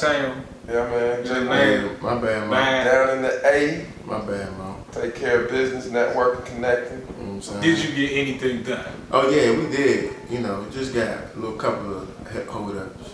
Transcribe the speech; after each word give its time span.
Jake 0.00 0.08
was 0.08 0.24
out 0.24 0.24
of 0.24 0.34
town. 0.34 0.44
Yeah, 0.68 0.74
man. 0.74 1.24
Yeah, 1.26 1.34
Jay, 1.34 1.44
man. 1.44 2.02
My 2.02 2.14
bad, 2.14 2.40
man. 2.40 2.50
Man. 2.50 2.86
Down 2.86 3.16
in 3.16 3.22
the 3.22 3.46
A. 3.46 3.86
My 4.06 4.18
bad, 4.20 4.58
man. 4.58 4.74
Take 4.92 5.14
care 5.14 5.44
of 5.44 5.50
business, 5.50 5.86
networking, 5.86 6.46
connecting. 6.46 6.98
You 6.98 7.04
know 7.04 7.12
what 7.14 7.34
I'm 7.34 7.42
saying? 7.42 7.60
Did 7.60 7.84
you 7.84 7.94
get 7.94 8.16
anything 8.16 8.62
done? 8.62 8.92
Oh 9.12 9.30
yeah, 9.30 9.56
we 9.56 9.70
did. 9.74 10.14
You 10.28 10.40
know, 10.40 10.62
we 10.62 10.70
just 10.74 10.94
got 10.94 11.08
a 11.08 11.38
little 11.38 11.56
couple 11.56 11.96
of 11.98 12.32
he- 12.32 12.40
hold 12.50 12.76
ups. 12.76 13.08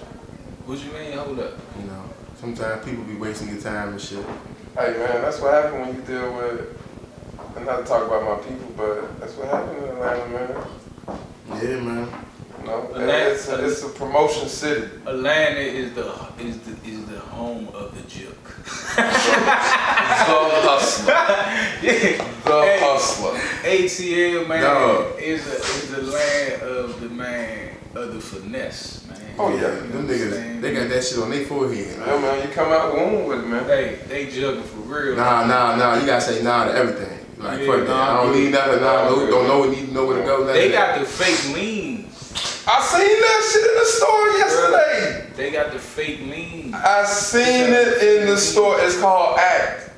What 0.64 0.78
you 0.78 0.92
mean? 0.92 1.12
Hold 1.18 1.38
up. 1.40 1.52
You 1.78 1.86
know, 1.86 2.04
sometimes 2.40 2.84
people 2.84 3.04
be 3.04 3.14
wasting 3.16 3.48
your 3.48 3.60
time 3.60 3.90
and 3.90 4.00
shit. 4.00 4.24
Hey, 4.74 4.92
man, 4.92 5.22
that's 5.22 5.40
what 5.40 5.52
happened 5.54 5.80
when 5.80 5.94
you 5.96 6.02
deal 6.02 6.34
with, 6.36 6.78
and 7.56 7.66
not 7.66 7.78
to 7.78 7.84
talk 7.84 8.06
about 8.06 8.22
my 8.24 8.44
people, 8.44 8.72
but 8.76 9.20
that's 9.20 9.34
what 9.34 9.48
happened 9.48 9.78
in 9.78 9.90
Atlanta, 9.90 10.28
man. 10.28 11.62
Yeah, 11.62 11.80
man. 11.80 12.08
You 12.66 12.72
know, 12.72 12.82
Atlanta- 12.90 13.30
it's 13.32 13.48
a, 13.48 13.64
it's 13.64 13.82
a 13.84 13.88
promotion 13.90 14.48
city. 14.48 14.88
Atlanta 15.06 15.60
is 15.60 15.92
the 15.94 16.06
is 16.40 16.58
the 16.60 16.72
is 16.88 17.04
the 17.06 17.18
home 17.20 17.68
of 17.72 17.94
the 17.94 18.02
juke. 18.08 18.34
The 18.96 20.62
hustler. 20.68 21.12
yeah. 21.82 22.24
The 22.44 22.62
Hey. 22.62 22.78
hustler. 22.80 23.38
ATL 23.62 24.48
man 24.48 24.62
Dog. 24.62 25.18
is 25.20 25.46
a 25.46 25.56
is 25.56 25.90
the 25.90 26.02
land 26.02 26.62
of 26.62 27.00
the 27.00 27.08
man 27.08 27.70
of 27.94 28.14
the 28.14 28.20
finesse, 28.20 29.06
man. 29.08 29.18
Oh, 29.38 29.50
yeah. 29.50 29.74
You 29.74 29.92
Them 29.92 30.08
niggas, 30.08 30.60
they 30.60 30.74
got 30.74 30.88
that 30.88 31.04
shit 31.04 31.18
on 31.18 31.30
their 31.30 31.44
forehead. 31.44 31.96
Yeah, 31.98 32.18
man, 32.20 32.46
you 32.46 32.52
come 32.54 32.72
out 32.72 32.94
womb 32.94 33.26
with 33.26 33.40
it, 33.44 33.46
man. 33.46 33.66
They 33.66 33.98
they 34.08 34.26
jugging 34.26 34.62
for 34.62 34.78
real. 34.80 35.16
Nah, 35.16 35.46
nah, 35.46 35.76
nah. 35.76 36.00
You 36.00 36.06
gotta 36.06 36.20
say 36.20 36.42
nah 36.42 36.64
to 36.64 36.72
everything. 36.72 37.18
Like 37.38 37.60
Yeah, 37.60 37.66
fuck 37.66 37.80
that. 37.80 37.88
nah, 37.88 38.20
I 38.20 38.24
don't 38.24 38.34
need 38.34 38.50
nothing. 38.52 38.80
Nah, 38.80 39.04
nah, 39.04 39.10
no, 39.10 39.26
don't 39.30 39.46
know. 39.46 39.64
Need 39.70 39.86
to 39.88 39.92
know 39.94 40.06
where 40.06 40.18
to 40.20 40.24
go. 40.24 40.44
They 40.46 40.68
that. 40.70 40.96
got 40.96 41.00
the 41.00 41.06
fake 41.06 41.54
lean. 41.54 41.95
I 42.68 42.82
seen 42.82 43.20
that 43.20 43.50
shit 43.52 43.70
in 43.70 43.74
the 43.78 43.84
store 43.84 44.28
yesterday. 44.38 45.26
They 45.36 45.50
got 45.52 45.72
the 45.72 45.78
fake 45.78 46.20
lean. 46.20 46.74
I 46.74 47.04
seen 47.04 47.72
it 47.72 48.02
in 48.02 48.26
the 48.26 48.36
store. 48.36 48.76
It's 48.80 48.98
called 49.00 49.38
Act. 49.38 49.90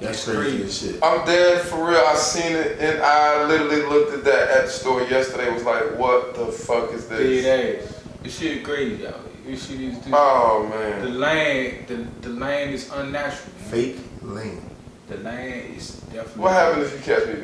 That's 0.00 0.24
crazy 0.24 0.62
as 0.62 0.78
shit. 0.80 1.02
I'm 1.02 1.26
dead 1.26 1.60
for 1.66 1.90
real. 1.90 2.02
I 2.06 2.14
seen 2.14 2.56
it 2.56 2.78
and 2.80 3.02
I 3.02 3.44
literally 3.46 3.82
looked 3.82 4.14
at 4.14 4.24
that 4.24 4.48
at 4.50 4.64
the 4.66 4.70
store 4.70 5.02
yesterday. 5.02 5.52
Was 5.52 5.64
like, 5.64 5.98
what 5.98 6.34
the 6.34 6.46
fuck 6.46 6.90
is 6.94 7.06
this? 7.06 7.44
Dead 7.44 7.82
ass. 7.84 8.02
This 8.22 8.38
shit 8.38 8.64
crazy 8.64 9.06
out 9.06 9.14
here. 9.44 9.52
This 9.52 9.68
shit 9.68 9.80
is 9.80 9.96
just, 9.98 10.08
Oh 10.12 10.62
the 10.72 11.08
man. 11.08 11.20
land. 11.20 11.86
The 11.86 11.96
the 12.22 12.30
land 12.34 12.70
is 12.74 12.90
unnatural. 12.90 13.52
man. 13.60 13.70
Fake 13.70 13.96
lean. 14.22 14.62
The 15.08 15.18
land 15.18 15.76
is 15.76 15.96
definitely. 16.12 16.42
What 16.44 16.52
happened 16.52 16.82
if 16.84 16.92
you 16.94 17.14
catch 17.14 17.26
me? 17.26 17.34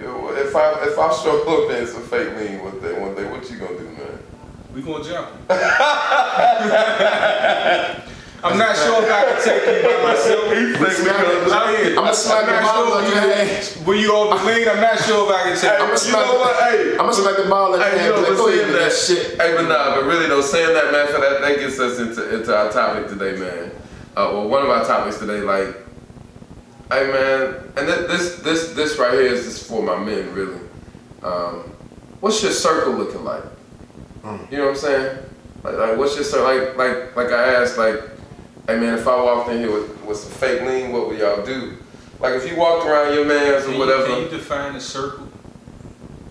If 0.41 0.56
I 0.56 0.72
if 0.86 0.98
I 0.98 1.12
show 1.22 1.42
up 1.66 1.70
in 1.72 1.86
some 1.86 2.02
fake 2.04 2.34
lean 2.38 2.62
one 2.64 2.80
day, 2.80 2.98
one 2.98 3.14
day, 3.14 3.28
what 3.30 3.50
you 3.50 3.58
gonna 3.58 3.76
do, 3.76 3.84
man? 3.84 4.18
We 4.77 4.82
gonna 4.82 5.02
jump. 5.02 5.28
I'm 8.44 8.58
not 8.58 8.77
sure 8.77 9.00
if 9.02 9.08
I 9.10 9.24
can 9.24 9.41
take 9.42 9.64
you 9.64 9.80
by 9.88 10.02
myself. 10.05 10.52
I'm 10.52 10.74
gonna 11.94 12.12
smack 12.12 12.44
the 12.44 12.52
I'm 12.52 12.62
not 12.62 12.74
ball 12.74 12.84
sure 12.84 12.97
on 12.98 13.04
your 13.04 13.14
you- 13.14 13.20
head. 13.32 13.86
Were 13.86 13.94
you 13.94 14.12
over 14.14 14.36
lean? 14.44 14.69
I'm 14.69 14.82
not 14.82 14.98
sure 14.98 15.24
if 15.24 15.34
I 15.34 15.42
can 15.44 15.56
take 15.56 15.70
Hey, 15.72 15.78
you. 15.80 15.86
You 16.06 16.12
know 16.12 16.38
what? 16.41 16.56
Hey, 16.62 16.91
I'm 16.92 16.98
gonna 16.98 17.12
smack 17.14 17.37
the 17.42 17.48
ball 17.48 17.75
at 17.75 17.81
your 17.81 17.88
Hey, 17.88 17.98
head. 18.04 18.12
Like, 18.19 18.37
go 18.37 18.48
ahead 18.48 18.75
that, 18.75 18.92
shit. 18.92 19.41
Hey, 19.41 19.54
but 19.56 19.62
nah, 19.66 19.94
but 19.97 20.04
really 20.04 20.26
though, 20.26 20.42
saying 20.42 20.75
that, 20.75 20.93
man, 20.93 21.06
for 21.06 21.20
that, 21.22 21.41
that 21.41 21.56
gets 21.58 21.81
us 21.81 21.98
into 21.98 22.37
into 22.38 22.54
our 22.54 22.70
topic 22.70 23.08
today, 23.08 23.32
man. 23.41 23.70
Uh, 24.14 24.28
well, 24.31 24.47
one 24.47 24.62
of 24.62 24.69
our 24.69 24.84
topics 24.84 25.16
today, 25.16 25.41
like, 25.41 25.75
hey, 26.93 27.06
man, 27.10 27.54
and 27.78 27.87
th- 27.87 28.08
this 28.08 28.37
this 28.43 28.75
this 28.75 28.98
right 28.98 29.14
here 29.14 29.22
is 29.22 29.44
just 29.47 29.66
for 29.70 29.82
my 29.82 29.97
men, 29.97 30.31
really. 30.34 30.60
Um, 31.22 31.60
what's 32.20 32.43
your 32.43 32.53
circle 32.53 32.93
looking 32.93 33.25
like? 33.25 33.43
Mm. 34.26 34.50
You 34.50 34.59
know 34.59 34.64
what 34.64 34.70
I'm 34.70 34.76
saying? 34.76 35.19
Like, 35.62 35.75
like 35.76 35.97
what's 35.97 36.14
your 36.16 36.25
circle? 36.25 36.44
Like, 36.47 36.76
like, 36.76 37.16
like 37.16 37.32
I 37.32 37.62
asked, 37.62 37.78
like, 37.78 38.00
hey, 38.66 38.78
man, 38.78 38.98
if 38.98 39.06
I 39.06 39.22
walked 39.22 39.50
in 39.50 39.59
here 39.59 39.72
with, 39.72 40.04
with 40.04 40.16
some 40.19 40.32
fake 40.32 40.62
lean, 40.62 40.91
what 40.91 41.09
would 41.09 41.19
y'all 41.19 41.44
do? 41.44 41.78
Like, 42.19 42.34
if 42.34 42.50
you 42.50 42.56
walked 42.56 42.87
around 42.87 43.14
your 43.14 43.25
man's 43.25 43.64
Can 43.64 43.70
or 43.70 43.75
you, 43.75 43.81
whatever. 43.81 44.06
can 44.06 44.22
you 44.22 44.28
define 44.28 44.75
a 44.75 44.81
circle? 44.81 45.28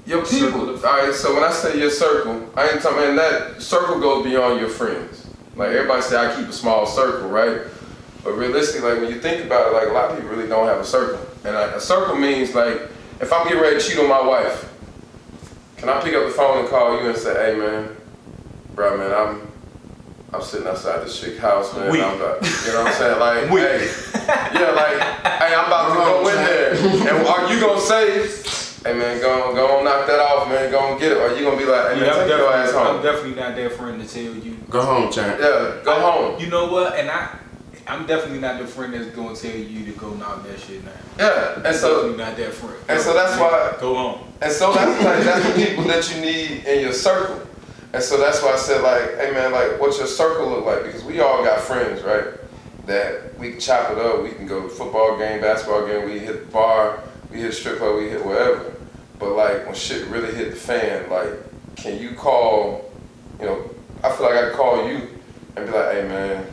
Your 0.06 0.24
Circle 0.26 0.68
people. 0.68 0.88
All 0.88 0.98
right. 0.98 1.14
So 1.16 1.34
when 1.34 1.44
I 1.44 1.52
say 1.52 1.80
your 1.80 1.90
circle, 1.90 2.50
I 2.56 2.70
ain't 2.70 2.82
talking. 2.82 3.10
And 3.10 3.18
that 3.18 3.62
circle 3.62 4.00
goes 4.00 4.24
beyond 4.24 4.60
your 4.60 4.70
friends. 4.70 5.28
Like 5.56 5.70
everybody 5.70 6.02
say, 6.04 6.18
I 6.18 6.36
keep 6.36 6.48
a 6.48 6.54
small 6.54 6.86
circle, 6.86 7.30
right? 7.30 7.62
But 8.24 8.34
realistically, 8.34 8.92
like 8.92 9.02
when 9.02 9.10
you 9.10 9.20
think 9.20 9.46
about 9.46 9.68
it, 9.68 9.74
like 9.74 9.88
a 9.88 9.92
lot 9.92 10.12
of 10.12 10.18
people 10.18 10.30
really 10.36 10.48
don't 10.48 10.68
have 10.68 10.80
a 10.80 10.86
circle. 10.86 11.26
And 11.44 11.56
like, 11.56 11.72
a 11.72 11.80
circle 11.80 12.16
means 12.16 12.54
like 12.54 12.82
if 13.20 13.32
I'm 13.34 13.48
getting 13.48 13.62
ready 13.62 13.80
to 13.80 13.82
cheat 13.82 13.98
on 13.98 14.08
my 14.08 14.22
wife, 14.22 14.72
can 15.86 15.98
I 15.98 16.02
pick 16.02 16.16
up 16.16 16.26
the 16.26 16.32
phone 16.32 16.60
and 16.60 16.68
call 16.68 17.00
you 17.00 17.10
and 17.10 17.18
say, 17.18 17.34
Hey 17.54 17.60
man, 17.60 17.96
bro, 18.74 18.98
man, 18.98 19.12
I'm 19.14 19.42
I'm 20.34 20.42
sitting 20.42 20.68
outside 20.68 21.06
this 21.06 21.20
chick 21.22 21.38
house, 21.38 21.74
man. 21.76 21.92
Weak. 21.92 22.02
I'm 22.02 22.16
about, 22.16 22.42
you 22.44 22.74
know 22.74 22.84
what 22.84 22.88
I'm 22.88 22.94
saying? 22.94 23.20
Like, 23.20 23.50
Weak. 23.52 23.64
hey, 23.64 23.88
yeah, 24.60 24.72
like, 24.72 25.00
hey, 25.00 25.56
I'm 25.56 25.68
about 25.68 25.90
to 25.90 25.96
go 25.96 26.28
in 26.28 26.36
there. 26.36 26.76
And 27.16 27.28
are 27.28 27.54
you 27.54 27.60
gonna 27.62 27.80
say, 27.80 28.28
hey 28.84 28.98
man, 28.98 29.22
go 29.22 29.48
on, 29.48 29.56
go 29.56 29.78
on, 29.78 29.86
knock 29.86 30.08
that 30.08 30.20
off, 30.20 30.50
man, 30.50 30.72
go 30.72 30.80
on 30.80 31.00
get 31.00 31.12
it? 31.12 31.18
Or 31.20 31.34
you 31.38 31.46
gonna 31.46 31.56
be 31.56 31.66
like, 31.66 31.94
hey 31.94 32.00
man, 32.00 32.06
Yeah, 32.06 32.14
I'm 32.14 32.28
take 32.28 32.38
your 32.38 32.52
ass 32.54 32.72
definitely, 32.72 32.98
I'm 32.98 33.04
definitely 33.04 33.36
not 33.36 33.56
that 33.56 33.72
friend 33.74 34.02
to 34.02 34.08
tell 34.08 34.36
you. 34.44 34.58
Go 34.70 34.82
home, 34.82 35.12
champ. 35.12 35.40
Yeah, 35.40 35.78
go 35.86 36.00
home. 36.02 36.42
You 36.42 36.48
know 36.48 36.72
what? 36.72 36.96
And 36.96 37.10
I, 37.12 37.38
I'm 37.88 38.06
definitely 38.08 38.40
not 38.40 38.60
the 38.60 38.66
friend 38.68 38.94
that's 38.94 39.08
gonna 39.08 39.36
tell 39.36 39.52
you 39.56 39.86
to 39.86 39.92
go 40.00 40.14
knock 40.16 40.44
that 40.48 40.60
shit 40.60 40.84
down. 40.84 40.94
Yeah, 41.20 41.62
and 41.66 41.76
so 41.76 41.96
definitely 42.08 42.18
not 42.26 42.38
that 42.38 42.54
friend. 42.54 42.76
and 42.90 43.00
so 43.02 43.14
that's 43.14 43.40
why- 43.40 43.76
Go 43.80 43.94
home. 43.96 44.22
And 44.42 44.52
so 44.52 44.74
that's 44.74 45.04
like 45.04 45.24
that's 45.24 45.48
the 45.56 45.66
people 45.66 45.84
that 45.86 46.14
you 46.14 46.22
need 46.22 46.66
in 46.66 46.82
your 46.82 46.94
circle. 46.94 47.42
And 47.94 48.04
so 48.04 48.18
that's 48.18 48.42
why 48.44 48.54
I 48.54 48.58
said 48.58 48.82
like, 48.82 49.16
hey 49.18 49.32
man, 49.32 49.52
like 49.52 49.80
what's 49.80 49.98
your 49.98 50.08
circle 50.08 50.50
look 50.50 50.66
like? 50.66 50.84
Because 50.84 51.04
we 51.04 51.20
all 51.22 51.44
got 51.44 51.62
friends, 51.62 52.02
right? 52.04 52.26
That 52.86 53.38
we 53.40 53.52
can 53.52 53.60
chop 53.60 53.92
it 53.92 53.98
up, 53.98 54.22
we 54.24 54.32
can 54.32 54.46
go 54.48 54.64
to 54.64 54.70
football 54.70 55.18
game, 55.18 55.42
basketball 55.42 55.88
game, 55.88 56.06
we 56.06 56.20
hit 56.20 56.46
the 56.48 56.52
bar, 56.52 57.00
we 57.32 57.40
hit 57.40 57.54
strip 57.54 57.78
club, 57.78 57.96
we 57.98 58.10
hit 58.10 58.24
wherever. 58.26 58.74
But 59.20 59.32
like 59.36 59.66
when 59.66 59.76
shit 59.76 60.06
really 60.08 60.34
hit 60.36 60.52
the 60.52 60.56
fan, 60.58 61.10
like 61.10 61.30
can 61.78 61.98
you 62.00 62.12
call, 62.16 62.92
you 63.40 63.46
know, 63.46 63.70
I 64.04 64.12
feel 64.12 64.26
like 64.26 64.44
I 64.44 64.50
call 64.56 64.88
you 64.90 65.08
and 65.56 65.66
be 65.66 65.72
like, 65.72 65.92
hey 65.94 66.08
man, 66.08 66.46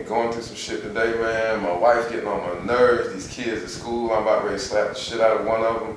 going 0.00 0.32
through 0.32 0.42
some 0.42 0.56
shit 0.56 0.82
today, 0.82 1.12
man. 1.20 1.62
My 1.62 1.76
wife 1.76 2.10
getting 2.10 2.26
on 2.26 2.40
my 2.40 2.64
nerves. 2.64 3.12
These 3.12 3.28
kids 3.28 3.62
at 3.62 3.70
school, 3.70 4.12
I'm 4.12 4.22
about 4.22 4.44
ready 4.44 4.56
to 4.56 4.62
slap 4.62 4.88
the 4.88 4.94
shit 4.94 5.20
out 5.20 5.40
of 5.40 5.46
one 5.46 5.62
of 5.62 5.80
them. 5.80 5.96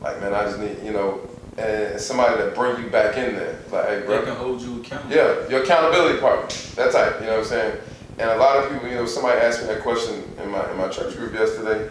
Like, 0.00 0.20
man, 0.20 0.34
I 0.34 0.44
just 0.44 0.58
need, 0.58 0.82
you 0.84 0.92
know, 0.92 1.20
and 1.58 2.00
somebody 2.00 2.36
that 2.36 2.54
bring 2.54 2.82
you 2.82 2.90
back 2.90 3.16
in 3.16 3.34
there. 3.34 3.58
Like, 3.70 3.86
hey, 3.86 4.00
They 4.00 4.22
can 4.22 4.36
hold 4.36 4.60
you 4.60 4.80
accountable. 4.80 5.14
Yeah, 5.14 5.48
your 5.48 5.62
accountability 5.62 6.20
partner. 6.20 6.48
That 6.76 6.92
type, 6.92 7.20
you 7.20 7.26
know 7.26 7.38
what 7.38 7.40
I'm 7.40 7.44
saying? 7.46 7.78
And 8.18 8.30
a 8.30 8.36
lot 8.36 8.58
of 8.58 8.70
people, 8.70 8.88
you 8.88 8.94
know, 8.94 9.06
somebody 9.06 9.40
asked 9.40 9.62
me 9.62 9.68
that 9.68 9.82
question 9.82 10.22
in 10.42 10.50
my 10.50 10.70
in 10.70 10.76
my 10.76 10.88
church 10.88 11.16
group 11.16 11.32
yesterday, 11.32 11.90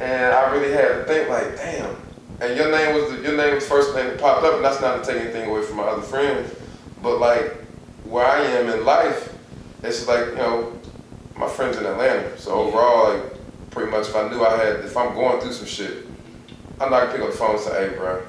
and 0.00 0.34
I 0.34 0.52
really 0.52 0.72
had 0.72 0.88
to 0.88 1.04
think 1.04 1.28
like, 1.28 1.56
damn. 1.56 1.96
And 2.40 2.56
your 2.56 2.70
name 2.70 2.94
was 2.94 3.10
the, 3.10 3.22
your 3.22 3.36
name 3.36 3.54
was 3.54 3.64
the 3.64 3.70
first 3.70 3.94
name 3.94 4.08
that 4.08 4.20
popped 4.20 4.44
up, 4.44 4.56
and 4.56 4.64
that's 4.64 4.80
not 4.80 5.02
to 5.02 5.10
take 5.10 5.22
anything 5.22 5.48
away 5.48 5.62
from 5.62 5.76
my 5.76 5.84
other 5.84 6.02
friends, 6.02 6.54
but 7.02 7.18
like 7.18 7.54
where 8.04 8.26
I 8.26 8.40
am 8.42 8.68
in 8.68 8.84
life, 8.84 9.33
it's 9.84 10.06
like 10.08 10.26
you 10.26 10.36
know, 10.36 10.72
my 11.36 11.48
friends 11.48 11.76
in 11.76 11.86
Atlanta. 11.86 12.36
So 12.38 12.54
overall, 12.54 13.14
like 13.14 13.22
pretty 13.70 13.90
much, 13.90 14.08
if 14.08 14.16
I 14.16 14.28
knew 14.28 14.44
I 14.44 14.56
had, 14.56 14.76
if 14.84 14.96
I'm 14.96 15.14
going 15.14 15.40
through 15.40 15.52
some 15.52 15.66
shit, 15.66 16.06
I'm 16.80 16.90
not 16.90 17.06
gonna 17.06 17.12
pick 17.12 17.20
up 17.22 17.30
the 17.30 17.36
phone 17.36 17.50
and 17.52 17.60
say, 17.60 17.90
hey, 17.90 17.96
bro, 17.96 18.22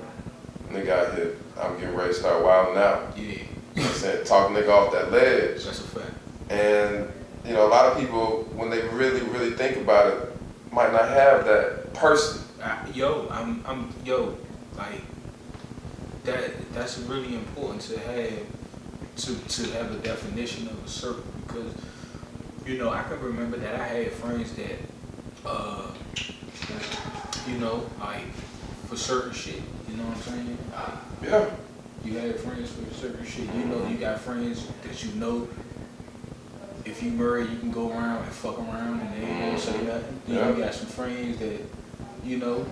nigga 0.70 0.90
out 0.90 1.16
here, 1.16 1.36
I'm 1.60 1.80
getting 1.80 1.96
ready 1.96 2.14
to 2.14 2.20
start 2.20 2.44
wilding 2.44 2.78
out. 2.78 3.18
Yeah, 3.18 3.24
You 3.76 3.82
know 3.82 3.88
I'm 3.88 3.94
saying? 3.94 4.26
Talk 4.26 4.50
nigga 4.52 4.70
off 4.70 4.92
that 4.94 5.12
ledge. 5.12 5.64
that's 5.64 5.80
a 5.80 5.84
fact. 5.84 6.12
And, 6.50 7.12
you 7.46 7.54
know, 7.54 7.68
a 7.68 7.70
lot 7.70 7.92
of 7.92 7.98
people, 8.00 8.48
when 8.56 8.70
they 8.70 8.82
really, 8.90 9.22
really 9.22 9.52
think 9.52 9.78
about 9.78 10.14
it, 10.14 10.30
might 10.72 10.92
not 10.92 11.10
have 11.10 11.46
that 11.46 11.94
person. 11.94 12.42
I, 12.62 12.88
yo, 12.94 13.28
I'm, 13.30 13.64
I'm, 13.66 13.94
yo, 14.04 14.38
like 14.78 15.02
that. 16.26 16.52
That's 16.74 16.98
really 17.00 17.36
important 17.36 17.82
to 17.84 18.00
have 18.00 18.32
to 19.18 19.36
to 19.36 19.72
have 19.72 19.92
a 19.92 19.98
definition 20.00 20.68
of 20.68 20.84
a 20.84 20.88
circle 20.88 21.24
because 21.56 21.74
you 22.66 22.78
know 22.78 22.90
I 22.90 23.04
can 23.04 23.20
remember 23.22 23.58
that 23.58 23.76
I 23.80 23.88
had 23.88 24.12
friends 24.12 24.54
that, 24.54 24.78
uh, 25.46 25.88
you 27.48 27.58
know, 27.58 27.90
like 28.00 28.32
for 28.88 28.96
certain 28.96 29.34
shit. 29.34 29.62
You 29.90 29.98
know 29.98 30.04
what 30.04 30.18
I'm 30.18 30.24
saying? 30.24 30.58
Yeah. 31.24 31.50
you 32.04 32.18
had 32.18 32.40
friends 32.40 32.72
for 32.72 32.94
certain 32.94 33.26
shit. 33.26 33.46
You 33.56 33.66
know, 33.66 33.88
you 33.88 33.98
got 33.98 34.20
friends 34.20 34.68
that 34.84 35.04
you 35.04 35.12
know. 35.14 35.48
If 36.84 37.02
you 37.02 37.10
marry, 37.12 37.42
you 37.48 37.58
can 37.58 37.72
go 37.72 37.90
around 37.90 38.24
and 38.24 38.32
fuck 38.32 38.60
around, 38.60 39.00
and 39.02 39.14
they 39.16 39.26
gonna 39.28 39.58
say 39.58 39.82
nothing. 39.84 40.22
Then 40.28 40.56
you 40.56 40.64
got 40.64 40.74
some 40.76 40.86
friends 40.86 41.40
that, 41.40 41.60
you 42.24 42.38
know, 42.38 42.64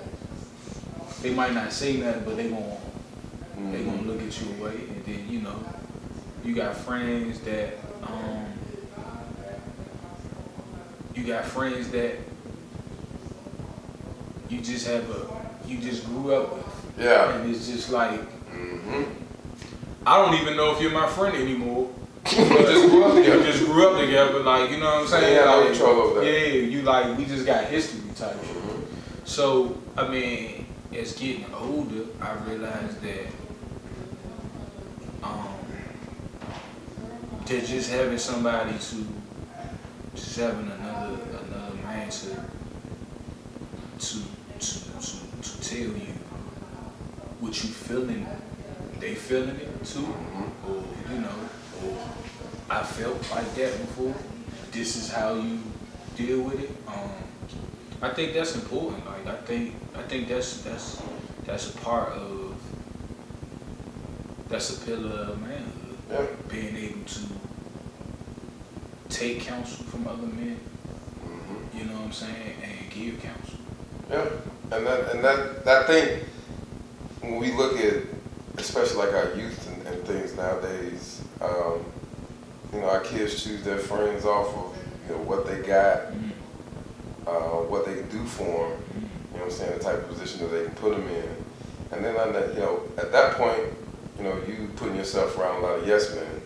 they 1.23 1.33
might 1.33 1.53
not 1.53 1.71
say 1.73 1.97
nothing, 1.97 2.23
but 2.23 2.37
they 2.37 2.43
they 2.47 2.49
Mm-hmm. 3.79 3.85
gonna 3.85 4.01
look 4.03 4.21
at 4.21 4.41
you 4.41 4.47
away, 4.59 4.75
and 4.89 5.05
then 5.05 5.27
you 5.29 5.39
know, 5.41 5.55
you 6.43 6.53
got 6.53 6.75
friends 6.75 7.39
that 7.41 7.77
um, 8.03 8.45
you 11.15 11.23
got 11.23 11.45
friends 11.45 11.89
that 11.91 12.15
you 14.49 14.61
just 14.61 14.87
have 14.87 15.09
a, 15.09 15.67
you 15.67 15.79
just 15.79 16.05
grew 16.05 16.33
up 16.35 16.53
with. 16.55 16.93
Yeah. 16.99 17.35
And 17.35 17.49
it's 17.53 17.67
just 17.67 17.89
like, 17.89 18.19
hmm 18.49 19.03
I 20.05 20.17
don't 20.17 20.35
even 20.41 20.57
know 20.57 20.75
if 20.75 20.81
you're 20.81 20.91
my 20.91 21.07
friend 21.07 21.35
anymore. 21.35 21.89
We 22.25 22.29
just 22.45 22.89
grew 22.89 23.03
up 23.05 23.13
We 23.15 23.21
together. 23.23 23.43
just 23.43 23.65
grew 23.65 23.89
up 23.89 23.99
together, 23.99 24.39
like, 24.39 24.69
you 24.71 24.77
know 24.77 24.85
what 24.85 25.01
I'm 25.01 25.07
saying? 25.07 25.35
Yeah, 25.35 25.45
no 25.45 25.61
like, 25.61 26.15
that. 26.15 26.25
Yeah, 26.25 26.47
you 26.61 26.81
like, 26.81 27.17
we 27.17 27.25
just 27.25 27.45
got 27.45 27.65
history 27.65 28.01
type 28.15 28.35
shit. 28.45 28.55
Mhm. 28.55 28.81
So, 29.25 29.77
I 29.97 30.07
mean, 30.07 30.65
as 30.95 31.13
getting 31.13 31.45
older, 31.53 32.05
I 32.21 32.33
realized 32.49 33.01
that 33.01 33.27
um, 35.23 35.47
that 37.45 37.65
just 37.65 37.89
having 37.89 38.17
somebody 38.17 38.73
to, 38.77 39.05
just 40.15 40.37
having 40.39 40.69
another 40.71 41.17
another 41.45 41.75
man 41.83 42.09
to 42.09 42.27
to 43.99 44.17
to 44.59 44.79
to, 45.01 45.17
to 45.41 45.61
tell 45.61 45.77
you 45.79 46.13
what 47.39 47.63
you 47.63 47.69
feeling, 47.69 48.25
they 48.99 49.15
feeling 49.15 49.57
it 49.57 49.83
too, 49.83 49.99
Mhm. 50.05 50.49
or 50.67 50.83
you 51.11 51.19
know, 51.19 51.49
or 51.83 51.97
I 52.69 52.83
felt 52.83 53.29
like 53.31 53.53
that 53.55 53.77
before. 53.79 54.15
This 54.71 54.95
is 54.95 55.09
how 55.11 55.35
you 55.35 55.59
deal 56.15 56.41
with 56.41 56.59
it. 56.59 56.71
Um, 56.87 57.11
I 58.01 58.09
think 58.09 58.33
that's 58.33 58.55
important. 58.55 59.05
Like 59.05 59.27
I 59.27 59.37
think 59.45 59.75
I 59.95 60.03
think 60.03 60.27
that's 60.29 60.61
that's 60.63 61.01
that's 61.45 61.69
a 61.69 61.77
part 61.79 62.13
of 62.13 62.55
that's 64.49 64.69
a 64.81 64.85
pillar 64.85 65.31
of 65.31 65.41
manhood. 65.41 66.37
Being 66.49 66.75
able 66.75 67.05
to 67.05 67.19
take 69.13 69.41
counsel 69.41 69.85
from 69.85 70.07
other 70.07 70.23
men, 70.27 70.57
Mhm. 71.25 71.77
you 71.79 71.85
know 71.85 71.93
what 71.93 72.05
I'm 72.05 72.11
saying, 72.11 72.55
and 72.63 72.89
give 72.91 73.21
counsel. 73.21 73.59
Yeah, 74.09 74.25
and 74.75 74.85
that 74.87 75.11
and 75.13 75.23
that 75.23 75.63
that 75.65 75.87
thing 75.87 76.19
when 77.21 77.37
we 77.37 77.51
look 77.53 77.79
at 77.79 78.03
especially 78.57 78.97
like 78.97 79.13
our 79.13 79.33
youth 79.35 79.67
and, 79.67 79.87
and 79.87 80.05
things 80.05 80.35
nowadays, 80.35 81.21
um, 81.41 81.79
you 82.73 82.79
know, 82.81 82.87
our 82.89 82.99
kids 82.99 83.41
choose 83.43 83.63
their 83.63 83.79
friends 83.79 84.25
off 84.25 84.47
of 84.47 84.75
you 85.07 85.15
know 85.15 85.21
what 85.23 85.45
they 85.47 85.61
got, 85.61 86.01
uh, 87.27 87.61
what 87.69 87.85
they 87.85 87.93
can 87.95 88.09
do 88.09 88.23
for 88.25 88.43
them. 88.69 88.77
You 89.33 89.39
know 89.39 89.45
what 89.45 89.51
I'm 89.51 89.51
saying? 89.51 89.77
The 89.77 89.83
type 89.83 89.95
of 89.97 90.07
position 90.09 90.41
that 90.41 90.47
they 90.55 90.63
can 90.65 90.75
put 90.75 90.91
them 90.91 91.07
in, 91.07 91.29
and 91.91 92.03
then 92.05 92.15
on 92.17 92.33
that, 92.33 92.53
you 92.53 92.59
know, 92.59 92.81
at 92.97 93.11
that 93.11 93.35
point, 93.35 93.61
you 94.17 94.23
know, 94.23 94.35
you 94.47 94.69
putting 94.75 94.95
yourself 94.95 95.37
around 95.37 95.63
a 95.63 95.65
lot 95.65 95.79
of 95.79 95.87
yes 95.87 96.13
men. 96.13 96.41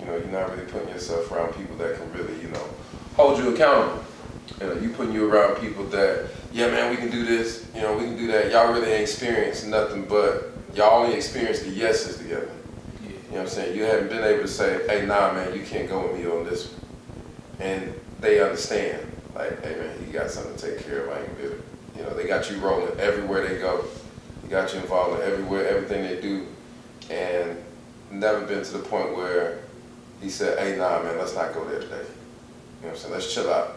You 0.00 0.06
know, 0.06 0.16
you're 0.16 0.26
not 0.26 0.50
really 0.50 0.66
putting 0.66 0.88
yourself 0.88 1.30
around 1.30 1.54
people 1.54 1.76
that 1.76 1.96
can 1.96 2.12
really, 2.12 2.40
you 2.40 2.48
know, 2.48 2.68
hold 3.16 3.38
you 3.38 3.54
accountable. 3.54 4.04
You 4.60 4.66
know, 4.66 4.74
you 4.74 4.90
putting 4.90 5.14
you 5.14 5.30
around 5.30 5.60
people 5.60 5.84
that, 5.86 6.28
yeah, 6.52 6.68
man, 6.68 6.90
we 6.90 6.96
can 6.96 7.10
do 7.10 7.24
this. 7.24 7.66
You 7.74 7.82
know, 7.82 7.96
we 7.96 8.04
can 8.04 8.16
do 8.16 8.26
that. 8.28 8.50
Y'all 8.50 8.72
really 8.72 8.90
ain't 8.90 9.02
experienced 9.02 9.66
nothing 9.66 10.04
but 10.06 10.52
y'all 10.74 11.02
only 11.02 11.16
experienced 11.16 11.64
the 11.64 11.70
yeses 11.70 12.18
together. 12.18 12.50
Yeah. 13.02 13.08
You 13.08 13.14
know 13.14 13.20
what 13.30 13.40
I'm 13.40 13.48
saying? 13.48 13.76
You 13.76 13.84
haven't 13.84 14.08
been 14.08 14.24
able 14.24 14.42
to 14.42 14.48
say, 14.48 14.86
hey, 14.88 15.06
nah, 15.06 15.32
man, 15.32 15.56
you 15.56 15.64
can't 15.64 15.88
go 15.88 16.06
with 16.06 16.18
me 16.18 16.26
on 16.26 16.44
this 16.44 16.70
one. 16.70 16.80
And 17.60 17.94
they 18.20 18.42
understand, 18.42 19.06
like, 19.34 19.64
hey, 19.64 19.76
man, 19.76 19.96
you 20.04 20.12
got 20.12 20.30
something 20.30 20.56
to 20.56 20.70
take 20.70 20.86
care 20.86 21.06
of. 21.06 21.16
I 21.16 21.20
ain't 21.20 21.40
it. 21.40 21.60
You 21.96 22.02
know, 22.02 22.14
they 22.14 22.26
got 22.26 22.50
you 22.50 22.58
rolling 22.58 22.98
everywhere 22.98 23.46
they 23.46 23.58
go. 23.58 23.84
They 24.42 24.48
got 24.48 24.72
you 24.74 24.80
involved 24.80 25.20
in 25.20 25.26
everywhere, 25.32 25.68
everything 25.68 26.02
they 26.02 26.20
do. 26.20 26.46
And 27.10 27.56
never 28.10 28.44
been 28.46 28.62
to 28.62 28.72
the 28.72 28.80
point 28.80 29.14
where 29.16 29.60
he 30.24 30.30
said, 30.30 30.58
hey, 30.58 30.78
nah, 30.78 31.02
man, 31.02 31.18
let's 31.18 31.34
not 31.34 31.52
go 31.52 31.68
there 31.68 31.80
today. 31.80 31.96
You 31.96 32.00
know 32.00 32.04
what 32.80 32.90
I'm 32.90 32.96
saying? 32.96 33.12
Let's 33.12 33.32
chill 33.32 33.52
out. 33.52 33.76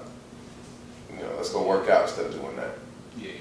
You 1.11 1.21
know, 1.21 1.33
let's 1.35 1.49
go 1.49 1.67
work 1.67 1.89
out 1.89 2.03
instead 2.03 2.27
of 2.27 2.31
doing 2.31 2.55
that. 2.55 2.75
Yeah. 3.17 3.31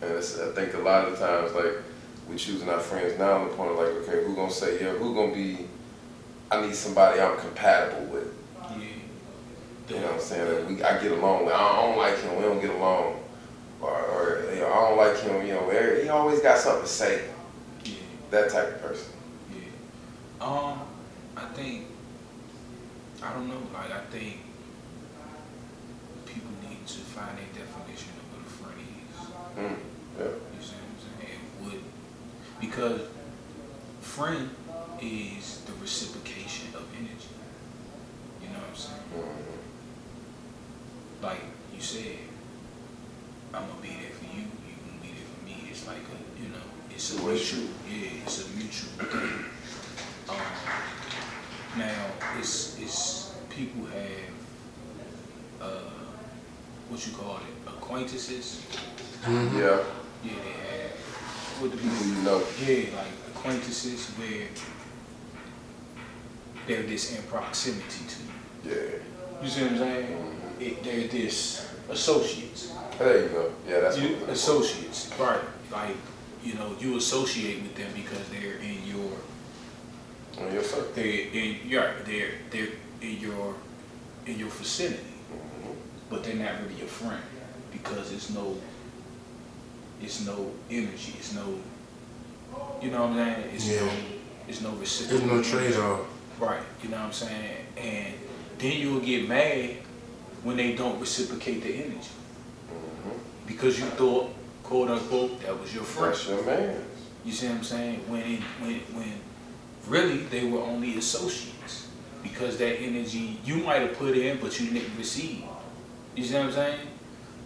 And 0.00 0.12
it's, 0.12 0.40
I 0.40 0.50
think 0.52 0.72
a 0.72 0.78
lot 0.78 1.06
of 1.06 1.18
the 1.18 1.26
times, 1.26 1.52
like, 1.52 1.74
we 2.28 2.36
choosing 2.36 2.68
our 2.70 2.80
friends 2.80 3.18
now 3.18 3.32
on 3.32 3.48
the 3.48 3.54
point 3.54 3.72
of 3.72 3.76
like, 3.76 3.88
okay, 3.88 4.24
who 4.24 4.34
gonna 4.34 4.50
say, 4.50 4.82
yeah, 4.82 4.92
who 4.92 5.14
gonna 5.14 5.34
be, 5.34 5.66
I 6.50 6.62
need 6.62 6.74
somebody 6.74 7.20
I'm 7.20 7.38
compatible 7.38 8.06
with. 8.06 8.34
Yeah. 8.70 8.76
You 9.88 9.96
know 9.96 10.06
what 10.06 10.14
I'm 10.14 10.20
saying? 10.20 10.50
That 10.50 10.66
we, 10.66 10.82
I 10.82 11.00
get 11.00 11.12
along 11.12 11.44
with. 11.44 11.54
I 11.54 11.82
don't 11.82 11.98
like 11.98 12.18
him. 12.18 12.36
We 12.36 12.42
don't 12.42 12.60
get 12.60 12.70
along. 12.70 13.20
Or, 13.82 13.90
or 13.90 14.52
you 14.52 14.60
know, 14.60 14.72
I 14.72 14.88
don't 14.88 14.96
like 14.96 15.18
him. 15.18 15.46
You 15.46 15.54
know, 15.54 16.00
he 16.02 16.08
always 16.08 16.40
got 16.40 16.58
something 16.58 16.82
to 16.82 16.88
say. 16.88 17.28
Yeah. 17.84 17.94
That 18.30 18.50
type 18.50 18.76
of 18.76 18.82
person. 18.82 19.12
Yeah. 19.52 20.46
Um, 20.46 20.80
I 21.36 21.44
think 21.54 21.86
I 23.22 23.32
don't 23.32 23.48
know, 23.48 23.62
like 23.72 23.90
I 23.90 24.00
think 24.10 24.40
people 26.26 26.50
need 26.62 26.86
to 26.86 26.98
find 27.00 27.38
a 27.38 27.58
definition 27.58 28.12
of 28.20 28.24
what 28.32 28.42
a 28.46 28.50
friend 28.50 28.80
is. 28.80 28.86
Mm, 29.56 29.76
yeah. 30.18 30.24
You 30.24 30.62
see 30.62 30.76
what 30.76 30.86
I'm 30.86 30.98
saying? 31.02 31.32
And 31.32 31.66
what 31.66 31.78
because 32.60 33.00
friend 34.00 34.50
is 35.00 35.60
the 35.66 35.72
reciprocation 35.74 36.74
of 36.74 36.82
energy. 36.96 37.28
You 38.42 38.48
know 38.48 38.58
what 38.60 38.70
I'm 38.70 38.76
saying? 38.76 39.02
Mhm. 39.16 39.62
Like 41.22 41.42
you 41.74 41.80
said, 41.80 42.18
I'm 43.54 43.66
gonna 43.66 43.80
be 43.82 43.88
there 43.88 44.12
for 44.12 44.24
you, 44.26 44.42
you 44.42 44.76
gonna 44.84 45.00
be 45.02 45.08
there 45.08 45.26
for 45.32 45.40
me. 45.44 45.56
It's 45.70 45.86
like 45.86 46.04
a 46.04 46.42
you 46.42 46.48
know, 46.50 46.64
it's 46.94 47.10
a 47.14 47.16
mutual 47.22 47.68
yeah, 47.88 48.22
it's 48.24 48.38
a 48.44 48.46
mutual 48.56 48.90
thing. 49.12 49.44
Um, 50.28 50.36
now 51.78 52.04
it's 52.38 52.76
it's 52.80 53.32
people 53.56 53.86
have 53.86 54.34
uh 55.60 55.90
what 56.88 57.04
you 57.06 57.12
call 57.14 57.36
it, 57.38 57.68
acquaintances. 57.68 58.62
Mm-hmm. 59.22 59.58
Yeah. 59.58 59.82
Yeah, 60.24 60.32
they 60.44 60.56
have 60.72 60.90
what 61.60 61.70
the 61.72 61.76
People 61.76 61.96
people 61.98 62.06
you 62.06 62.22
know. 62.22 62.42
yeah, 62.64 62.96
like 62.98 63.12
acquaintances 63.34 64.08
where 64.18 64.46
they're 66.66 66.82
this 66.82 67.16
in 67.16 67.22
proximity 67.24 68.04
to 68.08 68.16
you. 68.22 68.74
Yeah. 68.74 69.42
You 69.42 69.48
see 69.48 69.62
what 69.62 69.72
I'm 69.72 69.78
saying? 69.78 70.06
Mhm. 70.06 70.62
It, 70.62 70.82
they're 70.84 71.08
this 71.08 71.68
associates. 71.90 72.72
There 72.98 73.22
you 73.22 73.28
go. 73.28 73.52
Yeah, 73.68 73.80
that's 73.80 73.98
You, 73.98 74.16
what 74.16 74.30
associates, 74.30 75.10
right? 75.20 75.40
Like, 75.70 75.96
you 76.42 76.54
know, 76.54 76.74
you 76.80 76.96
associate 76.96 77.62
with 77.62 77.74
them 77.76 77.90
because 77.94 78.26
they're 78.30 78.56
in 78.56 78.78
your, 78.86 79.12
On 80.46 80.52
your 80.52 80.62
circle. 80.62 80.92
they're 80.94 81.28
in, 81.32 81.56
yeah, 81.66 81.92
they're 82.06 82.32
they're 82.50 82.68
in 83.00 83.18
your, 83.18 83.54
in 84.26 84.38
your 84.38 84.48
vicinity, 84.48 85.02
Mhm. 85.32 85.74
but 86.10 86.24
they're 86.24 86.34
not 86.34 86.52
really 86.62 86.76
your 86.78 86.88
friend 86.88 87.22
because 87.72 88.12
it's 88.12 88.30
no, 88.30 88.56
it's 90.02 90.24
no 90.26 90.50
energy, 90.70 91.14
it's 91.18 91.32
no, 91.34 91.58
you 92.82 92.90
know 92.90 93.02
what 93.06 93.10
I'm 93.18 93.34
saying? 93.34 93.54
It's 93.54 93.66
no, 93.68 93.90
it's 94.48 94.60
no 94.62 94.70
There's 94.76 94.80
reciprocal. 94.80 95.26
no 95.36 95.42
trade-off. 95.42 96.00
Right, 96.38 96.60
you 96.82 96.88
know 96.90 96.96
what 96.98 97.06
I'm 97.06 97.12
saying? 97.12 97.56
And 97.76 98.14
then 98.58 98.72
you'll 98.78 99.00
get 99.00 99.26
mad 99.28 99.70
when 100.42 100.56
they 100.58 100.74
don't 100.74 101.00
reciprocate 101.00 101.62
the 101.62 101.74
energy 101.74 102.10
Mhm. 102.70 103.18
because 103.46 103.78
you 103.78 103.86
thought, 103.86 104.30
quote 104.62 104.90
unquote, 104.90 105.40
that 105.42 105.58
was 105.58 105.74
your 105.74 105.84
friend. 105.84 106.12
That's 106.12 106.26
your 106.28 106.42
man. 106.44 106.82
You 107.24 107.32
see 107.32 107.46
what 107.48 107.56
I'm 107.56 107.64
saying? 107.64 108.00
When 108.08 108.20
it, 108.22 108.40
when 108.60 108.74
when 108.94 109.12
really 109.88 110.18
they 110.30 110.44
were 110.44 110.60
only 110.60 110.96
associates 110.98 111.55
because 112.28 112.58
that 112.58 112.80
energy 112.80 113.38
you 113.44 113.56
might 113.56 113.82
have 113.82 113.96
put 113.96 114.16
in 114.16 114.38
but 114.38 114.58
you 114.60 114.70
didn't 114.70 114.96
receive. 114.96 115.44
You 116.14 116.24
see 116.24 116.34
what 116.34 116.44
I'm 116.44 116.52
saying? 116.52 116.88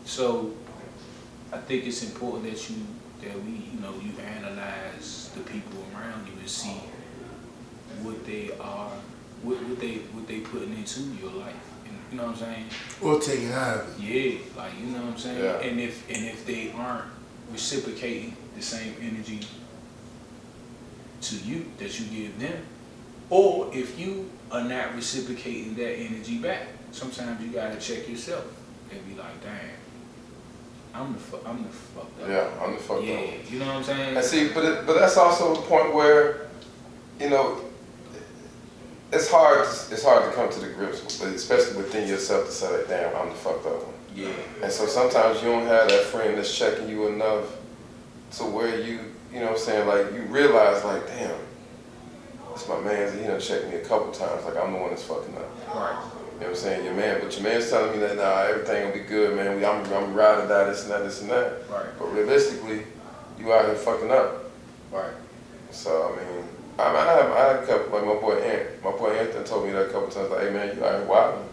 So 0.04 0.54
I 1.52 1.58
think 1.58 1.86
it's 1.86 2.02
important 2.02 2.44
that 2.50 2.70
you 2.70 2.76
that 3.22 3.34
we 3.44 3.50
you 3.50 3.80
know 3.80 3.94
you 4.02 4.12
analyze 4.22 5.30
the 5.34 5.40
people 5.42 5.84
around 5.94 6.26
you 6.26 6.32
and 6.38 6.48
see 6.48 6.80
what 8.02 8.24
they 8.24 8.50
are, 8.60 8.92
what, 9.42 9.56
what 9.64 9.80
they 9.80 9.96
what 10.14 10.26
they 10.26 10.40
putting 10.40 10.74
into 10.76 11.00
your 11.20 11.32
life. 11.32 11.54
And, 11.84 11.94
you 12.10 12.16
know 12.16 12.26
what 12.26 12.32
I'm 12.32 12.38
saying? 12.38 12.66
Or 13.02 13.20
take 13.20 13.40
it 13.40 13.52
out 13.52 13.80
of 13.80 13.98
it. 13.98 14.02
Yeah, 14.02 14.38
like 14.56 14.72
you 14.80 14.86
know 14.86 15.02
what 15.02 15.12
I'm 15.12 15.18
saying. 15.18 15.44
Yeah. 15.44 15.68
And 15.68 15.80
if 15.80 16.08
and 16.08 16.26
if 16.26 16.46
they 16.46 16.72
aren't 16.72 17.06
reciprocating 17.52 18.36
the 18.56 18.62
same 18.62 18.94
energy 19.00 19.40
to 21.22 21.36
you 21.36 21.66
that 21.78 22.00
you 22.00 22.06
give 22.06 22.38
them, 22.38 22.62
or 23.28 23.70
if 23.74 23.98
you 23.98 24.30
are 24.50 24.64
not 24.64 24.94
reciprocating 24.94 25.74
that 25.76 25.94
energy 25.96 26.38
back, 26.38 26.66
sometimes 26.92 27.40
you 27.42 27.52
gotta 27.52 27.76
check 27.76 28.08
yourself 28.08 28.44
and 28.90 29.06
be 29.08 29.14
like, 29.20 29.40
damn, 29.42 29.52
I'm 30.92 31.12
the 31.12 31.18
fu- 31.20 31.38
I'm 31.46 31.62
the 31.62 31.68
fucked 31.68 32.22
up. 32.22 32.28
Yeah, 32.28 32.48
I'm 32.62 32.72
the 32.72 32.78
fucked 32.80 33.04
Yeah, 33.04 33.14
up. 33.14 33.50
you 33.50 33.58
know 33.60 33.66
what 33.66 33.74
I'm 33.76 33.84
saying? 33.84 34.16
And 34.16 34.24
see, 34.24 34.48
but 34.52 34.64
it, 34.64 34.86
but 34.86 34.94
that's 34.98 35.16
also 35.16 35.54
a 35.54 35.62
point 35.62 35.94
where, 35.94 36.48
you 37.20 37.30
know, 37.30 37.60
it's 39.12 39.30
hard. 39.30 39.60
It's 39.66 40.04
hard 40.04 40.24
to 40.24 40.32
come 40.36 40.50
to 40.50 40.60
the 40.60 40.68
grips, 40.68 41.02
with, 41.20 41.34
especially 41.34 41.76
within 41.76 42.08
yourself, 42.08 42.46
to 42.46 42.52
say 42.52 42.76
like, 42.76 42.88
"Damn, 42.88 43.14
I'm 43.16 43.28
the 43.28 43.34
fucked 43.34 43.66
up 43.66 43.84
one." 43.84 43.94
yeah, 44.14 44.28
And 44.62 44.70
so 44.72 44.86
sometimes 44.86 45.42
you 45.42 45.48
don't 45.48 45.66
have 45.66 45.88
that 45.88 46.02
friend 46.04 46.36
that's 46.38 46.56
checking 46.56 46.88
you 46.88 47.08
enough 47.08 47.44
to 48.38 48.44
where 48.44 48.78
you, 48.80 49.00
you 49.32 49.40
know, 49.40 49.46
what 49.46 49.52
I'm 49.52 49.58
saying 49.58 49.88
like 49.88 50.12
you 50.12 50.22
realize 50.22 50.84
like, 50.84 51.06
"Damn, 51.08 51.36
it's 52.60 52.68
my 52.68 52.80
man's. 52.80 53.18
He 53.18 53.26
done 53.26 53.40
checked 53.40 53.68
me 53.68 53.76
a 53.76 53.84
couple 53.84 54.12
times. 54.12 54.44
Like 54.44 54.56
I'm 54.56 54.72
the 54.72 54.78
one 54.78 54.90
that's 54.90 55.04
fucking 55.04 55.34
up." 55.36 55.74
right. 55.74 56.10
You 56.40 56.46
know 56.46 56.52
what 56.52 56.56
I'm 56.56 56.64
saying, 56.64 56.84
your 56.86 56.94
man, 56.94 57.20
but 57.22 57.34
your 57.34 57.42
man's 57.42 57.68
telling 57.68 57.92
me 57.92 57.98
that 57.98 58.16
nah, 58.16 58.48
everything 58.48 58.86
will 58.86 58.94
be 58.94 59.00
good, 59.00 59.36
man. 59.36 59.58
We, 59.58 59.64
I'm, 59.66 59.84
I'm 59.92 60.14
riding 60.14 60.48
die, 60.48 60.64
this 60.64 60.84
and 60.84 60.90
that, 60.90 61.02
this 61.02 61.20
and 61.20 61.30
that. 61.30 61.68
Right. 61.68 61.84
But 61.98 62.14
realistically, 62.14 62.84
you 63.38 63.52
out 63.52 63.66
here 63.66 63.74
fucking 63.74 64.10
up. 64.10 64.50
Right. 64.90 65.12
So 65.70 66.14
I 66.14 66.16
mean, 66.16 66.44
I, 66.78 66.84
I 66.84 67.04
have 67.04 67.30
I 67.30 67.40
had 67.40 67.56
a 67.62 67.66
couple 67.66 67.92
like 67.92 68.06
my 68.06 68.14
boy 68.14 68.40
Ant, 68.40 68.82
my 68.82 68.90
boy 68.90 69.10
Anthony 69.10 69.44
told 69.44 69.66
me 69.66 69.72
that 69.72 69.88
a 69.88 69.92
couple 69.92 70.08
times. 70.08 70.30
Like, 70.30 70.48
hey 70.48 70.50
man, 70.50 70.76
you 70.76 70.84
out 70.84 70.98
here 70.98 71.06
wilding. 71.06 71.44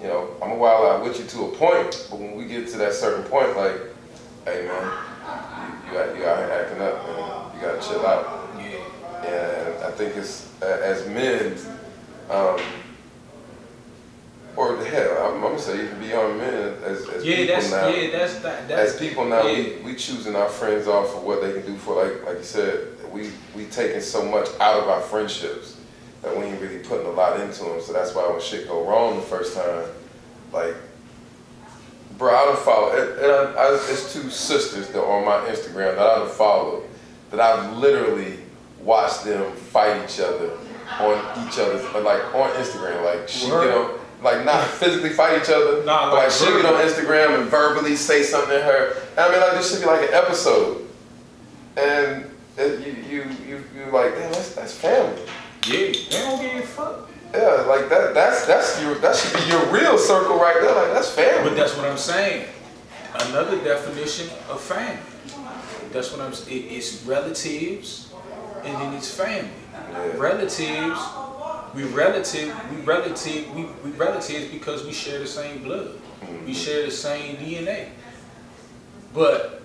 You 0.00 0.08
know, 0.08 0.36
I'm 0.42 0.52
a 0.52 0.56
wild 0.56 0.86
out 0.86 1.04
with 1.04 1.18
you 1.18 1.26
to 1.26 1.44
a 1.46 1.56
point, 1.56 2.08
but 2.10 2.18
when 2.18 2.36
we 2.36 2.46
get 2.46 2.68
to 2.68 2.78
that 2.78 2.94
certain 2.94 3.24
point, 3.24 3.54
like, 3.54 3.76
hey 4.44 4.66
man, 4.66 4.92
you, 5.86 5.92
you, 5.92 5.98
out, 5.98 6.16
you 6.16 6.24
out 6.24 6.38
here 6.38 6.50
acting 6.52 6.80
up, 6.80 7.06
man. 7.06 7.54
You 7.54 7.60
gotta 7.60 7.86
chill 7.86 8.06
out. 8.06 8.45
And 9.26 9.84
I 9.84 9.90
think 9.90 10.16
it's 10.16 10.48
uh, 10.62 10.66
as 10.66 11.06
men, 11.08 11.56
um, 12.30 12.60
or 14.56 14.82
hell, 14.84 15.26
I'm, 15.28 15.34
I'm 15.36 15.40
gonna 15.42 15.58
say 15.58 15.84
even 15.84 15.98
beyond 16.00 16.38
men, 16.38 16.74
as, 16.84 17.06
as 17.08 17.24
Yeah, 17.24 17.36
people 17.36 17.54
that's 17.54 17.70
now. 17.70 17.88
yeah, 17.88 18.10
that's 18.10 18.38
that. 18.40 18.68
That's 18.68 18.92
As 18.94 18.98
people 18.98 19.24
now, 19.26 19.46
yeah. 19.46 19.76
we, 19.84 19.92
we 19.92 19.94
choosing 19.96 20.34
our 20.34 20.48
friends 20.48 20.86
off 20.88 21.14
of 21.14 21.22
what 21.24 21.42
they 21.42 21.52
can 21.52 21.66
do 21.66 21.76
for, 21.76 22.02
like 22.02 22.24
like 22.24 22.38
you 22.38 22.44
said, 22.44 22.88
we 23.12 23.30
we 23.54 23.66
taking 23.66 24.00
so 24.00 24.24
much 24.24 24.48
out 24.60 24.82
of 24.82 24.88
our 24.88 25.00
friendships 25.02 25.76
that 26.22 26.36
we 26.36 26.44
ain't 26.46 26.60
really 26.60 26.78
putting 26.78 27.06
a 27.06 27.10
lot 27.10 27.38
into 27.40 27.64
them. 27.64 27.80
So 27.80 27.92
that's 27.92 28.14
why 28.14 28.28
when 28.30 28.40
shit 28.40 28.66
go 28.66 28.84
wrong 28.88 29.16
the 29.16 29.22
first 29.22 29.54
time, 29.54 29.84
like, 30.52 30.74
bro, 32.16 32.34
I 32.34 32.44
don't 32.46 32.58
follow. 32.58 32.88
I, 32.92 33.74
it's 33.90 34.12
two 34.12 34.30
sisters 34.30 34.88
that 34.88 34.98
are 35.00 35.18
on 35.18 35.24
my 35.26 35.48
Instagram 35.52 35.96
that 35.96 35.98
I 36.00 36.14
don't 36.16 36.30
follow, 36.30 36.82
that 37.30 37.40
I've 37.40 37.76
literally 37.76 38.38
watched 38.86 39.24
them 39.24 39.52
fight 39.52 40.02
each 40.04 40.20
other 40.20 40.50
on 41.00 41.18
each 41.46 41.58
other's 41.58 41.82
like 42.04 42.22
on 42.34 42.50
Instagram. 42.52 43.04
Like 43.04 43.28
she 43.28 43.50
Word. 43.50 43.66
get 43.66 43.76
on, 43.76 43.98
like 44.22 44.44
not 44.46 44.66
physically 44.66 45.10
fight 45.10 45.42
each 45.42 45.50
other, 45.50 45.84
Nah, 45.84 46.06
but 46.10 46.14
like 46.14 46.22
like 46.24 46.32
she 46.32 46.44
get 46.46 46.64
on. 46.64 46.74
Instagram 46.80 47.40
and 47.40 47.50
verbally 47.50 47.96
say 47.96 48.22
something 48.22 48.50
to 48.56 48.62
her. 48.62 48.96
And 49.10 49.18
I 49.20 49.30
mean, 49.30 49.40
like 49.40 49.52
this 49.52 49.70
should 49.72 49.80
be 49.80 49.86
like 49.86 50.08
an 50.08 50.14
episode, 50.14 50.86
and 51.76 52.30
it, 52.56 52.86
you 52.86 52.92
you 53.10 53.24
you 53.46 53.64
you 53.74 53.90
like, 53.92 54.14
damn, 54.14 54.32
that's 54.32 54.54
that's 54.54 54.74
family. 54.74 55.20
Yeah, 55.66 55.78
they 55.78 55.92
don't 56.10 56.40
give 56.40 56.62
a 56.62 56.66
fuck. 56.66 57.10
Yeah, 57.34 57.64
like 57.68 57.88
that. 57.90 58.14
That's 58.14 58.46
that's 58.46 58.80
your 58.80 58.94
that 58.96 59.16
should 59.16 59.34
be 59.38 59.46
your 59.50 59.66
real 59.66 59.98
circle 59.98 60.36
right 60.38 60.56
there. 60.60 60.74
Like 60.74 60.92
that's 60.92 61.10
family. 61.10 61.50
But 61.50 61.56
that's 61.56 61.76
what 61.76 61.84
I'm 61.86 61.98
saying. 61.98 62.46
Another 63.28 63.58
definition 63.64 64.28
of 64.48 64.60
family. 64.60 65.02
That's 65.92 66.12
what 66.12 66.20
I'm. 66.20 66.32
It, 66.32 66.72
it's 66.72 67.02
relatives, 67.04 68.12
and 68.64 68.74
then 68.80 68.94
it's 68.94 69.12
family. 69.12 69.50
Yeah. 69.72 70.16
Relatives. 70.16 71.00
We 71.74 71.84
relative. 71.84 72.54
We 72.70 72.82
relative. 72.82 73.54
We, 73.54 73.64
we 73.84 73.90
relatives 73.96 74.50
because 74.50 74.84
we 74.84 74.92
share 74.92 75.18
the 75.18 75.26
same 75.26 75.62
blood. 75.62 75.92
We 76.20 76.26
mm-hmm. 76.26 76.52
share 76.52 76.84
the 76.84 76.90
same 76.90 77.36
DNA. 77.36 77.88
But 79.12 79.62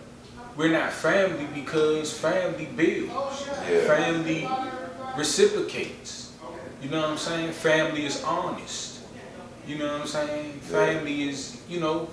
we're 0.55 0.71
not 0.71 0.91
family 0.91 1.48
because 1.53 2.12
family 2.17 2.65
builds. 2.65 3.48
Yeah. 3.69 3.88
Family 3.88 4.48
reciprocates. 5.17 6.33
You 6.81 6.89
know 6.89 7.01
what 7.01 7.10
I'm 7.12 7.17
saying? 7.17 7.51
Family 7.51 8.05
is 8.05 8.24
honest. 8.24 9.01
You 9.67 9.77
know 9.77 9.91
what 9.91 10.01
I'm 10.01 10.07
saying? 10.07 10.60
Yeah. 10.63 10.69
Family 10.69 11.29
is, 11.29 11.62
you 11.69 11.79
know, 11.79 12.10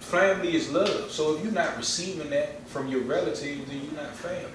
family 0.00 0.54
is 0.54 0.70
love. 0.70 1.10
So 1.10 1.36
if 1.36 1.42
you're 1.42 1.52
not 1.52 1.76
receiving 1.76 2.30
that 2.30 2.66
from 2.68 2.88
your 2.88 3.00
relatives, 3.00 3.68
then 3.68 3.82
you're 3.82 4.02
not 4.02 4.14
family. 4.14 4.50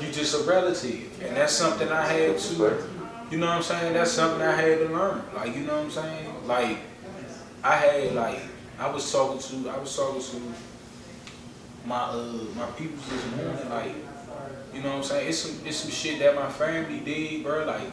You're 0.00 0.12
just 0.12 0.34
a 0.34 0.48
relative. 0.48 1.22
And 1.22 1.36
that's 1.36 1.52
something 1.52 1.88
I 1.88 2.06
had 2.06 2.38
to, 2.38 2.86
you 3.30 3.38
know 3.38 3.46
what 3.46 3.56
I'm 3.56 3.62
saying? 3.62 3.94
That's 3.94 4.12
something 4.12 4.42
I 4.42 4.52
had 4.52 4.78
to 4.78 4.88
learn. 4.88 5.22
Like, 5.34 5.54
you 5.54 5.62
know 5.62 5.76
what 5.76 5.84
I'm 5.84 5.90
saying? 5.90 6.46
Like, 6.46 6.78
I 7.62 7.76
had, 7.76 8.14
like, 8.14 8.40
I 8.78 8.90
was 8.90 9.10
talking 9.10 9.38
to, 9.40 9.70
I 9.70 9.78
was 9.78 9.94
talking 9.94 10.20
to 10.20 10.40
my, 11.86 12.00
uh, 12.00 12.32
my 12.56 12.66
people 12.76 12.96
this 13.08 13.26
morning, 13.36 13.68
like, 13.70 13.94
you 14.74 14.82
know 14.82 14.90
what 14.90 14.96
I'm 14.98 15.02
saying? 15.04 15.28
It's 15.28 15.38
some, 15.38 15.66
it's 15.66 15.76
some 15.78 15.90
shit 15.90 16.18
that 16.20 16.34
my 16.34 16.50
family 16.50 17.00
did, 17.00 17.42
bro. 17.42 17.64
Like, 17.64 17.90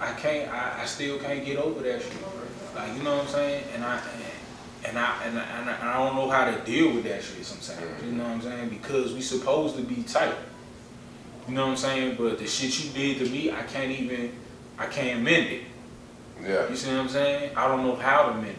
I 0.00 0.12
can't, 0.14 0.50
I, 0.50 0.82
I 0.82 0.86
still 0.86 1.18
can't 1.18 1.44
get 1.44 1.58
over 1.58 1.82
that 1.82 2.02
shit, 2.02 2.12
bro. 2.20 2.30
Like, 2.74 2.96
you 2.96 3.02
know 3.02 3.16
what 3.16 3.26
I'm 3.26 3.30
saying? 3.30 3.64
And 3.74 3.84
I, 3.84 4.00
and 4.84 4.98
I, 4.98 5.24
and 5.24 5.38
I, 5.38 5.42
and 5.42 5.70
I, 5.70 5.96
don't 5.98 6.16
know 6.16 6.28
how 6.28 6.50
to 6.50 6.58
deal 6.64 6.94
with 6.94 7.04
that 7.04 7.22
shit 7.22 7.44
sometimes. 7.44 8.02
You 8.02 8.12
know 8.12 8.24
what 8.24 8.32
I'm 8.32 8.42
saying? 8.42 8.68
Because 8.70 9.12
we 9.12 9.20
supposed 9.20 9.76
to 9.76 9.82
be 9.82 10.02
tight. 10.02 10.34
You 11.48 11.54
know 11.54 11.66
what 11.66 11.70
I'm 11.72 11.76
saying? 11.76 12.16
But 12.16 12.38
the 12.38 12.46
shit 12.46 12.82
you 12.84 12.90
did 12.90 13.24
to 13.24 13.30
me, 13.30 13.50
I 13.50 13.62
can't 13.62 13.90
even, 13.90 14.32
I 14.78 14.86
can't 14.86 15.22
mend 15.22 15.48
it. 15.48 15.62
Yeah. 16.42 16.68
You 16.68 16.76
see 16.76 16.90
what 16.90 17.00
I'm 17.00 17.08
saying? 17.08 17.56
I 17.56 17.68
don't 17.68 17.84
know 17.84 17.96
how 17.96 18.28
to 18.28 18.34
mend 18.34 18.48
it. 18.48 18.56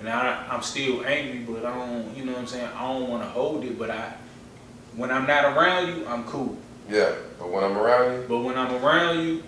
And 0.00 0.08
I, 0.08 0.46
I'm 0.50 0.62
still 0.62 1.04
angry, 1.04 1.40
but 1.40 1.64
I 1.64 1.74
don't, 1.74 2.16
you 2.16 2.24
know 2.24 2.32
what 2.32 2.40
I'm 2.42 2.46
saying? 2.46 2.70
I 2.74 2.80
don't 2.86 3.08
want 3.08 3.22
to 3.22 3.28
hold 3.28 3.64
it, 3.64 3.78
but 3.78 3.90
I, 3.90 4.14
when 4.96 5.10
I'm 5.10 5.26
not 5.26 5.56
around 5.56 5.88
you, 5.88 6.06
I'm 6.06 6.24
cool. 6.24 6.56
Yeah. 6.88 7.12
But 7.38 7.50
when 7.50 7.64
I'm 7.64 7.76
around 7.76 8.12
you, 8.12 8.26
But 8.28 8.38
when 8.38 8.56
I'm 8.56 8.74
around 8.84 9.26
you, 9.26 9.42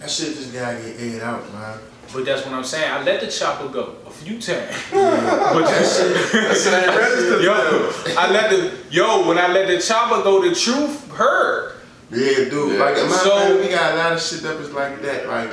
That 0.00 0.10
shit 0.10 0.34
just 0.34 0.52
gotta 0.52 0.78
get 0.78 0.98
aired 0.98 1.22
out, 1.22 1.52
man. 1.52 1.78
But 2.12 2.24
that's 2.24 2.44
what 2.44 2.54
I'm 2.54 2.64
saying. 2.64 2.90
I 2.90 3.02
let 3.02 3.20
the 3.20 3.28
chopper 3.28 3.68
go 3.68 3.96
a 4.06 4.10
few 4.10 4.40
times. 4.40 4.76
but 4.92 5.64
that 5.64 5.86
shit, 5.86 6.32
that 6.32 6.56
shit 6.56 7.42
yo, 7.42 8.16
I 8.18 8.30
let 8.30 8.50
the, 8.50 8.78
yo, 8.90 9.26
when 9.26 9.38
I 9.38 9.48
let 9.48 9.68
the 9.68 9.78
chopper 9.80 10.22
go, 10.22 10.46
the 10.46 10.54
truth 10.54 11.10
hurt. 11.12 11.76
Yeah, 12.10 12.50
dude. 12.50 12.72
Yeah. 12.74 12.84
Like 12.84 12.98
in 12.98 13.08
my 13.08 13.16
So- 13.16 13.38
family, 13.38 13.62
we 13.62 13.68
got 13.70 13.94
a 13.94 13.96
lot 13.96 14.12
of 14.12 14.20
shit 14.20 14.42
that 14.42 14.58
was 14.58 14.70
like 14.72 15.00
that. 15.02 15.26
Like 15.26 15.50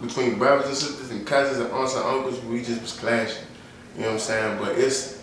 between 0.00 0.38
brothers 0.38 0.66
and 0.66 0.76
sisters 0.76 1.10
and 1.10 1.26
cousins 1.26 1.58
and 1.58 1.70
aunts 1.72 1.94
and 1.94 2.04
uncles, 2.04 2.40
we 2.44 2.62
just 2.62 2.80
was 2.80 2.92
clashing. 2.98 3.44
You 3.94 4.02
know 4.02 4.06
what 4.08 4.14
I'm 4.14 4.20
saying? 4.20 4.58
But 4.58 4.78
it's 4.78 5.22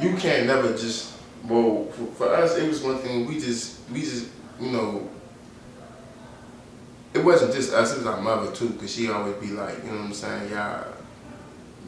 you 0.00 0.16
can't 0.16 0.46
never 0.46 0.70
just. 0.72 1.14
Well, 1.44 1.86
for, 1.92 2.06
for 2.14 2.34
us, 2.34 2.56
it 2.56 2.66
was 2.68 2.82
one 2.82 2.98
thing. 2.98 3.26
We 3.26 3.38
just, 3.38 3.78
we 3.90 4.00
just, 4.00 4.28
you 4.60 4.70
know. 4.70 5.08
It 7.16 7.24
wasn't 7.24 7.54
just 7.54 7.72
us; 7.72 7.92
it 7.94 7.98
was 7.98 8.06
our 8.06 8.20
mother 8.20 8.50
too, 8.52 8.70
cause 8.78 8.94
she 8.94 9.10
always 9.10 9.34
be 9.36 9.48
like, 9.48 9.78
you 9.84 9.90
know 9.90 9.96
what 9.98 10.04
I'm 10.06 10.12
saying, 10.12 10.50
y'all, 10.50 10.86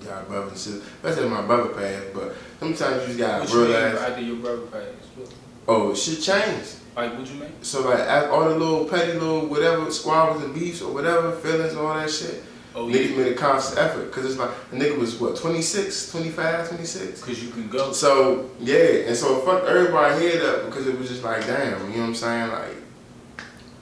y'all 0.04 0.24
brothers 0.24 0.50
and 0.52 0.58
sisters. 0.58 0.82
Especially 1.02 1.28
my 1.28 1.42
brother 1.42 1.68
passed, 1.70 2.14
but 2.14 2.34
sometimes 2.60 3.02
you 3.02 3.06
just 3.08 3.18
gotta 3.18 3.40
What 3.44 3.52
you 3.52 3.58
mean 3.60 3.66
realize, 3.70 3.98
after 4.00 4.20
your 4.22 4.36
brother 4.36 4.62
passed? 4.62 5.32
oh, 5.68 5.94
shit 5.94 6.22
changed. 6.22 6.76
Like, 6.96 7.16
what 7.16 7.28
you 7.28 7.34
mean? 7.40 7.52
So 7.62 7.88
like 7.88 8.00
all 8.30 8.48
the 8.48 8.56
little 8.58 8.84
petty 8.86 9.12
little 9.12 9.46
whatever 9.46 9.90
squabbles 9.90 10.42
and 10.42 10.54
beefs 10.54 10.82
or 10.82 10.92
whatever 10.92 11.32
feelings 11.32 11.72
and 11.72 11.80
all 11.80 11.94
that 11.94 12.10
shit, 12.10 12.42
Oh, 12.74 12.86
niggas 12.86 13.10
yeah. 13.10 13.16
made 13.16 13.32
a 13.32 13.34
conscious 13.34 13.76
effort 13.76 14.06
because 14.06 14.24
it's 14.26 14.36
like 14.38 14.50
the 14.70 14.76
nigga 14.76 14.98
was 14.98 15.18
what 15.20 15.36
26, 15.36 16.10
25, 16.12 16.68
26. 16.68 17.20
Because 17.20 17.42
you 17.44 17.50
can 17.50 17.68
go. 17.68 17.92
So 17.92 18.50
yeah, 18.60 19.06
and 19.08 19.16
so 19.16 19.40
fuck 19.40 19.64
everybody 19.64 20.26
head 20.26 20.42
up 20.42 20.66
because 20.66 20.86
it 20.86 20.98
was 20.98 21.08
just 21.08 21.22
like 21.22 21.46
damn, 21.46 21.80
you 21.90 21.96
know 21.96 22.02
what 22.02 22.08
I'm 22.08 22.14
saying? 22.14 22.50
Like, 22.50 22.76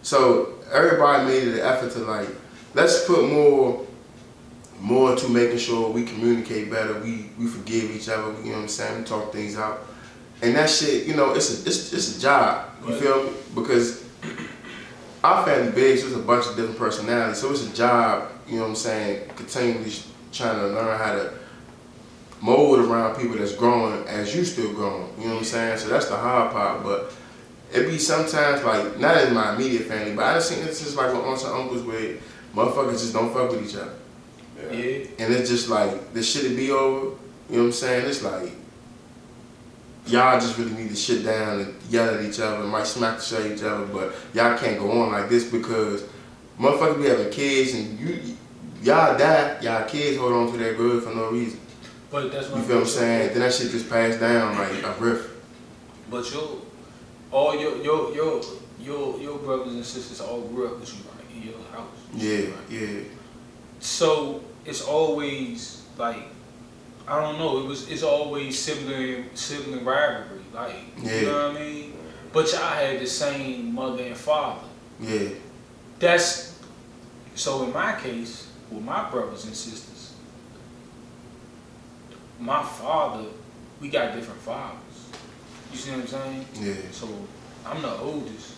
so 0.06 0.54
everybody 0.72 1.26
made 1.26 1.48
it 1.48 1.54
an 1.54 1.66
effort 1.66 1.90
to 1.90 1.98
like 1.98 2.28
let's 2.74 3.04
put 3.06 3.28
more 3.28 3.84
more 4.78 5.10
into 5.12 5.28
making 5.28 5.58
sure 5.58 5.90
we 5.90 6.04
communicate 6.04 6.70
better, 6.70 7.00
we 7.00 7.30
we 7.36 7.46
forgive 7.48 7.90
each 7.90 8.08
other, 8.08 8.30
you 8.44 8.50
know 8.50 8.58
what 8.58 8.62
I'm 8.62 8.68
saying? 8.68 8.98
We 9.00 9.04
talk 9.04 9.32
things 9.32 9.56
out, 9.58 9.84
and 10.42 10.54
that 10.54 10.70
shit, 10.70 11.06
you 11.08 11.16
know, 11.16 11.34
it's 11.34 11.50
a 11.50 11.66
it's, 11.68 11.92
it's 11.92 12.18
a 12.18 12.20
job. 12.20 12.68
You 12.84 12.90
Right. 12.92 13.02
feel 13.02 13.24
me? 13.24 13.30
Because 13.56 14.04
our 15.24 15.44
family 15.44 15.72
big, 15.72 15.98
so 15.98 16.06
it's 16.06 16.14
a 16.14 16.20
bunch 16.20 16.46
of 16.46 16.54
different 16.54 16.78
personalities, 16.78 17.38
so 17.38 17.50
it's 17.50 17.66
a 17.66 17.74
job. 17.74 18.28
You 18.46 18.56
know 18.56 18.62
what 18.62 18.68
I'm 18.68 18.76
saying? 18.76 19.28
Continually 19.34 19.92
trying 20.30 20.56
to 20.60 20.68
learn 20.68 20.98
how 20.98 21.14
to 21.14 21.32
mold 22.40 22.78
around 22.78 23.16
people 23.16 23.36
that's 23.38 23.56
growing 23.56 24.06
as 24.06 24.36
you 24.36 24.44
still 24.44 24.72
growing. 24.72 25.08
You 25.18 25.24
know 25.24 25.30
what 25.32 25.38
I'm 25.38 25.44
saying? 25.44 25.78
So 25.78 25.88
that's 25.88 26.06
the 26.06 26.16
hard 26.16 26.52
part. 26.52 26.84
But 26.84 27.12
it 27.76 27.88
be 27.88 27.98
sometimes 27.98 28.64
like 28.64 28.98
not 28.98 29.24
in 29.24 29.34
my 29.34 29.54
immediate 29.54 29.84
family, 29.84 30.14
but 30.14 30.24
I 30.24 30.34
just 30.34 30.50
seen 30.50 30.58
instances 30.60 30.96
like 30.96 31.12
with 31.12 31.22
aunts 31.24 31.44
and 31.44 31.52
uncles 31.52 31.82
where 31.82 32.16
motherfuckers 32.54 32.92
just 32.92 33.12
don't 33.12 33.32
fuck 33.32 33.50
with 33.50 33.68
each 33.68 33.76
other. 33.76 33.94
Yeah. 34.56 34.72
Yeah. 34.72 35.06
And 35.18 35.34
it's 35.34 35.50
just 35.50 35.68
like 35.68 36.12
the 36.14 36.22
shit 36.22 36.50
it 36.50 36.56
be 36.56 36.70
over. 36.70 37.16
You 37.48 37.56
know 37.56 37.58
what 37.58 37.66
I'm 37.66 37.72
saying? 37.72 38.06
It's 38.08 38.22
like 38.22 38.52
y'all 40.06 40.40
just 40.40 40.56
really 40.58 40.72
need 40.72 40.88
to 40.88 40.96
sit 40.96 41.24
down 41.24 41.60
and 41.60 41.74
yell 41.90 42.14
at 42.14 42.24
each 42.24 42.40
other, 42.40 42.62
and 42.62 42.68
might 42.68 42.86
smack 42.86 43.18
the 43.18 43.22
shit 43.22 43.40
at 43.40 43.52
each 43.52 43.62
other, 43.62 43.86
but 43.86 44.14
y'all 44.34 44.56
can't 44.56 44.78
go 44.78 44.90
on 45.02 45.12
like 45.12 45.28
this 45.28 45.50
because 45.50 46.04
motherfuckers 46.58 47.02
be 47.02 47.08
having 47.08 47.30
kids 47.30 47.74
and 47.74 47.98
you 47.98 48.36
y'all 48.82 49.18
die, 49.18 49.58
y'all 49.60 49.86
kids 49.88 50.16
hold 50.16 50.32
on 50.32 50.52
to 50.52 50.58
that 50.58 50.76
good 50.76 51.02
for 51.02 51.14
no 51.14 51.30
reason. 51.30 51.60
But 52.10 52.32
that's 52.32 52.48
what 52.48 52.58
You 52.58 52.64
feel 52.64 52.76
what 52.76 52.82
I'm 52.82 52.88
saying? 52.88 53.28
Then 53.32 53.40
that 53.40 53.52
shit 53.52 53.70
just 53.70 53.90
passed 53.90 54.20
down 54.20 54.56
like 54.56 54.82
a 54.82 54.94
riff. 55.00 55.28
But 56.10 56.32
your, 56.32 56.62
all 57.36 57.54
your, 57.60 57.76
your, 57.82 58.14
your, 58.14 58.40
your, 58.80 59.20
your 59.20 59.38
brothers 59.38 59.74
and 59.74 59.84
sisters 59.84 60.22
all 60.22 60.40
grew 60.40 60.68
up 60.68 60.80
with 60.80 60.88
you, 60.94 61.00
right? 61.12 61.36
In 61.36 61.42
your 61.50 61.60
house. 61.70 61.98
Yeah, 62.14 62.46
Right? 62.46 62.70
yeah. 62.70 63.00
So 63.78 64.42
it's 64.64 64.80
always 64.82 65.82
like, 65.98 66.22
I 67.06 67.20
don't 67.20 67.38
know. 67.38 67.58
It 67.60 67.66
was 67.66 67.88
it's 67.90 68.02
always 68.02 68.58
sibling 68.58 69.26
sibling 69.34 69.84
rivalry, 69.84 70.40
like 70.54 70.76
Yeah. 71.02 71.20
you 71.20 71.26
know 71.26 71.48
what 71.52 71.56
I 71.56 71.64
mean. 71.64 71.92
But 72.32 72.50
y'all 72.52 72.62
had 72.84 73.00
the 73.00 73.06
same 73.06 73.74
mother 73.74 74.02
and 74.02 74.16
father. 74.16 74.66
Yeah. 74.98 75.28
That's 76.00 76.58
so 77.34 77.64
in 77.64 77.72
my 77.72 78.00
case, 78.00 78.48
with 78.70 78.82
my 78.82 79.08
brothers 79.10 79.44
and 79.44 79.54
sisters, 79.54 80.14
my 82.40 82.62
father, 82.62 83.24
we 83.80 83.88
got 83.88 84.14
different 84.14 84.40
fathers. 84.40 84.85
You 85.72 85.78
see 85.78 85.90
what 85.90 86.00
I'm 86.00 86.06
saying? 86.06 86.46
Yeah. 86.60 86.90
So 86.90 87.08
I'm 87.64 87.82
the 87.82 87.96
oldest. 87.98 88.54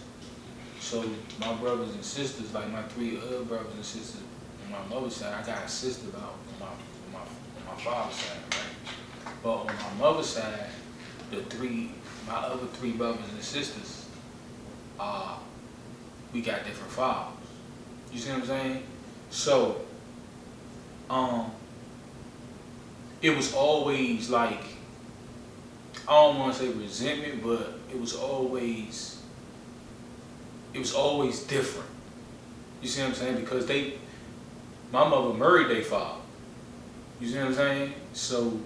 So 0.81 1.05
my 1.41 1.55
brothers 1.55 1.95
and 1.95 2.05
sisters, 2.05 2.55
like 2.55 2.71
my 2.71 2.83
three 2.83 3.19
other 3.19 3.43
brothers 3.43 3.75
and 3.75 3.85
sisters, 3.85 4.23
on 4.65 4.73
my 4.73 4.95
mother's 4.95 5.17
side, 5.17 5.35
I 5.35 5.47
got 5.47 5.65
a 5.65 5.69
sister 5.69 6.09
about 6.09 6.35
on 6.53 6.61
my 6.61 6.67
on 6.67 7.13
my 7.13 7.19
on 7.19 7.77
my 7.77 7.83
father's 7.83 8.17
side, 8.17 8.39
right? 8.53 8.95
But 9.43 9.55
on 9.55 9.67
my 9.67 9.95
mother's 9.99 10.29
side, 10.29 10.67
the 11.31 11.43
three 11.43 11.93
my 12.27 12.35
other 12.35 12.67
three 12.67 12.93
brothers 12.93 13.29
and 13.33 13.43
sisters, 13.43 14.07
uh, 15.01 15.39
we 16.33 16.43
got 16.43 16.65
different 16.65 16.93
fathers. 16.93 17.35
You 18.13 18.19
see 18.19 18.31
what 18.31 18.41
I'm 18.41 18.47
saying? 18.47 18.83
So, 19.31 19.83
um, 21.11 21.51
it 23.23 23.37
was 23.37 23.55
always 23.55 24.31
like 24.31 24.63
I 26.09 26.13
don't 26.13 26.39
want 26.39 26.55
to 26.55 26.61
say 26.61 26.69
resentment, 26.71 27.43
but 27.43 27.75
it 27.91 28.01
was 28.01 28.15
always 28.15 29.19
it 30.73 30.79
was 30.79 30.95
always 30.95 31.43
different. 31.43 31.89
You 32.81 32.89
see 32.89 33.01
what 33.03 33.11
I'm 33.11 33.15
saying? 33.15 33.37
Because 33.37 33.67
they, 33.67 33.95
my 34.93 35.07
mother 35.09 35.35
married 35.35 35.69
their 35.69 35.83
father. 35.83 36.21
You 37.21 37.29
see 37.29 37.37
what 37.39 37.47
I'm 37.47 37.55
saying? 37.55 37.95
So 38.13 38.61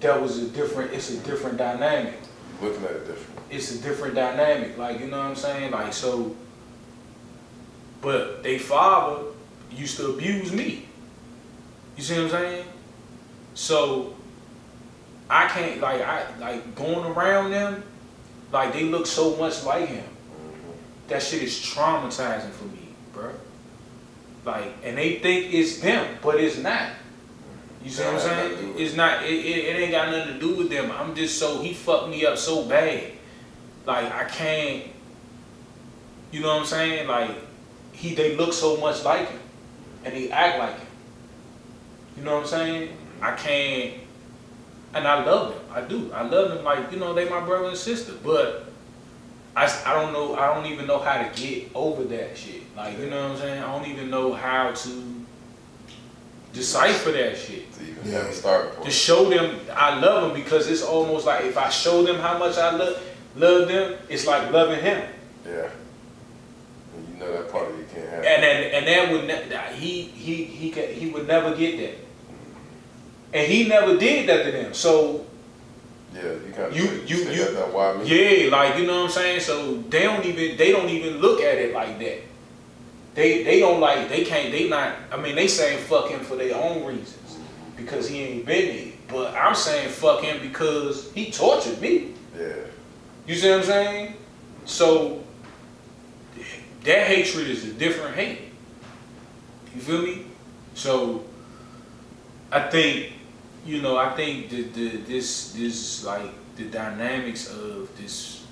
that 0.00 0.20
was 0.20 0.38
a 0.38 0.48
different. 0.48 0.92
It's 0.92 1.10
a 1.10 1.18
different 1.18 1.56
dynamic. 1.56 2.18
Looking 2.60 2.84
at 2.84 2.90
it 2.90 3.06
different. 3.06 3.40
It's 3.50 3.74
a 3.74 3.82
different 3.82 4.14
dynamic. 4.14 4.76
Like 4.76 5.00
you 5.00 5.06
know 5.06 5.18
what 5.18 5.26
I'm 5.26 5.36
saying? 5.36 5.70
Like 5.70 5.92
so. 5.92 6.36
But 8.02 8.42
they 8.42 8.58
father 8.58 9.24
used 9.72 9.96
to 9.96 10.10
abuse 10.10 10.52
me. 10.52 10.86
You 11.96 12.02
see 12.02 12.16
what 12.16 12.24
I'm 12.24 12.30
saying? 12.30 12.66
So 13.54 14.13
I 15.34 15.48
can't 15.48 15.80
like 15.80 16.00
I 16.00 16.24
like 16.38 16.76
going 16.76 17.04
around 17.04 17.50
them, 17.50 17.82
like 18.52 18.72
they 18.72 18.84
look 18.84 19.04
so 19.04 19.36
much 19.36 19.64
like 19.64 19.88
him. 19.88 20.04
That 21.08 21.20
shit 21.24 21.42
is 21.42 21.58
traumatizing 21.58 22.52
for 22.52 22.66
me, 22.66 22.90
bro. 23.12 23.32
Like, 24.44 24.72
and 24.84 24.96
they 24.96 25.18
think 25.18 25.52
it's 25.52 25.80
them, 25.80 26.18
but 26.22 26.38
it's 26.38 26.58
not. 26.58 26.90
You 27.82 27.90
see 27.90 28.04
what 28.04 28.14
I'm 28.14 28.20
saying? 28.20 28.36
nothing 28.36 28.56
to 28.56 28.62
do 28.62 28.72
with 28.74 28.80
It's 28.80 28.94
not. 28.94 29.24
It, 29.24 29.32
it, 29.32 29.64
it 29.64 29.80
ain't 29.80 29.90
got 29.90 30.12
nothing 30.12 30.34
to 30.34 30.38
do 30.38 30.54
with 30.54 30.70
them. 30.70 30.92
I'm 30.92 31.16
just 31.16 31.36
so 31.36 31.60
he 31.60 31.74
fucked 31.74 32.10
me 32.10 32.24
up 32.24 32.38
so 32.38 32.68
bad. 32.68 33.10
Like 33.86 34.12
I 34.12 34.24
can't. 34.26 34.84
You 36.30 36.42
know 36.42 36.54
what 36.54 36.60
I'm 36.60 36.66
saying? 36.66 37.08
Like 37.08 37.32
he, 37.90 38.14
they 38.14 38.36
look 38.36 38.52
so 38.52 38.76
much 38.76 39.02
like 39.02 39.28
him, 39.28 39.40
and 40.04 40.14
they 40.14 40.30
act 40.30 40.60
like 40.60 40.78
him. 40.78 40.86
You 42.18 42.22
know 42.22 42.34
what 42.36 42.42
I'm 42.42 42.48
saying? 42.48 42.96
I 43.20 43.34
can't. 43.34 44.03
And 44.94 45.08
I 45.08 45.24
love 45.24 45.54
them. 45.54 45.60
I 45.72 45.80
do. 45.80 46.10
I 46.12 46.22
love 46.22 46.50
them 46.50 46.64
like 46.64 46.92
you 46.92 46.98
know 46.98 47.14
they 47.14 47.28
my 47.28 47.40
brother 47.44 47.68
and 47.68 47.76
sister. 47.76 48.12
But 48.22 48.66
I, 49.56 49.64
s- 49.64 49.84
I 49.86 49.94
don't 50.00 50.12
know. 50.12 50.34
I 50.36 50.54
don't 50.54 50.66
even 50.66 50.86
know 50.86 50.98
how 50.98 51.22
to 51.22 51.40
get 51.40 51.70
over 51.74 52.04
that 52.04 52.36
shit. 52.38 52.62
Like 52.76 52.98
you 52.98 53.10
know 53.10 53.22
what 53.22 53.32
I'm 53.32 53.38
saying? 53.38 53.62
I 53.62 53.72
don't 53.76 53.88
even 53.88 54.10
know 54.10 54.32
how 54.32 54.70
to 54.72 55.14
decipher 56.52 57.10
that 57.12 57.36
shit. 57.36 57.72
To 57.74 57.82
even 57.82 58.02
Yeah. 58.04 58.18
have 58.18 58.26
a 58.28 58.32
starting 58.32 58.84
To 58.84 58.90
show 58.90 59.28
them 59.28 59.58
I 59.74 59.98
love 59.98 60.32
them 60.32 60.42
because 60.42 60.68
it's 60.68 60.82
almost 60.82 61.26
like 61.26 61.44
if 61.44 61.56
I 61.58 61.68
show 61.70 62.02
them 62.04 62.16
how 62.16 62.38
much 62.38 62.56
I 62.58 62.70
love 62.76 63.02
love 63.36 63.68
them, 63.68 63.96
it's 64.08 64.26
like 64.26 64.52
loving 64.52 64.80
him. 64.80 65.08
Yeah. 65.44 65.68
And 66.96 67.08
you 67.08 67.16
know 67.18 67.32
that 67.32 67.50
part 67.50 67.68
of 67.70 67.76
you 67.78 67.84
can't 67.92 68.08
have. 68.08 68.24
And 68.24 68.42
then 68.42 68.62
and 68.74 68.86
that 68.86 69.10
would 69.12 69.26
ne- 69.26 69.74
he 69.76 70.02
he 70.02 70.44
he 70.44 70.70
could, 70.70 70.90
he 70.90 71.10
would 71.10 71.26
never 71.26 71.54
get 71.56 71.78
that. 71.78 72.03
And 73.34 73.50
he 73.50 73.68
never 73.68 73.98
did 73.98 74.28
that 74.28 74.44
to 74.44 74.52
them. 74.52 74.72
So 74.72 75.26
yeah, 76.14 76.22
you 76.22 76.52
kind 76.54 76.68
of 76.72 76.76
You- 76.76 77.02
you- 77.06 77.30
you- 77.32 77.44
that 77.54 77.72
why 77.74 77.94
me? 77.94 78.06
Yeah, 78.06 78.50
like 78.50 78.78
you 78.78 78.86
know 78.86 78.98
what 79.02 79.04
I'm 79.06 79.10
saying. 79.10 79.40
So 79.40 79.82
they 79.90 80.02
don't 80.04 80.24
even 80.24 80.56
they 80.56 80.70
don't 80.70 80.88
even 80.88 81.18
look 81.20 81.40
at 81.40 81.58
it 81.58 81.74
like 81.74 81.98
that. 81.98 82.20
They 83.14 83.42
they 83.42 83.58
don't 83.58 83.80
like 83.80 84.08
they 84.08 84.24
can't 84.24 84.52
they 84.52 84.68
not. 84.68 84.94
I 85.10 85.16
mean 85.16 85.34
they 85.34 85.48
saying 85.48 85.78
fuck 85.78 86.08
him 86.08 86.20
for 86.20 86.36
their 86.36 86.54
own 86.54 86.84
reasons 86.84 87.38
because 87.76 88.08
he 88.08 88.22
ain't 88.22 88.46
been 88.46 88.76
there. 88.76 88.92
But 89.08 89.34
I'm 89.34 89.54
saying 89.56 89.88
fuck 89.90 90.22
him 90.22 90.40
because 90.40 91.12
he 91.12 91.30
tortured 91.32 91.80
me. 91.80 92.14
Yeah. 92.38 92.46
You 93.26 93.34
see 93.34 93.50
what 93.50 93.60
I'm 93.60 93.64
saying? 93.64 94.14
So 94.66 95.24
that 96.84 97.06
hatred 97.08 97.48
is 97.48 97.64
a 97.64 97.72
different 97.72 98.14
hate. 98.14 98.38
You 99.74 99.80
feel 99.80 100.02
me? 100.02 100.26
So 100.74 101.24
I 102.52 102.60
think 102.70 103.13
you 103.64 103.82
know 103.82 103.96
I 103.96 104.14
think 104.14 104.50
the 104.50 104.62
the 104.62 104.88
this 104.98 105.52
this 105.52 106.04
like 106.04 106.30
the 106.56 106.64
dynamics 106.64 107.50
of 107.50 107.96
this 107.96 108.44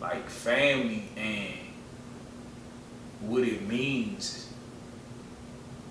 like 0.00 0.28
family 0.28 1.08
and 1.16 1.54
what 3.20 3.42
it 3.42 3.66
means. 3.66 4.42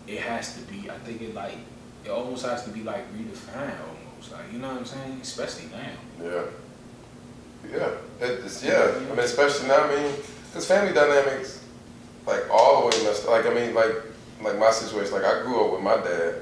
It 0.08 0.20
has 0.20 0.56
to 0.56 0.62
be. 0.72 0.90
I 0.90 0.98
think 1.00 1.22
it 1.22 1.34
like 1.34 1.58
it 2.04 2.10
almost 2.10 2.46
has 2.46 2.64
to 2.66 2.70
be 2.70 2.84
like 2.84 3.12
redefined 3.14 3.74
almost 3.82 4.32
like 4.32 4.52
you 4.54 4.60
know 4.60 4.70
what 4.70 4.78
I'm 4.78 4.86
saying, 4.86 5.20
especially 5.22 5.70
now. 5.72 6.24
Yeah. 6.24 6.44
Yeah. 7.72 7.90
It's, 8.20 8.64
yeah. 8.64 8.92
I 8.96 9.00
mean, 9.10 9.20
especially 9.20 9.68
now, 9.68 9.84
I 9.84 9.96
mean, 9.96 10.16
because 10.48 10.68
family 10.68 10.94
dynamics, 10.94 11.64
like, 12.26 12.50
all 12.50 12.82
the 12.82 12.88
way 12.88 13.04
messed. 13.04 13.28
Like, 13.28 13.46
I 13.46 13.54
mean, 13.54 13.74
like, 13.74 13.96
like 14.42 14.58
my 14.58 14.72
situation, 14.72 15.14
like, 15.14 15.26
I 15.26 15.42
grew 15.42 15.66
up 15.66 15.72
with 15.74 15.82
my 15.82 15.96
dad. 15.98 16.36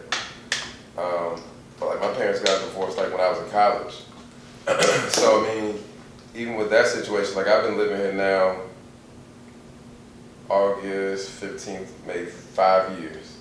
Um, 0.97 1.41
but, 1.79 1.89
like, 1.89 2.01
my 2.01 2.11
parents 2.13 2.39
got 2.41 2.59
divorced, 2.61 2.97
like, 2.97 3.11
when 3.11 3.21
I 3.21 3.29
was 3.29 3.39
in 3.39 3.49
college. 3.49 3.95
so, 5.11 5.43
I 5.45 5.55
mean, 5.61 5.83
even 6.35 6.55
with 6.55 6.69
that 6.69 6.87
situation, 6.87 7.35
like, 7.35 7.47
I've 7.47 7.63
been 7.63 7.77
living 7.77 7.97
here 7.97 8.13
now, 8.13 8.57
August 10.49 11.31
15th, 11.41 11.87
maybe 12.05 12.25
five 12.29 12.99
years, 12.99 13.37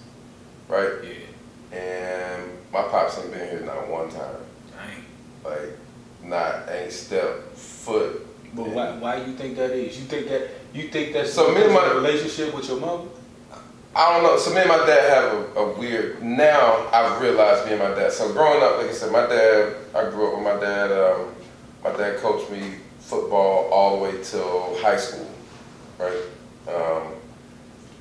right? 0.69 0.89
Yeah, 1.03 1.79
And 1.79 2.51
my 2.73 2.83
pops 2.83 3.19
ain't 3.19 3.33
been 3.33 3.49
here 3.49 3.61
not 3.61 3.89
one 3.89 4.09
time. 4.11 4.37
dang. 4.71 5.05
Like, 5.45 5.77
not 6.23 6.69
ain't 6.71 6.93
stepped 6.93 7.57
foot. 7.57 8.27
But 8.55 8.69
why, 8.69 8.97
why 8.99 9.17
you 9.25 9.33
think 9.35 9.57
that 9.57 9.71
is? 9.71 9.99
You 9.99 10.05
think 10.05 10.29
that 10.29 10.49
you 10.75 10.89
think 10.89 11.13
that's 11.15 11.33
So 11.33 11.49
me 11.53 11.57
and 11.63 11.65
of 11.67 11.73
my- 11.73 11.93
relationship 11.95 12.55
with 12.55 12.69
your 12.69 12.79
mother? 12.81 13.09
I 13.95 14.13
don't 14.13 14.23
know. 14.23 14.39
So 14.39 14.55
me 14.55 14.61
and 14.61 14.69
my 14.69 14.79
dad 14.87 15.11
have 15.11 15.33
a, 15.33 15.61
a 15.61 15.79
weird. 15.79 16.23
Now 16.23 16.89
I've 16.93 17.21
realized 17.21 17.67
me 17.67 17.73
and 17.73 17.83
my 17.83 17.95
dad. 17.95 18.13
So 18.13 18.33
growing 18.33 18.63
up, 18.63 18.79
like 18.79 18.89
I 18.89 18.93
said, 18.93 19.13
my 19.13 19.27
dad. 19.27 19.75
I 19.95 20.09
grew 20.09 20.29
up 20.29 20.35
with 20.37 20.45
my 20.45 20.59
dad. 20.59 20.91
Um, 20.91 21.35
my 21.85 21.95
dad 21.97 22.19
coached 22.19 22.51
me 22.51 22.77
football 23.01 23.69
all 23.71 23.97
the 23.97 24.03
way 24.03 24.23
till 24.23 24.79
high 24.81 24.97
school, 24.97 25.29
right? 25.99 26.17
Um, 26.69 27.13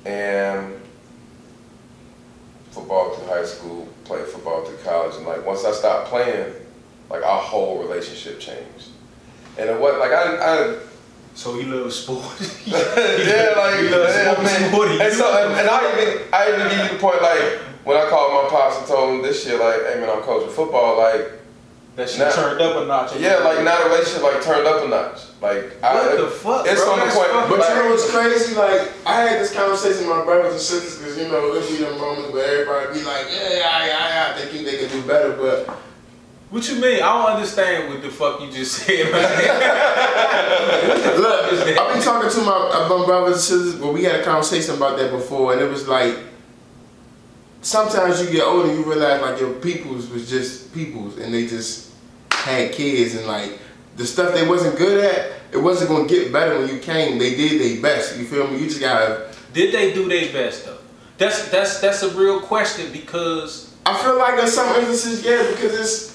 and 0.06 0.80
football 2.70 3.14
through 3.14 3.26
high 3.26 3.44
school, 3.44 3.86
played 4.04 4.26
football 4.26 4.64
through 4.64 4.78
college, 4.78 5.16
and 5.16 5.26
like 5.26 5.44
once 5.44 5.64
I 5.64 5.72
stopped 5.72 6.08
playing, 6.08 6.54
like 7.10 7.22
our 7.22 7.40
whole 7.40 7.78
relationship 7.78 8.40
changed. 8.40 8.88
And 9.58 9.68
it 9.68 9.78
was 9.78 9.98
like 9.98 10.12
I, 10.12 10.36
I 10.38 10.78
So 11.34 11.56
he 11.58 11.64
loves 11.64 11.96
sports. 11.96 12.60
yeah, 12.66 13.54
like 13.56 13.80
he 13.80 13.88
loves 13.88 14.14
yeah, 14.14 14.32
sports 14.34 14.52
man. 14.60 14.70
more 14.72 14.86
And 14.86 15.12
so, 15.14 15.26
and, 15.32 15.52
and 15.58 15.68
I 15.68 15.80
even, 15.92 16.22
I 16.32 16.48
even 16.48 16.68
give 16.68 16.78
you 16.86 16.92
the 16.96 17.00
point, 17.00 17.22
like 17.22 17.58
when 17.84 17.96
I 17.96 18.08
called 18.08 18.44
my 18.44 18.50
pops 18.50 18.78
and 18.78 18.86
told 18.86 19.14
him 19.16 19.22
this 19.22 19.44
year, 19.46 19.58
like, 19.58 19.80
hey 19.92 19.98
man, 20.00 20.10
I'm 20.10 20.22
coaching 20.22 20.50
football, 20.52 20.98
like, 20.98 21.32
that 21.96 22.08
shit 22.08 22.20
Nah. 22.20 22.30
turned 22.32 22.60
up 22.60 22.82
a 22.82 22.86
notch. 22.86 23.16
yeah, 23.16 23.36
like 23.44 23.62
now 23.64 23.76
the 23.84 23.90
relationship 23.90 24.22
like 24.22 24.40
turned 24.42 24.66
up 24.66 24.84
a 24.84 24.88
notch, 24.88 25.18
like, 25.42 25.76
I, 25.82 25.92
What 25.94 26.16
the 26.16 26.26
fuck, 26.28 26.66
It's 26.66 26.80
bro? 26.84 26.92
on 26.92 27.00
the 27.00 27.12
point, 27.12 27.28
But 27.50 27.58
like, 27.58 27.68
you 27.68 27.74
know 27.82 27.90
what's 27.90 28.10
crazy? 28.10 28.54
Like 28.54 28.92
I 29.04 29.20
had 29.28 29.40
this 29.40 29.52
conversation 29.52 30.08
with 30.08 30.16
my 30.16 30.24
brothers 30.24 30.52
and 30.52 30.60
sisters 30.60 30.98
because 30.98 31.18
you 31.18 31.24
know 31.28 31.52
there'll 31.52 31.68
be 31.68 31.76
them 31.84 31.98
moments 32.00 32.32
where 32.32 32.48
everybody 32.64 33.00
be 33.00 33.04
like, 33.04 33.26
yeah, 33.28 33.50
yeah, 33.60 33.86
yeah, 33.86 34.08
yeah, 34.08 34.38
they 34.38 34.46
think 34.52 34.64
they 34.64 34.78
can 34.78 34.88
do 34.88 35.06
better, 35.06 35.32
but 35.36 35.68
What 36.52 36.68
you 36.68 36.74
mean? 36.74 37.02
I 37.02 37.16
don't 37.16 37.32
understand 37.32 37.88
what 37.88 38.02
the 38.02 38.10
fuck 38.10 38.42
you 38.42 38.52
just 38.52 38.74
said. 38.74 39.06
Look. 41.18 41.78
I've 41.78 41.94
been 41.94 42.02
talking 42.02 42.30
to 42.30 42.40
my, 42.42 42.70
uh, 42.74 42.88
my 42.90 43.06
brothers 43.06 43.36
and 43.36 43.40
sisters, 43.40 43.74
but 43.80 43.94
we 43.94 44.04
had 44.04 44.20
a 44.20 44.22
conversation 44.22 44.74
about 44.74 44.98
that 44.98 45.10
before, 45.10 45.54
and 45.54 45.62
it 45.62 45.70
was 45.70 45.88
like 45.88 46.14
sometimes 47.62 48.22
you 48.22 48.30
get 48.30 48.42
older, 48.42 48.70
you 48.70 48.84
realize 48.84 49.22
like 49.22 49.40
your 49.40 49.54
peoples 49.54 50.10
was 50.10 50.28
just 50.28 50.74
peoples, 50.74 51.16
and 51.16 51.32
they 51.32 51.46
just 51.46 51.90
had 52.30 52.72
kids, 52.72 53.14
and 53.14 53.26
like 53.26 53.58
the 53.96 54.04
stuff 54.04 54.34
they 54.34 54.46
wasn't 54.46 54.76
good 54.76 55.02
at, 55.02 55.32
it 55.52 55.58
wasn't 55.58 55.88
gonna 55.88 56.06
get 56.06 56.34
better 56.34 56.58
when 56.58 56.68
you 56.68 56.80
came. 56.80 57.16
They 57.16 57.34
did 57.34 57.62
their 57.62 57.80
best. 57.80 58.18
You 58.18 58.26
feel 58.26 58.46
me? 58.46 58.58
You 58.58 58.66
just 58.66 58.80
gotta. 58.80 59.32
Did 59.54 59.72
they 59.72 59.94
do 59.94 60.06
their 60.06 60.30
best 60.30 60.66
though? 60.66 60.80
That's 61.16 61.48
that's 61.48 61.80
that's 61.80 62.02
a 62.02 62.10
real 62.10 62.42
question 62.42 62.92
because 62.92 63.74
I 63.86 63.96
feel 64.02 64.18
like 64.18 64.38
in 64.38 64.48
some 64.48 64.68
instances, 64.76 65.24
yeah, 65.24 65.50
because 65.50 65.80
it's 65.80 66.11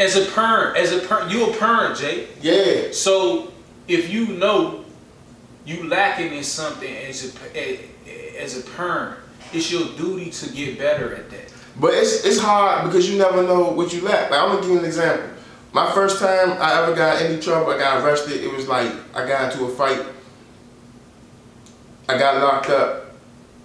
as 0.00 0.16
a 0.16 0.24
parent, 0.32 0.76
as 0.78 0.92
a 0.92 1.06
parent, 1.06 1.30
you 1.30 1.50
a 1.50 1.56
parent, 1.56 1.96
Jay. 1.98 2.26
yeah. 2.40 2.90
So 2.92 3.52
if 3.86 4.10
you 4.10 4.28
know 4.28 4.84
you 5.66 5.88
lacking 5.88 6.32
in 6.32 6.42
something 6.42 6.92
as 6.96 7.36
a, 7.54 8.40
as 8.42 8.58
a 8.58 8.62
parent, 8.72 9.18
it's 9.52 9.70
your 9.70 9.84
duty 9.96 10.30
to 10.30 10.50
get 10.52 10.78
better 10.78 11.14
at 11.14 11.30
that. 11.30 11.52
But 11.78 11.94
it's 11.94 12.24
it's 12.24 12.38
hard 12.40 12.86
because 12.86 13.08
you 13.10 13.18
never 13.18 13.42
know 13.42 13.70
what 13.70 13.92
you 13.92 14.00
lack. 14.00 14.30
Like 14.30 14.40
I'm 14.40 14.48
gonna 14.48 14.60
give 14.62 14.70
you 14.70 14.78
an 14.78 14.84
example. 14.84 15.28
My 15.72 15.92
first 15.92 16.18
time 16.18 16.52
I 16.60 16.82
ever 16.82 16.94
got 16.96 17.20
any 17.22 17.40
trouble, 17.40 17.70
I 17.70 17.78
got 17.78 18.02
arrested. 18.02 18.42
It 18.42 18.52
was 18.52 18.66
like 18.68 18.90
I 19.14 19.26
got 19.28 19.52
into 19.52 19.64
a 19.66 19.68
fight. 19.68 20.02
I 22.08 22.18
got 22.18 22.42
locked 22.42 22.70
up. 22.70 23.12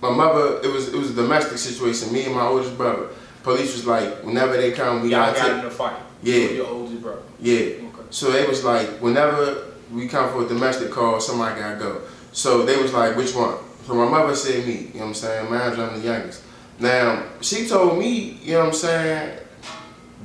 My 0.02 0.12
mother, 0.12 0.60
it 0.64 0.72
was 0.72 0.94
it 0.94 0.98
was 0.98 1.12
a 1.12 1.14
domestic 1.16 1.58
situation. 1.58 2.12
Me 2.14 2.26
and 2.26 2.36
my 2.36 2.46
oldest 2.46 2.78
brother. 2.78 3.08
Police 3.44 3.74
was 3.74 3.86
like, 3.86 4.24
whenever 4.24 4.58
they 4.58 4.72
come, 4.72 5.02
we 5.04 5.10
Y'all 5.12 5.32
gotta 5.32 5.38
got 5.40 5.48
take. 5.48 5.60
in 5.60 5.66
a 5.66 5.70
fight. 5.72 5.98
Yeah. 6.26 6.50
Your 6.50 6.68
oldest 6.68 7.02
brother. 7.02 7.22
Yeah. 7.40 7.56
Okay. 7.56 7.86
So 8.10 8.32
they 8.32 8.46
was 8.48 8.64
like, 8.64 8.88
whenever 9.00 9.68
we 9.94 10.08
come 10.08 10.32
for 10.32 10.44
a 10.44 10.48
domestic 10.48 10.90
call, 10.90 11.20
somebody 11.20 11.62
gotta 11.62 11.78
go. 11.78 12.02
So 12.32 12.66
they 12.66 12.82
was 12.82 12.94
like, 12.94 13.16
which 13.16 13.36
one? 13.36 13.58
So 13.86 13.94
my 13.94 14.10
mother 14.10 14.36
said 14.36 14.66
me, 14.66 14.74
you 14.74 14.94
know 14.96 15.00
what 15.02 15.06
I'm 15.08 15.14
saying? 15.14 15.52
Mine's 15.52 15.78
I'm 15.78 16.02
the 16.02 16.06
youngest. 16.06 16.42
Now, 16.80 17.24
she 17.42 17.68
told 17.68 18.00
me, 18.00 18.40
you 18.42 18.54
know 18.54 18.62
what 18.62 18.68
I'm 18.70 18.74
saying, 18.74 19.40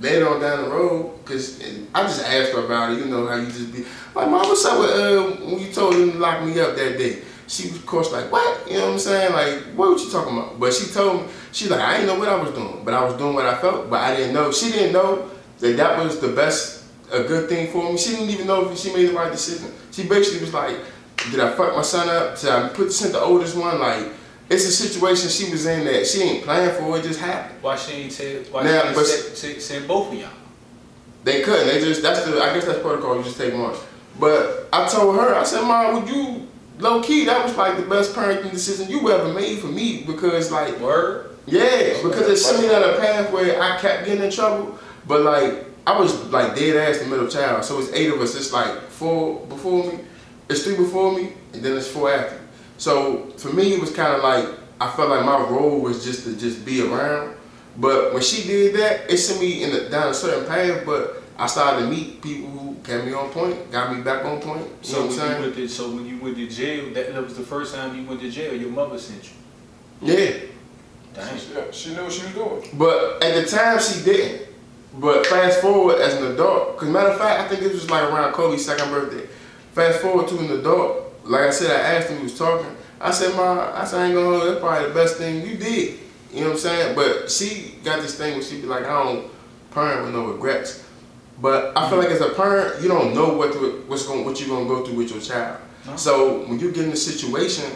later 0.01 0.29
on 0.31 0.41
down 0.41 0.65
the 0.65 0.71
road, 0.71 1.23
because 1.23 1.63
I 1.95 2.03
just 2.03 2.25
asked 2.25 2.53
her 2.53 2.65
about 2.65 2.93
it, 2.93 3.01
you 3.01 3.05
know 3.05 3.27
how 3.27 3.37
you 3.37 3.47
just 3.47 3.71
be, 3.71 3.85
like, 4.15 4.29
mom, 4.29 4.49
what's 4.49 4.65
up 4.65 4.81
with, 4.81 4.91
uh, 4.91 5.45
when 5.45 5.61
you 5.61 5.71
told 5.71 5.95
them 5.95 6.13
to 6.13 6.19
lock 6.19 6.43
me 6.43 6.59
up 6.59 6.75
that 6.77 6.97
day? 6.97 7.21
She 7.47 7.69
was, 7.69 7.77
of 7.77 7.87
course, 7.87 8.11
like, 8.11 8.33
what? 8.33 8.67
You 8.67 8.79
know 8.79 8.87
what 8.87 8.93
I'm 8.95 8.99
saying? 8.99 9.33
Like, 9.35 9.63
what 9.77 9.91
was 9.91 10.05
you 10.05 10.11
talking 10.11 10.39
about? 10.39 10.59
But 10.59 10.73
she 10.73 10.91
told 10.91 11.23
me, 11.23 11.29
she's 11.53 11.69
like, 11.69 11.81
I 11.81 11.99
didn't 11.99 12.07
know 12.07 12.19
what 12.19 12.29
I 12.29 12.37
was 12.43 12.53
doing, 12.53 12.83
but 12.85 12.95
I 12.95 13.05
was 13.05 13.15
doing 13.15 13.35
what 13.35 13.45
I 13.45 13.61
felt, 13.61 13.91
but 13.91 14.01
I 14.01 14.17
didn't 14.17 14.33
know. 14.33 14.51
She 14.51 14.71
didn't 14.73 14.93
know 14.93 15.31
that 15.61 15.77
that 15.77 16.03
was 16.03 16.21
the 16.21 16.29
best, 16.29 16.85
a 17.13 17.23
good 17.23 17.49
thing 17.49 17.71
for 17.73 17.91
me. 17.91 17.99
She 17.99 18.11
didn't 18.11 18.31
even 18.31 18.47
know 18.47 18.71
if 18.71 18.79
she 18.79 18.93
made 18.93 19.09
the 19.09 19.13
right 19.13 19.31
decision. 19.31 19.73
She 19.93 20.07
basically 20.09 20.41
was 20.41 20.55
like, 20.55 20.77
did 21.31 21.41
I 21.41 21.51
fuck 21.53 21.77
my 21.77 21.83
son 21.83 22.09
up? 22.09 22.41
Did 22.41 22.51
I 22.51 22.69
put 22.69 22.93
sent 22.93 23.13
the 23.13 23.21
oldest 23.21 23.57
one? 23.57 23.79
Like, 23.79 24.09
it's 24.49 24.65
a 24.67 24.73
situation 24.73 25.29
she 25.29 25.51
was 25.51 25.67
in 25.67 25.85
that 25.85 26.07
she 26.07 26.23
ain't 26.23 26.45
planning 26.45 26.75
for. 26.77 26.97
It 26.99 27.03
just 27.05 27.21
happened. 27.21 27.63
Why 27.63 27.77
she 27.77 27.93
ain't 27.93 28.13
tell? 28.13 28.43
Why 28.53 28.65
Now, 28.65 28.81
she 28.83 28.87
ain't 28.89 28.97
but- 28.97 29.07
send, 29.07 29.37
send, 29.37 29.63
send 29.63 29.89
both 29.89 30.09
of 30.13 30.19
y'all? 30.19 30.29
They 31.23 31.43
couldn't. 31.43 31.67
They 31.67 31.81
just 31.81 32.03
that's 32.03 32.25
the 32.25 32.41
I 32.43 32.55
guess 32.55 32.65
that's 32.65 32.81
protocol. 32.81 33.19
You 33.19 33.23
just 33.25 33.37
take 33.37 33.53
one. 33.53 33.75
But 34.19 34.69
I 34.73 34.89
told 34.89 35.17
her, 35.17 35.35
I 35.35 35.45
said, 35.45 35.63
Mom, 35.63 36.03
would 36.03 36.09
you 36.13 36.49
low 36.79 37.03
key? 37.03 37.27
That 37.27 37.45
was 37.45 37.55
like 37.57 37.77
the 37.77 37.83
best 37.83 38.15
parenting 38.15 38.51
decision 38.51 38.89
you 38.91 39.11
ever 39.11 39.33
made 39.33 39.59
for 39.59 39.67
me 39.67 40.03
because 40.07 40.51
like 40.51 40.79
Word. 40.81 41.37
yeah, 41.47 42.03
because 42.03 42.27
it 42.29 42.37
sent 42.39 42.63
me 42.63 42.69
down 42.69 42.83
a 42.83 42.97
path 42.99 43.31
where 43.33 43.61
I 43.63 43.79
kept 43.79 44.07
getting 44.07 44.25
in 44.25 44.31
trouble. 44.31 44.79
But 45.11 45.23
like 45.23 45.65
I 45.89 45.99
was 45.99 46.31
like 46.31 46.55
dead 46.55 46.77
ass 46.77 46.99
in 46.99 47.11
the 47.11 47.17
middle 47.17 47.29
child. 47.29 47.65
So 47.65 47.81
it's 47.81 47.93
eight 47.93 48.13
of 48.13 48.21
us. 48.21 48.37
It's 48.37 48.53
like 48.53 48.81
four 48.91 49.45
before 49.47 49.91
me. 49.91 49.99
It's 50.49 50.63
three 50.63 50.77
before 50.77 51.13
me, 51.13 51.33
and 51.53 51.65
then 51.65 51.77
it's 51.77 51.89
four 51.89 52.13
after. 52.13 52.37
me. 52.37 52.43
So 52.79 53.27
for 53.37 53.53
me, 53.53 53.75
it 53.75 53.81
was 53.81 53.91
kind 53.91 54.15
of 54.15 54.23
like 54.23 54.47
I 54.81 54.89
felt 54.93 55.11
like 55.11 55.25
my 55.25 55.41
role 55.41 55.81
was 55.81 56.05
just 56.05 56.23
to 56.25 56.37
just 56.37 56.65
be 56.65 56.81
around. 56.83 57.35
But 57.77 58.15
when 58.15 58.23
she 58.23 58.47
did 58.47 58.77
that, 58.77 59.11
it 59.11 59.19
sent 59.19 59.41
me 59.41 59.65
in 59.65 59.73
the, 59.73 59.89
down 59.89 60.11
a 60.11 60.15
certain 60.15 60.47
path. 60.47 60.87
But 60.87 61.25
I 61.37 61.49
started 61.49 61.87
to 61.87 61.89
meet 61.89 62.23
people 62.23 62.49
who 62.51 62.75
kept 62.85 63.05
me 63.05 63.13
on 63.13 63.31
point, 63.31 63.73
got 63.73 63.93
me 63.93 64.03
back 64.03 64.25
on 64.25 64.41
point. 64.41 64.65
So 64.87 65.09
when 65.09 65.13
you 65.13 65.43
went 65.43 65.55
to 65.57 65.69
so 65.69 65.91
when 65.91 66.07
you 66.07 66.21
went 66.21 66.37
to 66.37 66.47
jail, 66.47 66.95
that, 66.95 67.13
that 67.13 67.25
was 67.25 67.37
the 67.37 67.43
first 67.43 67.75
time 67.75 67.99
you 67.99 68.07
went 68.07 68.21
to 68.21 68.31
jail. 68.31 68.55
Your 68.55 68.71
mother 68.71 68.97
sent 68.97 69.25
you. 69.25 70.15
Yeah. 70.15 70.35
Dang. 71.15 71.37
She, 71.37 71.49
she 71.73 71.95
knew 71.97 72.05
what 72.05 72.13
she 72.13 72.23
was 72.27 72.33
doing. 72.33 72.69
But 72.75 73.25
at 73.25 73.35
the 73.35 73.51
time, 73.51 73.81
she 73.81 74.05
didn't. 74.05 74.50
But 74.95 75.27
fast 75.27 75.61
forward 75.61 76.01
as 76.01 76.15
an 76.15 76.33
adult, 76.33 76.75
because 76.75 76.89
matter 76.89 77.11
of 77.11 77.19
fact, 77.19 77.41
I 77.41 77.49
think 77.49 77.63
it 77.63 77.73
was 77.73 77.89
like 77.89 78.03
around 78.03 78.33
Kobe's 78.33 78.65
second 78.65 78.91
birthday. 78.91 79.29
Fast 79.73 80.01
forward 80.01 80.27
to 80.29 80.39
an 80.39 80.51
adult, 80.59 81.15
like 81.25 81.43
I 81.43 81.51
said, 81.51 81.71
I 81.71 81.95
asked 81.95 82.09
him, 82.09 82.19
he 82.19 82.25
was 82.25 82.37
talking. 82.37 82.67
I 83.01 83.13
said, 83.13 83.35
Ma, 83.37 83.73
I 83.75 83.85
said, 83.85 84.01
I 84.01 84.07
ain't 84.07 84.15
gonna 84.15 84.29
hold 84.29 84.49
that's 84.49 84.61
probably 84.61 84.89
the 84.89 84.95
best 84.95 85.17
thing 85.17 85.47
you 85.47 85.57
did. 85.57 86.01
You 86.33 86.41
know 86.41 86.47
what 86.49 86.53
I'm 86.55 86.59
saying? 86.59 86.95
But 86.97 87.31
she 87.31 87.77
got 87.85 88.03
this 88.03 88.17
thing 88.17 88.35
where 88.35 88.43
she 88.43 88.61
be 88.61 88.67
like, 88.67 88.85
I 88.85 89.05
don't 89.05 89.31
parent 89.71 90.05
with 90.05 90.15
no 90.15 90.27
regrets. 90.27 90.85
But 91.41 91.77
I 91.77 91.89
feel 91.89 91.99
like 91.99 92.09
as 92.09 92.21
a 92.21 92.31
parent, 92.31 92.83
you 92.83 92.89
don't 92.89 93.15
know 93.15 93.33
what 93.33 93.53
to, 93.55 93.85
what's 93.87 94.07
going, 94.07 94.25
what 94.25 94.41
you're 94.41 94.49
gonna 94.49 94.69
go 94.69 94.85
through 94.85 94.97
with 94.97 95.11
your 95.11 95.21
child. 95.21 95.61
No. 95.87 95.97
So 95.97 96.47
when 96.47 96.59
you 96.59 96.71
get 96.71 96.85
in 96.85 96.93
a 96.93 96.97
situation 96.97 97.71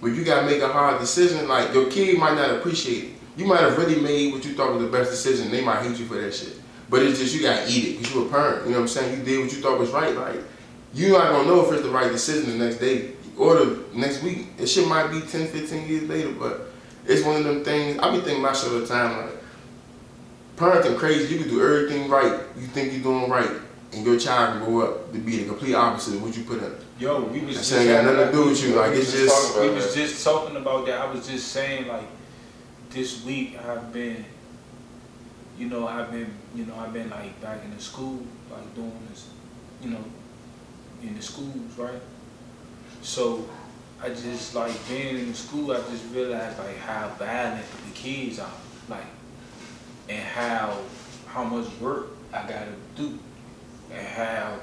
where 0.00 0.12
you 0.12 0.24
gotta 0.24 0.46
make 0.46 0.62
a 0.62 0.68
hard 0.68 1.00
decision, 1.00 1.46
like 1.48 1.74
your 1.74 1.90
kid 1.90 2.18
might 2.18 2.34
not 2.34 2.50
appreciate 2.50 3.04
it. 3.04 3.10
You 3.36 3.44
might 3.44 3.60
have 3.60 3.76
really 3.76 4.00
made 4.00 4.32
what 4.32 4.44
you 4.44 4.54
thought 4.54 4.72
was 4.72 4.82
the 4.82 4.88
best 4.88 5.10
decision. 5.10 5.50
They 5.50 5.62
might 5.62 5.82
hate 5.82 5.98
you 5.98 6.06
for 6.06 6.14
that 6.14 6.34
shit. 6.34 6.54
But 6.88 7.02
it's 7.02 7.18
just 7.18 7.34
you 7.34 7.42
gotta 7.42 7.66
eat 7.68 7.84
it 7.84 7.98
because 7.98 8.14
you're 8.14 8.26
a 8.26 8.30
parent. 8.30 8.64
You 8.64 8.72
know 8.72 8.78
what 8.78 8.82
I'm 8.82 8.88
saying? 8.88 9.18
You 9.18 9.24
did 9.24 9.40
what 9.40 9.52
you 9.52 9.60
thought 9.60 9.78
was 9.78 9.90
right. 9.90 10.14
Like 10.14 10.40
you're 10.94 11.18
not 11.18 11.30
gonna 11.32 11.48
know 11.48 11.66
if 11.66 11.72
it's 11.72 11.82
the 11.82 11.90
right 11.90 12.10
decision 12.10 12.58
the 12.58 12.64
next 12.64 12.76
day 12.76 13.12
or 13.36 13.56
the 13.56 13.84
next 13.92 14.22
week. 14.22 14.46
It 14.58 14.66
shit 14.66 14.88
might 14.88 15.08
be 15.08 15.20
10, 15.20 15.48
15 15.48 15.88
years 15.88 16.04
later, 16.04 16.32
but 16.32 16.68
it's 17.06 17.24
one 17.24 17.36
of 17.36 17.44
them 17.44 17.64
things. 17.64 17.98
I 17.98 18.10
be 18.10 18.20
thinking 18.20 18.42
my 18.42 18.52
shit 18.52 18.72
all 18.72 18.80
the 18.80 18.86
time. 18.86 19.26
Like 19.26 19.36
parenting 20.56 20.96
crazy. 20.96 21.34
You 21.34 21.40
can 21.40 21.48
do 21.48 21.62
everything 21.62 22.08
right. 22.08 22.40
You 22.56 22.66
think 22.68 22.92
you're 22.92 23.02
doing 23.02 23.28
right, 23.28 23.50
and 23.92 24.06
your 24.06 24.18
child 24.18 24.54
can 24.54 24.64
grow 24.64 24.86
up 24.86 25.12
to 25.12 25.18
be 25.18 25.38
the 25.38 25.48
complete 25.48 25.74
opposite 25.74 26.14
of 26.14 26.22
what 26.22 26.36
you 26.36 26.44
put 26.44 26.62
in. 26.62 26.72
Yo, 26.98 27.22
we 27.24 27.40
was 27.40 27.56
That 27.56 27.76
just 27.76 27.86
got 27.86 28.04
nothing 28.04 28.26
to 28.26 28.32
do 28.32 28.48
with 28.48 28.62
you. 28.64 28.76
Like 28.76 28.92
it's 28.92 29.12
just. 29.12 29.60
we 29.60 29.70
was 29.70 29.94
just 29.94 30.24
talking 30.24 30.56
about 30.56 30.86
that. 30.86 31.00
I 31.00 31.12
was 31.12 31.26
just 31.26 31.48
saying 31.48 31.88
like 31.88 32.04
this 32.96 33.22
week 33.26 33.58
I've 33.62 33.92
been, 33.92 34.24
you 35.58 35.68
know, 35.68 35.86
I've 35.86 36.10
been, 36.10 36.30
you 36.54 36.64
know, 36.64 36.74
I've 36.76 36.94
been 36.94 37.10
like 37.10 37.38
back 37.42 37.62
in 37.62 37.76
the 37.76 37.80
school, 37.80 38.22
like 38.50 38.74
doing 38.74 38.98
this, 39.10 39.28
you 39.82 39.90
know, 39.90 40.02
in 41.02 41.14
the 41.14 41.20
schools, 41.20 41.76
right? 41.76 42.00
So 43.02 43.46
I 44.02 44.08
just 44.08 44.54
like 44.54 44.72
being 44.88 45.18
in 45.18 45.28
the 45.28 45.36
school. 45.36 45.72
I 45.72 45.76
just 45.90 46.06
realized 46.10 46.58
like 46.58 46.78
how 46.78 47.08
violent 47.18 47.66
the 47.86 47.92
kids 47.92 48.38
are, 48.38 48.50
like, 48.88 49.04
and 50.08 50.24
how 50.24 50.78
how 51.26 51.44
much 51.44 51.68
work 51.78 52.08
I 52.32 52.48
gotta 52.48 52.72
do, 52.96 53.18
and 53.92 54.06
how 54.06 54.58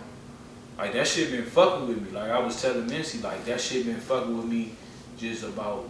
like 0.79 0.93
that 0.93 1.07
shit 1.07 1.29
been 1.29 1.45
fucking 1.45 1.87
with 1.87 2.01
me. 2.01 2.09
Like 2.09 2.31
I 2.31 2.39
was 2.39 2.59
telling 2.59 2.87
Missy, 2.87 3.21
like 3.21 3.45
that 3.45 3.61
shit 3.61 3.85
been 3.85 3.97
fucking 3.97 4.35
with 4.35 4.47
me 4.47 4.71
just 5.19 5.43
about 5.43 5.87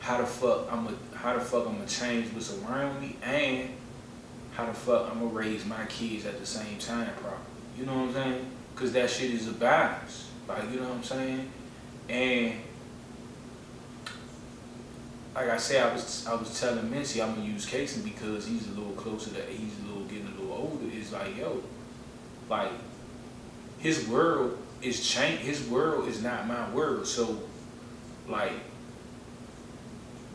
how 0.00 0.18
the 0.18 0.26
fuck 0.26 0.66
I'm 0.72 0.86
a 0.86 0.92
how 1.24 1.32
the 1.32 1.40
fuck 1.40 1.66
I'm 1.66 1.76
gonna 1.76 1.86
change 1.86 2.30
what's 2.34 2.54
around 2.58 3.00
me 3.00 3.16
and 3.22 3.70
how 4.52 4.66
the 4.66 4.74
fuck 4.74 5.10
I'm 5.10 5.20
gonna 5.20 5.32
raise 5.32 5.64
my 5.64 5.86
kids 5.86 6.26
at 6.26 6.38
the 6.38 6.44
same 6.44 6.78
time 6.78 7.10
properly. 7.14 7.40
You 7.78 7.86
know 7.86 7.94
what 7.94 8.08
I'm 8.08 8.12
saying? 8.12 8.46
Cause 8.76 8.92
that 8.92 9.08
shit 9.08 9.30
is 9.30 9.48
a 9.48 9.52
balance. 9.52 10.30
Like 10.46 10.70
you 10.70 10.80
know 10.80 10.88
what 10.90 10.96
I'm 10.96 11.02
saying? 11.02 11.50
And 12.10 12.60
like 15.34 15.48
I 15.48 15.56
said, 15.56 15.90
I 15.90 15.94
was 15.94 16.26
I 16.26 16.34
was 16.34 16.60
telling 16.60 16.90
Missy 16.90 17.22
I'm 17.22 17.34
gonna 17.36 17.46
use 17.46 17.64
Casey 17.64 18.02
because 18.02 18.46
he's 18.46 18.68
a 18.68 18.72
little 18.72 18.92
closer 18.92 19.30
to 19.30 19.42
he's 19.50 19.78
a 19.82 19.88
little 19.88 20.04
getting 20.04 20.26
a 20.26 20.40
little 20.42 20.52
older. 20.52 20.84
It's 20.92 21.10
like 21.10 21.38
yo, 21.38 21.62
like 22.50 22.70
his 23.78 24.06
world 24.06 24.58
is 24.82 25.08
change. 25.08 25.40
His 25.40 25.66
world 25.70 26.06
is 26.06 26.22
not 26.22 26.46
my 26.46 26.70
world. 26.74 27.06
So, 27.06 27.40
like 28.28 28.52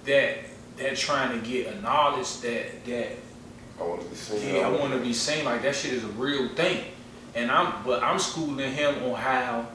that 0.06 0.49
that 0.80 0.98
trying 0.98 1.40
to 1.40 1.48
get 1.48 1.68
a 1.68 1.82
knowledge 1.82 2.40
that 2.42 2.86
that 2.86 3.08
I 3.80 3.84
want 3.84 4.02
to 4.02 4.08
be 4.10 4.16
seen. 4.16 4.56
yeah 4.56 4.68
I 4.68 4.70
want 4.70 4.94
to 4.94 5.00
be 5.00 5.14
seen 5.14 5.46
like 5.46 5.62
that 5.62 5.76
shit 5.76 5.94
is 5.94 6.04
a 6.04 6.08
real 6.08 6.50
thing. 6.50 6.84
And 7.36 7.52
I'm 7.52 7.84
but 7.86 8.02
I'm 8.04 8.20
schooling 8.20 8.72
him 8.74 9.04
on 9.04 9.16
how 9.16 9.68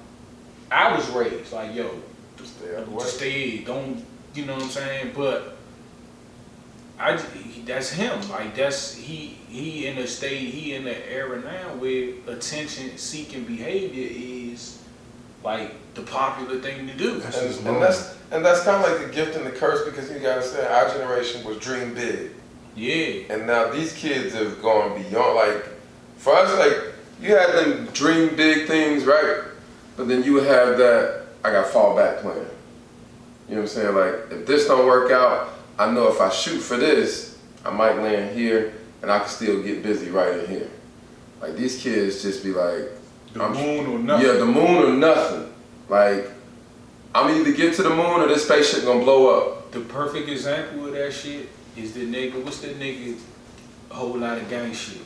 I 0.71 0.95
was 0.97 1.09
raised. 1.11 1.53
Like 1.53 1.75
yo, 1.75 1.91
Just 2.37 2.59
stay 2.59 2.77
out 2.77 2.85
the 2.87 2.91
way. 2.91 2.99
just 2.99 3.17
stay. 3.17 3.59
Don't 3.59 4.05
you 4.35 4.45
know 4.47 4.55
what 4.55 4.65
I'm 4.65 4.69
saying? 4.71 5.13
But 5.15 5.57
I 6.99 7.17
that's 7.65 7.91
him. 7.91 8.29
Like 8.31 8.55
that's 8.55 8.95
he 8.95 9.37
he 9.49 9.87
in 9.87 9.97
the 9.97 10.07
state 10.07 10.39
he 10.53 10.75
in 10.75 10.85
the 10.85 11.11
era 11.11 11.41
now 11.41 11.75
where 11.77 12.11
attention 12.27 12.97
seeking 12.99 13.45
behavior 13.45 14.09
is 14.53 14.81
like 15.45 15.73
the 15.95 16.03
popular 16.03 16.59
thing 16.61 16.87
to 16.89 16.95
do. 16.95 17.19
That's 17.21 17.39
And, 17.39 17.49
just 17.49 17.65
and 17.65 17.83
that's 17.83 18.17
and 18.33 18.45
that's 18.45 18.65
kind 18.65 18.83
of 18.83 18.91
like 18.91 19.07
the 19.07 19.15
gift 19.15 19.37
and 19.37 19.47
the 19.47 19.51
curse 19.51 19.85
because 19.85 20.11
you 20.11 20.19
gotta 20.19 20.43
say 20.43 20.67
our 20.67 20.89
generation 20.89 21.45
was 21.45 21.59
dream 21.59 21.95
big, 21.95 22.31
Yeah. 22.75 23.33
and 23.33 23.47
now 23.47 23.71
these 23.71 23.93
kids 23.93 24.35
have 24.35 24.61
gone 24.63 25.01
beyond. 25.01 25.37
Like 25.37 25.67
for 26.17 26.35
us, 26.35 26.59
like 26.59 26.95
you 27.21 27.37
had 27.37 27.53
them 27.53 27.87
dream 27.93 28.35
big 28.35 28.67
things, 28.67 29.05
right? 29.05 29.43
But 29.97 30.09
then 30.09 30.25
you 30.25 30.33
would 30.33 30.47
have 30.47 30.79
that 30.79 31.27
I 31.45 31.53
got 31.53 31.67
fallback 31.67 32.23
plan. 32.23 32.37
You 33.49 33.57
know 33.57 33.61
what 33.61 33.61
I'm 33.61 33.67
saying? 33.69 33.95
Like 33.95 34.15
if 34.33 34.47
this 34.47 34.67
don't 34.67 34.87
work 34.87 35.13
out, 35.13 35.51
I 35.79 35.91
know 35.93 36.09
if 36.09 36.21
I 36.21 36.31
shoot 36.31 36.59
for 36.61 36.77
this, 36.79 37.39
I 37.65 37.71
might 37.71 37.99
land 37.99 38.35
here, 38.37 38.73
and 39.03 39.13
I 39.13 39.19
can 39.21 39.29
still 39.29 39.63
get 39.63 39.83
busy 39.83 40.11
right 40.11 40.39
in 40.41 40.47
here. 40.49 40.71
Like 41.41 41.55
these 41.57 41.81
kids 41.81 42.23
just 42.23 42.43
be 42.43 42.53
like, 42.53 42.89
The 43.35 43.43
I'm- 43.43 43.53
moon 43.53 43.87
or 43.87 43.99
nothing. 43.99 44.27
yeah, 44.27 44.33
the 44.35 44.47
moon 44.47 44.77
or 44.85 44.91
nothing. 44.95 45.53
Like, 45.89 46.31
I'm 47.15 47.31
either 47.35 47.53
get 47.53 47.75
to 47.75 47.83
the 47.83 47.91
moon 47.91 48.21
or 48.23 48.29
this 48.29 48.45
spaceship 48.45 48.85
gonna 48.85 49.01
blow 49.01 49.37
up. 49.39 49.71
The 49.73 49.81
perfect 49.81 50.29
example 50.29 50.87
of 50.87 50.93
that 50.95 51.13
shit 51.13 51.49
is 51.77 51.93
the 51.93 52.07
nigga. 52.07 52.43
What's 52.45 52.61
the 52.61 52.69
nigga? 52.69 53.19
A 53.91 53.95
whole 53.95 54.17
lot 54.19 54.39
of 54.39 54.49
gang 54.49 54.73
shit. 54.73 55.03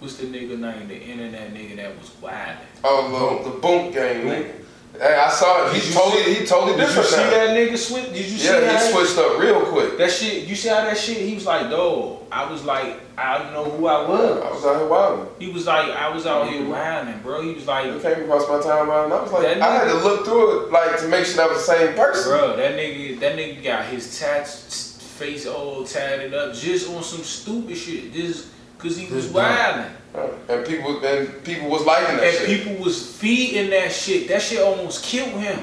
What's 0.00 0.16
the 0.16 0.26
nigga 0.26 0.58
name? 0.58 0.88
The 0.88 1.00
internet 1.00 1.52
nigga 1.54 1.76
that 1.76 1.98
was 1.98 2.10
wild. 2.20 2.56
Oh, 2.82 3.40
the, 3.42 3.50
the 3.50 3.56
Boonk 3.56 3.92
Gang 3.92 4.22
nigga. 4.26 4.52
Hey, 4.98 5.14
I 5.16 5.28
saw 5.28 5.66
it. 5.66 5.72
Did 5.72 5.82
He 5.82 5.88
you 5.88 5.94
totally, 5.94 6.22
see- 6.22 6.34
he 6.34 6.46
totally 6.46 6.72
Did 6.76 6.80
you 6.82 6.86
different 6.86 7.08
see 7.08 7.16
now. 7.16 7.30
that 7.30 7.48
nigga 7.50 7.76
switch? 7.76 8.04
Did 8.12 8.16
you 8.16 8.38
see 8.38 8.46
Yeah, 8.46 8.78
how 8.78 8.84
he 8.86 8.92
switched 8.92 9.18
up 9.18 9.38
real 9.40 9.60
quick. 9.62 9.98
that 9.98 10.10
shit? 10.12 10.44
You 10.44 10.54
see 10.54 10.68
how 10.68 10.84
that 10.84 10.96
shit? 10.96 11.16
He 11.18 11.34
was 11.34 11.46
like, 11.46 11.68
dog. 11.68 12.20
I 12.30 12.50
was 12.50 12.64
like, 12.64 13.00
I 13.18 13.38
don't 13.38 13.52
know 13.52 13.64
who 13.64 13.86
I 13.86 14.08
was. 14.08 14.40
I 14.40 14.50
was. 14.50 14.54
was 14.62 14.64
out 14.66 14.76
here 14.78 14.86
wilding. 14.88 15.26
He 15.40 15.50
was 15.52 15.66
like, 15.66 15.90
I 15.90 16.08
was 16.14 16.26
out 16.26 16.48
here 16.48 16.64
wilding, 16.64 17.18
bro. 17.22 17.42
He 17.42 17.54
was 17.54 17.66
like, 17.66 17.86
It 17.86 18.02
came 18.02 18.22
across 18.24 18.48
my 18.48 18.58
timeline, 18.58 19.04
and 19.06 19.14
I 19.14 19.22
was 19.22 19.32
like, 19.32 19.42
That 19.42 19.62
I 19.62 19.74
had 19.74 19.84
to 19.88 19.94
look 19.94 20.24
through 20.24 20.66
it, 20.66 20.72
like, 20.72 20.98
to 21.00 21.08
make 21.08 21.24
sure 21.26 21.36
that 21.36 21.48
was 21.50 21.66
the 21.66 21.72
same 21.76 21.94
person. 21.94 22.30
bro, 22.32 22.56
that 22.56 22.72
nigga, 22.76 23.18
that 23.20 23.36
nigga 23.36 23.62
got 23.64 23.86
his 23.86 24.18
tats, 24.18 25.00
face 25.18 25.46
all 25.46 25.84
tatted 25.84 26.34
up, 26.34 26.54
just 26.54 26.88
on 26.90 27.02
some 27.02 27.22
stupid 27.22 27.76
shit, 27.76 28.12
just 28.12 28.48
cause 28.78 28.96
he 28.96 29.04
was 29.12 29.24
Just 29.24 29.34
dumb. 29.34 29.42
wilding. 29.44 29.92
Uh, 30.14 30.28
And 30.48 30.66
people, 30.66 31.04
and 31.04 31.44
people 31.44 31.68
was 31.68 31.82
liking 31.84 32.16
that 32.16 32.24
And 32.24 32.36
shit. 32.36 32.46
people 32.64 32.84
was 32.84 33.04
feeding 33.16 33.70
that 33.70 33.90
shit. 33.92 34.28
That 34.28 34.40
shit 34.42 34.60
almost 34.62 35.04
killed 35.04 35.30
him. 35.40 35.60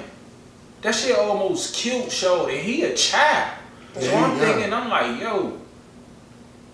That 0.82 0.94
shit 0.96 1.18
almost 1.18 1.76
killed 1.76 2.12
Shorty. 2.12 2.58
He 2.58 2.84
a 2.84 2.96
child. 2.96 3.58
So 3.94 4.02
Yeah, 4.02 4.24
I'm 4.26 4.32
young. 4.32 4.40
thinking, 4.40 4.74
I'm 4.74 4.90
like, 4.90 5.22
yo, 5.22 5.58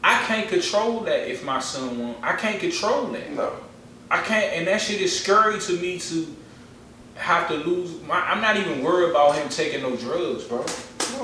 I 0.04 0.24
can't 0.24 0.48
control 0.48 1.02
that 1.02 1.30
if 1.30 1.44
my 1.44 1.60
son 1.60 2.00
want. 2.00 2.18
I 2.24 2.34
can't 2.36 2.60
control 2.60 3.08
that. 3.08 3.32
no. 3.34 3.52
I 4.10 4.22
can't, 4.22 4.54
and 4.54 4.68
that 4.68 4.80
shit 4.80 5.02
is 5.02 5.20
scary 5.20 5.60
to 5.60 5.74
me 5.74 6.00
to 6.00 6.34
have 7.16 7.50
to 7.50 7.56
lose. 7.56 8.02
My, 8.04 8.16
I'm 8.22 8.40
not 8.40 8.56
even 8.56 8.82
worried 8.82 9.10
about 9.10 9.36
him 9.36 9.50
taking 9.50 9.82
no 9.82 9.98
drugs, 9.98 10.46
bro. 10.46 10.66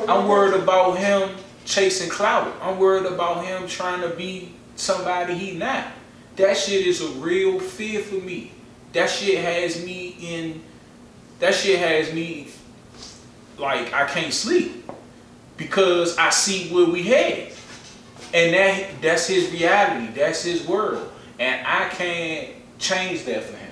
I'm 0.10 0.28
worried 0.28 0.62
about 0.62 0.98
him 0.98 1.30
chasing 1.63 2.10
clout. 2.10 2.54
I'm 2.62 2.78
worried 2.80 3.06
about 3.06 3.46
him 3.46 3.68
trying 3.70 4.02
to 4.02 4.10
be 4.10 4.52
somebody 4.76 5.34
he 5.36 5.56
not. 5.58 5.88
That 6.36 6.58
shit 6.58 6.86
is 6.86 7.02
a 7.02 7.10
real 7.19 7.60
fear 7.60 8.02
for 8.02 8.15
me. 8.15 8.52
That 8.93 9.10
shit 9.10 9.43
has 9.43 9.84
me 9.84 10.15
in. 10.19 10.62
That 11.39 11.54
shit 11.54 11.80
has 11.80 12.13
me 12.13 12.48
like 13.58 13.93
I 13.93 14.06
can't 14.08 14.34
sleep 14.34 14.89
because 15.58 16.17
I 16.17 16.30
see 16.30 16.74
where 16.74 16.86
we 16.86 17.04
head, 17.04 17.54
and 18.34 18.54
that 18.54 19.02
that's 19.02 19.28
his 19.28 19.52
reality. 19.52 20.13
That's 20.13 20.43
his 20.43 20.65
world, 20.67 21.12
and 21.39 21.65
I 21.65 21.89
can't 21.89 22.50
change 22.80 23.26
that 23.26 23.43
for 23.43 23.58
him. 23.58 23.63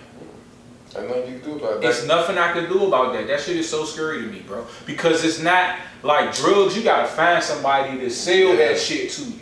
Ain't 0.98 1.08
nothing 1.08 1.34
you 1.34 1.40
can 1.40 1.50
do 1.50 1.56
about 1.58 1.82
that. 1.82 1.90
It's 1.90 2.06
nothing 2.06 2.38
I 2.38 2.52
can 2.52 2.70
do 2.70 2.86
about 2.86 3.14
that. 3.14 3.28
That 3.28 3.40
shit 3.40 3.56
is 3.56 3.70
so 3.70 3.86
scary 3.86 4.22
to 4.24 4.28
me, 4.28 4.40
bro. 4.40 4.66
Because 4.86 5.24
it's 5.24 5.42
not 5.42 5.80
like 6.04 6.36
drugs. 6.36 6.76
You 6.76 6.84
gotta 6.84 7.08
find 7.08 7.42
somebody 7.42 7.98
to 8.00 8.10
sell 8.10 8.36
Yeah. 8.36 8.56
that 8.56 8.80
shit 8.80 9.10
to 9.12 9.22
you. 9.24 9.28
You 9.28 9.38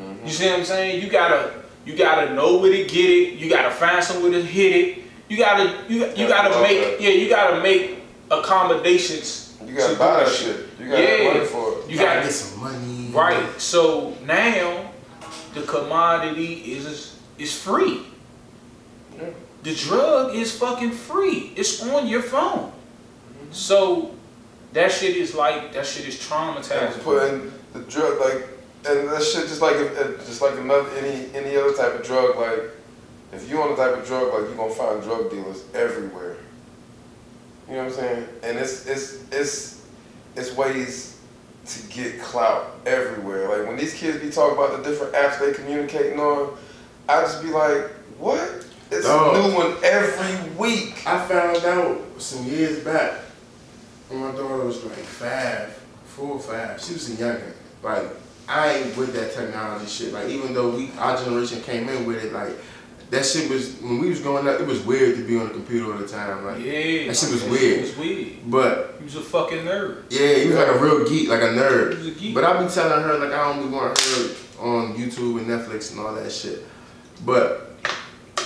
mm-hmm. 0.00 0.28
see 0.28 0.46
what 0.46 0.58
I'm 0.60 0.64
saying? 0.64 1.02
You 1.02 1.10
gotta 1.10 1.63
you 1.84 1.96
gotta 1.96 2.34
know 2.34 2.58
where 2.58 2.72
to 2.72 2.84
get 2.84 3.10
it. 3.10 3.34
You 3.38 3.48
gotta 3.50 3.70
find 3.70 4.02
somewhere 4.02 4.32
to 4.32 4.42
hit 4.42 4.72
it. 4.76 5.04
You 5.28 5.36
gotta 5.38 5.74
you 5.88 6.06
you 6.16 6.28
gotta 6.28 6.50
love 6.50 6.62
make 6.62 7.00
yeah 7.00 7.10
you 7.10 7.28
gotta 7.28 7.60
make 7.62 7.98
accommodations. 8.30 9.56
You 9.66 9.74
gotta 9.74 9.92
to 9.94 9.98
buy 9.98 10.24
that 10.24 10.28
shit. 10.32 10.66
You 10.78 10.88
gotta 10.90 11.02
Yeah. 11.02 11.08
have 11.08 11.34
money 11.34 11.46
for 11.46 11.72
it. 11.80 11.90
You 11.90 11.96
gotta 11.98 12.08
gotta 12.20 12.22
get 12.26 12.32
some 12.32 12.60
money. 12.60 13.10
right. 13.12 13.60
So 13.60 14.14
now 14.24 14.90
the 15.54 15.62
commodity 15.62 16.72
is 16.74 17.16
is 17.38 17.52
free. 17.60 18.00
Yeah. 19.16 19.30
The 19.62 19.74
drug 19.74 20.34
is 20.34 20.56
fucking 20.58 20.90
free. 20.92 21.52
It's 21.56 21.82
on 21.82 22.06
your 22.06 22.22
phone. 22.22 22.70
Mm-hmm. 22.70 23.52
So 23.52 24.14
that 24.72 24.92
shit 24.92 25.16
is 25.16 25.34
like 25.34 25.72
that 25.72 25.86
shit 25.86 26.06
is 26.06 26.14
And 26.16 26.24
traumatizing. 26.56 27.02
putting 27.02 27.52
the 27.72 27.80
drug 27.80 28.20
like, 28.20 28.46
and 28.86 29.08
that 29.08 29.22
shit 29.22 29.48
just 29.48 29.62
like 29.62 29.76
just 30.26 30.42
like 30.42 30.58
another 30.58 30.88
any 30.96 31.34
any 31.34 31.56
other 31.56 31.72
type 31.72 31.94
of 31.94 32.04
drug. 32.04 32.36
Like, 32.36 32.70
if 33.32 33.48
you 33.48 33.60
on 33.62 33.72
a 33.72 33.76
type 33.76 33.96
of 33.96 34.06
drug, 34.06 34.32
like 34.32 34.50
you 34.50 34.56
gonna 34.56 34.74
find 34.74 35.02
drug 35.02 35.30
dealers 35.30 35.64
everywhere. 35.74 36.36
You 37.68 37.74
know 37.74 37.84
what 37.84 37.92
I'm 37.92 37.98
saying? 37.98 38.28
And 38.42 38.58
it's 38.58 38.86
it's 38.86 39.24
it's 39.32 39.86
it's 40.36 40.56
ways 40.56 41.20
to 41.66 41.86
get 41.88 42.20
clout 42.20 42.78
everywhere. 42.84 43.48
Like 43.48 43.66
when 43.66 43.76
these 43.76 43.94
kids 43.94 44.18
be 44.18 44.30
talking 44.30 44.56
about 44.58 44.76
the 44.76 44.88
different 44.88 45.14
apps 45.14 45.40
they 45.40 45.52
communicating 45.52 46.20
on, 46.20 46.56
I 47.08 47.22
just 47.22 47.42
be 47.42 47.48
like, 47.48 47.90
what? 48.18 48.66
It's 48.90 49.06
Dog. 49.06 49.34
a 49.34 49.48
new 49.48 49.54
one 49.54 49.76
every 49.82 50.50
week. 50.56 51.06
I 51.06 51.26
found 51.26 51.64
out 51.64 52.00
some 52.18 52.44
years 52.44 52.84
back 52.84 53.20
when 54.08 54.20
my 54.20 54.32
daughter 54.32 54.64
was 54.64 54.84
like 54.84 54.94
five, 54.94 55.72
four 56.04 56.32
or 56.32 56.40
five. 56.40 56.80
She 56.80 56.92
was 56.92 57.08
a 57.08 57.16
youngin. 57.16 57.52
Like 57.82 58.10
I 58.48 58.74
ain't 58.74 58.96
with 58.96 59.14
that 59.14 59.32
technology 59.32 59.86
shit. 59.86 60.12
Like 60.12 60.28
even 60.28 60.52
though 60.54 60.70
we 60.70 60.90
our 60.98 61.16
generation 61.22 61.60
came 61.62 61.88
in 61.88 62.04
with 62.06 62.22
it, 62.24 62.32
like 62.32 62.52
that 63.10 63.24
shit 63.24 63.48
was 63.50 63.74
when 63.80 63.98
we 64.00 64.08
was 64.10 64.20
growing 64.20 64.46
up. 64.48 64.60
It 64.60 64.66
was 64.66 64.80
weird 64.84 65.16
to 65.16 65.26
be 65.26 65.38
on 65.38 65.48
the 65.48 65.54
computer 65.54 65.92
all 65.92 65.98
the 65.98 66.06
time. 66.08 66.44
Like, 66.44 66.58
yeah, 66.64 67.06
that 67.06 67.16
shit 67.16 67.30
was 67.30 67.42
It 67.44 67.50
weird. 67.50 67.80
was 67.82 67.96
weird. 67.96 68.28
but 68.50 68.96
He 68.98 69.04
was 69.04 69.16
a 69.16 69.20
fucking 69.20 69.58
nerd. 69.58 70.04
yeah, 70.10 70.34
he 70.34 70.46
was 70.48 70.56
like 70.56 70.68
a 70.68 70.78
real 70.78 71.08
geek, 71.08 71.28
like 71.28 71.42
a 71.42 71.48
nerd. 71.48 71.96
was 71.98 72.06
a 72.06 72.10
geek. 72.12 72.34
But 72.34 72.44
I 72.44 72.62
be 72.62 72.68
telling 72.68 73.02
her 73.04 73.18
like 73.18 73.32
I 73.32 73.52
don't 73.52 73.70
want 73.70 73.98
her 73.98 74.34
on 74.60 74.94
YouTube 74.94 75.38
and 75.38 75.46
Netflix 75.46 75.90
and 75.92 76.00
all 76.00 76.14
that 76.14 76.30
shit. 76.32 76.64
But 77.24 77.70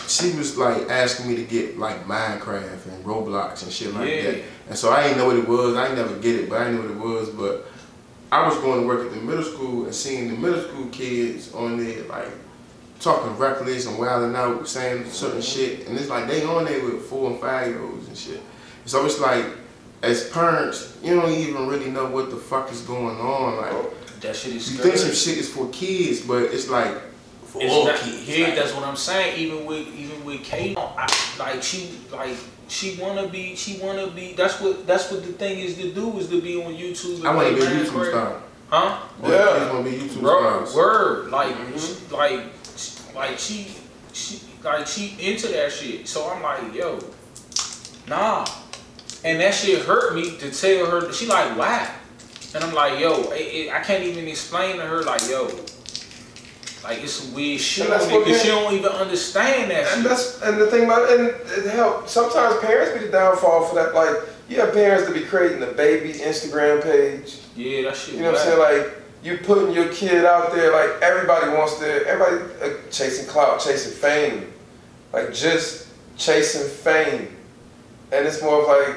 she 0.06 0.32
was 0.36 0.56
like 0.56 0.88
asking 0.88 1.28
me 1.28 1.36
to 1.36 1.44
get 1.44 1.78
like 1.78 2.06
Minecraft 2.06 2.86
and 2.88 3.04
Roblox 3.04 3.62
and 3.62 3.72
shit 3.72 3.94
like 3.94 4.08
Yeah. 4.08 4.22
that. 4.30 4.42
And 4.70 4.76
so 4.78 4.90
I 4.90 5.02
didn't 5.02 5.18
know 5.18 5.26
what 5.26 5.36
it 5.36 5.48
was. 5.48 5.76
I 5.76 5.86
ain't 5.86 5.96
never 5.96 6.16
get 6.16 6.36
it, 6.36 6.48
but 6.48 6.60
I 6.62 6.70
knew 6.70 6.82
what 6.82 6.90
it 6.90 6.96
was. 6.96 7.30
But 7.30 7.66
I 8.30 8.46
was 8.46 8.58
going 8.58 8.82
to 8.82 8.86
work 8.86 9.06
at 9.06 9.14
the 9.14 9.20
middle 9.20 9.42
school 9.42 9.84
and 9.84 9.94
seeing 9.94 10.28
the 10.28 10.36
middle 10.36 10.62
school 10.62 10.86
kids 10.88 11.54
on 11.54 11.82
there 11.82 12.02
like 12.04 12.28
talking 13.00 13.36
reckless 13.38 13.86
and 13.86 13.98
wilding 13.98 14.34
out, 14.36 14.66
saying 14.68 15.08
certain 15.10 15.40
mm-hmm. 15.40 15.60
shit. 15.60 15.88
And 15.88 15.98
it's 15.98 16.08
like 16.08 16.26
they 16.26 16.44
on 16.44 16.64
there 16.64 16.84
with 16.84 17.06
four 17.06 17.30
and 17.30 17.40
five 17.40 17.68
year 17.68 17.82
olds 17.82 18.08
and 18.08 18.16
shit. 18.16 18.40
So 18.84 19.04
it's 19.06 19.20
like 19.20 19.46
as 20.02 20.28
parents, 20.30 20.96
you 21.02 21.14
don't 21.14 21.30
even 21.32 21.66
really 21.66 21.90
know 21.90 22.06
what 22.06 22.30
the 22.30 22.36
fuck 22.36 22.70
is 22.70 22.82
going 22.82 23.18
on. 23.18 23.56
Like 23.56 23.72
oh, 23.72 23.92
that 24.20 24.36
shit 24.36 24.54
is 24.54 24.70
you 24.70 24.78
scary. 24.78 24.90
think 24.90 24.96
some 24.98 25.14
shit 25.14 25.38
is 25.38 25.48
for 25.52 25.68
kids, 25.70 26.20
but 26.20 26.42
it's 26.44 26.68
like 26.68 26.94
for 27.44 27.62
It's 27.62 27.72
all 27.72 27.86
not, 27.86 27.96
kids. 27.96 28.28
yeah, 28.28 28.46
Like, 28.46 28.56
that's 28.56 28.74
what 28.74 28.84
I'm 28.84 28.96
saying. 28.96 29.38
Even 29.38 29.64
with 29.64 29.88
even 29.94 30.24
with 30.24 30.42
Kate, 30.44 30.76
I, 30.78 31.08
like 31.38 31.62
she 31.62 31.98
like 32.12 32.36
she 32.68 32.96
wanna 33.00 33.26
be 33.28 33.54
she 33.56 33.78
wanna 33.78 34.06
be. 34.08 34.34
That's 34.34 34.60
what 34.60 34.86
that's 34.86 35.10
what 35.10 35.22
the 35.24 35.32
thing 35.32 35.58
is 35.60 35.76
to 35.78 35.90
do 35.92 36.18
is 36.18 36.28
to 36.28 36.40
be 36.40 36.62
on 36.62 36.74
YouTube. 36.74 37.18
and 37.18 37.28
I 37.28 37.34
want 37.34 37.48
to 37.48 37.54
be 37.56 37.60
YouTube 37.62 38.08
star. 38.10 38.42
Huh? 38.70 38.98
All 39.22 39.30
Yeah. 39.30 39.38
the 39.38 39.58
kids 39.58 39.72
want 39.72 39.84
to 39.86 39.90
be 39.90 39.96
YouTube 39.98 40.22
Word, 40.22 40.68
stars. 40.68 40.74
word. 40.74 41.30
Like 41.30 41.56
Mhm. 41.56 42.12
like 42.12 42.40
like 43.14 43.38
she 43.38 43.68
she 44.12 44.40
like 44.62 44.86
she 44.86 45.16
into 45.20 45.48
that 45.48 45.72
shit. 45.72 46.06
So 46.06 46.28
I'm 46.28 46.42
like, 46.42 46.74
yo, 46.74 46.98
nah. 48.06 48.44
And 49.24 49.40
that 49.40 49.54
shit 49.54 49.82
hurt 49.82 50.14
me 50.14 50.36
to 50.38 50.50
tell 50.50 50.86
her. 50.86 51.12
She 51.12 51.26
like, 51.26 51.56
why? 51.58 51.88
And 52.54 52.62
I'm 52.64 52.72
like, 52.74 52.98
yo, 53.00 53.30
it, 53.32 53.40
it, 53.40 53.72
I 53.72 53.80
can't 53.80 54.04
even 54.04 54.26
explain 54.28 54.76
to 54.76 54.82
her 54.82 55.02
like, 55.02 55.20
yo, 55.28 55.48
like 56.88 57.02
it's 57.02 57.12
some 57.12 57.34
weird 57.34 57.60
shit 57.60 57.84
And 57.84 57.92
that's 57.92 58.06
on 58.06 58.10
it 58.10 58.14
what 58.16 58.24
because 58.26 58.42
she 58.42 58.48
don't 58.48 58.72
even 58.74 58.90
understand 58.90 59.70
that 59.70 59.86
And 59.92 60.02
shit. 60.02 60.08
that's 60.08 60.42
and 60.42 60.60
the 60.60 60.66
thing 60.70 60.84
about 60.84 61.08
it, 61.10 61.20
and 61.20 61.28
it 61.66 61.70
help. 61.74 62.08
Sometimes 62.08 62.58
parents 62.60 62.98
be 62.98 63.06
the 63.06 63.12
downfall 63.12 63.66
for 63.66 63.74
that. 63.76 63.94
Like 63.94 64.16
you 64.48 64.58
have 64.60 64.72
parents 64.72 65.06
to 65.06 65.12
be 65.12 65.20
creating 65.20 65.60
the 65.60 65.66
baby 65.66 66.14
Instagram 66.14 66.82
page. 66.82 67.38
Yeah, 67.54 67.82
that 67.82 67.96
shit. 67.96 68.14
You 68.14 68.22
know 68.22 68.32
what 68.32 68.40
I'm 68.40 68.46
saying? 68.46 68.84
Like 68.84 68.94
you 69.22 69.38
putting 69.38 69.74
your 69.74 69.92
kid 69.92 70.24
out 70.24 70.52
there. 70.52 70.72
Like 70.72 71.02
everybody 71.02 71.50
wants 71.50 71.78
to. 71.80 72.06
Everybody 72.06 72.52
uh, 72.62 72.76
chasing 72.90 73.26
clout, 73.26 73.60
chasing 73.60 73.92
fame. 73.92 74.52
Like 75.12 75.32
just 75.34 75.88
chasing 76.16 76.68
fame, 76.68 77.36
and 78.12 78.26
it's 78.26 78.42
more 78.42 78.62
of 78.62 78.68
like 78.68 78.96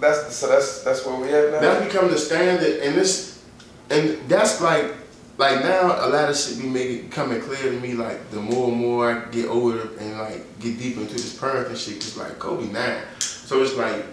that's 0.00 0.34
so 0.36 0.48
that's 0.48 0.82
that's 0.82 1.04
where 1.06 1.16
we 1.20 1.32
at 1.32 1.52
now. 1.52 1.60
That's 1.60 1.84
become 1.84 2.10
the 2.10 2.18
standard, 2.18 2.80
and 2.82 2.94
this, 2.96 3.44
and 3.90 4.18
that's 4.28 4.60
like, 4.60 4.92
like 5.36 5.64
now 5.64 6.06
a 6.06 6.08
lot 6.08 6.30
of 6.30 6.36
shit 6.36 6.58
be 6.58 6.68
making 6.68 7.10
coming 7.10 7.40
clear 7.40 7.62
to 7.62 7.80
me. 7.80 7.94
Like 7.94 8.30
the 8.30 8.40
more 8.40 8.68
and 8.68 8.76
more 8.76 9.10
I 9.10 9.30
get 9.30 9.48
older 9.48 9.88
and 9.98 10.18
like 10.18 10.60
get 10.60 10.78
deep 10.78 10.96
into 10.96 11.14
this 11.14 11.36
parenting 11.38 11.76
shit, 11.76 11.96
it's 11.96 12.16
like 12.16 12.38
Kobe 12.38 12.70
nine. 12.72 13.02
So 13.18 13.62
it's 13.62 13.74
like 13.74 14.04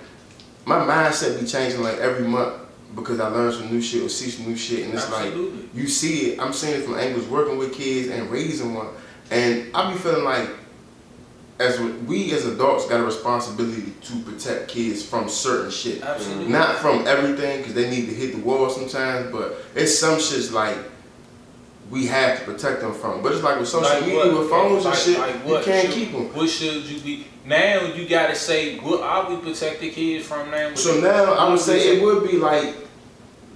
my 0.65 0.79
mindset 0.79 1.39
be 1.39 1.45
changing 1.45 1.81
like 1.81 1.97
every 1.97 2.27
month 2.27 2.55
because 2.95 3.19
I 3.19 3.27
learn 3.27 3.51
some 3.53 3.71
new 3.71 3.81
shit 3.81 4.03
or 4.03 4.10
see 4.10 4.29
some 4.29 4.47
new 4.47 4.57
shit, 4.57 4.86
and 4.86 4.93
it's 4.93 5.05
Absolutely. 5.05 5.62
like 5.62 5.75
you 5.75 5.88
see 5.88 6.31
it. 6.31 6.39
I'm 6.39 6.53
seeing 6.53 6.79
it 6.81 6.84
from 6.84 6.95
angles 6.95 7.27
working 7.27 7.57
with 7.57 7.73
kids 7.73 8.10
and 8.10 8.29
raising 8.29 8.73
one, 8.73 8.88
and 9.29 9.73
I 9.75 9.91
be 9.91 9.97
feeling 9.97 10.25
like 10.25 10.49
as 11.60 11.79
we 11.79 12.34
as 12.34 12.45
adults 12.45 12.88
got 12.88 12.99
a 12.99 13.03
responsibility 13.03 13.93
to 14.01 14.19
protect 14.23 14.67
kids 14.67 15.05
from 15.05 15.29
certain 15.29 15.69
shit. 15.69 16.01
Absolutely. 16.01 16.51
Not 16.51 16.77
from 16.77 17.07
everything, 17.07 17.60
because 17.60 17.75
they 17.75 17.89
need 17.89 18.07
to 18.07 18.13
hit 18.13 18.36
the 18.36 18.41
wall 18.41 18.69
sometimes, 18.69 19.31
but 19.31 19.63
it's 19.75 19.97
some 19.97 20.17
shits 20.17 20.51
like 20.51 20.77
we 21.91 22.08
have 22.08 22.39
to 22.39 22.45
protect 22.45 22.82
them 22.82 22.93
from. 22.93 23.21
But 23.21 23.34
it's 23.34 23.43
like 23.43 23.60
with 23.60 23.67
social 23.67 23.89
Like 23.89 24.01
media, 24.01 24.15
what? 24.17 24.39
with 24.39 24.49
phones 24.49 24.86
Like- 24.86 24.93
and 24.95 25.04
shit, 25.04 25.19
like 25.19 25.36
you 25.45 25.60
can't 25.63 25.86
should- 25.88 25.93
keep 25.93 26.12
them. 26.13 26.34
What 26.34 26.49
should 26.49 26.84
you 26.86 26.99
be? 27.01 27.27
Now 27.45 27.82
you 27.93 28.08
gotta 28.08 28.36
say, 28.36 28.77
what 28.80 29.01
are 29.01 29.30
we 29.30 29.36
protect 29.38 29.82
the 29.82 29.89
kids 29.91 30.25
from 30.25 30.49
now? 30.51 30.73
So 30.75 30.99
now 31.01 31.34
I 31.34 31.49
would 31.49 31.60
say 31.60 31.97
it 31.97 32.04
would 32.04 32.23
be 32.30 32.38
like 32.38 32.75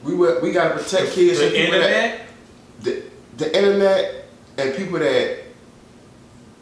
we 0.03 0.13
would 0.13 0.43
we 0.43 0.51
gotta 0.51 0.75
protect 0.75 1.13
kids 1.13 1.39
from 1.39 1.49
the 1.49 1.55
people 1.55 1.79
that 1.79 1.89
internet. 1.89 2.21
the, 2.83 3.03
the 3.37 3.57
internet 3.57 4.25
and 4.57 4.75
people 4.75 4.99
that 4.99 5.37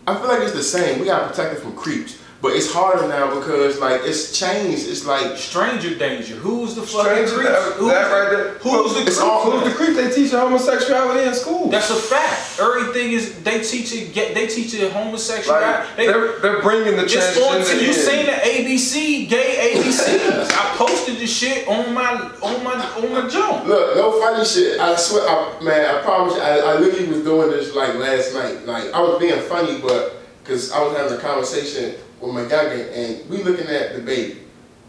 I 0.06 0.16
feel 0.16 0.28
like 0.28 0.42
it's 0.42 0.52
the 0.54 0.64
same. 0.64 1.00
We 1.00 1.06
gotta 1.06 1.28
protect 1.30 1.56
it 1.56 1.60
from 1.62 1.76
creeps. 1.76 2.18
But 2.44 2.58
it's 2.58 2.74
harder 2.74 3.08
now 3.08 3.34
because 3.40 3.80
like 3.80 4.02
it's 4.04 4.38
changed. 4.38 4.90
It's 4.90 5.06
like 5.06 5.38
Stranger 5.38 5.96
danger. 5.98 6.36
Who's 6.36 6.76
the 6.76 6.82
fucking 6.82 7.28
creep? 7.32 7.48
that, 7.48 7.74
Who's 7.80 7.90
that 7.90 8.10
the- 8.10 8.14
right 8.14 8.30
there. 8.32 8.50
Who's 8.60 8.94
the 8.96 9.02
It's 9.08 9.18
creep? 9.18 9.32
all- 9.32 9.50
Who's 9.50 9.64
the 9.64 9.76
creep? 9.78 9.96
They 9.96 10.12
teach 10.12 10.32
homosexuality 10.32 11.26
in 11.26 11.34
school. 11.36 11.70
That's 11.70 11.90
a 11.90 11.96
fact. 11.96 12.60
Everything 12.60 13.14
is 13.14 13.42
they 13.44 13.62
teach 13.64 13.94
it. 13.96 14.14
Get 14.14 14.36
they 14.36 14.48
teach 14.48 14.74
it 14.74 14.92
homosexuality. 14.92 15.88
like 15.88 15.96
They- 15.96 16.08
they're, 16.08 16.40
they're 16.40 16.62
bringing 16.62 16.98
the 16.98 17.06
It's 17.06 17.16
on 17.16 17.62
transgender 17.62 17.82
you 17.82 17.88
in. 17.88 17.94
seen 17.94 18.26
the 18.26 18.34
ABC 18.34 19.30
gay 19.30 19.80
ABC? 19.80 20.52
I 20.52 20.76
posted 20.76 21.20
the 21.20 21.28
shit 21.28 21.66
on 21.70 21.94
my 21.94 22.12
on 22.42 22.62
my 22.62 22.76
on 22.76 23.10
my 23.24 23.30
jump. 23.30 23.68
Look, 23.68 23.96
no 23.96 24.20
funny 24.20 24.44
shit. 24.44 24.82
I 24.82 24.98
swear, 24.98 25.24
I, 25.30 25.62
man, 25.64 25.96
I 25.96 26.02
promise 26.02 26.36
you, 26.36 26.42
I, 26.42 26.58
I 26.60 26.78
literally 26.78 27.08
was 27.08 27.24
doing 27.24 27.52
this 27.52 27.74
like 27.74 27.96
last 27.96 28.34
night. 28.34 28.66
Like, 28.66 28.92
I 28.94 29.00
was 29.00 29.18
being 29.18 29.40
funny, 29.44 29.80
but, 29.80 30.18
because 30.44 30.74
I 30.74 30.84
was 30.84 30.98
having 30.98 31.18
a 31.18 31.22
conversation 31.22 31.96
with 32.24 32.34
my 32.34 32.44
youngin, 32.44 32.92
and 32.96 33.30
we 33.30 33.44
looking 33.44 33.68
at 33.68 33.96
the 33.96 34.02
baby. 34.02 34.40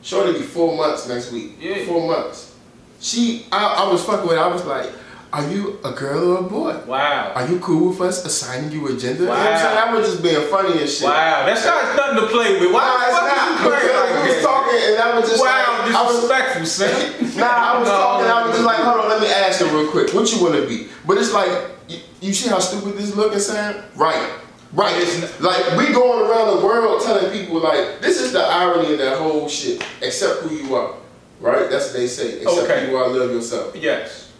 Shorty 0.03 0.33
be 0.35 0.41
four 0.45 0.77
months 0.77 1.09
next 1.09 1.33
week. 1.33 1.53
Yeah. 1.61 1.85
Four 1.87 2.07
months. 2.07 2.55
She, 3.01 3.47
I, 3.51 3.85
I 3.87 3.93
was 3.93 4.05
fucking 4.05 4.27
with 4.29 4.37
her. 4.37 4.43
I 4.45 4.49
was 4.49 4.65
like, 4.65 4.91
are 5.33 5.49
you 5.51 5.81
a 5.85 5.91
girl 5.93 6.33
or 6.33 6.39
a 6.39 6.43
boy? 6.43 6.79
Wow. 6.87 7.33
Are 7.35 7.49
you 7.49 7.59
cool 7.59 7.89
with 7.91 8.01
us 8.03 8.25
assigning 8.25 8.71
you 8.71 8.87
a 8.87 8.97
gender? 8.97 9.23
You 9.23 9.29
know 9.29 9.31
what 9.31 9.39
I'm 9.41 9.53
Wow. 9.55 9.59
saying? 9.59 9.79
I 9.79 9.95
was 9.95 10.11
just 10.11 10.23
being 10.23 10.47
funny 10.49 10.81
and 10.81 10.89
shit. 10.89 11.05
Wow. 11.09 11.47
That's 11.47 11.65
not 11.67 11.97
nothing 11.97 12.17
to 12.23 12.27
play 12.29 12.61
with. 12.61 12.73
Why 12.73 12.85
Nah, 12.85 13.03
it's 13.09 13.19
not. 13.19 13.51
you 13.51 13.69
playing 13.69 13.83
because 13.83 14.11
like 14.15 14.29
we 14.29 14.35
was 14.37 14.45
talking, 14.45 14.81
and 14.85 14.97
I 15.03 15.19
was 15.19 15.29
just 15.31 15.43
Wow, 15.43 15.49
like, 15.85 15.95
I 15.95 16.03
was, 16.05 16.13
disrespectful, 16.15 16.67
son. 16.67 16.91
Nah, 17.41 17.47
I 17.75 17.79
was 17.81 17.89
No. 17.89 17.95
talking. 17.97 18.27
I 18.31 18.47
was 18.47 18.53
just 18.55 18.65
like, 18.67 18.79
hold 18.79 19.01
on, 19.01 19.09
let 19.09 19.21
me 19.21 19.27
ask 19.29 19.61
you 19.61 19.67
real 19.69 19.91
quick. 19.91 20.15
What 20.15 20.31
you 20.33 20.41
want 20.43 20.55
to 20.55 20.69
be? 20.69 20.87
But 21.07 21.19
it's 21.19 21.33
like, 21.33 21.51
you, 21.89 21.99
you 22.21 22.33
see 22.33 22.49
how 22.49 22.61
stupid 22.61 22.97
this 22.97 23.17
looking, 23.17 23.41
Sam? 23.41 23.83
Right, 23.97 24.31
right. 24.75 24.95
It's 24.97 25.41
like 25.41 25.77
we 25.79 25.93
going 25.93 26.31
around 26.31 26.57
the 26.59 26.67
world 26.67 27.03
telling 27.03 27.31
people 27.33 27.61
like, 27.61 28.01
this 28.01 28.21
is 28.21 28.33
the 28.33 28.41
irony 28.43 28.93
of 28.93 28.99
that 28.99 29.19
whole 29.19 29.49
shit. 29.49 29.83
Accept 30.03 30.43
who 30.43 30.55
you 30.55 30.75
are, 30.75 30.95
right? 31.41 31.71
That's 31.71 31.87
what 31.87 31.95
they 31.95 32.07
say. 32.07 32.43
Accept 32.43 32.71
Okay. 32.71 32.87
who 32.87 32.93
you 32.93 32.97
are, 32.99 33.09
love 33.09 33.31
yourself. 33.31 33.75
Yes. 33.77 34.33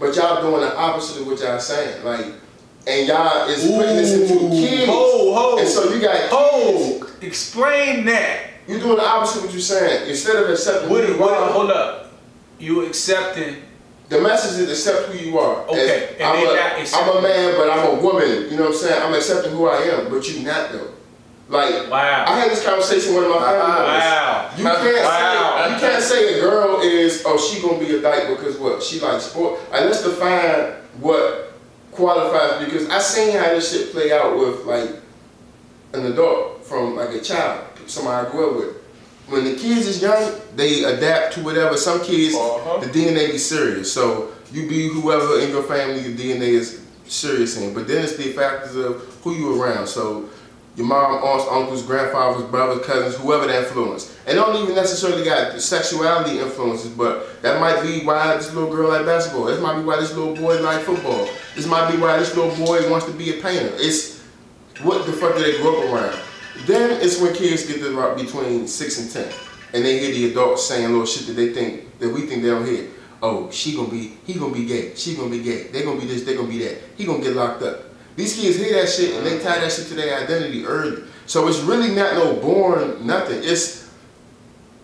But 0.00 0.14
y'all 0.16 0.40
doing 0.42 0.60
the 0.62 0.76
opposite 0.76 1.20
of 1.22 1.26
what 1.26 1.40
y'all 1.40 1.58
saying, 1.58 2.04
like, 2.04 2.26
and 2.86 3.06
y'all 3.08 3.48
is 3.48 3.66
putting 3.66 3.96
this 3.96 4.12
into 4.14 4.48
kids. 4.50 4.86
ho, 4.86 5.34
ho. 5.34 5.58
And 5.58 5.68
so 5.68 5.92
you 5.92 6.00
got 6.00 6.14
kids. 6.16 6.30
Oh, 6.32 7.10
explain 7.20 8.04
that. 8.06 8.44
You're 8.66 8.78
doing 8.80 8.96
the 8.96 9.06
opposite 9.06 9.38
of 9.38 9.44
what 9.46 9.52
you're 9.52 9.60
saying. 9.60 10.08
Instead 10.08 10.36
of 10.36 10.50
accepting 10.50 10.88
What? 10.90 11.04
who 11.04 11.14
you 11.14 11.18
What? 11.20 11.34
are, 11.34 11.50
Hold 11.52 11.70
up. 11.70 12.12
You 12.58 12.84
accepting? 12.86 13.56
The 14.08 14.20
message 14.22 14.60
is 14.60 14.70
accept 14.70 15.08
who 15.12 15.18
you 15.18 15.38
are. 15.38 15.66
Okay, 15.68 16.16
As 16.18 16.94
I'm, 16.94 17.06
a, 17.06 17.12
I'm 17.12 17.18
a 17.18 17.22
man, 17.22 17.54
but 17.58 17.68
I'm 17.70 17.98
a 17.98 18.00
woman. 18.00 18.48
You 18.50 18.56
know 18.56 18.64
what 18.64 18.72
I'm 18.72 18.74
saying? 18.78 19.02
I'm 19.02 19.12
accepting 19.14 19.52
who 19.52 19.68
I 19.68 19.76
am, 19.82 20.10
but 20.10 20.26
you 20.28 20.44
not 20.46 20.72
though. 20.72 20.92
Like 21.50 21.90
Wow. 21.90 22.24
I 22.26 22.38
had 22.40 22.50
this 22.50 22.64
conversation 22.64 23.14
with 23.14 23.24
one 23.24 23.34
of 23.36 23.40
my 23.40 23.52
family 23.52 23.68
members. 23.68 24.02
Wow. 24.04 24.50
You 24.56 24.64
can't 24.64 25.04
Wow. 25.04 25.66
say 25.68 25.74
you 25.74 25.80
can't 25.80 26.02
say 26.02 26.38
a 26.38 26.40
girl 26.42 26.80
is 26.82 27.22
oh 27.26 27.38
she 27.38 27.60
gonna 27.62 27.78
be 27.78 27.96
a 27.96 28.00
dyke 28.02 28.28
because 28.28 28.56
what 28.58 28.82
she 28.82 29.00
likes 29.00 29.24
sport. 29.24 29.58
Like 29.70 29.82
let's 29.82 30.02
define 30.02 30.72
what 31.00 31.54
qualifies 31.92 32.64
because 32.64 32.88
I 32.90 32.98
seen 32.98 33.36
how 33.36 33.48
this 33.48 33.72
shit 33.72 33.92
play 33.92 34.12
out 34.12 34.38
with 34.38 34.64
like 34.64 34.90
an 35.94 36.06
adult 36.12 36.64
from 36.64 36.96
like 36.96 37.10
a 37.10 37.20
child, 37.20 37.64
somebody 37.86 38.26
I 38.26 38.30
grew 38.30 38.50
up 38.50 38.56
with. 38.56 38.76
When 39.28 39.44
the 39.44 39.54
kids 39.54 39.86
is 39.86 40.00
young, 40.00 40.32
they 40.56 40.84
adapt 40.84 41.34
to 41.34 41.40
whatever. 41.42 41.76
Some 41.76 42.00
kids, 42.02 42.34
Uh-huh. 42.34 42.78
the 42.80 42.86
DNA 42.86 43.30
be 43.32 43.38
serious. 43.38 43.92
So 43.92 44.28
you 44.52 44.68
be 44.68 44.88
whoever 44.88 45.40
in 45.40 45.50
your 45.50 45.62
family 45.64 46.00
your 46.00 46.16
DNA 46.16 46.54
is 46.54 46.80
serious 47.06 47.56
in. 47.58 47.74
But 47.74 47.86
then 47.86 48.04
it's 48.04 48.16
the 48.16 48.32
factors 48.32 48.76
of 48.76 49.02
who 49.22 49.34
you 49.34 49.60
around. 49.62 49.86
So 49.86 50.24
your 50.76 50.86
mom, 50.86 51.22
aunts, 51.22 51.44
uncles, 51.50 51.82
grandfathers, 51.82 52.44
brothers, 52.44 52.86
cousins, 52.86 53.16
whoever 53.16 53.46
that 53.48 53.64
influence. 53.64 54.14
And 54.26 54.36
don't 54.36 54.56
even 54.62 54.74
necessarily 54.74 55.24
got 55.24 55.60
sexuality 55.60 56.38
influences, 56.38 56.90
but 56.92 57.42
that 57.42 57.60
might 57.60 57.82
be 57.82 58.04
why 58.06 58.36
this 58.36 58.52
little 58.54 58.70
girl 58.74 58.88
like 58.88 59.04
basketball. 59.04 59.46
This 59.46 59.60
might 59.60 59.76
be 59.76 59.82
why 59.84 59.96
this 60.00 60.14
little 60.14 60.36
boy 60.36 60.60
like 60.62 60.82
football. 60.82 61.28
This 61.56 61.66
might 61.66 61.90
be 61.90 61.98
why 61.98 62.18
this 62.18 62.34
little 62.36 62.54
boy 62.64 62.88
wants 62.90 63.06
to 63.06 63.12
be 63.12 63.38
a 63.38 63.42
painter. 63.42 63.72
It's 63.74 64.22
what 64.82 65.04
the 65.04 65.12
fuck 65.12 65.36
do 65.36 65.42
they 65.42 65.58
grow 65.58 65.82
up 65.82 65.92
around? 65.92 66.18
Then 66.66 67.00
it's 67.02 67.20
when 67.20 67.34
kids 67.34 67.66
get 67.66 67.78
to 67.80 67.92
about 67.92 68.16
between 68.16 68.66
six 68.66 68.98
and 69.00 69.10
ten, 69.10 69.32
and 69.72 69.84
they 69.84 69.98
hear 69.98 70.12
the 70.12 70.30
adults 70.30 70.66
saying 70.66 70.88
little 70.90 71.06
shit 71.06 71.26
that 71.28 71.34
they 71.34 71.52
think 71.52 71.98
that 71.98 72.08
we 72.10 72.22
think 72.22 72.42
they 72.42 72.48
don't 72.50 72.66
hear. 72.66 72.88
Oh, 73.22 73.50
she 73.50 73.74
gonna 73.74 73.88
be, 73.88 74.16
he 74.24 74.34
gonna 74.34 74.54
be 74.54 74.64
gay, 74.64 74.94
she 74.94 75.14
gonna 75.16 75.30
be 75.30 75.42
gay. 75.42 75.64
They 75.68 75.82
gonna 75.82 76.00
be 76.00 76.06
this, 76.06 76.22
they 76.24 76.36
gonna 76.36 76.48
be 76.48 76.58
that. 76.58 76.78
He 76.96 77.04
gonna 77.04 77.22
get 77.22 77.34
locked 77.34 77.62
up. 77.62 77.82
These 78.16 78.36
kids 78.38 78.56
hear 78.58 78.80
that 78.80 78.88
shit 78.88 79.14
and 79.14 79.26
they 79.26 79.38
tie 79.38 79.58
that 79.60 79.72
shit 79.72 79.86
to 79.88 79.94
their 79.94 80.22
identity 80.22 80.64
early. 80.64 81.02
So 81.26 81.46
it's 81.48 81.60
really 81.60 81.94
not 81.94 82.14
no 82.14 82.34
born 82.36 83.04
nothing. 83.06 83.40
It's 83.42 83.88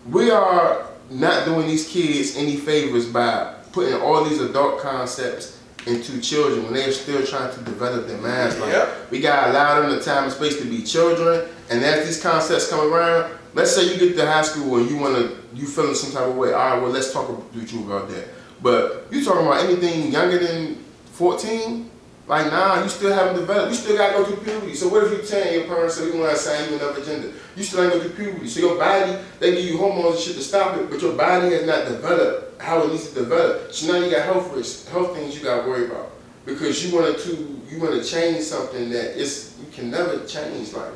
we 0.09 0.31
are 0.31 0.87
not 1.09 1.45
doing 1.45 1.67
these 1.67 1.87
kids 1.87 2.35
any 2.35 2.55
favors 2.57 3.05
by 3.07 3.53
putting 3.71 3.93
all 3.95 4.23
these 4.25 4.39
adult 4.41 4.79
concepts 4.79 5.59
into 5.87 6.19
children 6.21 6.63
when 6.63 6.73
they're 6.73 6.91
still 6.91 7.25
trying 7.25 7.53
to 7.53 7.61
develop 7.63 8.07
their 8.07 8.17
minds. 8.17 8.57
Like 8.59 8.71
Yep. 8.73 9.11
we 9.11 9.19
gotta 9.21 9.51
allow 9.51 9.81
them 9.81 9.91
the 9.91 10.01
time 10.03 10.25
and 10.25 10.33
space 10.33 10.57
to 10.59 10.65
be 10.65 10.81
children. 10.83 11.47
And 11.69 11.83
as 11.83 12.05
these 12.05 12.21
concepts 12.21 12.69
come 12.69 12.91
around, 12.91 13.31
let's 13.53 13.75
say 13.75 13.91
you 13.91 13.97
get 13.97 14.15
to 14.17 14.25
high 14.25 14.43
school 14.43 14.77
and 14.77 14.89
you 14.89 14.97
wanna 14.97 15.31
you 15.53 15.65
feeling 15.65 15.95
some 15.95 16.11
type 16.11 16.27
of 16.27 16.35
way. 16.35 16.53
All 16.53 16.71
right, 16.71 16.81
well 16.81 16.91
let's 16.91 17.11
talk 17.11 17.29
with 17.29 17.73
you 17.73 17.83
about 17.85 18.09
that. 18.09 18.27
But 18.61 19.07
you 19.11 19.23
talking 19.23 19.45
about 19.45 19.63
anything 19.63 20.11
younger 20.11 20.39
than 20.39 20.75
14? 21.13 21.89
Like 22.27 22.51
nah, 22.51 22.81
you 22.81 22.89
still 22.89 23.13
haven't 23.13 23.35
developed. 23.35 23.69
You 23.69 23.75
still 23.75 23.97
gotta 23.97 24.13
go 24.13 24.25
through 24.25 24.43
puberty. 24.43 24.75
So 24.75 24.87
what 24.89 25.03
if 25.03 25.11
you 25.11 25.27
tell 25.27 25.53
your 25.53 25.65
parents 25.65 25.95
say 25.95 26.07
you 26.07 26.19
want 26.19 26.31
to 26.31 26.35
assign 26.35 26.69
you 26.69 26.77
another 26.77 27.03
gender? 27.03 27.31
You 27.55 27.63
still 27.63 27.83
ain't 27.83 27.93
go 27.93 27.99
through 28.01 28.25
puberty. 28.25 28.47
So 28.47 28.59
your 28.61 28.77
body, 28.77 29.17
they 29.39 29.55
give 29.55 29.65
you 29.65 29.77
hormones 29.77 30.15
and 30.15 30.23
shit 30.23 30.35
to 30.35 30.41
stop 30.41 30.75
it, 30.77 30.89
but 30.89 31.01
your 31.01 31.13
body 31.13 31.53
has 31.53 31.65
not 31.65 31.85
developed 31.85 32.61
how 32.61 32.81
it 32.83 32.91
needs 32.91 33.09
to 33.09 33.15
develop. 33.15 33.71
So 33.71 33.91
now 33.91 34.03
you 34.03 34.11
got 34.11 34.25
health 34.25 34.53
risks, 34.55 34.87
health 34.89 35.15
things 35.15 35.37
you 35.37 35.43
gotta 35.43 35.67
worry 35.69 35.85
about. 35.85 36.11
Because 36.45 36.83
you 36.85 36.95
wanted 36.95 37.19
to 37.19 37.61
you 37.69 37.79
wanna 37.79 38.03
change 38.03 38.43
something 38.43 38.89
that 38.89 39.17
is 39.17 39.55
you 39.59 39.71
can 39.71 39.91
never 39.91 40.25
change 40.25 40.73
like 40.73 40.91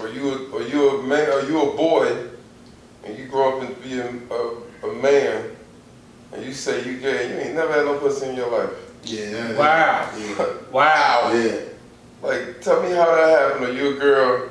Or 0.00 0.08
you, 0.08 0.30
a, 0.30 0.50
or 0.50 0.62
you 0.62 0.90
a 0.90 1.02
man, 1.02 1.28
or 1.30 1.42
you 1.48 1.60
a 1.60 1.76
boy, 1.76 2.28
and 3.04 3.18
you 3.18 3.26
grow 3.26 3.58
up 3.58 3.68
and 3.68 3.82
be 3.82 3.98
a, 3.98 4.08
a, 4.08 4.88
a 4.88 4.94
man, 4.94 5.56
and 6.32 6.44
you 6.44 6.52
say 6.52 6.84
you 6.84 6.98
gay, 6.98 7.28
you 7.30 7.36
ain't 7.38 7.54
never 7.54 7.72
had 7.72 7.84
no 7.84 7.98
pussy 7.98 8.28
in 8.28 8.36
your 8.36 8.50
life. 8.50 8.76
Yeah. 9.04 9.56
Wow. 9.56 10.10
Yeah. 10.16 10.46
Wow. 10.70 11.32
Yeah. 11.34 11.60
Like, 12.20 12.60
tell 12.60 12.82
me 12.82 12.90
how 12.90 13.06
that 13.06 13.38
happened. 13.38 13.64
Or 13.64 13.72
you 13.72 13.96
a 13.96 13.98
girl, 13.98 14.50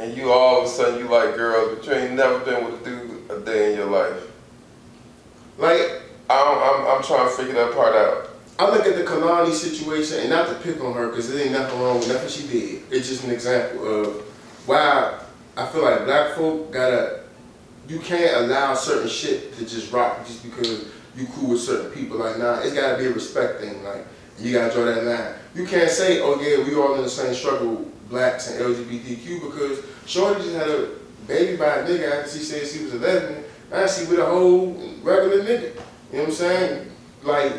and 0.00 0.16
you 0.16 0.32
all 0.32 0.60
of 0.60 0.66
a 0.66 0.68
sudden 0.68 0.98
you 0.98 1.08
like 1.08 1.36
girls, 1.36 1.76
but 1.76 1.86
you 1.86 1.92
ain't 1.92 2.14
never 2.14 2.40
been 2.40 2.64
with 2.64 2.82
a 2.82 2.84
dude 2.84 3.30
a 3.30 3.40
day 3.40 3.72
in 3.72 3.78
your 3.78 3.88
life. 3.88 4.28
Like 5.58 6.02
I'm, 6.28 6.58
I'm, 6.58 6.86
I'm 6.96 7.02
trying 7.02 7.28
to 7.28 7.34
figure 7.36 7.54
that 7.54 7.72
part 7.74 7.94
out. 7.94 8.30
I 8.58 8.68
look 8.70 8.86
at 8.86 8.96
the 8.96 9.04
Kehlani 9.04 9.52
situation, 9.52 10.20
and 10.20 10.30
not 10.30 10.48
to 10.48 10.54
pick 10.56 10.82
on 10.82 10.94
her, 10.94 11.08
because 11.08 11.32
there 11.32 11.42
ain't 11.42 11.52
nothing 11.52 11.80
wrong 11.80 11.98
with 11.98 12.08
nothing 12.08 12.28
she 12.28 12.46
did. 12.46 12.82
It's 12.90 13.08
just 13.08 13.24
an 13.24 13.30
example 13.30 13.86
of 13.86 14.31
why 14.66 15.18
I 15.56 15.66
feel 15.66 15.82
like 15.82 16.04
black 16.04 16.36
folk 16.36 16.72
gotta, 16.72 17.20
you 17.88 17.98
can't 17.98 18.44
allow 18.44 18.74
certain 18.74 19.08
shit 19.08 19.54
to 19.56 19.66
just 19.66 19.92
rock 19.92 20.26
just 20.26 20.42
because 20.42 20.86
you 21.16 21.26
cool 21.34 21.50
with 21.50 21.60
certain 21.60 21.90
people. 21.90 22.18
Like, 22.18 22.38
nah, 22.38 22.60
it's 22.60 22.74
gotta 22.74 22.96
be 22.96 23.06
a 23.06 23.12
respect 23.12 23.60
thing. 23.60 23.82
Like, 23.84 24.06
you 24.38 24.52
gotta 24.52 24.72
draw 24.72 24.84
that 24.84 25.04
line. 25.04 25.34
You 25.54 25.66
can't 25.66 25.90
say, 25.90 26.20
oh 26.20 26.40
yeah, 26.40 26.64
we 26.64 26.74
all 26.74 26.94
in 26.94 27.02
the 27.02 27.08
same 27.08 27.34
struggle, 27.34 27.86
blacks 28.08 28.50
and 28.50 28.60
LGBTQ, 28.60 29.40
because 29.42 29.84
Shorty 30.06 30.42
just 30.42 30.54
had 30.54 30.68
a 30.68 30.90
baby 31.26 31.56
by 31.56 31.76
a 31.76 31.86
nigga 31.86 32.20
after 32.20 32.38
she 32.38 32.44
said 32.44 32.66
she 32.66 32.84
was 32.84 32.94
11. 32.94 33.44
Now 33.70 33.86
she 33.86 34.06
with 34.06 34.18
a 34.18 34.26
whole 34.26 34.72
regular 35.02 35.42
nigga. 35.42 35.74
You 36.12 36.18
know 36.18 36.24
what 36.24 36.28
I'm 36.28 36.32
saying? 36.32 36.90
Like, 37.22 37.52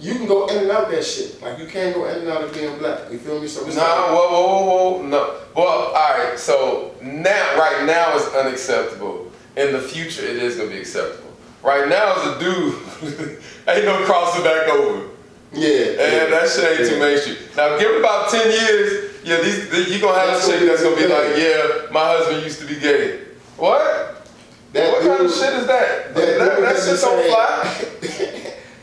you 0.00 0.14
can 0.14 0.26
go 0.26 0.46
in 0.48 0.58
and 0.58 0.70
out 0.70 0.90
that 0.90 1.04
shit. 1.04 1.40
Like 1.42 1.58
you 1.58 1.66
can't 1.66 1.94
go 1.94 2.06
in 2.08 2.18
and 2.20 2.28
out 2.28 2.42
of 2.42 2.52
being 2.54 2.76
black. 2.78 3.10
You 3.12 3.18
feel 3.18 3.40
me? 3.40 3.46
So 3.48 3.66
it's 3.66 3.76
Nah, 3.76 3.82
like- 3.82 4.10
whoa, 4.10 4.30
whoa, 4.30 4.64
whoa, 4.64 4.92
whoa, 4.98 5.02
no. 5.02 5.34
Well, 5.54 5.66
all 5.66 5.92
right. 5.92 6.38
So 6.38 6.94
now, 7.02 7.56
right 7.58 7.84
now, 7.86 8.16
it's 8.16 8.26
unacceptable. 8.34 9.30
In 9.56 9.72
the 9.72 9.80
future, 9.80 10.22
it 10.24 10.36
is 10.36 10.56
gonna 10.56 10.70
be 10.70 10.78
acceptable. 10.78 11.30
Right 11.62 11.88
now, 11.88 12.14
as 12.16 12.36
a 12.36 12.38
dude, 12.40 12.74
ain't 13.68 13.84
no 13.84 14.04
crossing 14.06 14.42
back 14.44 14.68
over. 14.68 15.08
yeah, 15.52 15.68
And 16.00 16.32
that 16.32 16.48
shit 16.48 16.80
ain't 16.80 16.88
too 16.88 16.94
yeah. 16.96 17.00
mainstream. 17.04 17.36
Now, 17.56 17.76
give 17.78 17.90
it 17.90 17.98
about 18.00 18.30
ten 18.30 18.48
years. 18.50 19.10
Yeah, 19.22 19.40
these, 19.42 19.68
these 19.68 19.90
you 19.90 20.00
gonna 20.00 20.18
have 20.18 20.28
That's 20.28 20.48
a 20.48 20.52
chick 20.58 20.66
that's 20.68 20.82
gonna 20.82 20.96
be 20.96 21.06
like, 21.06 21.36
yeah, 21.36 21.90
my 21.92 22.00
husband 22.00 22.42
used 22.42 22.60
to 22.60 22.66
be 22.66 22.80
gay. 22.80 23.20
What? 23.58 24.24
That 24.72 24.92
what 24.92 25.02
kind 25.02 25.26
of 25.26 25.30
shit 25.32 25.52
is 25.54 25.66
that? 25.66 26.14
That, 26.14 26.14
That, 26.14 26.38
that, 26.38 26.56
dude 26.56 26.64
that 26.64 26.76
shit 26.78 27.00
don't 27.00 27.26
fly. 27.28 28.36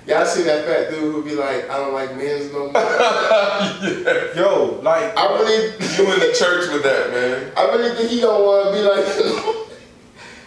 Y'all 0.08 0.26
seen 0.26 0.46
that 0.46 0.64
fat 0.66 0.90
dude 0.90 1.00
who 1.14 1.22
be 1.24 1.36
like, 1.36 1.70
I 1.70 1.78
don't 1.78 1.94
like 1.94 2.16
men's 2.16 2.52
no 2.54 2.72
more. 2.72 2.72
yeah. 2.74 4.36
Yo, 4.36 4.80
like 4.82 5.18
I 5.18 5.26
really, 5.40 5.66
You 5.98 6.14
in 6.14 6.20
the 6.22 6.34
church 6.38 6.72
with 6.72 6.84
that, 6.84 7.12
man. 7.12 7.52
I 7.58 7.66
really 7.76 7.96
think 7.96 8.10
he 8.12 8.22
don't 8.22 8.46
want 8.46 8.68
to 8.68 8.74
be 8.74 8.88
like. 8.88 9.68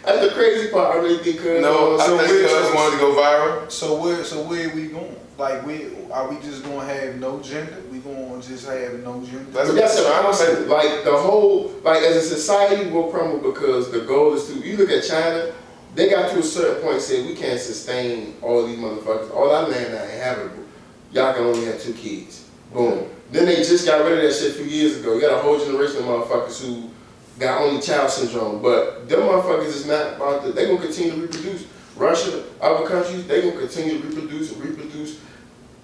That's 0.02 0.26
the 0.26 0.32
crazy 0.32 0.70
part. 0.72 0.96
I 0.96 0.98
really 0.98 1.22
think 1.22 1.40
Cuz. 1.40 1.60
No, 1.60 1.98
I 1.98 2.06
So 2.06 2.16
think 2.18 2.30
we're- 2.30 2.48
Cuz 2.48 2.74
wanted 2.74 2.92
to 2.96 3.00
go 3.02 3.12
viral. 3.14 3.70
So 3.70 4.00
where 4.00 4.24
so 4.24 4.42
where 4.44 4.70
are 4.70 4.74
we 4.74 4.86
going? 4.86 5.14
Like 5.36 5.64
we 5.66 5.88
are 6.10 6.26
we 6.28 6.36
just 6.40 6.64
gonna 6.64 6.84
have 6.86 7.16
no 7.16 7.40
gender? 7.40 7.76
We 7.92 7.98
gonna 7.98 8.40
just 8.42 8.66
have 8.66 8.94
no 9.04 9.20
gender? 9.22 9.44
That's 9.52 9.72
that's 9.74 9.98
I'm 9.98 10.04
what 10.04 10.26
I'm 10.26 10.32
say. 10.34 10.54
saying. 10.54 10.68
Like 10.70 11.04
the 11.04 11.12
whole, 11.16 11.70
like 11.84 11.98
as 12.02 12.16
a 12.16 12.22
society, 12.22 12.90
we'll 12.90 13.10
crumble 13.10 13.52
because 13.52 13.90
the 13.92 14.00
goal 14.00 14.32
is 14.34 14.46
to. 14.46 14.54
You 14.54 14.78
look 14.78 14.90
at 14.90 15.04
China, 15.04 15.52
they 15.94 16.08
got 16.08 16.30
to 16.30 16.38
a 16.38 16.42
certain 16.42 16.82
point, 16.82 17.00
said 17.00 17.26
we 17.26 17.34
can't 17.34 17.60
sustain 17.60 18.36
all 18.42 18.66
these 18.66 18.78
motherfuckers. 18.78 19.34
All 19.34 19.50
our 19.50 19.68
land 19.68 19.94
not 19.94 20.04
inhabitable. 20.04 20.64
Y'all 21.12 21.34
can 21.34 21.44
only 21.44 21.64
have 21.64 21.80
two 21.80 21.94
kids. 21.94 22.48
Boom. 22.72 23.08
Then 23.32 23.46
they 23.46 23.56
just 23.56 23.86
got 23.86 24.04
rid 24.04 24.18
of 24.18 24.24
that 24.24 24.32
shit 24.32 24.50
a 24.50 24.54
few 24.54 24.64
years 24.64 24.98
ago. 24.98 25.14
You 25.14 25.20
got 25.20 25.38
a 25.38 25.42
whole 25.42 25.58
generation 25.58 25.98
of 25.98 26.04
motherfuckers 26.04 26.64
who 26.64 26.90
got 27.38 27.62
only 27.62 27.80
child 27.80 28.10
syndrome. 28.10 28.62
But 28.62 29.08
them 29.08 29.20
motherfuckers 29.20 29.66
is 29.66 29.86
not 29.86 30.14
about 30.14 30.44
to. 30.44 30.52
They 30.52 30.66
gonna 30.66 30.80
continue 30.80 31.12
to 31.12 31.20
reproduce. 31.22 31.66
Russia, 31.96 32.44
other 32.60 32.86
countries, 32.86 33.26
they 33.26 33.42
gonna 33.42 33.60
continue 33.60 34.00
to 34.00 34.08
reproduce 34.08 34.52
and 34.52 34.64
reproduce. 34.64 35.20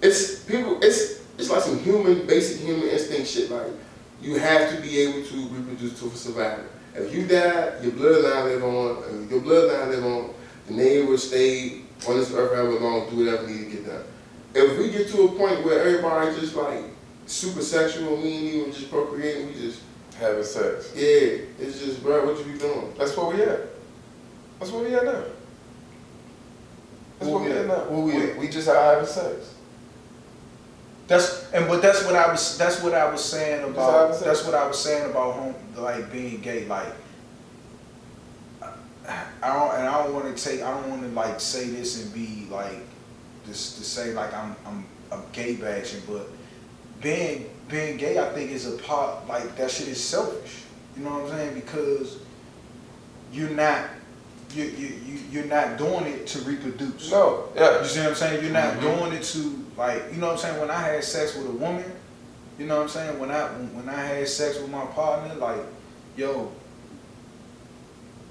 It's 0.00 0.40
people. 0.44 0.78
It's 0.82 1.20
it's 1.38 1.50
like 1.50 1.62
some 1.62 1.78
human, 1.80 2.26
basic 2.26 2.61
human 2.61 2.88
instinct 2.88 3.28
shit. 3.28 3.50
Like 3.50 3.66
you 4.22 4.38
have 4.38 4.74
to 4.74 4.80
be 4.80 4.98
able 5.00 5.26
to 5.28 5.48
reproduce 5.48 6.00
to 6.00 6.11
survive. 6.11 6.64
If 6.99 7.14
you 7.14 7.26
die, 7.26 7.74
your 7.82 7.92
bloodline 7.92 8.44
live 8.44 8.64
on. 8.64 9.24
If 9.24 9.30
your 9.30 9.40
bloodline 9.40 9.88
live 9.90 10.05
on, 10.05 10.34
the 10.66 10.74
name 10.74 11.09
will 11.09 11.18
stay 11.18 11.80
on 12.09 12.16
this 12.16 12.32
earth 12.32 12.55
however 12.55 12.78
long, 12.80 13.09
do 13.11 13.16
whatever 13.24 13.47
we 13.47 13.53
need 13.53 13.64
to 13.64 13.70
get 13.70 13.86
done. 13.86 14.05
If 14.55 14.78
we 14.78 14.90
get 14.90 15.09
to 15.11 15.22
a 15.24 15.28
point 15.28 15.64
where 15.64 15.80
everybody 15.80 16.34
just 16.40 16.55
like 16.57 16.84
super 17.26 17.61
sexual, 17.62 18.16
we 18.16 18.22
ain't 18.28 18.55
even 18.55 18.72
just 18.72 18.90
procreating, 18.90 19.49
we 19.49 19.55
just 19.55 19.80
Having 20.18 20.44
sex. 20.44 20.92
yeah, 20.97 21.44
it's 21.61 21.78
just 21.84 22.03
bro, 22.03 22.24
what 22.24 22.38
you 22.38 22.51
be 22.55 22.59
doing? 22.59 22.94
That's 22.97 23.14
where 23.14 23.26
we 23.36 23.42
at. 23.42 23.61
That's 24.59 24.72
where 24.72 24.82
we 24.82 24.94
at 24.94 25.05
now. 25.05 25.24
That's 27.18 27.30
where 27.30 27.40
we 27.44 27.53
at 27.53 27.66
now. 27.66 27.84
Where 27.90 28.01
we 28.01 28.12
We, 28.14 28.30
at? 28.30 28.38
we 28.38 28.49
just 28.49 28.66
having 28.66 29.07
sex. 29.07 29.55
That's 31.09 31.50
and 31.52 31.68
but 31.68 31.82
that's 31.82 32.04
what 32.04 32.16
I 32.16 32.30
was 32.30 32.59
that's 32.59 32.82
what 32.82 32.92
I 32.94 33.11
was 33.11 33.24
saying 33.24 33.62
about 33.64 34.09
was 34.09 34.18
saying. 34.18 34.28
that's 34.28 34.44
what 34.44 34.54
I 34.54 34.66
was 34.66 34.78
saying 34.78 35.11
about 35.11 35.34
home 35.34 35.54
like 35.76 36.11
being 36.11 36.40
gay 36.40 36.64
like 36.66 36.92
I 39.42 39.52
don't 39.52 39.74
and 39.78 39.88
I 39.88 40.02
don't 40.02 40.14
want 40.14 40.36
to 40.36 40.44
take 40.44 40.62
I 40.62 40.70
don't 40.70 40.90
want 40.90 41.02
to 41.02 41.09
like 41.09 41.38
say 41.38 41.68
this 41.68 42.02
and 42.02 42.12
be 42.12 42.48
like 42.50 42.80
just 43.46 43.78
to 43.78 43.84
say 43.84 44.12
like 44.12 44.34
I'm 44.34 44.57
I'm 44.66 44.84
I'm 45.12 45.22
gay 45.32 45.54
bashing 45.54 46.02
but 46.09 46.28
being 47.00 47.50
being 47.68 47.96
gay 47.98 48.18
I 48.18 48.32
think 48.32 48.50
is 48.50 48.66
a 48.66 48.76
part 48.78 49.28
like 49.28 49.57
that 49.57 49.70
shit 49.70 49.86
is 49.86 50.02
selfish 50.02 50.62
you 50.96 51.04
know 51.04 51.11
what 51.11 51.24
I'm 51.24 51.30
saying 51.30 51.54
because 51.54 52.18
you're 53.32 53.50
not 53.50 53.84
you 54.57 54.64
you 54.64 54.86
you 55.07 55.18
you're 55.30 55.44
not 55.44 55.76
doing 55.76 56.07
it 56.07 56.26
to 56.28 56.38
reproduce 56.40 57.11
No, 57.11 57.48
yeah. 57.54 57.80
you 57.82 57.86
see 57.88 58.00
what 58.00 58.09
I'm 58.11 58.14
saying? 58.14 58.42
You're 58.42 58.52
not 58.52 58.74
Mhm. 58.74 58.80
doing 58.80 59.12
it 59.12 59.22
to 59.24 59.64
like, 59.76 60.04
you 60.12 60.18
know 60.18 60.28
what 60.28 60.32
I'm 60.34 60.38
saying? 60.38 60.61
When 60.61 60.70
I 60.70 60.80
had 60.80 61.04
sex 61.04 61.36
with 61.36 61.46
a 61.46 61.50
woman, 61.50 61.84
you 62.59 62.66
know 62.66 62.76
what 62.76 62.82
I'm 62.84 62.88
saying? 62.88 63.18
When 63.18 63.30
I 63.30 63.42
when 63.76 63.88
I 63.88 64.00
had 64.00 64.28
sex 64.28 64.59
with 64.59 64.70
my 64.70 64.84
partner, 64.86 65.34
like, 65.34 65.61
yo, 66.16 66.50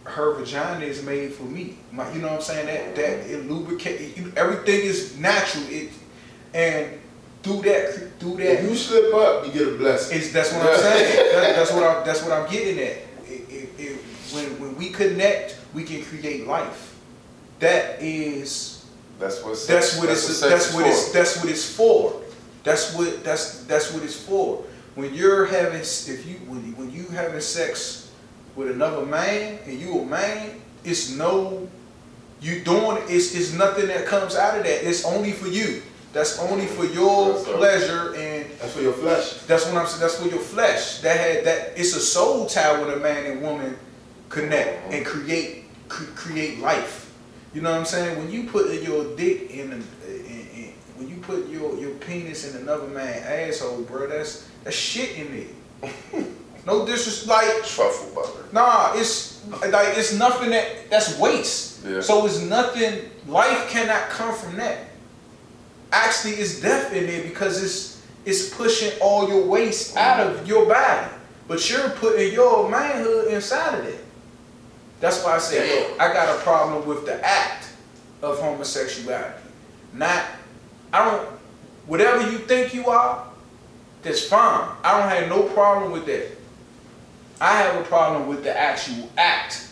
her 0.05 0.33
vagina 0.35 0.85
is 0.85 1.03
made 1.03 1.33
for 1.33 1.43
me. 1.43 1.77
My, 1.91 2.11
you 2.13 2.19
know 2.21 2.27
what 2.29 2.37
I'm 2.37 2.41
saying? 2.41 2.67
That 2.67 2.95
that 2.95 3.29
it 3.29 3.49
lubricate. 3.49 4.15
You, 4.17 4.31
everything 4.35 4.81
is 4.81 5.17
natural. 5.17 5.63
It 5.69 5.89
and 6.53 6.99
through 7.43 7.61
that 7.63 8.19
through 8.19 8.37
that 8.37 8.63
If 8.63 8.69
you 8.69 8.75
slip 8.75 9.13
up, 9.13 9.45
you 9.45 9.51
get 9.51 9.67
a 9.67 9.71
blessing. 9.77 10.17
it's, 10.17 10.31
that's 10.31 10.51
what 10.53 10.65
I'm 10.67 10.77
saying. 10.79 11.31
That- 11.35 11.55
that's 11.55 11.71
what 11.71 11.83
I'm. 11.83 12.05
That's 12.05 12.21
what 12.23 12.31
I'm 12.31 12.49
getting 12.51 12.79
at. 12.79 12.97
It, 13.27 13.49
it, 13.49 13.69
it, 13.79 13.97
when 14.33 14.45
when 14.59 14.75
we 14.77 14.89
connect, 14.89 15.54
we 15.75 15.83
can 15.83 16.01
create 16.03 16.47
life. 16.47 16.97
That 17.59 18.01
is. 18.01 18.85
That's 19.19 19.43
what 19.43 19.57
That's 19.67 19.97
what 19.97 20.07
that's 20.07 20.29
it's. 20.29 20.39
sex 20.39 20.51
That's 20.51 20.73
what 20.73 20.87
it's. 20.87 21.07
for. 21.07 21.13
That's 21.13 21.37
what 21.37 21.49
it's 21.49 21.75
for. 21.75 22.21
That's 22.63 22.95
what. 22.95 23.23
That's 23.23 23.63
that's 23.65 23.93
what 23.93 24.03
it's 24.03 24.19
for. 24.19 24.63
When 24.95 25.13
you're 25.13 25.45
having, 25.45 25.81
if 25.81 26.25
you 26.25 26.35
when 26.47 26.65
you, 26.65 26.73
when 26.73 26.91
you 26.91 27.03
having 27.07 27.41
sex 27.41 28.11
with 28.55 28.71
another 28.71 29.05
man 29.05 29.59
and 29.65 29.79
you 29.79 29.99
a 29.99 30.05
man, 30.05 30.61
it's 30.83 31.11
no. 31.11 31.67
You 32.41 32.61
doing 32.63 33.01
it's 33.07 33.33
it's 33.33 33.53
nothing 33.53 33.87
that 33.87 34.05
comes 34.05 34.35
out 34.35 34.57
of 34.57 34.63
that. 34.63 34.87
It's 34.87 35.05
only 35.05 35.31
for 35.31 35.47
you. 35.47 35.81
That's 36.13 36.39
only 36.39 36.65
for 36.65 36.85
your 36.85 37.33
That's 37.33 37.43
pleasure 37.45 38.15
and 38.15 38.49
That's 38.59 38.73
for 38.73 38.81
your 38.81 38.93
flesh. 38.93 39.33
that's 39.47 39.65
what 39.65 39.75
I'm 39.75 39.87
saying. 39.87 39.99
That's 39.99 40.15
for 40.17 40.27
your 40.29 40.39
flesh. 40.39 40.99
That 40.99 41.19
had 41.19 41.45
that. 41.45 41.73
It's 41.75 41.95
a 41.95 41.99
soul 41.99 42.45
tie 42.45 42.79
when 42.81 42.91
a 42.91 42.97
man 42.97 43.25
and 43.25 43.41
woman 43.41 43.77
connect 44.29 44.93
and 44.93 45.05
uh-huh. 45.05 45.09
create 45.09 45.64
cre- 45.64 45.64
create 45.87 46.59
life. 46.59 47.13
You 47.53 47.61
know 47.61 47.71
what 47.71 47.79
I'm 47.79 47.85
saying? 47.85 48.17
When 48.17 48.31
you 48.31 48.49
put 48.49 48.81
your 48.81 49.15
dick 49.15 49.49
in, 49.49 49.71
a, 49.71 49.75
in, 50.09 50.47
in 50.53 50.73
when 50.97 51.07
you 51.07 51.17
put 51.17 51.47
your 51.47 51.77
your 51.77 51.91
penis 51.91 52.53
in 52.53 52.61
another 52.61 52.87
man's 52.87 53.25
asshole, 53.25 53.83
bro, 53.83 54.07
that's 54.07 54.49
that's 54.63 54.75
shit 54.75 55.17
in 55.17 55.47
there. 55.81 56.23
no 56.65 56.85
disrespect. 56.85 57.29
Like 57.29 57.65
Truffle 57.65 58.13
butter. 58.13 58.45
Nah, 58.51 58.93
it's 58.95 59.45
like 59.47 59.97
it's 59.97 60.13
nothing 60.13 60.49
that 60.51 60.89
that's 60.89 61.17
waste. 61.17 61.85
Yeah. 61.85 62.01
So 62.01 62.25
it's 62.25 62.41
nothing. 62.41 63.09
Life 63.27 63.69
cannot 63.69 64.09
come 64.09 64.35
from 64.35 64.57
that. 64.57 64.87
Actually, 65.91 66.33
it's 66.33 66.59
death 66.61 66.93
in 66.93 67.07
there 67.07 67.23
because 67.23 67.63
it's 67.63 67.95
it's 68.25 68.53
pushing 68.53 68.91
all 69.01 69.29
your 69.29 69.45
waste 69.45 69.95
out 69.95 70.19
of 70.19 70.47
your 70.47 70.65
body, 70.65 71.07
but 71.47 71.69
you're 71.69 71.89
putting 71.91 72.33
your 72.33 72.69
manhood 72.69 73.27
inside 73.27 73.79
of 73.79 73.85
it. 73.85 74.04
That's 74.99 75.23
why 75.23 75.35
I 75.35 75.37
say, 75.39 75.89
look, 75.89 75.99
I 75.99 76.13
got 76.13 76.35
a 76.35 76.39
problem 76.41 76.87
with 76.87 77.05
the 77.05 77.23
act 77.25 77.69
of 78.21 78.39
homosexuality. 78.39 79.41
Not, 79.93 80.25
I 80.91 81.05
don't. 81.05 81.29
Whatever 81.87 82.31
you 82.31 82.39
think 82.39 82.73
you 82.73 82.87
are, 82.87 83.27
that's 84.01 84.27
fine. 84.27 84.69
I 84.83 84.99
don't 84.99 85.09
have 85.09 85.29
no 85.29 85.43
problem 85.53 85.91
with 85.91 86.05
that. 86.07 86.31
I 87.39 87.57
have 87.57 87.81
a 87.81 87.83
problem 87.83 88.27
with 88.27 88.43
the 88.43 88.57
actual 88.57 89.09
act. 89.17 89.67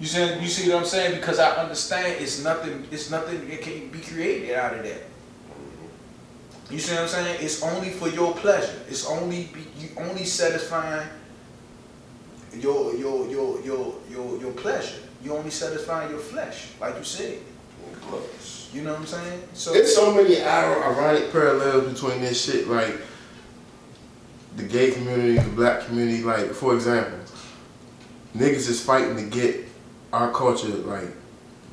You 0.00 0.06
see, 0.06 0.38
you 0.40 0.48
see 0.48 0.70
what 0.70 0.80
I'm 0.80 0.84
saying? 0.84 1.14
Because 1.14 1.38
I 1.38 1.50
understand 1.56 2.20
it's 2.20 2.42
nothing. 2.42 2.86
It's 2.90 3.10
nothing 3.10 3.48
that 3.48 3.62
can 3.62 3.88
be 3.88 4.00
created 4.00 4.54
out 4.56 4.74
of 4.74 4.82
that. 4.82 5.02
You 6.70 6.78
see 6.78 6.94
what 6.94 7.02
I'm 7.02 7.08
saying? 7.08 7.38
It's 7.40 7.62
only 7.62 7.90
for 7.90 8.08
your 8.08 8.34
pleasure. 8.34 8.80
It's 8.88 9.06
only 9.06 9.48
you 9.78 9.88
only 9.96 10.24
satisfying 10.24 11.08
your 12.60 12.94
your 12.94 13.28
your 13.28 13.60
your 13.62 13.94
your 14.10 14.38
your 14.40 14.52
pleasure. 14.52 14.98
You 15.22 15.34
only 15.34 15.50
satisfying 15.50 16.10
your 16.10 16.20
flesh, 16.20 16.68
like 16.80 16.96
you 16.96 17.04
said. 17.04 17.38
You 18.72 18.82
know 18.82 18.92
what 18.92 19.00
I'm 19.00 19.06
saying? 19.06 19.42
So 19.54 19.72
There's 19.72 19.94
so 19.94 20.14
many 20.14 20.36
ir- 20.36 20.44
ironic 20.84 21.32
parallels 21.32 21.92
between 21.92 22.20
this 22.20 22.44
shit, 22.44 22.68
like 22.68 22.96
the 24.56 24.64
gay 24.64 24.90
community, 24.90 25.38
the 25.38 25.50
black 25.50 25.86
community. 25.86 26.22
Like, 26.22 26.52
for 26.52 26.74
example, 26.74 27.18
niggas 28.36 28.68
is 28.68 28.84
fighting 28.84 29.16
to 29.16 29.24
get 29.24 29.66
our 30.12 30.32
culture 30.32 30.68
like 30.68 31.08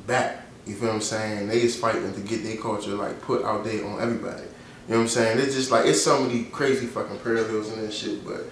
back. 0.06 0.46
You 0.66 0.74
feel 0.74 0.88
what 0.88 0.94
I'm 0.94 1.00
saying? 1.02 1.48
They 1.48 1.60
is 1.60 1.76
fighting 1.76 2.14
to 2.14 2.20
get 2.20 2.42
their 2.42 2.56
culture 2.56 2.92
like 2.92 3.20
put 3.20 3.44
out 3.44 3.64
there 3.64 3.84
on 3.84 4.00
everybody. 4.00 4.42
You 4.88 4.94
know 4.94 4.96
what 4.96 5.02
I'm 5.02 5.08
saying? 5.08 5.38
It's 5.38 5.54
just 5.54 5.70
like 5.70 5.86
it's 5.86 6.02
so 6.02 6.22
many 6.22 6.44
crazy 6.44 6.86
fucking 6.86 7.18
parallels 7.18 7.72
in 7.72 7.80
this 7.80 7.96
shit, 7.96 8.24
but 8.24 8.44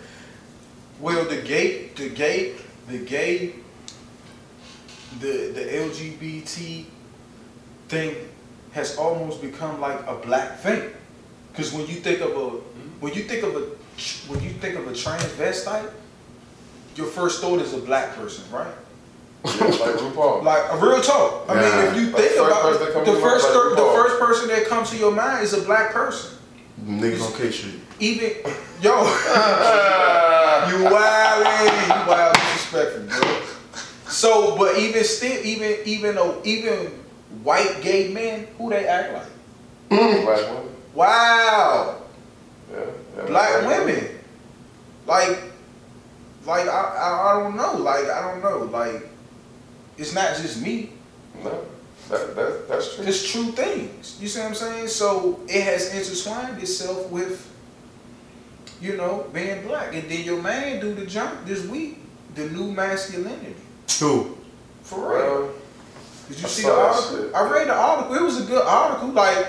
Well, 1.03 1.25
the 1.25 1.43
gay, 1.43 1.89
the 1.97 2.11
gay, 2.11 2.55
the 2.87 2.99
gay, 2.99 3.55
the 5.19 5.51
the 5.51 5.65
LGBT 5.83 6.85
thing 7.89 8.15
has 8.71 8.97
almost 8.97 9.43
become 9.43 9.81
like 9.81 9.99
a 10.07 10.15
black 10.15 10.61
thing. 10.61 10.93
Because 11.51 11.73
when 11.73 11.89
you 11.89 11.97
think 11.97 12.21
of 12.21 12.31
a, 12.31 12.49
when 13.03 13.13
you 13.15 13.25
think 13.25 13.43
of 13.43 13.57
a, 13.57 13.61
when 14.31 14.41
you 14.45 14.51
think 14.51 14.77
of 14.77 14.87
a 14.87 14.93
transvestite, 14.93 15.91
your 16.95 17.09
first 17.09 17.41
thought 17.43 17.59
is 17.59 17.75
a 17.75 17.79
black 17.79 18.15
person, 18.15 18.45
right? 18.53 18.73
Yeah, 19.45 19.65
like 19.65 19.99
RuPaul. 19.99 20.45
Like 20.45 20.71
a 20.71 20.77
real 20.77 21.03
talk. 21.03 21.47
I 21.49 21.55
mean, 21.55 21.89
if 21.89 21.97
you 21.97 22.13
think 22.13 22.37
about 22.37 22.75
it, 22.75 22.79
the 22.79 23.19
first, 23.19 23.45
like 23.53 23.77
the 23.77 23.91
first 23.93 24.21
person 24.21 24.49
that 24.51 24.69
comes 24.69 24.91
to 24.91 24.97
your 24.97 25.11
mind 25.11 25.43
is 25.43 25.53
a 25.53 25.63
black 25.63 25.93
person. 25.93 26.39
niggas 26.81 27.27
on 27.27 27.33
K 27.37 27.51
Street. 27.51 27.81
Even 27.99 28.31
yo. 28.81 30.29
You 30.69 30.89
wildin', 30.89 31.89
you 31.89 32.09
wild 32.09 32.35
disrespectful, 32.35 33.03
bro. 33.09 33.43
So, 34.09 34.57
but 34.57 34.79
even 34.79 35.05
still, 35.05 35.45
even 35.45 35.77
even 35.85 36.15
though 36.17 36.41
even 36.45 36.87
white 37.43 37.81
gay 37.83 38.13
men, 38.13 38.47
who 38.59 38.71
they 38.71 38.87
act 38.87 39.13
like? 39.15 39.33
Mm. 39.91 40.25
Black 40.25 40.41
women. 40.49 40.75
Wow, 40.95 42.03
Yeah. 42.71 42.79
yeah 43.17 43.25
black 43.27 43.67
women. 43.67 44.09
Like, 45.07 45.39
like 46.47 46.69
I, 46.69 46.71
I 46.71 47.31
I 47.31 47.41
don't 47.43 47.57
know. 47.57 47.77
Like 47.79 48.05
I 48.07 48.21
don't 48.31 48.43
know. 48.43 48.59
Like 48.71 49.09
it's 49.99 50.15
not 50.15 50.37
just 50.37 50.61
me. 50.63 50.93
No, 51.43 51.65
that, 52.11 52.37
that, 52.37 52.69
that's 52.69 52.95
true. 52.97 53.05
It's 53.07 53.31
true 53.33 53.53
things. 53.53 54.19
You 54.21 54.29
see 54.29 54.41
what 54.41 54.49
I'm 54.49 54.55
saying? 54.55 54.89
So 54.89 55.41
it 55.49 55.63
has 55.65 55.95
intertwined 55.95 56.61
itself 56.63 57.11
with, 57.11 57.52
you 58.83 58.97
know, 58.97 59.27
being 59.33 59.67
black. 59.67 59.95
And 59.95 60.11
then 60.11 60.25
your 60.25 60.43
man 60.43 60.81
do 60.81 60.93
the 60.95 61.07
jump 61.07 61.47
this 61.47 61.65
week, 61.67 61.99
the 62.35 62.49
new 62.51 62.73
masculinity. 62.73 63.55
Who? 64.01 64.37
For 64.83 64.99
real. 64.99 65.09
Well, 65.43 65.53
Did 66.29 66.39
you 66.41 66.45
I 66.45 66.49
see 66.49 66.63
the 66.63 66.75
article? 66.75 67.25
shit. 67.25 67.35
I 67.35 67.51
read 67.51 67.69
the 67.69 67.75
article. 67.75 68.15
It 68.17 68.23
was 68.23 68.41
a 68.43 68.45
good 68.45 68.67
article. 68.67 69.09
Like 69.11 69.47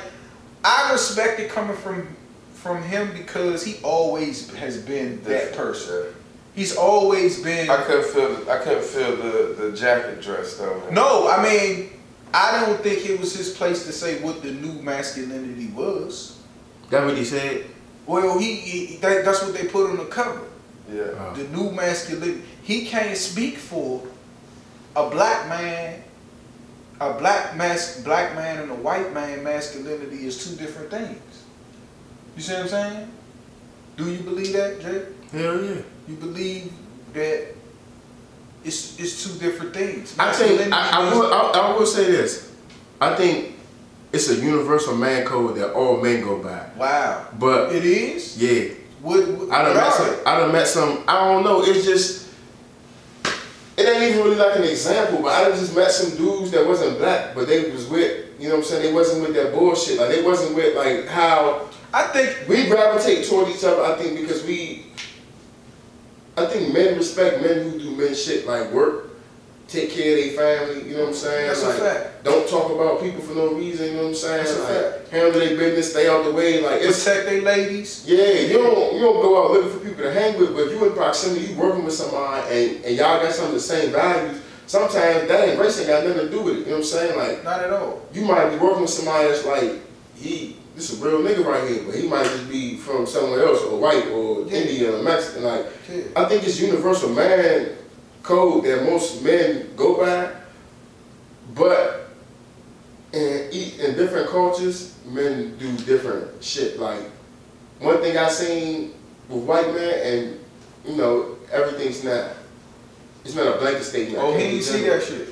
I 0.63 0.91
respect 0.93 1.39
it 1.39 1.49
coming 1.49 1.75
from 1.75 2.15
from 2.53 2.81
him 2.84 3.11
because 3.13 3.63
he 3.65 3.75
always 3.84 4.49
has 4.55 4.77
been 4.77 5.21
that 5.23 5.53
person. 5.53 6.05
yeah. 6.05 6.11
He's 6.55 6.77
always 6.77 7.41
been. 7.41 7.69
I 7.69 7.77
couldn't 7.84 8.05
feel. 8.13 8.36
The, 8.36 8.51
I 8.51 8.57
couldn't 8.59 8.84
feel 8.84 9.15
the 9.17 9.55
the 9.57 9.71
jacket 9.75 10.21
dress 10.21 10.57
though. 10.57 10.79
Man. 10.81 10.93
No, 10.93 11.27
I 11.27 11.41
mean, 11.41 11.89
I 12.34 12.63
don't 12.63 12.79
think 12.81 13.09
it 13.09 13.19
was 13.19 13.36
his 13.36 13.49
place 13.57 13.86
to 13.88 13.91
say 13.91 14.21
what 14.21 14.43
the 14.43 14.51
new 14.51 14.73
masculinity 14.84 15.67
was. 15.71 16.39
That 16.91 17.05
what 17.05 17.17
he 17.17 17.25
said? 17.25 17.65
Well, 18.06 18.38
he, 18.39 18.56
he 18.56 18.95
that, 18.97 19.24
that's 19.26 19.41
what 19.43 19.54
they 19.54 19.66
put 19.68 19.89
on 19.89 19.97
the 19.97 20.06
cover. 20.06 20.41
Yeah. 20.91 21.04
Uh, 21.04 21.34
The 21.34 21.43
new 21.49 21.72
masculinity. 21.72 22.41
He 22.64 22.86
can't 22.86 23.18
speak 23.18 23.58
for 23.58 24.01
a 24.95 25.10
black 25.10 25.47
man. 25.47 26.04
A 26.99 27.14
black 27.14 27.56
mas- 27.58 28.01
black 28.04 28.36
man 28.36 28.60
and 28.60 28.72
a 28.72 28.76
white 28.76 29.14
man 29.14 29.43
masculinity 29.43 30.26
is 30.28 30.38
two 30.47 30.56
different 30.56 30.89
things. 30.91 31.43
You 32.36 32.41
see 32.41 32.54
what 32.54 32.62
I'm 32.64 32.68
saying? 32.70 33.12
Do 33.97 34.10
you 34.12 34.20
believe 34.20 34.54
that, 34.54 34.80
Jay? 34.82 35.06
hell 35.32 35.64
yeah. 35.64 35.82
You 36.08 36.16
believe 36.16 36.72
that 37.14 37.56
it's 38.64 38.99
it's 38.99 39.24
two 39.24 39.38
different 39.39 39.74
things. 39.74 40.16
I 40.20 40.32
think 40.32 40.72
I, 40.72 40.89
I, 41.01 41.14
will, 41.14 41.34
I, 41.34 41.39
I 41.56 41.78
will 41.78 41.86
say 41.86 42.06
this. 42.12 42.51
I 43.01 43.16
think 43.16 43.53
it's 44.14 44.30
a 44.30 44.36
universal 44.36 44.95
man 44.95 45.26
code 45.26 45.57
that 45.57 45.74
all 45.74 45.99
men 45.99 46.24
go 46.24 46.38
by. 46.41 46.70
Wow. 46.78 47.28
But 47.39 47.76
It 47.76 47.84
is. 47.84 48.38
yeah, 48.41 48.76
What, 49.01 49.28
what, 49.28 49.51
I 49.51 49.64
done 49.64 49.76
what 49.76 49.84
met 49.84 49.93
some. 49.93 50.16
I 50.26 50.39
done 50.39 50.51
met 50.51 50.68
some. 50.68 51.03
I 51.07 51.20
don't 51.28 51.43
know. 51.43 51.64
It's 51.64 51.84
just. 51.84 52.30
It 53.76 53.88
ain't 53.89 54.03
even 54.03 54.24
really 54.24 54.36
like 54.36 54.55
an 54.55 54.64
example, 54.66 55.20
but 55.24 55.30
I 55.34 55.49
done 55.49 55.57
just 55.57 55.76
met 55.76 55.89
some 55.89 56.16
dudes 56.16 56.51
that 56.51 56.66
wasn't 56.66 56.99
black, 56.99 57.34
but 57.34 57.47
they 57.47 57.72
was 57.72 57.88
with. 57.88 58.39
You 58.39 58.49
know 58.49 58.55
what 58.55 58.59
I'm 58.59 58.64
saying? 58.66 58.84
They 58.84 58.93
wasn't 58.93 59.22
with 59.26 59.34
that 59.36 59.51
bullshit. 59.51 59.97
Like 59.97 60.09
they 60.09 60.22
wasn't 60.22 60.55
with 60.55 60.76
like 60.76 61.07
how 61.07 61.70
I 61.91 62.03
think 62.07 62.47
we 62.47 62.68
gravitate 62.68 63.28
toward 63.28 63.49
each 63.49 63.64
other. 63.64 63.82
I 63.84 63.95
think 63.95 64.20
because 64.20 64.43
we. 64.45 64.86
I 66.38 66.45
think 66.45 66.74
men 66.74 66.97
respect 66.97 67.41
men 67.41 67.64
who 67.72 67.80
do 67.80 67.91
men 67.95 68.14
shit 68.16 68.45
like 68.47 68.72
work, 68.72 69.09
take 69.74 69.89
care 69.89 70.13
of 70.13 70.24
their 70.24 70.34
family. 70.38 70.89
You 70.89 70.97
know 70.97 71.03
what 71.03 71.07
I'm 71.09 71.13
saying? 71.15 71.47
that's 71.47 71.63
like, 71.63 71.78
a 71.78 71.80
fact. 71.80 72.24
Don't 72.24 72.47
talk 72.47 72.71
about 72.71 73.01
people 73.01 73.21
for 73.21 73.34
no 73.34 73.53
reason. 73.55 73.88
You 73.88 73.93
know 73.93 74.01
what 74.03 74.07
I'm 74.09 74.15
saying? 74.15 74.43
That's 74.45 74.57
a 74.57 74.97
like, 74.99 75.09
handle 75.09 75.32
their 75.39 75.57
business, 75.57 75.91
stay 75.91 76.07
out 76.07 76.24
the 76.24 76.32
way. 76.32 76.61
Like 76.61 76.82
it's 76.82 77.03
Protect 77.03 77.26
they 77.26 77.41
ladies. 77.41 78.05
yeah, 78.05 78.39
you 78.47 78.53
don't 78.53 78.93
you 78.93 79.01
don't 79.01 79.21
go 79.21 79.43
out 79.43 79.51
looking 79.51 79.71
for 79.71 79.86
people 79.86 80.03
to 80.03 80.13
hang 80.13 80.39
with, 80.39 80.53
but 80.53 80.67
if 80.67 80.71
you 80.71 80.86
in 80.86 80.93
proximity, 80.93 81.47
you 81.47 81.57
working 81.57 81.84
with 81.84 81.93
somebody, 81.93 82.41
and, 82.53 82.86
and 82.86 82.95
y'all 82.95 83.19
got 83.21 83.34
some 83.34 83.47
of 83.47 83.53
the 83.53 83.59
same 83.59 83.91
values. 83.91 84.41
Sometimes 84.65 85.28
that 85.28 85.49
ain't 85.49 85.59
race 85.59 85.78
ain't 85.80 85.88
got 85.89 86.05
nothing 86.05 86.26
to 86.26 86.30
do 86.30 86.41
with 86.41 86.55
it. 86.55 86.59
You 86.59 86.65
know 86.65 86.71
what 86.71 86.78
I'm 86.78 86.84
saying? 86.84 87.17
Like 87.17 87.43
Not 87.43 87.59
at 87.61 87.74
all. 87.74 88.01
you 88.13 88.26
might 88.26 88.49
be 88.49 88.57
working 88.57 88.82
with 88.82 88.89
somebody 88.89 89.28
that's 89.28 89.45
like 89.45 89.82
he 90.15 90.55
this 90.76 90.89
is 90.89 91.01
a 91.01 91.05
real 91.05 91.19
nigga 91.19 91.45
right 91.45 91.69
here, 91.69 91.84
but 91.86 91.93
he 91.93 92.07
might 92.07 92.24
just 92.24 92.49
be 92.49 92.78
from 92.78 93.05
somewhere 93.05 93.43
else 93.45 93.61
or 93.63 93.78
white 93.78 94.07
or 94.07 94.45
Yeah. 94.47 94.57
Indian 94.61 94.95
or 94.95 95.03
Mexican. 95.03 95.43
Like 95.43 95.65
Yeah. 95.89 96.03
I 96.15 96.26
think 96.26 96.43
it's 96.43 96.59
universal 96.59 97.09
man 97.09 97.76
code 98.24 98.63
that 98.63 98.84
most 98.84 99.21
men 99.24 99.69
go 99.76 99.97
by, 99.97 100.32
but 101.53 102.09
in 103.11 103.51
in 103.51 103.95
different 103.95 104.30
cultures, 104.30 104.97
men 105.05 105.57
do 105.57 105.78
different 105.86 106.43
shit. 106.43 106.80
Like 106.80 107.01
one 107.80 108.01
thing 108.01 108.17
I 108.17 108.30
seen 108.30 108.93
with 109.30 109.43
white 109.43 109.67
men, 109.74 109.99
and 110.03 110.39
you 110.88 110.95
know 110.97 111.38
everything's 111.51 112.03
not. 112.03 112.32
It's 113.24 113.36
not 113.36 113.55
a 113.55 113.57
blanket 113.59 113.84
statement. 113.84 114.17
Oh, 114.21 114.34
he 114.34 114.51
didn't 114.51 114.63
see 114.63 114.82
that 114.88 115.03
shit. 115.03 115.30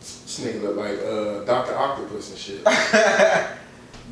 This 0.00 0.40
nigga 0.40 0.62
look 0.62 0.76
like 0.76 0.98
uh, 1.00 1.44
Doctor 1.44 1.74
Octopus 1.74 2.30
and 2.30 2.38
shit. 2.38 2.62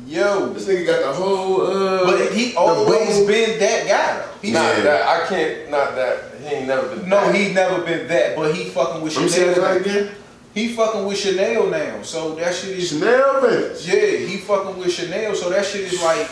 Yo. 0.05 0.49
this 0.53 0.65
nigga 0.67 0.85
got 0.85 1.01
the 1.05 1.13
whole. 1.13 1.61
Uh, 1.67 2.05
But 2.05 2.31
he 2.33 2.55
always 2.55 3.19
bow. 3.21 3.27
been 3.27 3.59
that 3.59 3.87
guy 3.87 4.17
though. 4.19 4.25
He's 4.41 4.53
Not 4.53 4.77
Yeah. 4.77 4.83
that. 4.83 5.07
I 5.07 5.27
can't. 5.27 5.69
Not 5.71 5.95
that. 5.95 6.17
He 6.41 6.55
ain't 6.55 6.67
never 6.67 6.87
been. 6.87 7.09
No, 7.09 7.25
that. 7.25 7.35
he 7.35 7.53
never 7.53 7.81
been 7.81 8.07
that, 8.07 8.35
but 8.35 8.53
he 8.53 8.65
fucking 8.65 9.01
with 9.01 9.15
Let 9.15 9.23
me 9.23 9.29
say 9.29 9.39
Chanel. 9.39 9.55
that 9.55 9.61
right 9.61 9.85
now. 9.85 9.91
again. 9.91 10.11
He 10.53 10.69
fucking 10.73 11.05
with 11.05 11.17
Chanel 11.17 11.67
now, 11.67 12.01
so 12.03 12.35
that 12.35 12.53
shit 12.55 12.77
is 12.77 12.89
Chanel 12.89 13.41
vintage. 13.41 13.85
yeah. 13.87 14.27
He 14.27 14.37
fucking 14.37 14.77
with 14.77 14.91
Chanel, 14.91 15.35
so 15.35 15.49
that 15.49 15.65
shit 15.65 15.81
is 15.91 16.01
like, 16.01 16.27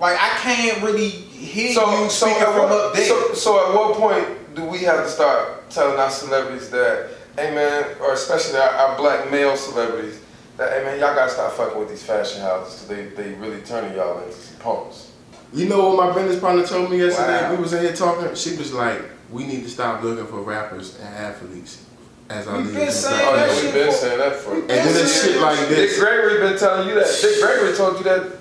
like 0.00 0.14
I 0.18 0.28
can't 0.40 0.82
really 0.82 1.08
hear 1.08 1.74
So, 1.74 1.90
you 1.90 2.08
so, 2.08 2.26
speaking 2.26 2.42
at 2.42 2.48
from 2.54 2.70
what, 2.70 2.72
up 2.72 2.94
there. 2.94 3.06
so, 3.06 3.34
so 3.34 3.66
at 3.68 3.74
what 3.74 3.96
point 3.98 4.54
do 4.54 4.64
we 4.64 4.78
have 4.78 5.04
to 5.04 5.10
start 5.10 5.68
telling 5.68 5.98
our 5.98 6.08
celebrities 6.10 6.70
that, 6.70 7.08
hey 7.36 7.54
man, 7.54 7.84
or 8.00 8.14
especially 8.14 8.58
our, 8.58 8.70
our 8.70 8.96
black 8.96 9.30
male 9.30 9.56
celebrities, 9.58 10.20
that 10.60 10.72
hey 10.74 10.84
man, 10.84 11.00
y'all 11.00 11.14
gotta 11.14 11.30
stop 11.30 11.52
fucking 11.52 11.78
with 11.78 11.88
these 11.88 12.02
fashion 12.02 12.42
houses 12.42 12.82
because 12.82 13.16
they, 13.16 13.22
they 13.22 13.34
really 13.36 13.62
turning 13.62 13.96
y'all 13.96 14.18
into 14.22 14.32
some 14.32 14.60
punks. 14.60 15.10
You 15.54 15.68
know 15.68 15.88
what 15.88 16.06
my 16.06 16.14
business 16.14 16.38
partner 16.38 16.66
told 16.66 16.90
me 16.90 16.98
yesterday? 16.98 17.42
Wow. 17.42 17.54
We 17.54 17.62
was 17.62 17.72
in 17.72 17.82
here 17.82 17.94
talking. 17.94 18.34
She 18.34 18.56
was 18.56 18.72
like, 18.72 19.00
"We 19.30 19.46
need 19.46 19.64
to 19.64 19.70
stop 19.70 20.02
looking 20.02 20.26
for 20.26 20.42
rappers 20.42 21.00
and 21.00 21.08
athletes 21.08 21.82
as 22.28 22.46
our 22.46 22.58
We've 22.58 22.72
been 22.72 22.82
and 22.82 22.92
saying 22.92 23.16
stuff. 23.16 23.32
Oh 23.32 23.36
that 23.36 23.56
yeah, 23.56 23.64
we've 23.64 23.74
been 23.74 23.92
saying 23.92 24.18
that 24.18 24.36
for. 24.36 24.52
And 24.54 24.68
then 24.68 24.84
been 24.84 24.94
this 24.94 25.24
shit 25.24 25.40
like 25.40 25.58
this. 25.60 25.68
Dick 25.68 25.76
this. 25.76 25.98
Gregory 25.98 26.40
been 26.40 26.58
telling 26.58 26.88
you 26.88 26.94
that. 26.94 27.18
Dick 27.22 27.42
Gregory 27.42 27.76
told 27.76 27.96
you 27.96 28.04
that 28.04 28.38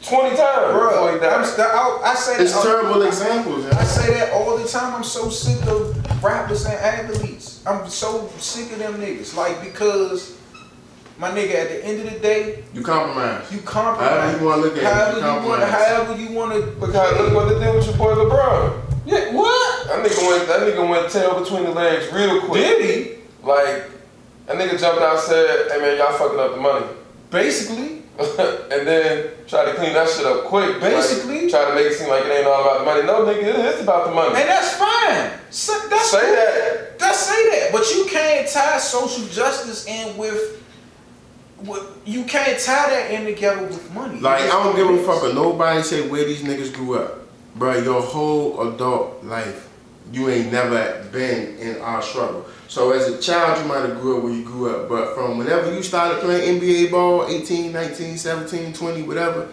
twenty 0.00 0.36
times 0.36 0.66
before 0.66 0.78
Bro, 0.78 1.08
he 1.08 1.26
I'm, 1.26 1.42
died. 1.42 1.58
I, 1.58 2.00
I 2.04 2.14
say 2.14 2.42
It's 2.42 2.54
that. 2.54 2.62
terrible 2.62 3.02
examples. 3.02 3.66
I 3.66 3.74
man. 3.74 3.86
say 3.86 4.14
that 4.14 4.32
all 4.32 4.56
the 4.56 4.68
time. 4.68 4.94
I'm 4.94 5.04
so 5.04 5.28
sick 5.28 5.60
of 5.66 6.22
rappers 6.22 6.64
and 6.66 6.74
athletes. 6.74 7.66
I'm 7.66 7.88
so 7.88 8.28
sick 8.38 8.72
of 8.72 8.78
them 8.78 8.94
niggas. 8.94 9.36
Like 9.36 9.60
because 9.60 10.38
my 11.22 11.30
nigga, 11.30 11.54
at 11.54 11.68
the 11.68 11.84
end 11.86 12.00
of 12.04 12.12
the 12.12 12.18
day, 12.18 12.64
You 12.74 12.82
compromise. 12.82 13.50
you 13.52 13.60
compromise. 13.60 14.10
However 14.10 14.38
you 14.40 14.44
wanna 14.44 14.62
look 14.62 14.76
at 14.76 14.82
it, 14.82 14.84
However 14.84 15.12
you 15.12 15.16
you 15.18 15.48
want. 15.48 15.62
compromise. 15.62 15.86
However 15.86 16.16
you 16.20 16.30
want 16.32 16.52
to. 16.52 16.58
Look 16.80 16.94
how 16.94 17.22
look 17.22 17.32
what 17.32 17.48
they 17.48 17.64
did 17.64 17.74
with 17.76 17.86
your 17.86 17.96
boy 17.96 18.14
LeBron. 18.14 18.82
Yeah. 19.06 19.32
What? 19.32 19.86
That 19.86 20.04
nigga 20.04 20.28
went. 20.28 20.48
That 20.48 20.60
nigga 20.66 20.88
went 20.88 21.10
tail 21.12 21.38
between 21.40 21.62
the 21.62 21.70
legs 21.70 22.12
real 22.12 22.40
quick. 22.40 22.60
Did 22.60 22.84
he? 22.84 23.46
Like, 23.46 23.84
that 24.46 24.56
nigga 24.56 24.78
jumped 24.80 25.00
out 25.00 25.12
and 25.14 25.20
said, 25.20 25.70
hey 25.70 25.78
man, 25.80 25.96
y'all 25.96 26.12
fucking 26.18 26.40
up 26.40 26.54
the 26.56 26.60
money. 26.60 26.86
Basically. 27.30 28.02
and 28.18 28.82
then 28.86 29.30
tried 29.46 29.66
to 29.66 29.74
clean 29.74 29.94
that 29.94 30.08
shit 30.08 30.26
up 30.26 30.44
quick. 30.44 30.80
Basically. 30.80 31.42
Like, 31.42 31.50
try 31.50 31.68
to 31.68 31.74
make 31.74 31.86
it 31.86 31.94
seem 31.94 32.08
like 32.08 32.24
it 32.26 32.30
ain't 32.32 32.46
all 32.48 32.62
about 32.62 32.78
the 32.80 32.84
money. 32.84 33.02
No, 33.06 33.24
nigga, 33.24 33.42
it 33.46 33.56
is 33.74 33.80
about 33.80 34.08
the 34.08 34.12
money. 34.14 34.34
And 34.40 34.48
that's 34.48 34.74
fine. 34.74 35.38
So, 35.50 35.72
that's 35.88 36.10
Say 36.10 36.20
cool. 36.20 36.34
that. 36.34 36.98
That's 36.98 37.18
say 37.18 37.50
that. 37.50 37.70
But 37.72 37.88
you 37.94 38.06
can't 38.10 38.48
tie 38.48 38.78
social 38.78 39.24
justice 39.28 39.86
in 39.86 40.16
with. 40.16 40.58
With 41.64 42.02
you 42.04 42.24
can't 42.24 42.58
tie 42.58 42.90
that 42.90 43.10
in 43.10 43.24
together 43.24 43.66
with 43.66 43.92
money. 43.94 44.20
Like 44.20 44.42
It's 44.42 44.52
I 44.52 44.62
don't 44.62 44.76
give 44.76 44.88
a 44.88 45.02
fuck 45.04 45.34
nobody 45.34 45.82
say 45.82 46.08
where 46.08 46.24
these 46.24 46.42
niggas 46.42 46.74
grew 46.74 46.98
up, 46.98 47.20
bro. 47.56 47.78
Your 47.78 48.00
whole 48.00 48.68
adult 48.68 49.22
life, 49.24 49.70
you 50.12 50.28
ain't 50.28 50.52
never 50.52 51.04
been 51.12 51.56
in 51.58 51.80
our 51.80 52.02
struggle. 52.02 52.46
So 52.68 52.92
as 52.92 53.08
a 53.08 53.20
child, 53.20 53.60
you 53.60 53.68
might 53.68 53.86
have 53.86 54.00
grew 54.00 54.18
up 54.18 54.24
where 54.24 54.32
you 54.32 54.44
grew 54.44 54.74
up, 54.74 54.88
but 54.88 55.14
from 55.14 55.38
whenever 55.38 55.74
you 55.74 55.82
started 55.82 56.20
playing 56.20 56.60
NBA 56.60 56.90
ball, 56.90 57.26
18, 57.28 57.72
19, 57.72 58.16
17, 58.16 58.72
20, 58.72 59.02
whatever, 59.02 59.48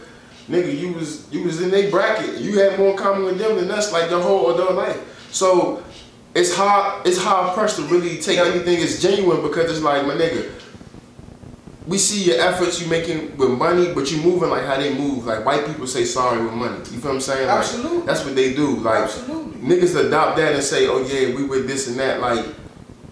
nigga, 0.49 0.77
you 0.77 0.93
was 0.93 1.31
you 1.31 1.43
was 1.43 1.61
in 1.61 1.69
their 1.69 1.89
bracket. 1.91 2.39
You 2.39 2.59
had 2.59 2.79
more 2.79 2.95
common 2.95 3.25
with 3.25 3.37
them 3.37 3.57
than 3.57 3.69
us, 3.71 3.91
like 3.91 4.09
your 4.09 4.21
whole 4.21 4.53
adult 4.53 4.73
life. 4.73 5.27
So 5.31 5.83
it's 6.35 6.55
hard 6.55 7.05
it's 7.05 7.21
hard 7.21 7.55
pressed 7.55 7.77
to 7.77 7.83
really 7.83 8.19
take 8.19 8.37
anything 8.37 8.77
as 8.77 9.01
genuine 9.01 9.41
because 9.41 9.71
it's 9.71 9.81
like 9.81 10.05
my 10.05 10.13
nigga 10.13 10.49
we 11.89 11.97
see 11.97 12.25
your 12.25 12.39
efforts 12.39 12.79
you 12.79 12.87
making 12.87 13.35
with 13.35 13.49
money, 13.49 13.91
but 13.93 14.11
you 14.11 14.21
moving 14.21 14.49
like 14.49 14.63
how 14.63 14.77
they 14.77 14.93
move. 14.93 15.25
Like 15.25 15.43
white 15.43 15.65
people 15.65 15.87
say 15.87 16.05
sorry 16.05 16.41
with 16.41 16.53
money. 16.53 16.77
You 16.77 16.83
feel 16.83 17.01
what 17.01 17.15
I'm 17.15 17.21
saying? 17.21 17.47
Like, 17.47 17.57
Absolutely. 17.57 18.05
That's 18.05 18.23
what 18.23 18.35
they 18.35 18.53
do. 18.53 18.75
Like 18.77 19.03
Absolutely. 19.05 19.59
niggas 19.61 20.07
adopt 20.07 20.37
that 20.37 20.53
and 20.53 20.63
say, 20.63 20.87
oh 20.87 20.99
yeah, 20.99 21.35
we 21.35 21.43
with 21.45 21.67
this 21.67 21.87
and 21.87 21.99
that. 21.99 22.21
Like 22.21 22.45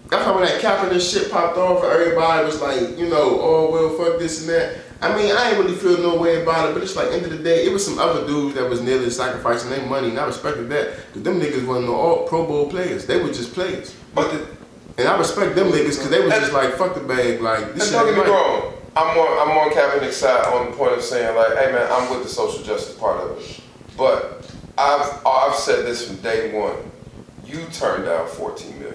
that's 0.08 0.24
how 0.24 0.34
when 0.34 0.44
that 0.44 0.62
Kaepernick 0.62 1.12
shit 1.12 1.30
popped 1.30 1.58
off, 1.58 1.82
and 1.82 1.92
everybody 1.92 2.46
was 2.46 2.60
like, 2.62 2.96
you 2.96 3.08
know, 3.08 3.40
oh 3.40 3.70
well, 3.72 3.90
fuck 3.98 4.18
this 4.20 4.40
and 4.40 4.48
that. 4.50 4.78
I 5.00 5.14
mean, 5.16 5.34
I 5.34 5.50
ain't 5.50 5.58
really 5.58 5.76
feel 5.76 5.98
no 5.98 6.16
way 6.20 6.42
about 6.42 6.70
it, 6.70 6.74
but 6.74 6.82
it's 6.82 6.96
like 6.96 7.08
end 7.12 7.24
of 7.24 7.30
the 7.30 7.38
day, 7.38 7.66
it 7.66 7.72
was 7.72 7.84
some 7.84 7.98
other 7.98 8.26
dudes 8.26 8.54
that 8.54 8.68
was 8.68 8.80
nearly 8.80 9.10
sacrificing 9.10 9.70
their 9.70 9.84
money, 9.86 10.08
and 10.10 10.18
I 10.18 10.26
respected 10.26 10.68
that. 10.70 11.12
Cause 11.12 11.22
them 11.22 11.40
niggas 11.40 11.66
wasn't 11.66 11.86
no 11.86 11.94
all 11.94 12.28
Pro 12.28 12.46
Bowl 12.46 12.70
players. 12.70 13.06
They 13.06 13.20
were 13.20 13.28
just 13.28 13.54
players. 13.54 13.94
But 14.14 14.32
the, 14.32 14.57
And 14.98 15.06
I 15.08 15.16
respect 15.16 15.54
them 15.54 15.68
niggas 15.70 15.96
because 15.96 16.10
they 16.10 16.20
was 16.20 16.32
just 16.34 16.52
like, 16.52 16.74
fuck 16.74 16.94
the 16.94 17.00
bag, 17.00 17.40
like 17.40 17.62
And 17.62 17.74
this 17.80 17.84
shit 17.90 17.92
don't 17.92 18.14
get 18.14 18.24
me 18.26 18.30
wrong. 18.30 18.74
I'm 18.96 19.16
on 19.16 19.48
I'm 19.48 19.56
on 19.56 19.70
Kaepernick's 19.70 20.16
side 20.16 20.44
on 20.52 20.70
the 20.70 20.76
point 20.76 20.92
of 20.94 21.02
saying 21.02 21.36
like, 21.36 21.56
hey 21.56 21.70
man, 21.72 21.86
I'm 21.92 22.10
with 22.10 22.24
the 22.24 22.28
social 22.28 22.62
justice 22.64 22.96
part 22.98 23.18
of 23.20 23.38
it. 23.38 23.60
But 23.96 24.50
I've 24.76 25.24
I've 25.24 25.54
said 25.54 25.84
this 25.86 26.06
from 26.06 26.16
day 26.16 26.52
one. 26.58 26.76
You 27.46 27.64
turned 27.72 28.04
down 28.06 28.26
14 28.28 28.78
million. 28.78 28.94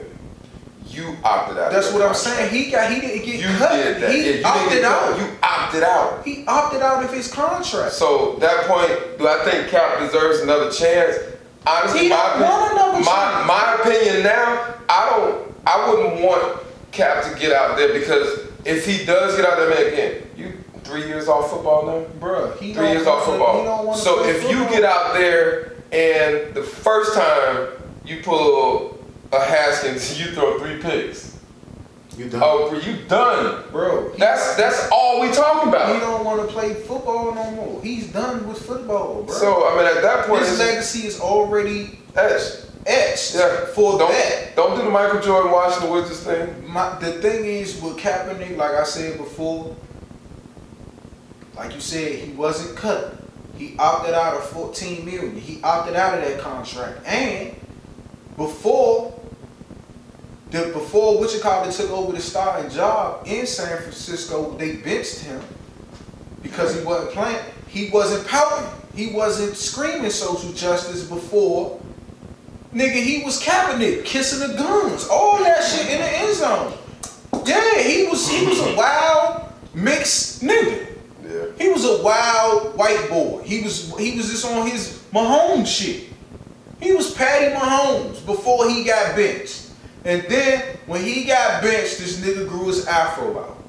You 0.87 1.15
opted 1.23 1.57
out. 1.57 1.71
that's 1.71 1.89
your 1.91 1.99
what 2.01 2.07
I'm 2.09 2.13
saying. 2.13 2.51
He 2.53 2.69
got 2.69 2.91
he 2.91 2.99
didn't 2.99 3.25
get 3.25 3.39
You 3.39 3.47
cut. 3.57 3.71
did 3.71 4.01
that. 4.03 4.11
He 4.11 4.29
Yeah, 4.29 4.35
you 4.39 4.45
opted 4.45 4.83
out. 4.83 5.01
cut. 5.09 5.19
You 5.19 5.37
opted 5.41 5.83
out. 5.83 6.25
He 6.25 6.45
opted 6.47 6.81
out 6.81 7.03
of 7.03 7.11
his 7.13 7.31
contract. 7.31 7.93
So 7.93 8.33
that 8.41 8.65
point, 8.67 9.17
do 9.17 9.27
I 9.27 9.43
think 9.49 9.69
Cap 9.69 9.99
deserves 9.99 10.41
another 10.41 10.69
chance? 10.69 11.15
Honestly, 11.65 11.99
He 12.01 12.09
my 12.09 12.15
don't 12.37 12.41
want 12.41 12.73
opinion, 12.73 12.85
another 12.89 13.05
my, 13.05 13.05
chance. 13.05 13.47
my 13.47 13.77
opinion 13.81 14.23
now, 14.23 14.75
I 14.89 15.09
don't. 15.09 15.52
I 15.65 15.89
wouldn't 15.89 16.21
want 16.21 16.59
Cap 16.91 17.23
to 17.31 17.39
get 17.39 17.51
out 17.51 17.77
there 17.77 17.93
because 17.99 18.39
if 18.65 18.85
he 18.85 19.05
does 19.05 19.35
get 19.35 19.45
out 19.45 19.57
there, 19.57 19.69
man, 19.69 19.87
again, 19.93 20.21
you 20.37 20.53
three 20.83 21.07
years 21.07 21.27
off 21.27 21.49
football 21.49 21.85
now. 21.85 22.05
Bruh, 22.19 22.55
Three 22.57 22.69
years 22.73 23.07
off 23.07 23.27
wanna- 23.27 23.41
he 23.41 23.63
don't 23.63 23.65
football. 23.65 23.85
wanna 23.87 23.99
So 24.01 24.17
play 24.19 24.29
if 24.31 24.49
you 24.49 24.65
get 24.69 24.83
out 24.83 25.13
there 25.13 25.73
and 25.91 26.53
the 26.53 26.63
first 26.63 27.13
time 27.15 27.67
you 28.05 28.21
pull 28.23 28.97
a 29.31 29.39
Haskins, 29.39 30.19
you 30.23 30.31
throw 30.33 30.59
three 30.59 30.77
picks. 30.79 31.31
You 32.15 32.29
done. 32.29 32.41
Oh, 32.43 32.79
you 32.85 32.97
done. 33.07 33.63
bro, 33.71 34.09
That's 34.19 34.55
that's 34.55 34.87
all 34.91 35.19
we 35.21 35.31
talking 35.31 35.69
about. 35.69 35.95
he 35.95 35.99
don't 35.99 36.23
want 36.23 36.41
to 36.41 36.53
play 36.53 36.75
football 36.75 37.33
no 37.33 37.49
more. 37.51 37.81
He's 37.81 38.07
done 38.13 38.47
with 38.47 38.59
football, 38.63 39.23
bro. 39.23 39.33
So 39.33 39.67
I 39.67 39.75
mean, 39.77 39.87
at 39.97 40.03
that 40.03 40.27
point, 40.27 40.41
his 40.45 40.59
legacy 40.59 41.07
is 41.07 41.19
already 41.19 41.97
etched. 42.15 42.67
Etched 42.85 43.35
Yeah. 43.35 43.65
for 43.73 43.97
Don't 43.97 44.11
that. 44.11 44.55
don't 44.55 44.77
do 44.77 44.83
the 44.83 44.89
Michael 44.89 45.21
Jordan 45.21 45.51
Washington 45.51 45.91
Wizards 45.91 46.21
thing. 46.21 46.71
My, 46.71 46.97
the 46.99 47.13
thing 47.21 47.45
is 47.45 47.79
with 47.81 47.97
Kaepernick, 47.97 48.57
like 48.57 48.71
I 48.71 48.83
said 48.83 49.17
before, 49.17 49.75
like 51.55 51.73
you 51.73 51.81
said, 51.81 52.19
he 52.19 52.31
wasn't 52.33 52.75
cut. 52.75 53.15
He 53.57 53.75
opted 53.77 54.13
out 54.15 54.33
of 54.35 54.43
14 54.45 55.05
million. 55.05 55.35
He 55.35 55.61
opted 55.63 55.95
out 55.95 56.17
of 56.17 56.23
that 56.25 56.39
contract. 56.39 57.05
And 57.05 57.55
before 58.35 59.13
the 60.49 60.67
before 60.73 61.21
you 61.23 61.27
took 61.29 61.91
over 61.91 62.11
the 62.11 62.19
starting 62.21 62.69
job 62.71 63.25
in 63.27 63.45
San 63.45 63.77
Francisco, 63.81 64.55
they 64.57 64.77
benched 64.77 65.19
him 65.19 65.41
because 66.41 66.77
he 66.77 66.83
wasn't 66.85 67.11
playing. 67.11 67.43
He 67.67 67.89
wasn't 67.89 68.27
pouting. 68.27 68.69
He 68.95 69.13
wasn't 69.13 69.55
screaming 69.55 70.11
social 70.11 70.51
justice 70.53 71.07
before. 71.07 71.79
Nigga, 72.73 73.03
he 73.03 73.23
was 73.23 73.41
Kaepernick, 73.41 74.03
kissing 74.05 74.39
the 74.47 74.55
guns, 74.57 75.07
all 75.07 75.37
that 75.43 75.63
shit 75.63 75.87
in 75.89 75.99
the 75.99 76.09
end 76.09 76.35
zone. 76.35 76.73
Yeah, 77.45 77.79
he 77.79 78.07
was 78.07 78.27
he 78.29 78.45
was 78.47 78.59
a 78.59 78.75
wild 78.75 79.51
mixed 79.73 80.41
nigga. 80.41 80.87
Yeah. 81.23 81.45
He 81.59 81.69
was 81.69 81.85
a 81.85 82.01
wild 82.01 82.75
white 82.77 83.07
boy. 83.09 83.41
He 83.43 83.61
was 83.61 83.95
he 83.99 84.17
was 84.17 84.29
just 84.31 84.45
on 84.45 84.67
his 84.67 85.03
Mahomes 85.13 85.67
shit. 85.67 86.09
He 86.81 86.93
was 86.93 87.13
Patty 87.13 87.53
Mahomes 87.55 88.25
before 88.25 88.69
he 88.69 88.83
got 88.83 89.15
benched. 89.15 89.69
And 90.05 90.23
then 90.23 90.77
when 90.85 91.01
he 91.03 91.23
got 91.25 91.61
benched, 91.61 91.99
this 91.99 92.19
nigga 92.19 92.47
grew 92.47 92.67
his 92.67 92.85
afro 92.87 93.39
out. 93.39 93.63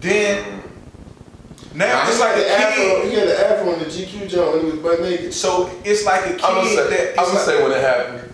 Then 0.00 0.44
mm. 0.44 1.74
now 1.74 2.02
Nah, 2.04 2.08
it's 2.08 2.16
he 2.16 2.22
like 2.22 2.36
a 2.36 2.40
the 2.40 2.50
afro. 2.50 2.82
kid. 3.02 3.10
He 3.10 3.18
had 3.18 3.28
the 3.28 3.50
afro 3.50 3.72
on 3.72 3.78
the 3.80 3.84
GQ 3.86 4.28
joint 4.28 4.52
when 4.52 4.64
he 4.64 4.70
was 4.72 4.80
butt 4.80 5.00
naked. 5.00 5.32
So 5.34 5.70
it's 5.84 6.04
like 6.04 6.26
a 6.26 6.30
kid 6.34 6.40
I'm 6.44 6.54
gonna 6.56 6.68
say, 6.70 6.76
that 6.90 7.18
I'm 7.18 7.24
it's 7.24 7.32
gonna 7.32 7.32
like- 7.34 7.44
say 7.46 7.62
when 7.62 7.72
it 7.72 7.80
happened. 7.80 8.25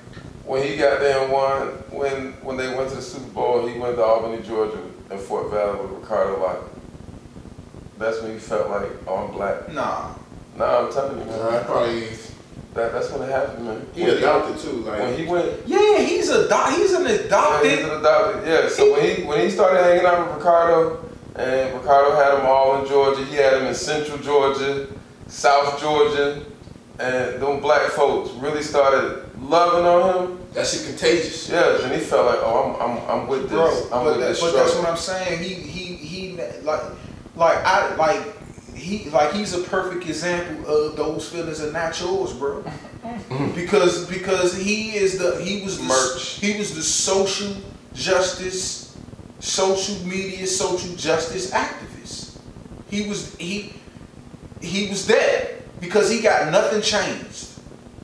When 0.52 0.62
he 0.62 0.76
got 0.76 1.00
there 1.00 1.22
and 1.22 1.32
won, 1.32 1.68
when 1.88 2.32
when 2.44 2.58
they 2.58 2.74
went 2.74 2.90
to 2.90 2.96
the 2.96 3.00
Super 3.00 3.30
Bowl, 3.30 3.66
he 3.66 3.78
went 3.78 3.96
to 3.96 4.02
Albany, 4.04 4.42
Georgia, 4.42 4.82
and 5.10 5.18
Fort 5.18 5.50
Valley 5.50 5.80
with 5.80 5.92
Ricardo 6.02 6.36
Lockette. 6.44 6.68
That's 7.96 8.20
when 8.20 8.32
he 8.34 8.38
felt 8.38 8.68
like, 8.68 8.90
oh, 9.06 9.16
I'm 9.16 9.32
black. 9.32 9.72
Nah. 9.72 10.12
Nah, 10.58 10.80
I'm 10.86 10.92
telling 10.92 11.18
you, 11.20 11.24
man. 11.24 11.38
Nah, 11.38 11.62
probably. 11.62 12.00
That, 12.74 12.92
that's 12.92 13.10
when 13.10 13.22
it 13.22 13.30
happened, 13.32 13.64
man. 13.64 13.86
He 13.94 14.02
When 14.02 14.18
adopted 14.18 14.58
too. 14.58 14.72
like 14.80 15.00
When 15.00 15.16
he 15.16 15.24
went, 15.24 15.66
Yeah, 15.66 16.00
he's 16.00 16.28
a 16.28 16.46
doc, 16.48 16.74
he's 16.74 16.92
an 16.92 17.06
adopted. 17.06 17.30
yeah, 17.30 17.30
adopted. 17.30 17.70
he's 17.70 17.84
an 17.88 18.00
adopted. 18.00 18.46
Yeah. 18.46 18.68
So 18.68 18.92
when 18.92 19.02
he 19.16 19.22
when 19.22 19.40
he 19.40 19.48
started 19.48 19.82
hanging 19.82 20.04
out 20.04 20.26
with 20.26 20.36
Ricardo, 20.36 21.02
and 21.36 21.72
Ricardo 21.80 22.14
had 22.14 22.38
him 22.38 22.44
all 22.44 22.82
in 22.82 22.86
Georgia. 22.90 23.24
He 23.24 23.36
had 23.36 23.54
him 23.54 23.68
in 23.68 23.74
Central 23.74 24.18
Georgia, 24.18 24.86
South 25.28 25.80
Georgia, 25.80 26.44
and 26.98 27.40
them 27.42 27.60
black 27.60 27.88
folks 27.92 28.32
really 28.32 28.62
started 28.62 29.21
loving 29.48 29.84
on 29.84 30.28
him. 30.28 30.38
that 30.52 30.66
shit 30.66 30.86
contagious. 30.86 31.48
Yeah, 31.48 31.82
and 31.82 31.92
he 31.92 32.00
felt 32.00 32.26
like, 32.26 32.38
oh, 32.40 32.76
I'm 32.80 32.98
I'm, 32.98 33.22
I'm 33.22 33.28
with 33.28 33.42
this. 33.42 33.50
Bro, 33.50 33.84
I'm 33.84 34.04
but, 34.04 34.04
with 34.04 34.20
that, 34.20 34.28
this 34.28 34.40
but 34.40 34.52
that's 34.54 34.74
what 34.74 34.88
I'm 34.88 34.96
saying. 34.96 35.42
He 35.42 35.54
he 35.54 35.94
he 35.96 36.36
like 36.62 36.82
like 37.36 37.58
I 37.64 37.94
like 37.96 38.74
he 38.74 39.10
like 39.10 39.32
he's 39.32 39.54
a 39.54 39.62
perfect 39.62 40.06
example 40.06 40.66
of 40.66 40.96
those 40.96 41.28
feelings 41.28 41.62
are 41.62 41.72
not 41.72 41.98
yours, 42.00 42.32
bro. 42.32 42.64
because 43.54 44.06
because 44.08 44.56
he 44.56 44.94
is 44.94 45.18
the 45.18 45.42
he 45.42 45.62
was 45.62 45.78
the 45.78 45.84
Merch. 45.84 46.40
he 46.40 46.56
was 46.58 46.74
the 46.74 46.82
social 46.82 47.54
justice, 47.94 48.96
social 49.40 49.96
media, 50.06 50.46
social 50.46 50.94
justice 50.96 51.50
activist. 51.50 52.38
He 52.90 53.08
was 53.08 53.34
he 53.36 53.72
he 54.60 54.88
was 54.88 55.06
that 55.08 55.80
because 55.80 56.10
he 56.10 56.20
got 56.20 56.50
nothing 56.52 56.80
changed. 56.80 57.48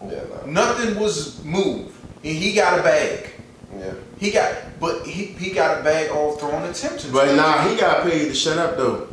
Yeah, 0.03 0.21
nah. 0.31 0.47
Nothing 0.51 0.99
was 0.99 1.43
moved. 1.45 1.95
And 2.25 2.37
he 2.37 2.55
got 2.55 2.79
a 2.79 2.83
bag. 2.83 3.31
Yeah. 3.77 3.93
He 4.19 4.31
got, 4.31 4.55
but 4.81 5.07
he, 5.07 5.27
he 5.27 5.51
got 5.53 5.81
a 5.81 5.83
bag 5.85 6.11
all 6.11 6.37
thrown 6.37 6.65
attention. 6.65 7.13
But 7.13 7.35
nah, 7.37 7.69
he 7.69 7.77
got 7.77 8.03
paid 8.03 8.29
to 8.29 8.35
shut 8.35 8.59
up 8.59 8.77
though. 8.77 9.09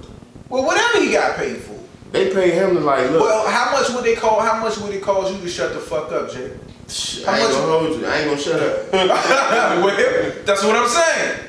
well, 0.50 0.66
whatever 0.66 1.00
he 1.04 1.12
got 1.12 1.36
paid 1.38 1.58
for. 1.58 1.76
They 2.12 2.34
paid 2.34 2.54
him 2.54 2.76
to 2.76 2.80
like 2.80 3.10
look. 3.12 3.22
Well, 3.22 3.48
how 3.50 3.72
much 3.72 3.90
would 3.90 4.04
they 4.06 4.16
call? 4.16 4.40
How 4.40 4.60
much 4.62 4.78
would 4.78 4.94
it 4.94 5.04
cost 5.04 5.34
you 5.34 5.40
to 5.42 5.50
shut 5.50 5.74
the 5.74 5.80
fuck 5.80 6.12
up, 6.12 6.32
Jay? 6.32 6.52
How 7.26 7.32
I 7.34 7.40
ain't 7.40 7.48
much- 7.50 7.58
gonna 7.58 7.80
hold 7.80 8.00
you. 8.00 8.06
I 8.08 8.18
ain't 8.20 8.26
gonna 8.30 8.42
shut 8.42 8.62
up. 8.62 8.94
well, 8.94 10.44
that's 10.46 10.64
what 10.64 10.76
I'm 10.76 10.88
saying. 10.88 11.40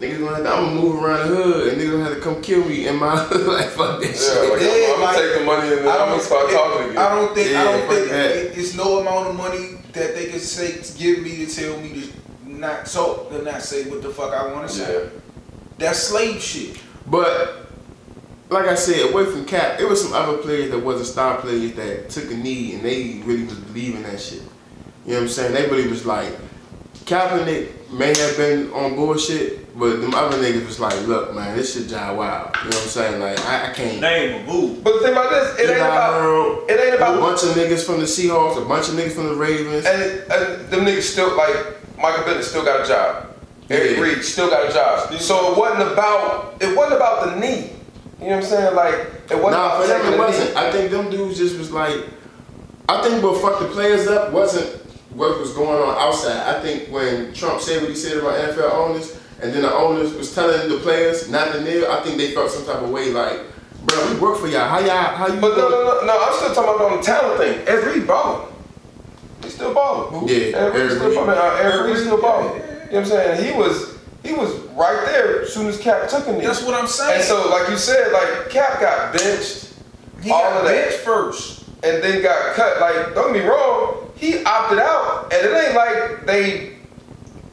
Niggas 0.00 0.18
gonna 0.18 0.36
have 0.36 0.44
to, 0.44 0.50
I'm 0.50 0.64
gonna 0.64 0.80
move 0.80 1.04
around 1.04 1.28
the 1.28 1.36
hood 1.36 1.68
and 1.68 1.80
niggas 1.80 1.90
gonna 1.92 2.04
have 2.04 2.14
to 2.14 2.20
come 2.20 2.40
kill 2.42 2.64
me 2.64 2.88
in 2.88 2.96
my 2.96 3.14
like 3.30 3.68
fuck 3.68 4.00
that 4.00 4.06
Yeah, 4.06 4.12
shit. 4.12 4.50
like, 4.52 4.60
Yeah, 4.62 4.68
I'm, 4.88 4.94
I'm 4.94 5.00
like, 5.02 5.16
gonna 5.16 5.28
take 5.28 5.38
the 5.38 5.44
money 5.44 5.68
and 5.68 5.78
then 5.78 5.88
I'm 5.88 6.08
gonna 6.08 6.22
start 6.22 6.50
it- 6.50 6.54
talking 6.54 6.84
again. 6.90 6.98
I 6.98 7.08
don't 7.14 7.34
think. 7.34 7.56
I 7.56 7.64
don't 7.64 7.88
think 7.88 8.10
it, 8.10 8.58
it's 8.58 8.74
no 8.74 8.98
amount 9.00 9.28
of 9.28 9.36
money 9.36 9.76
that 9.92 10.14
they 10.14 10.26
can 10.30 10.38
say 10.40 10.80
give 10.98 11.22
me 11.22 11.44
to 11.44 11.54
tell 11.54 11.78
me 11.80 12.00
to 12.02 12.48
not 12.50 12.88
so 12.88 13.26
to 13.30 13.42
not 13.42 13.60
say 13.62 13.90
what 13.90 14.00
the 14.02 14.08
fuck 14.10 14.32
I 14.32 14.50
want 14.52 14.68
to 14.68 14.74
say. 14.74 15.04
yeah. 15.04 15.10
That's 15.78 15.98
slave 15.98 16.40
shit. 16.42 16.78
But 17.06 17.66
like 18.48 18.66
I 18.66 18.74
said, 18.76 19.10
away 19.12 19.26
from 19.26 19.44
Cap, 19.44 19.80
it 19.80 19.88
was 19.88 20.02
some 20.02 20.12
other 20.14 20.38
players 20.38 20.70
that 20.70 20.78
wasn't 20.78 21.06
star 21.08 21.38
players 21.40 21.72
that 21.74 22.08
took 22.10 22.30
a 22.30 22.34
knee 22.34 22.74
and 22.74 22.82
they 22.84 23.20
really 23.24 23.44
was 23.44 23.54
believing 23.58 24.02
that 24.04 24.20
shit. 24.20 24.42
You 25.06 25.12
know 25.12 25.14
what 25.16 25.22
I'm 25.22 25.28
saying? 25.28 25.52
They 25.52 25.66
really 25.68 25.88
was 25.88 26.04
like, 26.06 26.32
Kaepernick 27.04 27.90
may 27.92 28.16
have 28.16 28.36
been 28.36 28.70
on 28.72 28.94
bullshit, 28.94 29.76
but 29.78 30.00
them 30.00 30.14
other 30.14 30.36
niggas 30.38 30.66
was 30.66 30.78
like, 30.78 30.94
look, 31.06 31.34
man, 31.34 31.56
this 31.56 31.74
shit 31.74 31.84
jive 31.84 32.14
wild. 32.16 32.54
You 32.56 32.70
know 32.70 32.76
what 32.76 32.82
I'm 32.82 32.88
saying? 32.88 33.20
Like, 33.20 33.38
I, 33.40 33.70
I 33.70 33.72
can't. 33.74 34.00
Name 34.00 34.42
a 34.42 34.46
boo. 34.46 34.80
But 34.82 34.94
the 34.94 35.00
thing 35.00 35.12
about 35.12 35.30
this, 35.30 35.58
it 35.58 35.70
ain't 35.70 35.78
about 35.80 36.20
Earl, 36.20 36.64
it 36.68 36.78
ain't 36.80 36.94
about. 36.94 37.16
a 37.18 37.20
bunch 37.20 37.42
of 37.42 37.50
niggas 37.50 37.84
from 37.84 37.98
the 37.98 38.06
Seahawks, 38.06 38.62
a 38.62 38.64
bunch 38.64 38.88
of 38.88 38.94
niggas 38.94 39.12
from 39.12 39.26
the 39.28 39.34
Ravens. 39.34 39.86
and, 39.86 40.02
and 40.30 40.68
them 40.70 40.80
niggas 40.84 41.02
still 41.02 41.36
like 41.36 41.54
Michael 41.98 42.24
Bennett 42.24 42.44
still 42.44 42.64
got 42.64 42.84
a 42.84 42.88
job. 42.88 43.26
Eric 43.70 43.96
Yeah. 43.96 44.02
Reid 44.02 44.22
still 44.24 44.50
got 44.50 44.68
a 44.68 44.72
job. 44.72 45.12
So 45.20 45.52
it 45.52 45.58
wasn't 45.58 45.92
about 45.92 46.56
it 46.60 46.76
wasn't 46.76 46.96
about 46.96 47.24
the 47.26 47.36
knee. 47.40 47.70
You 48.20 48.26
know 48.28 48.36
what 48.36 48.44
I'm 48.44 48.50
saying? 48.50 48.74
Like 48.76 48.94
it 49.30 49.34
wasn't 49.36 49.52
Nah, 49.52 49.66
about 49.76 49.82
for 49.82 49.86
them 49.88 50.06
it 50.06 50.10
the 50.12 50.18
wasn't. 50.18 50.50
knee. 50.54 50.56
I 50.60 50.70
think 50.72 50.90
them 50.90 51.10
dudes 51.10 51.38
just 51.38 51.56
was 51.58 51.70
like, 51.72 51.96
I 52.88 53.00
think 53.02 53.22
what 53.22 53.40
fucked 53.40 53.60
the 53.62 53.68
players 53.68 54.06
up 54.08 54.32
wasn't 54.32 54.76
what 55.14 55.38
was 55.40 55.52
going 55.52 55.80
on 55.82 55.96
outside. 55.98 56.56
I 56.56 56.60
think 56.60 56.88
when 56.90 57.32
Trump 57.34 57.60
said 57.60 57.80
what 57.82 57.90
he 57.90 57.96
said 57.96 58.18
about 58.18 58.38
NFL 58.38 58.72
owners, 58.72 59.16
and 59.42 59.52
then 59.52 59.62
the 59.62 59.72
owners 59.72 60.12
was 60.14 60.34
telling 60.34 60.68
the 60.68 60.78
players 60.78 61.28
not 61.30 61.52
to 61.52 61.62
kneel, 61.62 61.90
I 61.90 62.02
think 62.02 62.16
they 62.18 62.32
felt 62.32 62.50
some 62.50 62.64
type 62.66 62.82
of 62.82 62.90
way 62.90 63.10
like, 63.10 63.40
bro, 63.84 64.12
we 64.12 64.20
work 64.20 64.38
for 64.38 64.46
y'all. 64.48 64.68
How 64.68 64.78
y'all, 64.78 65.16
how 65.16 65.26
you? 65.28 65.40
But 65.40 65.56
no, 65.56 65.70
gonna-" 65.70 65.70
no, 65.70 66.00
no, 66.00 66.06
no. 66.06 66.20
I'm 66.22 66.34
still 66.34 66.54
talking 66.54 66.74
about 66.76 66.92
on 66.92 66.96
the 66.98 67.02
talent 67.02 67.40
thing. 67.40 67.66
Eric 67.66 67.94
Reid 67.96 68.06
balling. 68.06 68.46
He's 69.42 69.54
still 69.54 69.72
balling. 69.74 70.28
Yeah, 70.28 70.58
Eric 70.58 70.74
Reid 70.74 70.90
still 70.92 71.14
balling. 71.14 71.30
Uh, 71.30 71.42
Eric 71.42 71.64
Eric 71.74 71.86
Reid 71.86 71.94
Reid, 71.94 71.98
still 72.04 72.16
yeah, 72.16 72.22
balling. 72.22 72.48
yeah, 72.48 72.62
You 72.62 72.70
know 72.70 72.84
what 72.84 72.96
I'm 72.98 73.06
saying? 73.06 73.44
He 73.52 73.58
was 73.58 73.98
he 74.22 74.32
was 74.34 74.54
right 74.76 75.02
there 75.06 75.42
as 75.42 75.52
soon 75.54 75.66
as 75.66 75.78
Cap 75.80 76.08
took 76.08 76.26
him. 76.26 76.38
knee. 76.38 76.44
That's 76.44 76.62
what 76.62 76.74
I'm 76.74 76.86
saying. 76.86 77.16
And 77.16 77.24
so, 77.24 77.48
like 77.48 77.68
you 77.70 77.78
said, 77.78 78.12
like 78.12 78.50
Cap 78.50 78.78
got 78.80 79.12
benched 79.14 79.72
he 80.22 80.30
all 80.30 80.42
got 80.42 80.58
of 80.60 80.64
that. 80.66 80.84
benched 80.90 80.98
first. 80.98 81.64
and 81.82 82.02
then 82.04 82.20
got 82.22 82.54
cut. 82.54 82.78
Like, 82.78 83.14
don't 83.14 83.32
get 83.32 83.42
me 83.42 83.48
wrong, 83.48 84.09
he 84.20 84.44
opted 84.44 84.78
out, 84.78 85.32
and 85.32 85.46
it 85.46 85.64
ain't 85.64 85.74
like 85.74 86.26
they 86.26 86.74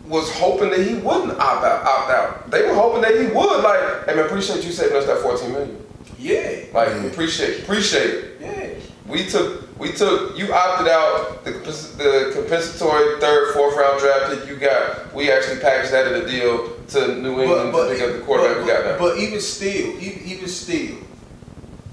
was 0.05 0.31
hoping 0.35 0.69
that 0.69 0.85
he 0.85 0.95
wouldn't 0.95 1.39
opt 1.39 1.65
out. 1.65 1.85
Opt 1.85 2.11
out. 2.11 2.51
They 2.51 2.63
were 2.63 2.73
hoping 2.75 3.01
that 3.01 3.15
he 3.19 3.27
would. 3.27 3.63
Like, 3.63 4.05
hey 4.05 4.15
man, 4.15 4.25
appreciate 4.25 4.63
you 4.65 4.71
saving 4.71 4.97
us 4.97 5.05
that 5.05 5.19
14 5.21 5.51
million. 5.51 5.85
Yeah. 6.19 6.65
Like, 6.73 6.89
Yeah. 6.89 7.03
appreciate, 7.05 7.61
appreciate 7.63 8.09
it. 8.09 8.37
Yeah. 8.41 8.67
We 9.07 9.25
took, 9.25 9.79
we 9.79 9.93
took, 9.93 10.37
you 10.37 10.51
opted 10.53 10.87
out 10.89 11.45
the, 11.45 11.51
the 11.51 12.31
compensatory 12.33 13.19
third, 13.21 13.53
fourth 13.53 13.77
round 13.77 14.01
draft 14.01 14.31
pick 14.41 14.49
you 14.49 14.57
got. 14.57 15.13
We 15.13 15.31
actually 15.31 15.59
packaged 15.61 15.93
that 15.93 16.07
in 16.07 16.21
a 16.23 16.25
deal 16.27 16.73
to 16.89 17.15
New 17.21 17.41
England 17.41 17.73
to 17.73 17.87
pick 17.89 18.01
up 18.01 18.11
the 18.13 18.25
quarterback 18.25 18.57
but, 18.57 18.65
we 18.65 18.71
got 18.71 18.85
now. 18.85 18.97
But 18.99 19.17
even 19.19 19.39
still, 19.39 19.97
even, 20.01 20.25
even 20.25 20.47
still, 20.49 20.97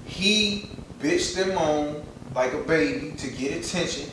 he 0.05 0.69
bitched 1.01 1.35
them 1.35 1.57
on 1.57 2.03
like 2.33 2.53
a 2.53 2.57
baby 2.59 3.11
to 3.17 3.27
get 3.29 3.63
attention. 3.65 4.09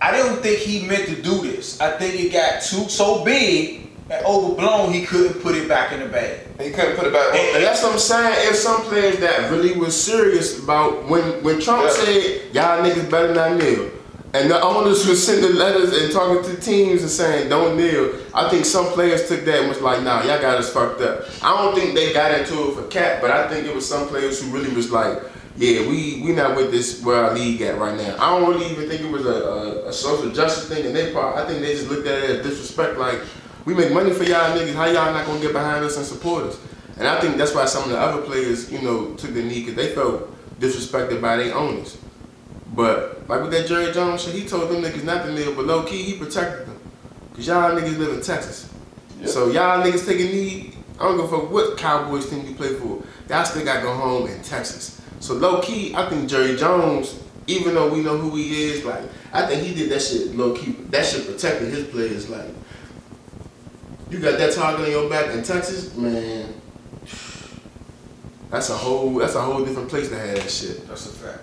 I 0.00 0.16
don't 0.16 0.40
think 0.40 0.58
he 0.60 0.86
meant 0.86 1.06
to 1.06 1.20
do 1.20 1.42
this. 1.42 1.80
I 1.80 1.90
think 1.98 2.14
it 2.14 2.32
got 2.32 2.62
too 2.62 2.88
so 2.88 3.24
big 3.24 3.88
and 4.10 4.24
overblown. 4.24 4.92
He 4.92 5.04
couldn't 5.04 5.42
put 5.42 5.54
it 5.54 5.68
back 5.68 5.92
in 5.92 6.00
the 6.00 6.06
bag. 6.06 6.40
he 6.60 6.70
couldn't 6.70 6.96
put 6.96 7.06
it 7.06 7.12
back. 7.12 7.34
And- 7.34 7.56
And 7.56 7.64
that's 7.64 7.82
what 7.82 7.92
I'm 7.92 7.98
saying. 7.98 8.34
If 8.48 8.56
some 8.56 8.82
players 8.82 9.18
that 9.18 9.50
really 9.50 9.72
was 9.76 9.94
serious 10.00 10.58
about 10.58 11.08
when 11.08 11.22
when 11.42 11.60
Trump 11.60 11.84
Yeah. 11.84 11.90
said 11.90 12.40
y'all 12.52 12.82
niggas 12.84 13.10
better 13.10 13.34
not 13.34 13.56
kneel, 13.56 13.90
And 14.34 14.50
the 14.50 14.60
owners 14.60 15.06
were 15.08 15.14
sending 15.14 15.54
letters 15.56 15.90
and 15.98 16.12
talking 16.12 16.42
to 16.50 16.60
teams 16.60 17.00
and 17.00 17.10
saying, 17.10 17.48
don't 17.48 17.78
kneel. 17.78 18.10
I 18.34 18.50
think 18.50 18.66
some 18.66 18.84
players 18.88 19.26
took 19.26 19.46
that 19.46 19.60
and 19.60 19.68
was 19.70 19.80
like, 19.80 20.02
nah, 20.02 20.22
y'all 20.22 20.38
got 20.38 20.58
us 20.58 20.68
fucked 20.70 21.00
up. 21.00 21.24
I 21.42 21.56
don't 21.56 21.74
think 21.74 21.94
they 21.94 22.12
got 22.12 22.32
into 22.38 22.52
it 22.68 22.74
for 22.74 22.82
Cat, 22.88 23.22
but 23.22 23.30
I 23.30 23.48
think 23.48 23.66
it 23.66 23.74
was 23.74 23.88
some 23.88 24.06
players 24.06 24.38
who 24.42 24.50
really 24.50 24.68
was 24.74 24.90
like, 24.92 25.16
yeah, 25.58 25.88
we 25.88 26.22
we 26.22 26.32
not 26.32 26.56
with 26.56 26.70
this 26.70 27.02
where 27.02 27.24
our 27.24 27.34
league 27.34 27.60
at 27.62 27.78
right 27.78 27.96
now. 27.96 28.14
I 28.20 28.38
don't 28.38 28.48
really 28.48 28.70
even 28.70 28.88
think 28.88 29.02
it 29.02 29.10
was 29.10 29.26
a, 29.26 29.28
a, 29.28 29.88
a 29.88 29.92
social 29.92 30.30
justice 30.30 30.68
thing 30.68 30.84
in 30.84 30.92
their 30.92 31.12
part. 31.12 31.36
I 31.36 31.46
think 31.46 31.60
they 31.60 31.74
just 31.74 31.88
looked 31.88 32.06
at 32.06 32.22
it 32.22 32.30
as 32.30 32.46
disrespect, 32.46 32.96
like, 32.96 33.20
we 33.64 33.74
make 33.74 33.92
money 33.92 34.12
for 34.12 34.22
y'all 34.22 34.56
niggas, 34.56 34.74
how 34.74 34.84
y'all 34.84 35.12
not 35.12 35.26
gonna 35.26 35.40
get 35.40 35.52
behind 35.52 35.84
us 35.84 35.96
and 35.96 36.06
support 36.06 36.44
us? 36.44 36.60
And 36.96 37.08
I 37.08 37.20
think 37.20 37.36
that's 37.36 37.54
why 37.54 37.64
some 37.66 37.84
of 37.84 37.90
the 37.90 37.98
other 37.98 38.22
players, 38.22 38.70
you 38.70 38.80
know, 38.82 39.14
took 39.14 39.34
the 39.34 39.42
knee 39.42 39.60
because 39.60 39.74
they 39.74 39.94
felt 39.94 40.32
disrespected 40.60 41.20
by 41.20 41.36
their 41.36 41.54
owners. 41.56 41.98
But 42.74 43.28
like 43.28 43.42
with 43.42 43.50
that 43.50 43.66
Jerry 43.66 43.92
Jones 43.92 44.22
shit, 44.22 44.34
he 44.34 44.46
told 44.46 44.70
them 44.70 44.82
niggas 44.82 45.02
not 45.02 45.24
to 45.24 45.32
kneel, 45.32 45.54
but 45.54 45.64
low 45.64 45.82
key 45.82 46.02
he 46.02 46.18
protected 46.18 46.68
them. 46.68 46.78
Cause 47.34 47.46
y'all 47.48 47.70
niggas 47.72 47.98
live 47.98 48.14
in 48.14 48.20
Texas. 48.20 48.72
Yep. 49.20 49.28
So 49.28 49.50
y'all 49.50 49.84
niggas 49.84 50.06
take 50.06 50.20
a 50.20 50.24
knee, 50.24 50.74
I 51.00 51.04
don't 51.04 51.16
give 51.16 51.32
a 51.32 51.36
fuck 51.36 51.50
what 51.50 51.76
Cowboys 51.76 52.30
team 52.30 52.46
you 52.46 52.54
play 52.54 52.74
for. 52.74 53.02
Y'all 53.28 53.44
still 53.44 53.64
gotta 53.64 53.82
go 53.82 53.92
home 53.94 54.28
in 54.28 54.40
Texas. 54.42 54.97
So 55.20 55.34
low 55.34 55.60
key, 55.60 55.94
I 55.94 56.08
think 56.08 56.28
Jerry 56.28 56.56
Jones, 56.56 57.20
even 57.46 57.74
though 57.74 57.88
we 57.92 58.02
know 58.02 58.16
who 58.16 58.36
he 58.36 58.64
is, 58.70 58.84
like 58.84 59.02
I 59.32 59.46
think 59.46 59.62
he 59.62 59.74
did 59.74 59.90
that 59.90 60.00
shit 60.00 60.34
low 60.34 60.54
key. 60.54 60.72
That 60.90 61.04
shit 61.04 61.26
protected 61.26 61.68
his 61.68 61.86
players. 61.86 62.28
Like 62.28 62.46
you 64.10 64.18
got 64.20 64.38
that 64.38 64.54
target 64.54 64.86
on 64.86 64.90
your 64.90 65.10
back 65.10 65.34
in 65.34 65.42
Texas, 65.42 65.94
man. 65.96 66.54
That's 68.50 68.70
a 68.70 68.76
whole 68.76 69.14
that's 69.14 69.34
a 69.34 69.42
whole 69.42 69.64
different 69.64 69.88
place 69.88 70.08
to 70.08 70.18
have 70.18 70.36
that 70.36 70.50
shit. 70.50 70.86
That's 70.88 71.06
a 71.06 71.10
fact. 71.10 71.40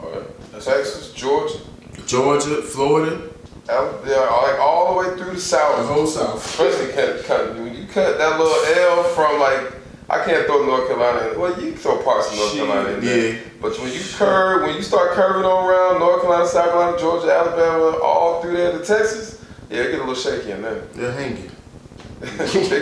All 0.00 0.10
right. 0.10 0.26
Texas, 0.52 1.12
Georgia, 1.12 1.58
Georgia, 2.06 2.62
Florida, 2.62 3.30
Alabama, 3.68 4.42
like 4.42 4.60
all 4.60 4.92
the 4.92 5.10
way 5.10 5.16
through 5.16 5.32
the 5.34 5.40
South. 5.40 5.78
the 5.78 5.86
whole 5.86 6.06
South. 6.06 6.44
Especially 6.44 6.92
cut, 6.92 7.24
cut, 7.24 7.54
when 7.54 7.74
you 7.74 7.86
cut 7.86 8.18
that 8.18 8.38
little 8.38 8.54
L 8.76 9.04
from 9.04 9.40
like, 9.40 9.72
I 10.12 10.22
can't 10.24 10.44
throw 10.46 10.66
North 10.66 10.88
Carolina 10.88 11.32
in. 11.32 11.40
Well, 11.40 11.58
you 11.60 11.72
can 11.72 11.80
throw 11.80 12.02
parts 12.02 12.30
of 12.30 12.36
North 12.36 12.52
Shit, 12.52 12.66
Carolina 12.66 12.88
in 12.98 13.04
there. 13.04 13.32
Yeah. 13.32 13.40
But 13.62 13.78
when 13.80 13.92
you 13.92 14.00
curve, 14.14 14.62
when 14.62 14.76
you 14.76 14.82
start 14.82 15.12
curving 15.12 15.44
on 15.44 15.64
around 15.68 16.00
North 16.00 16.20
Carolina, 16.22 16.46
South 16.46 16.66
Carolina, 16.70 16.98
Georgia, 16.98 17.32
Alabama, 17.32 17.96
all 18.02 18.42
through 18.42 18.56
there 18.56 18.72
to 18.78 18.84
Texas, 18.84 19.42
yeah, 19.70 19.82
it 19.84 19.90
get 19.92 20.00
a 20.00 20.04
little 20.04 20.14
shaky 20.14 20.50
in 20.52 20.60
there. 20.62 20.80
They're 20.92 21.12
hanging. 21.12 21.50
they 22.22 22.28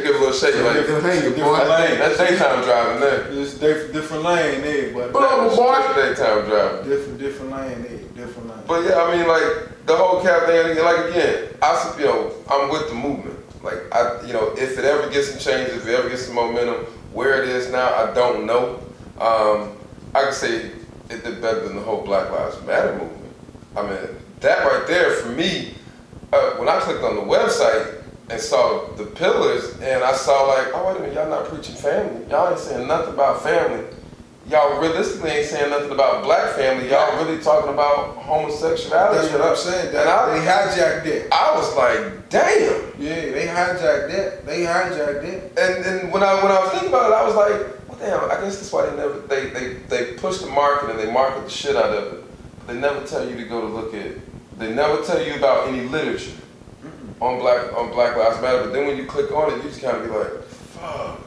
get 0.02 0.14
a 0.14 0.18
little 0.18 0.32
shaky. 0.32 0.58
Like, 0.60 0.84
They're 0.86 1.00
hanging, 1.00 1.30
boy. 1.30 1.36
Different 1.56 1.68
lane. 1.70 1.98
that's 1.98 2.18
daytime 2.18 2.64
driving 2.64 3.00
there. 3.00 3.28
It's 3.30 3.54
diff- 3.54 3.92
different 3.92 4.24
lane 4.24 4.60
there, 4.62 4.92
but 4.92 5.12
Boom, 5.12 5.56
boy. 5.56 5.92
Daytime 5.94 6.44
driving. 6.48 6.88
different 6.90 7.18
different 7.18 7.52
lane 7.52 7.82
there, 7.82 8.26
different 8.26 8.48
lane. 8.48 8.58
But 8.66 8.84
yeah, 8.84 9.00
I 9.02 9.16
mean, 9.16 9.26
like 9.28 9.86
the 9.86 9.96
whole 9.96 10.20
cap 10.20 10.44
thing. 10.46 10.76
Like 10.84 11.10
again, 11.10 11.48
I, 11.62 11.72
s- 11.72 11.96
you 11.98 12.06
know, 12.06 12.32
I'm 12.50 12.68
with 12.70 12.88
the 12.88 12.94
movement. 12.94 13.38
Like 13.62 13.78
I, 13.94 14.20
you 14.26 14.32
know, 14.32 14.52
if 14.58 14.76
it 14.78 14.84
ever 14.84 15.08
gets 15.10 15.28
some 15.30 15.38
change, 15.38 15.70
if 15.70 15.86
it 15.86 15.94
ever 15.94 16.08
gets 16.10 16.26
some 16.26 16.34
momentum, 16.34 16.84
where 17.12 17.42
it 17.42 17.48
is 17.48 17.70
now, 17.70 17.94
I 17.94 18.14
don't 18.14 18.46
know. 18.46 18.80
Um, 19.20 19.76
I 20.14 20.24
can 20.24 20.32
say 20.32 20.70
it 21.10 21.24
did 21.24 21.40
better 21.40 21.66
than 21.66 21.76
the 21.76 21.82
whole 21.82 22.02
Black 22.02 22.30
Lives 22.30 22.60
Matter 22.64 22.92
movement. 22.92 23.34
I 23.76 23.82
mean, 23.82 24.16
that 24.40 24.64
right 24.64 24.86
there 24.86 25.12
for 25.16 25.28
me. 25.28 25.74
Uh, 26.32 26.52
when 26.52 26.68
I 26.68 26.78
clicked 26.80 27.02
on 27.02 27.16
the 27.16 27.22
website 27.22 28.04
and 28.30 28.40
saw 28.40 28.86
the 28.96 29.04
pillars, 29.04 29.78
and 29.80 30.04
I 30.04 30.12
saw 30.12 30.42
like, 30.44 30.68
oh 30.72 30.86
wait 30.86 30.96
a 30.96 31.00
minute, 31.00 31.14
y'all 31.14 31.28
not 31.28 31.46
preaching 31.46 31.74
family. 31.74 32.28
Y'all 32.30 32.50
ain't 32.50 32.58
saying 32.58 32.86
nothing 32.86 33.14
about 33.14 33.42
family. 33.42 33.84
Y'all 34.50 34.80
realistically 34.80 35.30
ain't 35.30 35.46
saying 35.46 35.70
nothing 35.70 35.92
about 35.92 36.24
black 36.24 36.56
family. 36.56 36.90
Y'all 36.90 37.24
really 37.24 37.40
talking 37.40 37.72
about 37.72 38.16
homosexuality. 38.16 39.18
That's 39.28 39.32
what 39.32 39.42
I'm 39.42 39.56
saying. 39.56 39.92
That, 39.92 40.00
And 40.02 40.10
I- 40.10 40.38
they 40.38 40.44
hijacked 40.44 41.04
that. 41.04 41.28
I 41.32 41.54
was 41.56 41.76
like, 41.76 42.28
damn. 42.30 42.92
Yeah, 42.98 43.14
they 43.32 43.46
hijacked 43.46 44.10
that. 44.10 44.46
They 44.46 44.62
hijacked 44.62 45.22
it. 45.24 45.52
And 45.58 45.84
and 45.86 46.12
when 46.12 46.22
I 46.24 46.34
when 46.42 46.50
I 46.50 46.58
was 46.60 46.70
thinking 46.70 46.88
about 46.88 47.10
it, 47.10 47.14
I 47.14 47.24
was 47.24 47.34
like, 47.36 47.88
well, 47.88 47.98
damn. 48.00 48.30
I 48.30 48.42
guess 48.42 48.56
that's 48.56 48.72
why 48.72 48.86
they 48.86 48.96
never 48.96 49.20
they 49.20 49.50
they 49.50 49.74
they 49.88 50.12
push 50.14 50.38
the 50.38 50.48
market 50.48 50.90
and 50.90 50.98
they 50.98 51.10
market 51.12 51.44
the 51.44 51.50
shit 51.50 51.76
out 51.76 51.92
of 51.92 52.12
it. 52.14 52.24
But 52.66 52.74
They 52.74 52.80
never 52.80 53.06
tell 53.06 53.28
you 53.28 53.36
to 53.36 53.44
go 53.44 53.60
to 53.60 53.66
look 53.68 53.94
at. 53.94 54.16
They 54.58 54.74
never 54.74 55.02
tell 55.04 55.22
you 55.24 55.36
about 55.36 55.68
any 55.68 55.82
literature 55.88 56.32
on 57.20 57.38
black 57.38 57.72
on 57.76 57.90
Black 57.92 58.16
Lives 58.16 58.40
Matter. 58.42 58.64
But 58.64 58.72
then 58.72 58.86
when 58.88 58.96
you 58.96 59.06
click 59.06 59.30
on 59.30 59.52
it, 59.52 59.56
you 59.58 59.70
just 59.70 59.80
kind 59.80 59.96
of 59.96 60.04
be 60.04 60.10
like, 60.10 60.42
fuck. 60.44 61.20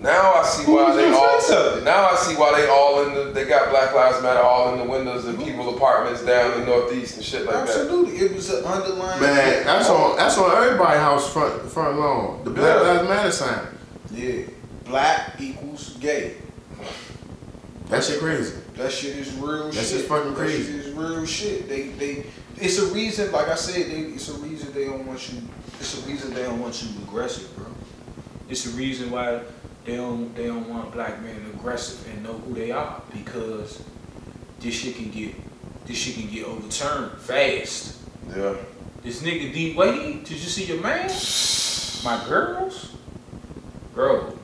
Now 0.00 0.34
I 0.34 0.42
see 0.44 0.70
why 0.70 0.94
they 0.94 1.04
gonna 1.10 1.16
all. 1.16 1.40
say 1.40 1.54
something? 1.54 1.84
Now 1.84 2.06
I 2.10 2.16
see 2.16 2.34
why 2.36 2.60
they 2.60 2.68
all 2.68 3.06
in 3.06 3.14
the. 3.14 3.32
They 3.32 3.46
got 3.46 3.70
Black 3.70 3.94
Lives 3.94 4.22
Matter 4.22 4.40
all 4.40 4.72
in 4.74 4.78
the 4.78 4.84
windows 4.84 5.24
of 5.24 5.38
people 5.38 5.74
apartments 5.74 6.22
down 6.24 6.52
in 6.52 6.60
the 6.60 6.66
Northeast 6.66 7.16
and 7.16 7.24
shit 7.24 7.46
like 7.46 7.54
that. 7.54 7.62
Absolutely, 7.62 8.16
it 8.18 8.34
was 8.34 8.50
an 8.50 8.64
underlying. 8.64 9.20
Man, 9.22 9.64
that's 9.64 9.88
on 9.88 10.16
that's 10.16 10.36
on 10.38 10.50
everybody's 10.64 11.00
house 11.00 11.32
front 11.32 11.62
front 11.70 11.98
lawn. 11.98 12.44
The 12.44 12.50
Black 12.50 12.76
Yeah. 12.76 12.82
Lives 12.92 13.08
Matter 13.08 13.32
sign. 13.32 13.66
Yeah, 14.12 14.42
black 14.84 15.40
equals 15.40 15.96
gay. 15.98 16.36
That 17.88 18.04
shit 18.04 18.18
crazy. 18.20 18.54
That 18.74 18.92
shit 18.92 19.16
is 19.16 19.32
real 19.34 19.66
That 19.66 19.74
shit. 19.74 19.84
shit's 19.86 20.04
fucking 20.08 20.30
That 20.34 20.36
crazy. 20.38 20.64
shit 20.64 20.74
is 20.86 20.92
real 20.92 21.24
shit. 21.24 21.68
They 21.68 21.88
they 21.88 22.26
it's 22.58 22.78
a 22.78 22.86
reason, 22.86 23.32
like 23.32 23.48
I 23.48 23.54
said, 23.54 23.90
they, 23.90 24.00
it's 24.14 24.28
a 24.28 24.34
reason 24.38 24.72
they 24.72 24.86
don't 24.86 25.06
want 25.06 25.32
you 25.32 25.40
it's 25.80 26.02
a 26.02 26.08
reason 26.08 26.32
they 26.34 26.42
don't 26.42 26.60
want 26.60 26.82
you 26.82 26.88
aggressive, 27.02 27.54
bro. 27.56 27.66
It's 28.48 28.66
a 28.66 28.70
reason 28.70 29.10
why 29.10 29.40
they 29.86 29.96
don't 29.96 30.34
they 30.34 30.48
don't 30.48 30.68
want 30.68 30.92
black 30.92 31.22
men 31.22 31.36
aggressive 31.54 32.06
and 32.12 32.22
know 32.24 32.32
who 32.32 32.54
they 32.54 32.72
are 32.72 33.00
because 33.12 33.82
this 34.60 34.74
shit 34.74 34.96
can 34.96 35.10
get 35.10 35.34
this 35.86 35.96
shit 35.96 36.16
can 36.16 36.28
get 36.28 36.44
overturned 36.44 37.12
fast. 37.20 38.00
Yeah. 38.28 38.56
This 39.04 39.22
nigga 39.22 39.54
D 39.54 39.74
Wade, 39.76 40.24
did 40.24 40.30
you 40.30 40.36
see 40.38 40.64
your 40.64 40.82
man? 40.82 41.08
My 42.04 42.24
girls? 42.28 42.96
Bro. 43.94 44.36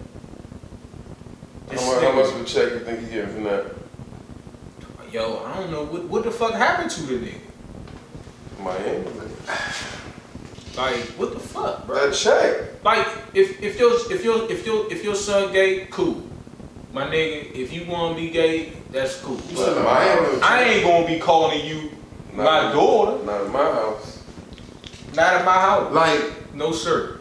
This 1.68 1.82
How 1.82 1.94
much, 1.94 2.04
how 2.04 2.12
much 2.12 2.32
of 2.32 2.40
a 2.40 2.44
check 2.44 2.72
you 2.72 2.78
think 2.80 3.00
he 3.00 3.06
getting 3.06 3.34
from 3.34 3.44
that? 3.44 3.74
Yo, 5.10 5.44
I 5.44 5.56
don't 5.56 5.72
know 5.72 5.84
what 5.84 6.04
what 6.04 6.22
the 6.22 6.30
fuck 6.30 6.54
happened 6.54 6.90
to 6.92 7.02
the 7.02 7.18
nigga. 7.18 7.40
Miami. 8.60 9.04
Like, 10.76 11.00
what 11.18 11.32
the 11.34 11.38
fuck, 11.40 11.86
bro? 11.86 12.08
That 12.08 12.14
check. 12.14 12.82
Like, 12.84 13.06
if 13.34 13.60
if 13.62 13.78
your 13.78 13.92
if 14.10 14.24
your 14.24 14.50
if 14.50 14.64
your 14.66 14.90
if 14.92 15.04
your 15.04 15.14
son 15.14 15.52
gay, 15.52 15.86
cool. 15.90 16.22
My 16.92 17.04
nigga, 17.06 17.52
if 17.54 17.72
you 17.72 17.84
wanna 17.90 18.14
be 18.16 18.30
gay, 18.30 18.72
that's 18.90 19.16
cool. 19.20 19.36
You 19.36 19.56
But 19.56 19.62
still 19.62 19.78
in 19.78 19.84
Miami- 19.84 20.20
Miami. 20.26 20.42
I 20.42 20.62
ain't 20.64 20.84
gonna 20.84 21.06
be 21.06 21.18
calling 21.18 21.64
you 21.64 21.90
my 22.32 22.44
Not- 22.44 22.74
daughter. 22.74 23.24
Not 23.24 23.44
in 23.46 23.52
my 23.52 23.64
house. 23.64 24.18
Not 25.14 25.40
in 25.40 25.44
my 25.46 25.52
house. 25.54 25.92
Like 25.92 26.54
No 26.54 26.72
sir. 26.72 27.18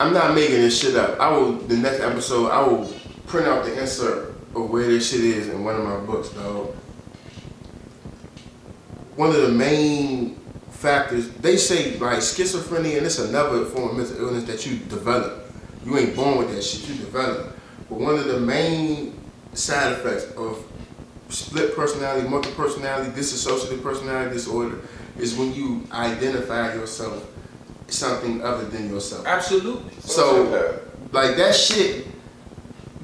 I'm 0.00 0.12
not 0.12 0.34
making 0.34 0.56
this 0.60 0.78
shit 0.80 0.94
up. 0.94 1.18
I 1.20 1.30
will 1.30 1.52
the 1.52 1.76
next 1.76 2.00
episode 2.00 2.50
I 2.50 2.62
will 2.62 2.88
print 3.26 3.46
out 3.48 3.64
the 3.64 3.80
insert 3.80 4.34
of 4.54 4.70
where 4.70 4.86
this 4.86 5.10
shit 5.10 5.20
is 5.20 5.48
in 5.48 5.64
one 5.64 5.74
of 5.76 5.84
my 5.84 5.96
books, 5.98 6.28
dog. 6.30 6.74
One 9.16 9.30
of 9.30 9.36
the 9.42 9.48
main 9.48 10.38
factors 10.78 11.28
they 11.30 11.56
say 11.56 11.98
like 11.98 12.18
schizophrenia 12.18 12.98
and 12.98 13.06
it's 13.06 13.18
another 13.18 13.64
form 13.64 13.90
of 13.90 13.96
mental 13.96 14.28
illness 14.28 14.44
that 14.44 14.64
you 14.64 14.78
develop. 14.86 15.50
You 15.84 15.98
ain't 15.98 16.14
born 16.14 16.38
with 16.38 16.54
that 16.54 16.62
shit, 16.62 16.88
you 16.88 16.94
develop. 16.94 17.56
But 17.88 17.98
one 17.98 18.14
of 18.14 18.26
the 18.26 18.38
main 18.38 19.18
side 19.54 19.92
effects 19.92 20.30
of 20.36 20.64
split 21.30 21.74
personality, 21.74 22.28
multiple 22.28 22.64
personality, 22.64 23.10
dissociative 23.10 23.82
personality 23.82 24.32
disorder 24.32 24.78
is 25.18 25.34
when 25.34 25.52
you 25.52 25.84
identify 25.90 26.74
yourself 26.74 27.28
something 27.88 28.40
other 28.42 28.64
than 28.66 28.88
yourself. 28.88 29.26
Absolutely. 29.26 29.92
So, 30.00 30.80
like 31.12 31.36
that 31.36 31.54
shit. 31.54 32.06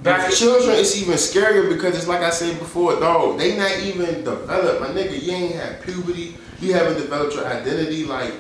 Back 0.03 0.31
children, 0.33 0.77
it's 0.77 1.01
even 1.01 1.15
scarier 1.15 1.71
because 1.71 1.97
it's 1.97 2.07
like 2.07 2.21
I 2.21 2.29
said 2.29 2.59
before, 2.59 3.01
dog. 3.01 3.39
They 3.39 3.57
not 3.57 3.79
even 3.81 4.23
developed, 4.23 4.81
my 4.83 4.89
nigga. 4.89 5.21
You 5.21 5.33
ain't 5.33 5.55
had 5.55 5.83
puberty. 5.83 6.37
You 6.65 6.73
haven't 6.73 6.97
developed 6.97 7.35
your 7.35 7.47
identity. 7.47 8.07
Like 8.07 8.33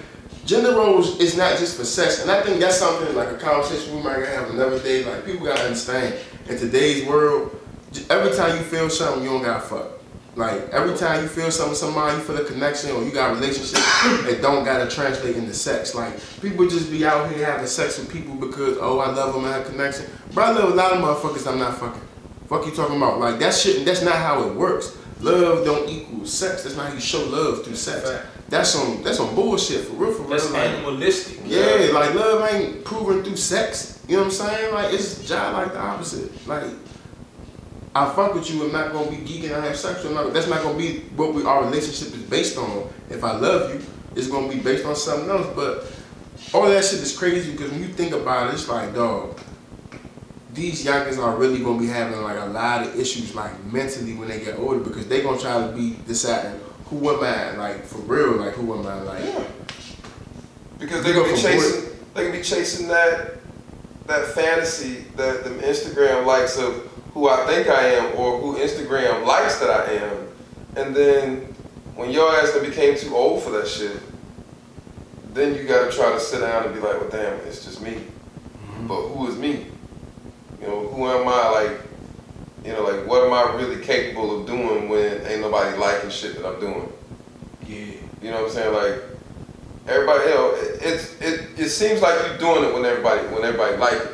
gender 0.46 0.72
roles 0.72 1.20
is 1.20 1.36
not 1.36 1.58
just 1.58 1.76
for 1.76 1.84
sex, 1.84 2.22
and 2.22 2.30
I 2.30 2.40
think 2.40 2.58
that's 2.58 2.78
something 2.78 3.14
like 3.14 3.28
a 3.28 3.36
conversation 3.36 3.94
we 3.94 4.02
might 4.02 4.26
have 4.26 4.48
another 4.48 4.78
day. 4.78 5.04
Like 5.04 5.26
people 5.26 5.44
gotta 5.44 5.62
understand 5.64 6.14
in 6.48 6.56
today's 6.56 7.06
world, 7.06 7.60
every 8.08 8.34
time 8.34 8.56
you 8.56 8.62
feel 8.62 8.88
something, 8.88 9.22
you 9.22 9.28
don't 9.28 9.42
gotta 9.42 9.60
fuck. 9.60 9.90
Like 10.36 10.70
every 10.70 10.96
time 10.96 11.22
you 11.22 11.28
feel 11.28 11.50
something, 11.50 11.72
with 11.72 11.78
somebody, 11.78 12.16
you 12.16 12.22
feel 12.22 12.38
a 12.38 12.44
connection, 12.44 12.92
or 12.92 13.04
you 13.04 13.12
got 13.12 13.32
a 13.32 13.34
relationship, 13.34 13.78
it 14.26 14.40
don't 14.40 14.64
gotta 14.64 14.90
translate 14.90 15.36
into 15.36 15.52
sex. 15.52 15.94
Like 15.94 16.18
people 16.40 16.66
just 16.66 16.90
be 16.90 17.04
out 17.04 17.30
here 17.30 17.44
having 17.44 17.66
sex 17.66 17.98
with 17.98 18.10
people 18.10 18.36
because 18.36 18.78
oh 18.80 19.00
I 19.00 19.10
love 19.12 19.34
them, 19.34 19.44
I 19.44 19.52
have 19.52 19.66
a 19.66 19.70
connection. 19.70 20.06
Bro, 20.32 20.44
I 20.44 20.50
love 20.52 20.72
a 20.72 20.74
lot 20.74 20.92
of 20.92 20.98
motherfuckers 20.98 21.46
I'm 21.46 21.58
not 21.58 21.78
fucking. 21.78 22.00
Fuck 22.48 22.64
you 22.64 22.72
talking 22.72 22.96
about? 22.96 23.20
Like 23.20 23.38
that 23.40 23.52
shit. 23.52 23.84
That's 23.84 24.02
not 24.02 24.16
how 24.16 24.42
it 24.48 24.54
works. 24.54 24.96
Love 25.24 25.64
don't 25.64 25.88
equal 25.88 26.26
sex. 26.26 26.62
That's 26.64 26.76
not 26.76 26.88
how 26.88 26.94
you 26.94 27.00
show 27.00 27.24
love 27.24 27.64
through 27.64 27.76
sex. 27.76 28.10
Fact. 28.10 28.26
That's 28.50 28.68
some 28.68 29.02
that's 29.02 29.16
some 29.16 29.34
bullshit 29.34 29.86
for 29.86 29.94
real. 29.94 30.12
For 30.12 30.22
real. 30.22 30.30
That's 30.30 30.50
Like, 30.50 30.68
animalistic. 30.68 31.40
yeah, 31.46 31.88
like 31.92 32.14
love 32.14 32.46
ain't 32.52 32.84
proven 32.84 33.24
through 33.24 33.36
sex. 33.36 34.00
You 34.06 34.16
know 34.16 34.24
what 34.24 34.26
I'm 34.26 34.30
saying? 34.32 34.74
Like 34.74 34.92
it's 34.92 35.26
just 35.26 35.30
like 35.54 35.72
the 35.72 35.80
opposite. 35.80 36.46
Like 36.46 36.64
I 37.94 38.12
fuck 38.12 38.34
with 38.34 38.50
you, 38.50 38.64
I'm 38.64 38.72
not 38.72 38.92
gonna 38.92 39.10
be 39.10 39.16
geeking. 39.18 39.52
I 39.54 39.64
have 39.64 39.76
sex 39.76 40.04
with 40.04 40.12
you. 40.12 40.30
That's 40.30 40.48
not 40.48 40.62
gonna 40.62 40.76
be 40.76 41.00
what 41.16 41.32
we 41.32 41.42
our 41.44 41.64
relationship 41.64 42.14
is 42.14 42.22
based 42.24 42.58
on. 42.58 42.90
If 43.08 43.24
I 43.24 43.36
love 43.36 43.72
you, 43.72 43.80
it's 44.14 44.26
gonna 44.28 44.48
be 44.48 44.58
based 44.60 44.84
on 44.84 44.94
something 44.94 45.30
else. 45.30 45.46
But 45.56 45.86
all 46.52 46.68
that 46.68 46.84
shit 46.84 47.00
is 47.00 47.16
crazy 47.16 47.52
because 47.52 47.70
when 47.70 47.80
you 47.80 47.88
think 47.88 48.12
about 48.12 48.48
it, 48.48 48.54
it's 48.54 48.68
like, 48.68 48.94
dog, 48.94 49.38
these 50.54 50.84
youngins 50.84 51.18
are 51.18 51.36
really 51.36 51.58
gonna 51.58 51.80
be 51.80 51.86
having 51.86 52.22
like 52.22 52.38
a 52.38 52.46
lot 52.46 52.86
of 52.86 52.98
issues 52.98 53.34
like 53.34 53.52
mentally 53.72 54.14
when 54.14 54.28
they 54.28 54.40
get 54.40 54.58
older 54.58 54.80
because 54.80 55.06
they 55.08 55.20
gonna 55.20 55.38
try 55.38 55.66
to 55.66 55.72
be 55.74 55.96
deciding 56.06 56.60
who 56.86 57.10
am 57.10 57.24
I, 57.24 57.56
like 57.56 57.84
for 57.84 57.98
real, 57.98 58.36
like 58.36 58.54
who 58.54 58.78
am 58.78 58.86
I, 58.86 59.02
like. 59.02 59.24
Yeah. 59.24 59.44
Because 60.78 61.02
They 61.02 61.12
they 61.12 61.18
go 61.18 61.24
can 61.24 61.34
be 61.34 61.40
from 61.40 61.50
chasing, 61.50 61.90
they 62.14 62.26
gonna 62.26 62.36
be 62.36 62.42
chasing 62.42 62.88
that 62.88 63.32
that 64.06 64.26
fantasy, 64.28 65.06
that 65.16 65.44
the 65.44 65.50
Instagram 65.50 66.26
likes 66.26 66.58
of 66.58 66.74
who 67.14 67.28
I 67.28 67.46
think 67.46 67.68
I 67.68 67.86
am 67.86 68.16
or 68.16 68.38
who 68.38 68.58
Instagram 68.58 69.26
likes 69.26 69.58
that 69.58 69.70
I 69.70 69.92
am, 69.94 70.28
and 70.76 70.94
then 70.94 71.36
when 71.96 72.10
your 72.10 72.30
ass 72.36 72.52
then 72.52 72.68
became 72.68 72.96
too 72.96 73.14
old 73.14 73.42
for 73.42 73.50
that 73.52 73.66
shit, 73.66 74.00
then 75.32 75.54
you 75.54 75.64
gotta 75.64 75.90
try 75.90 76.12
to 76.12 76.20
sit 76.20 76.40
down 76.40 76.64
and 76.64 76.74
be 76.74 76.80
like, 76.80 77.00
well, 77.00 77.10
damn, 77.10 77.34
it's 77.46 77.64
just 77.64 77.80
me. 77.80 77.92
Mm-hmm. 77.92 78.86
But 78.86 79.08
who 79.08 79.26
is 79.28 79.36
me? 79.36 79.66
You 80.64 80.70
know, 80.70 80.88
who 80.88 81.06
am 81.06 81.28
I? 81.28 81.48
Like, 81.50 81.80
you 82.64 82.72
know, 82.72 82.84
like 82.84 83.06
what 83.06 83.26
am 83.26 83.34
I 83.34 83.54
really 83.54 83.84
capable 83.84 84.40
of 84.40 84.46
doing 84.46 84.88
when 84.88 85.20
ain't 85.26 85.42
nobody 85.42 85.76
liking 85.76 86.08
shit 86.08 86.36
that 86.36 86.46
I'm 86.46 86.58
doing? 86.58 86.90
Yeah. 87.66 87.96
You 88.22 88.30
know 88.30 88.42
what 88.42 88.48
I'm 88.48 88.50
saying? 88.50 88.72
Like 88.72 89.02
everybody, 89.86 90.24
you 90.24 90.34
know, 90.34 90.54
it, 90.54 90.78
it's 90.80 91.20
it, 91.20 91.48
it 91.58 91.68
seems 91.68 92.00
like 92.00 92.18
you're 92.26 92.38
doing 92.38 92.64
it 92.64 92.72
when 92.72 92.86
everybody 92.86 93.20
when 93.28 93.44
everybody 93.44 93.76
like 93.76 94.00
it, 94.00 94.12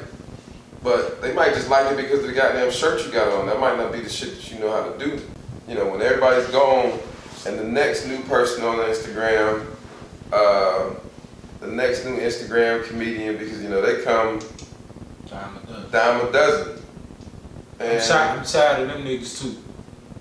but 0.82 1.22
they 1.22 1.32
might 1.32 1.54
just 1.54 1.70
like 1.70 1.86
it 1.92 1.96
because 1.96 2.18
of 2.18 2.26
the 2.26 2.32
goddamn 2.32 2.72
shirt 2.72 3.06
you 3.06 3.12
got 3.12 3.28
on. 3.28 3.46
That 3.46 3.60
might 3.60 3.76
not 3.76 3.92
be 3.92 4.00
the 4.00 4.08
shit 4.08 4.34
that 4.34 4.50
you 4.50 4.58
know 4.58 4.72
how 4.72 4.90
to 4.90 4.98
do. 4.98 5.22
You 5.68 5.76
know, 5.76 5.88
when 5.88 6.02
everybody's 6.02 6.48
gone 6.48 6.98
and 7.46 7.56
the 7.60 7.64
next 7.64 8.06
new 8.06 8.20
person 8.24 8.64
on 8.64 8.78
Instagram, 8.78 9.64
uh, 10.32 10.94
the 11.60 11.68
next 11.68 12.04
new 12.04 12.18
Instagram 12.18 12.84
comedian, 12.88 13.36
because 13.36 13.62
you 13.62 13.68
know 13.68 13.80
they 13.80 14.02
come 14.02 14.40
Time 15.30 15.56
of 15.56 15.68
done. 15.68 15.86
dime 15.90 16.26
a 16.28 16.32
dozen. 16.32 16.82
I'm 17.78 17.86
And 17.86 18.02
tired, 18.04 18.38
I'm 18.40 18.44
tired 18.44 18.80
of 18.82 18.88
them 18.88 19.04
niggas 19.04 19.40
too. 19.40 19.56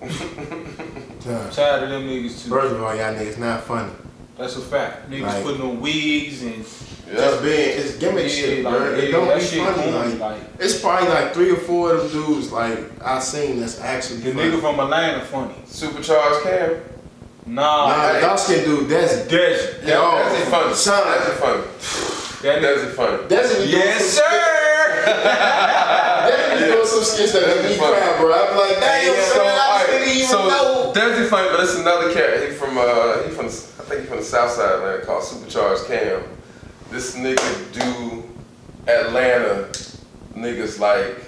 I'm 0.00 1.50
tired 1.50 1.82
of 1.84 1.90
them 1.90 2.02
niggas 2.08 2.44
too. 2.44 2.50
First 2.50 2.74
of 2.74 2.82
all, 2.82 2.94
y'all 2.94 3.14
niggas 3.14 3.38
not 3.38 3.64
funny. 3.64 3.92
That's 4.38 4.56
a 4.56 4.60
fact. 4.60 5.10
Niggas 5.10 5.22
Like- 5.26 5.42
putting 5.42 5.60
on 5.62 5.80
wigs 5.80 6.42
and 6.42 6.64
yeah. 7.06 7.14
Just 7.16 7.42
being, 7.42 7.78
it's 7.78 7.96
gimmick 7.96 8.22
Yeah, 8.24 8.28
shit, 8.30 8.64
like, 8.64 8.72
bro. 8.78 8.94
It 8.94 9.04
yeah, 9.04 9.10
don't 9.10 9.26
that 9.28 9.38
be 9.40 9.44
shit 9.44 9.66
funny. 9.66 9.92
corny, 9.92 10.10
Like, 10.12 10.20
like- 10.20 10.40
it's 10.60 10.80
probably 10.80 11.08
like 11.08 11.34
three 11.34 11.50
or 11.50 11.56
four 11.56 11.94
of 11.94 12.12
them 12.12 12.24
dudes 12.24 12.52
like 12.52 12.78
I 13.04 13.18
seen 13.18 13.58
that's 13.60 13.80
actually 13.80 14.20
the 14.20 14.32
funny. 14.32 14.50
nigga 14.50 14.60
from 14.60 14.78
Atlanta 14.80 15.24
funny. 15.24 15.54
Supercharged 15.66 16.44
Cam. 16.44 16.76
Nah, 17.46 17.88
Nah, 17.88 18.12
the 18.12 18.20
dark 18.20 18.38
skinned 18.38 18.64
dude, 18.64 18.88
Desi. 18.88 19.26
Desi. 19.28 19.82
Yeah, 19.86 19.94
Yo, 19.94 20.10
that's 20.22 20.40
it 20.40 20.50
funny. 20.50 20.74
son. 20.74 21.04
That's 21.04 21.28
it 21.30 21.34
funny. 21.34 22.16
That 22.42 22.62
That's 22.62 22.80
nigga. 22.82 22.88
it 22.88 22.94
funny. 22.94 23.16
Desi 23.28 23.64
be 23.64 23.70
doing 23.70 23.84
Yes, 23.84 24.04
some 24.04 24.24
sir. 24.24 25.04
Desi 26.30 26.58
be 26.58 26.64
doing 26.72 26.86
some 26.86 27.04
skits 27.04 27.32
that 27.32 27.46
make 27.46 27.70
me 27.70 27.76
cry, 27.78 28.16
bro. 28.18 28.32
I'm 28.32 28.56
like, 28.56 28.80
damn, 28.80 29.14
so, 29.14 29.34
son, 29.34 29.46
I 29.46 29.48
alright, 29.50 29.86
didn't 29.88 30.08
even 30.16 30.26
so 30.28 30.48
know. 30.48 30.92
There's 30.92 31.18
the 31.18 31.26
funny, 31.26 31.48
but 31.50 31.60
it's 31.60 31.76
another 31.76 32.12
cat. 32.12 32.48
He 32.48 32.54
from 32.54 32.78
uh, 32.78 33.22
he 33.24 33.30
from 33.30 33.46
I 33.46 33.48
think 33.84 34.00
he 34.02 34.06
from 34.06 34.18
the 34.18 34.24
South 34.24 34.50
Side 34.52 34.72
of 34.72 34.80
Atlanta 34.82 35.04
called 35.04 35.24
Supercharged 35.24 35.86
Cam. 35.86 36.22
This 36.90 37.14
nigga 37.16 37.72
do 37.72 38.24
Atlanta 38.90 39.68
niggas 40.34 40.78
like 40.78 41.18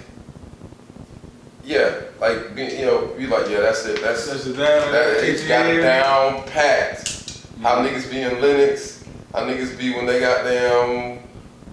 yeah, 1.63 2.01
like 2.19 2.55
be- 2.55 2.63
you 2.75 2.85
know, 2.85 3.07
be 3.17 3.27
like 3.27 3.47
yeah, 3.49 3.61
that's 3.61 3.85
it, 3.85 4.01
that's 4.01 4.27
That's 4.27 4.43
the 4.45 4.53
down. 4.53 4.91
that, 4.91 5.23
it's 5.23 5.47
got 5.47 5.63
down 5.79 6.43
packed. 6.47 7.41
How 7.61 7.75
niggas 7.81 8.09
be 8.11 8.21
in 8.21 8.41
Lenox, 8.41 9.02
how 9.33 9.41
niggas 9.45 9.77
be 9.77 9.93
when 9.95 10.05
they 10.05 10.19
got 10.19 10.43
them 10.43 11.19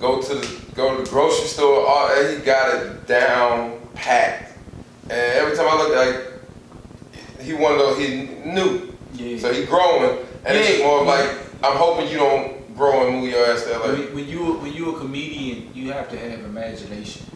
go 0.01 0.21
to 0.23 0.35
the 0.35 0.61
go 0.75 0.97
to 0.97 1.03
the 1.05 1.11
grocery 1.11 1.47
store, 1.47 1.87
all 1.87 2.09
that 2.09 2.35
he 2.37 2.43
got 2.45 2.75
it 2.75 3.07
down 3.07 3.79
packed. 3.95 4.53
And 5.05 5.13
every 5.13 5.57
time 5.57 5.67
I 5.69 5.77
look 5.77 5.95
like 5.95 7.45
he 7.45 7.53
one 7.55 7.73
of 7.73 7.79
those 7.79 7.99
he 7.99 8.29
knew. 8.45 8.93
Yeah. 9.15 9.39
So 9.39 9.53
he 9.53 9.65
growing 9.67 10.19
and 10.45 10.57
it's 10.57 10.79
Yeah. 10.79 10.87
more 10.87 11.01
of 11.01 11.07
like 11.07 11.31
I'm 11.63 11.77
hoping 11.77 12.09
you 12.09 12.17
don't 12.17 12.75
grow 12.77 13.07
and 13.07 13.21
move 13.21 13.31
your 13.31 13.45
ass 13.47 13.65
to 13.65 13.71
LA. 13.79 13.89
when, 13.93 14.15
when 14.15 14.29
you 14.29 14.55
when 14.55 14.73
you 14.73 14.97
a 14.97 14.99
comedian, 14.99 15.71
you 15.75 15.93
have 15.93 16.09
to 16.11 16.19
have 16.19 16.41
imagination. 16.41 17.27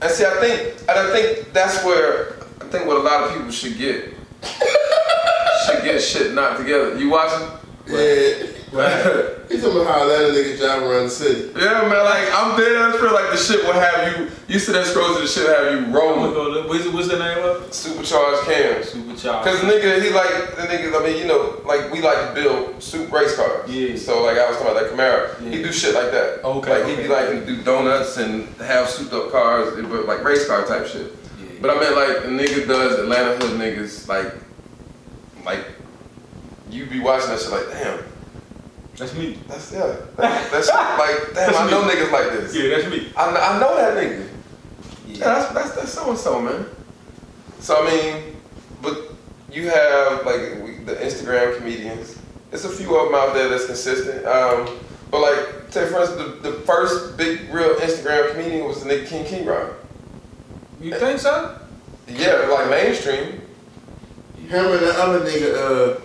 And 0.00 0.10
see 0.12 0.24
I 0.24 0.30
think 0.38 0.78
and 0.88 0.90
I 0.90 1.12
think 1.12 1.52
that's 1.52 1.82
where 1.84 2.34
I 2.60 2.64
think 2.66 2.86
what 2.86 2.96
a 2.98 3.00
lot 3.00 3.24
of 3.24 3.32
people 3.34 3.50
should 3.50 3.76
get. 3.76 4.14
should 5.66 5.82
get 5.82 6.00
shit 6.00 6.32
knocked 6.34 6.58
together. 6.60 6.96
You 6.96 7.10
watching? 7.10 7.48
Yeah. 7.88 8.46
Right. 8.72 9.34
He's 9.48 9.62
talking 9.62 9.80
about 9.80 9.94
how 9.94 10.02
Atlanta 10.02 10.34
niggas 10.34 10.58
drive 10.58 10.82
around 10.82 11.04
the 11.04 11.10
city. 11.10 11.48
Yeah, 11.56 11.88
man, 11.88 12.04
like 12.04 12.28
I'm 12.34 12.56
dead 12.58 12.76
ass 12.76 12.96
feel 13.00 13.12
like 13.14 13.30
the 13.30 13.36
shit 13.38 13.64
will 13.64 13.72
have 13.72 14.18
you. 14.18 14.30
You 14.46 14.58
see 14.58 14.72
that 14.72 14.84
scroll 14.86 15.14
to 15.14 15.20
the 15.22 15.26
shit 15.26 15.48
have 15.48 15.72
you 15.72 15.94
rolling. 15.94 16.32
go. 16.34 16.68
What's, 16.68 16.86
what's 16.88 17.08
the 17.08 17.18
name 17.18 17.42
of 17.44 17.62
it? 17.64 17.74
Supercharged 17.74 18.42
cams. 18.46 18.90
Supercharged. 18.90 19.44
Cause 19.48 19.60
the 19.62 19.66
nigga, 19.68 20.02
he 20.02 20.10
like 20.10 20.28
the 20.56 20.62
nigga. 20.68 21.00
I 21.00 21.02
mean, 21.06 21.16
you 21.16 21.26
know, 21.26 21.62
like 21.64 21.90
we 21.90 22.02
like 22.02 22.28
to 22.28 22.34
build 22.34 22.82
super 22.82 23.16
race 23.16 23.34
cars. 23.36 23.70
Yeah. 23.70 23.96
So 23.96 24.22
like 24.22 24.36
I 24.36 24.48
was 24.48 24.58
talking 24.58 24.72
about 24.72 24.82
that 24.84 24.92
Camaro, 24.92 25.50
he 25.50 25.62
do 25.62 25.72
shit 25.72 25.94
like 25.94 26.10
that. 26.10 26.44
Okay, 26.44 26.70
Like 26.70 26.86
he 26.86 26.92
okay. 26.92 27.02
be 27.04 27.08
like 27.08 27.28
to 27.30 27.46
do 27.46 27.62
donuts 27.62 28.18
and 28.18 28.46
have 28.56 28.88
souped 28.90 29.12
up 29.14 29.32
cars, 29.32 29.74
but 29.88 30.06
like 30.06 30.22
race 30.22 30.46
car 30.46 30.66
type 30.66 30.86
shit. 30.86 31.14
Yeah. 31.40 31.46
But 31.62 31.70
I 31.70 31.80
mean, 31.80 31.94
like 31.96 32.22
the 32.22 32.28
nigga 32.28 32.68
does 32.68 32.98
Atlanta 32.98 33.36
hood 33.36 33.58
niggas 33.58 34.08
like, 34.08 34.34
like 35.44 35.64
you 36.70 36.84
be 36.84 37.00
watching 37.00 37.30
that 37.30 37.40
shit 37.40 37.50
like, 37.50 37.66
damn, 37.70 38.04
that's 38.98 39.14
me. 39.14 39.38
that's 39.48 39.72
yeah, 39.72 39.96
that, 40.16 40.50
that's 40.50 40.68
like, 40.98 41.34
damn, 41.34 41.54
I 41.54 41.70
know 41.70 41.82
niggas 41.82 42.10
like 42.12 42.30
this. 42.32 42.54
Yeah, 42.54 42.76
that's 42.76 42.88
me. 42.90 43.12
I, 43.16 43.28
I 43.30 43.60
know 43.60 43.76
that 43.76 43.94
nigga. 43.96 44.28
Yeah, 45.06 45.14
Yeah. 45.16 45.24
that's 45.24 45.52
that's 45.54 45.72
that's 45.76 45.92
so 45.92 46.10
and 46.10 46.18
so, 46.18 46.40
man. 46.40 46.66
So 47.60 47.84
I 47.84 47.90
mean, 47.90 48.36
but 48.82 49.12
you 49.50 49.68
have 49.70 50.24
like 50.26 50.62
we, 50.62 50.84
the 50.84 50.94
Instagram 50.96 51.56
comedians. 51.58 52.18
There's 52.50 52.64
a 52.64 52.70
few 52.70 52.96
of 52.96 53.06
them 53.10 53.14
out 53.14 53.34
there 53.34 53.48
that's 53.48 53.66
consistent. 53.66 54.24
Um, 54.24 54.78
but 55.10 55.20
like, 55.20 55.70
say 55.70 55.86
for 55.88 56.00
instance, 56.00 56.40
the, 56.42 56.50
the 56.50 56.56
first 56.60 57.16
big 57.16 57.52
real 57.52 57.74
Instagram 57.76 58.30
comedian 58.32 58.64
was 58.66 58.82
the 58.82 58.88
nigga 58.90 59.06
King 59.06 59.24
King 59.26 59.46
Rod. 59.46 59.74
You 60.80 60.94
think 60.98 61.18
so? 61.20 61.58
Yeah, 62.06 62.46
like 62.50 62.70
mainstream. 62.70 63.42
Him 64.48 64.64
and 64.66 64.80
the 64.80 64.94
other 64.96 65.20
nigga, 65.20 65.54
uh, 65.98 66.00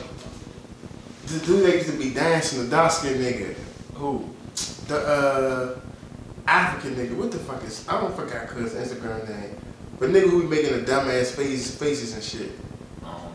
the 1.34 1.46
dude 1.46 1.66
that 1.66 1.76
used 1.76 1.90
to 1.90 1.98
be 1.98 2.14
dancing, 2.14 2.64
the 2.64 2.70
dark 2.70 2.92
skinned 2.92 3.20
nigga. 3.24 3.54
Who? 3.96 4.30
The 4.88 4.98
uh 4.98 5.80
African 6.48 6.96
nigga, 6.96 7.16
what 7.16 7.32
the 7.32 7.40
fuck 7.40 7.64
is 7.64 7.88
I 7.88 8.00
don't 8.00 8.16
forgot 8.16 8.48
cuz 8.48 8.74
Instagram 8.74 9.28
name. 9.28 9.58
But 10.00 10.10
nigga 10.10 10.30
who 10.30 10.42
be 10.44 10.48
making 10.48 10.74
the 10.74 10.92
dumbass 10.92 11.32
faces 11.32 11.76
faces 11.76 12.14
and 12.14 12.24
shit. 12.24 12.52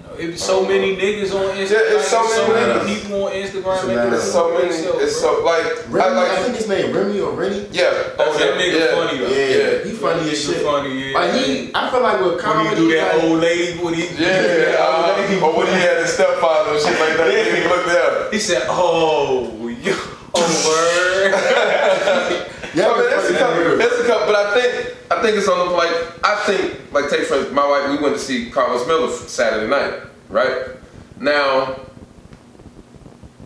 I 0.09 0.17
don't 0.17 0.19
know. 0.19 0.25
It 0.25 0.31
be 0.33 0.37
so 0.37 0.67
many 0.67 0.97
niggas 0.97 1.35
on 1.35 1.57
Instagram. 1.57 1.71
Yeah, 1.71 1.97
it's 1.97 2.09
so 2.09 2.25
so 2.27 2.49
many 2.53 2.79
many 2.85 2.95
people 2.95 3.25
on 3.25 3.33
Instagram. 3.33 3.77
So 3.81 3.87
making 3.87 3.97
now- 3.97 4.11
There's 4.11 4.33
so 4.33 4.53
many. 4.55 4.69
themselves, 4.69 5.03
It's 5.05 5.21
so 5.21 5.45
like 5.45 5.65
Remy, 5.89 6.17
I 6.17 6.33
I, 6.33 6.43
think 6.43 6.57
his 6.57 6.69
name 6.69 6.93
Remy 6.97 7.21
or 7.21 7.33
Rennie. 7.33 7.67
Yeah. 7.71 7.91
Oh, 8.19 8.37
that 8.39 8.55
nigga 8.59 8.79
yeah. 8.81 8.95
funny 8.95 9.19
though. 9.19 9.29
Yeah, 9.29 9.57
Yeah. 9.57 9.85
he 9.85 9.91
funny 9.93 10.23
That 10.25 10.33
as 10.33 10.45
shit. 10.45 10.63
Funny, 10.63 11.11
yeah. 11.13 11.19
Like 11.19 11.33
he, 11.35 11.71
I 11.75 11.91
feel 11.91 12.01
like 12.03 12.21
with 12.21 12.31
when 12.33 12.39
comedy, 12.39 12.69
he 12.71 12.75
do 12.77 12.95
that 12.97 13.15
like, 13.15 13.25
old 13.25 13.41
lady, 13.41 13.79
when 13.79 13.95
he 13.95 14.03
Yeah, 14.19 14.77
uh, 14.81 15.39
or 15.43 15.57
when 15.57 15.67
he 15.67 15.73
had 15.75 15.99
his 16.03 16.13
stepfather 16.13 16.73
and 16.73 16.81
shit 16.81 16.99
like 17.01 17.17
that, 17.17 17.29
Yeah. 17.33 17.45
nigga 17.55 17.69
look 17.69 17.87
there. 17.87 18.31
he 18.31 18.39
said, 18.39 18.63
"Oh, 18.69 19.69
you, 19.69 19.95
oh 20.35 20.49
word." 20.67 21.33
yeah, 22.75 22.89
I 22.89 22.99
mean, 22.99 23.07
it's 23.13 23.31
a 23.31 23.35
funny 23.35 23.39
couple. 23.39 23.63
nigga. 23.63 23.81
It's 23.85 23.99
a 24.01 24.07
couple, 24.07 24.27
but 24.27 24.37
I 24.37 24.61
think 24.61 24.95
I 25.11 25.23
think 25.23 25.37
it's 25.37 25.49
on 25.49 25.69
the 25.69 25.75
like. 25.75 26.25
I 26.25 26.37
think 26.47 26.93
like 26.93 27.11
take 27.11 27.27
for 27.27 27.51
my 27.53 27.67
wife. 27.67 27.91
We 27.91 28.03
went 28.03 28.15
to 28.15 28.21
see 28.21 28.51
Carlos 28.51 28.87
Miller 28.87 29.11
Saturday 29.11 29.69
night, 29.69 30.01
right? 30.29 30.77
Now 31.21 31.81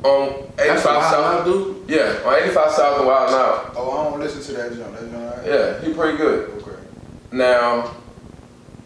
on 0.04 0.50
85 0.58 0.84
a 0.84 0.98
wild 0.98 1.12
South. 1.12 1.44
dude. 1.44 1.90
Yeah, 1.90 2.22
on 2.24 2.42
85 2.42 2.70
South 2.72 2.98
and 2.98 3.06
Wild 3.06 3.30
Now. 3.30 3.72
Oh, 3.76 3.90
I 3.98 4.10
don't 4.10 4.20
listen 4.20 4.42
to 4.42 4.52
that 4.60 4.76
jump. 4.76 4.98
That 4.98 5.10
jump, 5.10 5.36
right? 5.36 5.46
Yeah, 5.46 5.80
he 5.80 5.92
pretty 5.92 6.18
good. 6.18 6.50
Okay. 6.62 6.82
Now, 7.30 7.94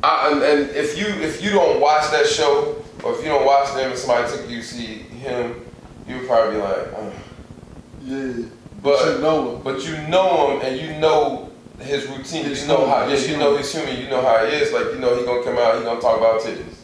I, 0.03 0.33
and, 0.33 0.43
and 0.43 0.70
if 0.77 0.99
you 0.99 1.07
if 1.07 1.43
you 1.43 1.51
don't 1.51 1.81
watch 1.81 2.11
that 2.11 2.27
show, 2.27 2.83
or 3.03 3.12
if 3.14 3.22
you 3.22 3.29
don't 3.29 3.47
watch 3.47 3.72
them, 3.74 3.91
and 3.91 3.99
somebody 3.99 4.31
took 4.31 4.49
you 4.49 4.59
to 4.59 4.64
see 4.64 4.85
him, 4.85 5.64
you 6.07 6.16
would 6.18 6.27
probably 6.27 6.57
be 6.57 6.62
like, 6.62 6.77
oh. 6.97 7.12
Yeah. 8.03 8.45
but 8.83 9.05
you 9.05 9.18
know 9.20 9.57
him. 9.57 9.62
but 9.62 9.85
you 9.85 9.97
know 10.09 10.51
him 10.51 10.66
and 10.66 10.81
you 10.81 11.01
know 11.01 11.51
his 11.81 12.07
routine. 12.07 12.45
His 12.45 12.62
you 12.62 12.68
know 12.68 12.87
how 12.87 13.07
yes, 13.07 13.29
you 13.29 13.37
know 13.37 13.57
he's 13.57 13.72
human. 13.72 14.01
You 14.01 14.09
know 14.09 14.22
how 14.22 14.45
he 14.47 14.53
is. 14.57 14.72
Like 14.72 14.87
you 14.93 14.99
know 14.99 15.16
he 15.16 15.24
gonna 15.24 15.45
come 15.45 15.59
out. 15.59 15.79
He 15.79 15.85
gonna 15.85 16.01
talk 16.01 16.18
about 16.18 16.41
titties. 16.41 16.74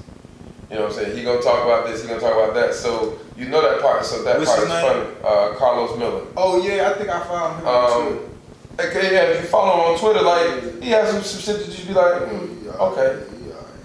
You 0.70 0.76
know 0.78 0.84
what 0.84 0.93
I'm 0.97 1.05
saying? 1.05 1.16
He 1.16 1.22
gonna 1.22 1.43
talk 1.43 1.64
about 1.64 1.86
this. 1.86 2.03
He 2.03 2.09
gonna 2.09 2.20
talk 2.20 2.32
about 2.34 2.55
that. 2.55 2.74
So 2.74 3.18
you 3.36 3.49
know 3.49 3.61
that 3.62 3.82
part. 3.82 4.05
So 4.05 4.22
that 4.24 4.38
What's 4.38 4.51
part 4.51 4.62
is 4.64 4.68
name? 4.68 4.86
funny. 4.86 5.16
Uh, 5.24 5.55
Carlos 5.57 5.99
Miller. 5.99 6.26
Oh 6.36 6.62
yeah, 6.62 6.90
I 6.90 6.95
think 6.99 7.11
I 7.11 7.20
found 7.26 7.61
him. 7.61 7.66
Um, 7.68 8.18
too. 8.18 8.86
okay, 8.88 9.12
yeah. 9.14 9.22
If 9.32 9.43
you 9.43 9.49
follow 9.49 9.72
him 9.72 9.95
on 9.95 9.99
Twitter, 9.99 10.22
like 10.22 10.82
he 10.82 10.90
has 10.90 11.11
some, 11.11 11.22
some 11.22 11.40
shit 11.40 11.66
that 11.66 11.78
you 11.78 11.86
be 11.86 11.95
like, 11.95 12.22
Yeah, 12.64 12.72
okay. 12.72 13.24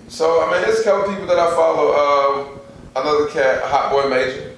So 0.08 0.44
I 0.46 0.52
mean, 0.52 0.62
there's 0.62 0.80
a 0.80 0.84
couple 0.84 1.12
people 1.12 1.28
that 1.28 1.40
I 1.40 1.50
follow. 1.52 1.94
Um, 1.94 2.60
another 2.96 3.28
cat, 3.28 3.64
Hot 3.64 3.92
Boy 3.92 4.10
Major. 4.10 4.56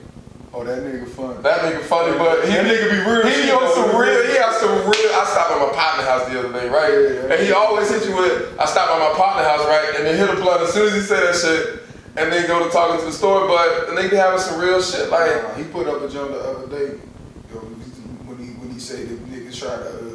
Oh 0.52 0.64
that 0.64 0.82
nigga 0.82 1.08
funny. 1.08 1.42
That 1.44 1.62
nigga 1.62 1.82
funny, 1.86 2.18
but 2.18 2.44
he 2.46 2.52
That 2.52 2.66
nigga 2.66 2.90
be 2.90 3.00
real 3.06 3.22
He 3.30 3.52
on 3.52 3.70
some 3.70 3.94
real. 3.94 4.26
He 4.26 4.36
has 4.42 4.58
some 4.58 4.74
real. 4.82 5.10
I 5.14 5.24
stopped 5.30 5.52
at 5.54 5.62
my 5.62 5.74
partner 5.78 6.04
house 6.06 6.26
the 6.26 6.40
other 6.40 6.54
day, 6.54 6.68
right? 6.70 6.90
Yeah, 6.90 7.28
yeah. 7.28 7.34
And 7.34 7.46
he 7.46 7.52
always 7.54 7.90
hit 7.90 8.10
you 8.10 8.16
with, 8.18 8.58
"I 8.58 8.66
stopped 8.66 8.90
at 8.90 8.98
my 8.98 9.14
partner 9.14 9.44
house, 9.46 9.62
right?" 9.70 9.94
And 9.98 10.08
then 10.08 10.18
hit 10.18 10.30
a 10.30 10.42
blunt 10.42 10.62
as 10.62 10.74
soon 10.74 10.88
as 10.88 10.96
he 10.96 11.02
said 11.02 11.22
that 11.22 11.36
shit, 11.38 11.86
and 12.18 12.34
then 12.34 12.48
go 12.48 12.66
to 12.66 12.70
talking 12.72 12.98
to 12.98 13.06
the 13.06 13.14
store. 13.14 13.46
But 13.48 13.94
they 13.94 14.10
be 14.10 14.16
having 14.16 14.40
some 14.40 14.60
real 14.60 14.82
shit, 14.82 15.10
like 15.12 15.56
he 15.56 15.66
put 15.66 15.86
up 15.86 16.02
a 16.02 16.10
joke 16.10 16.32
the 16.32 16.42
other 16.42 16.66
day 16.66 16.98
yo, 17.54 17.60
when 18.26 18.38
he 18.42 18.58
when 18.58 18.72
he 18.72 18.80
said 18.80 19.06
that 19.06 19.22
nigga 19.30 19.54
tried 19.54 19.86
to 19.86 19.86
uh, 19.86 20.02
nigga 20.02 20.09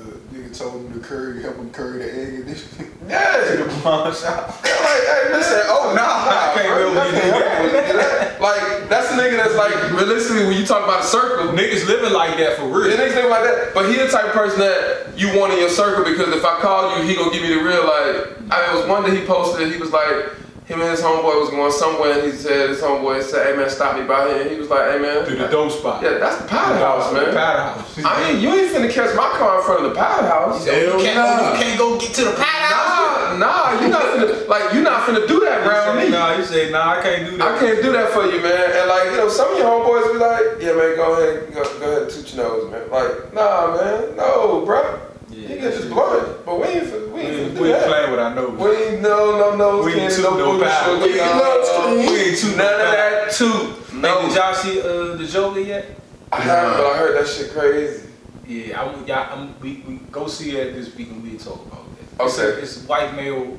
told 0.54 0.86
him 0.86 0.92
to 0.92 1.00
curry 1.00 1.42
help 1.42 1.56
him 1.56 1.70
curry 1.70 1.98
the 1.98 2.10
egg 2.12 2.34
and 2.34 2.46
this 2.46 2.66
yeah. 3.08 3.36
to 3.56 3.64
the 3.64 4.12
shop. 4.12 4.60
Yeah, 4.64 4.72
like, 4.80 5.04
hey, 5.04 5.32
listen, 5.32 5.62
oh 5.66 5.92
nah, 5.94 6.02
I 6.02 6.54
can't 6.54 6.76
really 6.76 6.94
that. 6.94 7.60
really 7.60 7.92
do 7.92 7.98
that. 7.98 8.30
Like, 8.44 8.90
that's 8.90 9.08
the 9.08 9.16
nigga 9.16 9.38
that's 9.38 9.56
like, 9.56 9.72
realistically, 9.92 10.44
when 10.44 10.58
you 10.58 10.66
talk 10.66 10.84
about 10.84 11.00
a 11.00 11.06
circle, 11.06 11.54
Niggas 11.54 11.86
living 11.86 12.12
like 12.12 12.36
that 12.36 12.58
for 12.58 12.66
real. 12.66 12.90
Yeah, 12.90 12.96
niggas 12.96 13.14
think 13.14 13.30
like 13.30 13.44
that. 13.44 13.72
But 13.72 13.88
he 13.88 13.96
the 13.96 14.08
type 14.08 14.26
of 14.26 14.32
person 14.32 14.58
that 14.58 15.16
you 15.16 15.28
want 15.38 15.54
in 15.54 15.60
your 15.60 15.70
circle 15.70 16.04
because 16.04 16.28
if 16.28 16.44
I 16.44 16.60
call 16.60 16.98
you, 16.98 17.08
he 17.08 17.14
gonna 17.14 17.32
give 17.32 17.42
me 17.42 17.48
the 17.48 17.62
real 17.62 17.84
like. 17.84 18.36
I 18.50 18.60
mean, 18.60 18.76
it 18.76 18.80
was 18.80 18.86
one 18.86 19.02
day 19.04 19.16
he 19.16 19.24
posted. 19.24 19.72
He 19.72 19.78
was 19.78 19.92
like, 19.92 20.34
him 20.64 20.80
and 20.80 20.90
his 20.90 21.02
homeboy 21.02 21.40
was 21.40 21.50
going 21.50 21.72
somewhere, 21.72 22.12
and 22.18 22.22
he 22.24 22.32
said 22.32 22.70
his 22.70 22.80
homeboy 22.80 23.22
said, 23.22 23.46
"Hey 23.46 23.56
man, 23.56 23.68
stop 23.68 23.98
me 23.98 24.04
by 24.06 24.28
here." 24.28 24.42
And 24.42 24.50
he 24.50 24.56
was 24.56 24.70
like, 24.70 24.90
"Hey 24.90 24.98
man, 24.98 25.24
to 25.26 25.36
the 25.36 25.48
dope 25.48 25.70
spot. 25.70 26.02
yeah, 26.02 26.16
that's 26.16 26.40
the 26.40 26.48
powder 26.48 26.78
house, 26.78 27.12
The 27.12 27.20
man." 27.20 27.34
powder 27.34 27.60
house. 27.60 27.98
I 28.04 28.32
mean, 28.32 28.40
you 28.40 28.48
ain't 28.48 28.72
finna 28.72 28.90
catch 28.90 29.14
my 29.14 29.28
car 29.36 29.58
in 29.58 29.64
front 29.64 29.84
of 29.84 29.92
the 29.92 29.98
powder 29.98 30.26
house. 30.26 30.64
Hell 30.64 30.98
you, 30.98 31.04
can't, 31.04 31.16
nah. 31.16 31.52
you 31.52 31.58
can't 31.62 31.78
go 31.78 32.00
get 32.00 32.14
to 32.14 32.24
the 32.24 32.32
powder 32.32 32.68
house. 32.72 33.38
Nah, 33.38 33.74
nah, 33.74 33.80
you 33.82 33.88
not 33.88 34.02
finna 34.02 34.48
like 34.48 34.72
you 34.72 34.80
not 34.80 35.06
finna 35.06 35.28
do 35.28 35.40
that 35.40 35.66
around 35.66 35.98
me. 35.98 36.08
Nah, 36.08 36.36
you 36.36 36.44
say, 36.44 36.70
nah, 36.70 36.96
I 36.96 37.02
can't 37.02 37.30
do 37.30 37.36
that. 37.36 37.54
I 37.54 37.58
can't 37.58 37.82
do 37.82 37.92
that 37.92 38.10
for 38.10 38.24
you, 38.24 38.40
man. 38.40 38.70
And 38.72 38.88
like, 38.88 39.04
you 39.10 39.16
know, 39.18 39.28
some 39.28 39.52
of 39.52 39.58
your 39.58 39.68
homeboys 39.68 40.12
be 40.12 40.18
like, 40.18 40.62
yeah, 40.62 40.72
man, 40.72 40.96
go 40.96 41.12
ahead, 41.12 41.52
go, 41.52 41.62
go 41.78 41.90
ahead 41.90 42.02
and 42.02 42.10
toot 42.10 42.34
your 42.34 42.44
nose, 42.44 42.70
man. 42.70 42.88
Like, 42.88 43.34
nah, 43.34 43.76
man, 43.76 44.16
no, 44.16 44.64
bro. 44.64 45.00
Yeah, 45.34 45.48
get 45.48 45.60
this 45.60 45.84
blunt, 45.86 46.44
but 46.46 46.60
we 46.60 46.66
ain't 46.66 46.92
we 46.92 47.06
We 47.12 47.20
ain't 47.22 47.52
finna 47.56 47.60
we 47.60 47.72
ain't 47.72 47.84
playing 47.84 48.10
with 48.10 48.20
our 48.20 48.34
nose. 48.34 48.58
We 48.58 48.70
ain't 48.76 49.02
no, 49.02 49.38
no, 49.38 49.56
no, 49.56 49.82
We 49.84 49.94
ain't 49.94 50.12
skin, 50.12 50.24
no 50.24 50.36
no 50.38 50.52
booty 50.52 50.64
powder. 50.64 50.92
sugar, 51.02 51.06
We 51.06 51.20
ain't- 51.20 51.36
no, 51.36 51.96
we 51.96 52.20
ain't 52.20 52.38
toot 52.38 52.56
no 52.56 52.62
none 52.64 52.72
of 52.74 52.78
that. 52.80 53.32
Hey, 53.36 53.98
No, 54.00 54.22
did 54.22 54.34
y'all 54.36 54.54
see 54.54 54.80
uh, 54.80 55.16
the 55.16 55.26
Joker 55.26 55.60
yet? 55.60 55.86
I 56.32 56.40
haven't, 56.40 56.76
but 56.78 56.86
I 56.86 56.96
heard 56.98 57.16
that 57.18 57.28
shit 57.28 57.50
crazy. 57.52 58.08
Yeah, 58.46 58.80
I, 58.80 58.84
want- 58.86 59.08
y'all, 59.08 59.32
I'm, 59.38 59.58
we, 59.60 59.82
we 59.86 59.94
go 60.12 60.26
see 60.26 60.56
it 60.56 60.74
this 60.74 60.94
week 60.94 61.10
and 61.10 61.22
we 61.22 61.36
talk 61.38 61.64
about 61.66 61.84
that. 62.18 62.24
It's, 62.26 62.38
Okay. 62.38 62.60
it's 62.62 62.86
white 62.86 63.14
male 63.16 63.58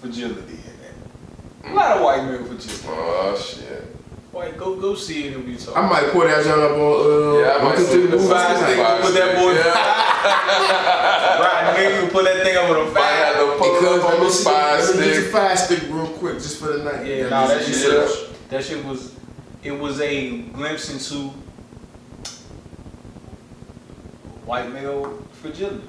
fragility 0.00 0.54
in 0.54 1.64
that. 1.64 1.72
A 1.72 1.74
lot 1.74 1.96
of 1.96 2.02
white 2.04 2.24
male 2.24 2.44
fragility. 2.44 2.84
Oh 2.88 3.36
shit. 3.36 3.91
White, 4.32 4.56
go 4.56 4.76
go 4.76 4.94
see 4.94 5.28
it 5.28 5.36
and 5.36 5.46
we 5.46 5.56
talk. 5.56 5.76
I 5.76 5.86
might 5.86 6.10
pour 6.10 6.26
that 6.26 6.42
joint 6.42 6.60
up 6.60 6.70
on 6.72 6.78
uh 6.78 7.38
Yeah, 7.38 7.56
I 7.58 7.64
might 7.64 7.78
see 7.78 8.06
the 8.06 8.18
five 8.18 8.56
stick. 8.56 8.76
Put 9.02 9.14
that 9.14 9.36
boy- 9.36 9.52
Yeah. 9.52 11.42
right, 11.42 11.76
nigga, 11.76 12.10
put 12.10 12.24
that 12.24 12.42
thing 12.42 12.56
up 12.56 12.70
on 12.70 12.94
the 12.94 13.00
I 13.00 13.02
had 13.12 13.34
fire. 13.34 13.44
pull 13.58 13.76
it 13.76 13.80
Because 13.80 14.00
up 14.00 14.10
on 14.10 14.18
the 14.20 14.24
me 14.24 14.30
see- 14.30 14.42
spy 14.42 14.80
let 14.80 14.96
me 14.96 15.04
get 15.04 15.06
your 15.06 15.14
stick. 15.22 15.32
fire 15.32 15.56
stick 15.56 15.82
real 15.90 16.06
quick 16.06 16.34
just 16.38 16.58
for 16.58 16.68
the 16.72 16.78
night. 16.84 17.04
Yeah, 17.06 17.22
Let 17.24 17.30
nah, 17.30 17.46
that 17.48 17.62
shit, 17.62 17.92
Yeah. 17.92 18.08
that 18.48 18.64
shit 18.64 18.84
was, 18.86 19.12
it 19.62 19.72
was 19.78 20.00
a 20.00 20.38
glimpse 20.54 20.90
into 20.90 21.30
white 24.46 24.72
male 24.72 25.22
fragility, 25.42 25.82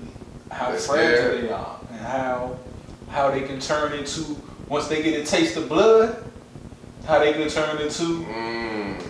how 0.51 0.71
That's 0.71 0.85
fragile 0.87 1.15
scared. 1.15 1.43
they 1.43 1.49
are, 1.51 1.79
and 1.91 1.99
how 2.01 2.57
how 3.09 3.29
they 3.31 3.41
can 3.41 3.59
turn 3.59 3.93
into 3.93 4.35
once 4.67 4.87
they 4.87 5.01
get 5.03 5.21
a 5.21 5.23
taste 5.25 5.55
of 5.55 5.69
blood, 5.69 6.17
how 7.07 7.19
they 7.19 7.33
can 7.33 7.47
turn 7.49 7.79
into 7.81 8.03
Mmm, 8.25 9.01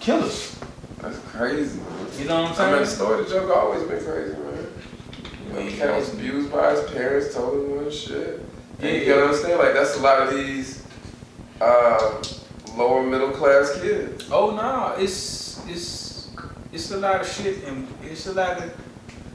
killers. 0.00 0.56
that's 1.00 1.18
crazy. 1.20 1.80
You 2.18 2.26
know 2.26 2.42
what 2.42 2.50
I'm 2.50 2.56
saying? 2.56 2.74
I'm 2.74 2.80
the 2.80 2.86
story 2.86 3.20
of 3.20 3.28
the 3.28 3.34
joke 3.34 3.56
always 3.56 3.82
been 3.88 4.04
crazy, 4.04 4.36
man. 4.36 4.66
Yeah. 5.54 5.64
the 5.70 5.76
cat 5.76 5.96
was 5.98 6.12
abused 6.14 6.52
by 6.52 6.70
his 6.72 6.90
parents, 6.90 7.34
told 7.34 7.54
him 7.70 7.78
and 7.78 7.92
shit. 7.92 8.40
And 8.80 8.88
you 8.90 9.02
Yeah. 9.02 9.06
gotta 9.14 9.22
understand, 9.24 9.58
like, 9.58 9.74
that's 9.74 9.96
a 9.96 10.00
lot 10.00 10.22
of 10.28 10.34
these 10.34 10.82
uh, 11.60 12.22
lower 12.76 13.02
middle 13.02 13.30
class 13.30 13.78
kids. 13.80 14.24
Oh 14.30 14.50
no, 14.50 14.94
it's 15.00 15.60
it's 15.68 16.28
it's 16.72 16.90
a 16.90 16.96
lot 16.96 17.20
of 17.20 17.28
shit 17.28 17.62
and 17.64 17.86
it's 18.02 18.26
a 18.26 18.32
lot 18.32 18.58
of 18.58 18.72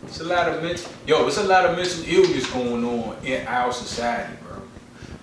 it's 0.03 0.19
a 0.21 0.23
lot 0.25 0.49
of 0.49 0.61
mental 0.63 0.91
yo, 1.05 1.27
it's 1.27 1.37
a 1.37 1.43
lot 1.43 1.65
of 1.65 1.77
mental 1.77 2.03
illness 2.05 2.49
going 2.51 2.83
on 2.83 3.15
in 3.25 3.45
our 3.47 3.71
society. 3.71 4.33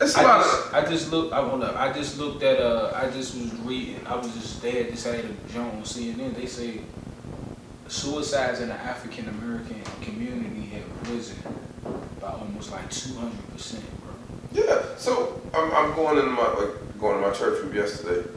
It's 0.05 0.17
a 0.17 0.21
I 0.21 0.23
lot 0.25 0.45
just, 0.45 0.67
of. 0.67 0.75
I 0.75 0.85
just 0.85 1.11
looked. 1.11 1.33
I 1.33 1.49
hold 1.49 1.65
up. 1.65 1.77
I 1.77 1.93
just 1.93 2.19
looked 2.19 2.43
at. 2.43 2.61
Uh, 2.61 2.93
I 2.95 3.11
just 3.11 3.35
was 3.35 3.53
reading. 3.61 4.07
I 4.07 4.17
was 4.17 4.33
just 4.35 4.61
they 4.61 4.83
had 4.83 4.91
just 4.91 5.07
had 5.07 5.25
a 5.25 5.53
joint 5.53 5.75
on 5.75 5.83
CNN. 5.83 6.35
They 6.35 6.47
say 6.47 6.81
suicides 7.89 8.61
in 8.61 8.69
the 8.69 8.75
African 8.75 9.29
American 9.29 9.83
community 10.03 10.67
have 10.67 11.11
risen 11.11 11.37
by 12.21 12.29
almost 12.29 12.71
like 12.71 12.91
two 12.91 13.15
hundred 13.15 13.51
percent, 13.51 13.85
bro. 14.03 14.13
Yeah, 14.53 14.83
so 14.99 15.41
I'm, 15.55 15.73
I'm 15.73 15.95
going 15.95 16.19
into 16.19 16.31
my 16.31 16.49
like 16.53 16.99
going 17.01 17.23
to 17.23 17.27
my 17.27 17.35
church 17.35 17.63
group 17.63 17.75
yesterday, 17.75 18.29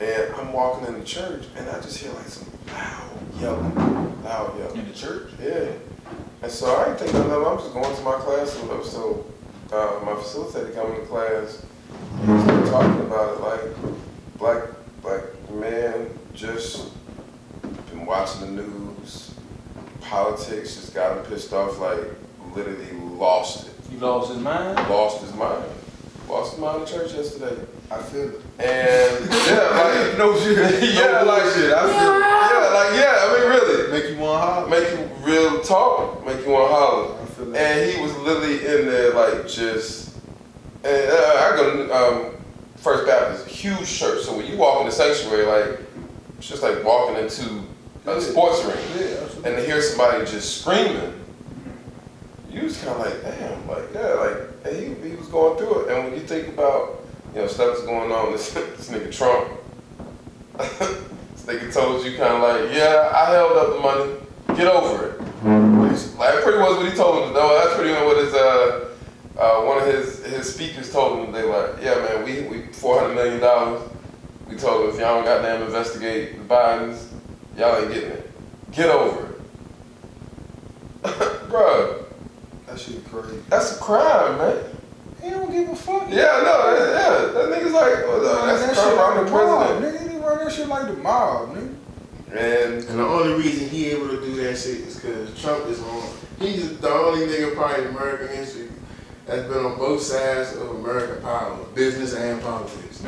and 0.00 0.34
I'm 0.34 0.52
walking 0.52 0.88
in 0.88 0.98
the 0.98 1.04
church, 1.06 1.44
and 1.56 1.68
I 1.70 1.80
just 1.80 1.98
hear 1.98 2.12
like 2.12 2.28
some 2.28 2.48
loud 2.68 3.40
yelling, 3.40 4.22
loud 4.22 4.58
yelling. 4.58 4.80
In 4.80 4.88
the 4.88 4.94
church. 4.94 5.30
Yeah. 5.42 5.72
And 6.42 6.52
so 6.52 6.66
I 6.74 6.90
ain't 6.90 6.98
think 6.98 7.14
nothing. 7.14 7.32
I'm 7.32 7.56
just 7.56 7.72
going 7.72 7.96
to 7.96 8.02
my 8.02 8.16
class 8.16 8.54
or 8.56 8.66
whatever. 8.66 8.84
So 8.84 9.24
uh, 9.72 10.00
my 10.04 10.12
facilitator 10.12 10.74
come 10.74 10.92
into 10.92 11.06
class 11.06 11.64
and 12.20 12.38
he 12.38 12.44
started 12.44 12.70
talking 12.70 13.00
about 13.06 13.34
it 13.34 13.40
like 13.40 13.76
black 14.38 14.62
black 15.02 15.50
men 15.50 16.08
just 16.34 16.92
been 17.90 18.06
watching 18.06 18.56
the 18.56 18.62
news, 18.62 19.34
politics 20.00 20.74
just 20.76 20.94
got 20.94 21.16
him 21.16 21.24
pissed 21.24 21.52
off, 21.52 21.78
like 21.78 22.00
literally 22.54 22.92
lost 22.92 23.68
it. 23.68 23.74
He 23.90 23.96
lost 23.96 24.32
his 24.32 24.40
mind. 24.40 24.76
Lost 24.88 25.22
his 25.22 25.34
mind. 25.34 25.64
Lost 26.28 26.52
his 26.52 26.60
mind 26.60 26.82
in 26.82 26.86
church 26.86 27.12
yesterday. 27.14 27.62
I 27.90 28.02
feel 28.02 28.30
it. 28.30 28.40
And 28.58 29.30
yeah, 29.30 30.08
like 30.08 30.18
no 30.18 30.38
shit. 30.38 30.94
yeah, 30.94 31.22
no 31.22 31.24
like 31.26 31.54
shit. 31.54 31.72
I 31.72 31.86
yeah, 31.86 32.70
like 32.74 32.98
yeah, 32.98 33.16
I 33.20 33.38
mean 33.38 33.48
really. 33.50 33.92
Make 33.92 34.10
you 34.10 34.18
want 34.18 34.42
to 34.42 34.46
holler. 34.46 34.68
make 34.68 34.90
you 34.90 35.08
real 35.24 35.60
talk, 35.62 36.24
make 36.26 36.44
you 36.44 36.52
want 36.52 36.70
to 36.70 36.74
holler. 36.74 37.23
I 37.54 37.58
feel 37.58 37.66
it. 37.66 37.80
And 37.80 37.90
he 37.90 38.02
was 38.02 38.16
literally 38.18 38.58
in 38.66 38.86
there 38.86 39.14
like 39.14 39.48
just, 39.48 40.16
and 40.84 41.10
uh, 41.10 41.50
I 41.52 41.56
go 41.56 41.76
to 41.86 41.94
um, 41.94 42.30
First 42.76 43.06
Baptist, 43.06 43.46
huge 43.46 43.88
church. 43.98 44.22
So 44.24 44.36
when 44.36 44.46
you 44.46 44.56
walk 44.56 44.80
in 44.80 44.86
the 44.86 44.92
sanctuary, 44.92 45.46
like 45.46 45.80
it's 46.38 46.48
just 46.48 46.62
like 46.62 46.84
walking 46.84 47.16
into 47.16 47.62
a 48.06 48.14
Yeah. 48.14 48.20
sports 48.20 48.62
ring, 48.64 48.76
yeah, 48.98 49.48
and 49.48 49.56
to 49.56 49.64
hear 49.64 49.80
somebody 49.80 50.24
just 50.26 50.60
screaming, 50.60 51.14
you 52.50 52.62
was 52.62 52.76
kind 52.76 52.90
of 52.90 52.98
like, 53.00 53.22
damn, 53.22 53.66
like 53.66 53.84
yeah, 53.94 54.14
like 54.14 54.36
and 54.66 54.76
he 55.02 55.08
he 55.10 55.16
was 55.16 55.28
going 55.28 55.56
through 55.56 55.80
it. 55.86 55.92
And 55.94 56.04
when 56.04 56.14
you 56.14 56.26
think 56.26 56.48
about 56.48 57.00
you 57.34 57.40
know 57.40 57.46
stuff 57.46 57.74
that's 57.74 57.86
going 57.86 58.12
on, 58.12 58.32
this 58.36 58.52
this 58.52 58.90
nigga 58.90 59.10
Trump. 59.16 59.48
this 60.58 61.44
nigga 61.46 61.72
told 61.72 62.04
you 62.04 62.16
kind 62.16 62.34
of 62.34 62.42
like, 62.42 62.76
yeah, 62.76 63.10
I 63.14 63.30
held 63.32 63.56
up 63.56 63.72
the 63.74 63.80
money, 63.80 64.12
get 64.56 64.68
over 64.68 65.06
it. 65.08 65.20
Like 66.18 66.42
pretty 66.42 66.58
much 66.58 66.76
what 66.78 66.86
he 66.90 66.96
told 66.96 67.24
him. 67.28 67.32
No, 67.34 67.54
that's 67.58 67.74
pretty 67.76 67.92
much 67.92 68.04
what 68.04 68.16
his 68.24 68.34
uh, 68.34 68.90
uh, 69.38 69.62
one 69.62 69.78
of 69.82 69.86
his 69.86 70.24
his 70.24 70.52
speakers 70.54 70.92
told 70.92 71.24
him. 71.26 71.32
They 71.32 71.42
like, 71.42 71.70
yeah, 71.82 71.94
man, 71.96 72.24
we 72.24 72.42
we 72.48 72.66
four 72.72 73.00
hundred 73.00 73.14
million 73.14 73.40
dollars. 73.40 73.82
We 74.48 74.56
told 74.56 74.84
him 74.84 74.90
if 74.94 75.00
y'all 75.00 75.16
don't 75.16 75.24
goddamn 75.24 75.62
investigate 75.62 76.36
the 76.38 76.44
Bidens, 76.54 77.06
y'all 77.56 77.76
ain't 77.82 77.92
getting 77.92 78.10
it. 78.10 78.30
Get 78.72 78.90
over 78.90 79.26
it, 79.26 79.40
Bruh, 81.48 82.04
That 82.66 82.78
shit 82.78 83.04
crazy. 83.08 83.38
That's 83.48 83.76
a 83.76 83.80
crime, 83.80 84.38
man. 84.38 84.58
He 85.22 85.30
don't 85.30 85.50
give 85.50 85.68
a 85.70 85.76
fuck. 85.76 86.02
Yeah, 86.10 86.42
no, 86.44 86.74
that- 86.76 86.90
yeah, 86.90 87.32
that 87.32 87.48
nigga's 87.58 87.72
like, 87.72 87.92
oh, 88.04 88.20
no, 88.22 88.46
that's 88.46 88.62
a 88.62 88.66
that 88.66 88.74
crime. 88.74 88.90
shit 88.90 88.98
I'm 88.98 89.24
the 89.24 89.30
president. 89.30 89.94
nigga. 90.08 90.10
He 90.12 90.18
run 90.18 90.38
that 90.44 90.52
shit 90.52 90.68
like 90.68 90.86
the 90.86 90.92
mob, 90.94 91.48
nigga. 91.56 91.74
And 92.34 92.84
And 92.84 92.98
the 92.98 93.04
only 93.04 93.34
reason 93.42 93.68
he 93.68 93.90
able 93.90 94.08
to 94.08 94.20
do 94.20 94.34
that 94.36 94.56
shit 94.56 94.80
is 94.80 94.96
because 94.96 95.40
Trump 95.40 95.66
is 95.66 95.80
on. 95.80 96.08
He's 96.40 96.78
the 96.78 96.90
only 96.90 97.26
nigga 97.26 97.54
probably 97.54 97.84
in 97.84 97.90
American 97.90 98.28
history 98.36 98.68
that's 99.26 99.48
been 99.48 99.64
on 99.64 99.78
both 99.78 100.02
sides 100.02 100.56
of 100.56 100.70
American 100.70 101.22
power, 101.22 101.56
business 101.74 102.14
and 102.14 102.42
politics. 102.42 103.02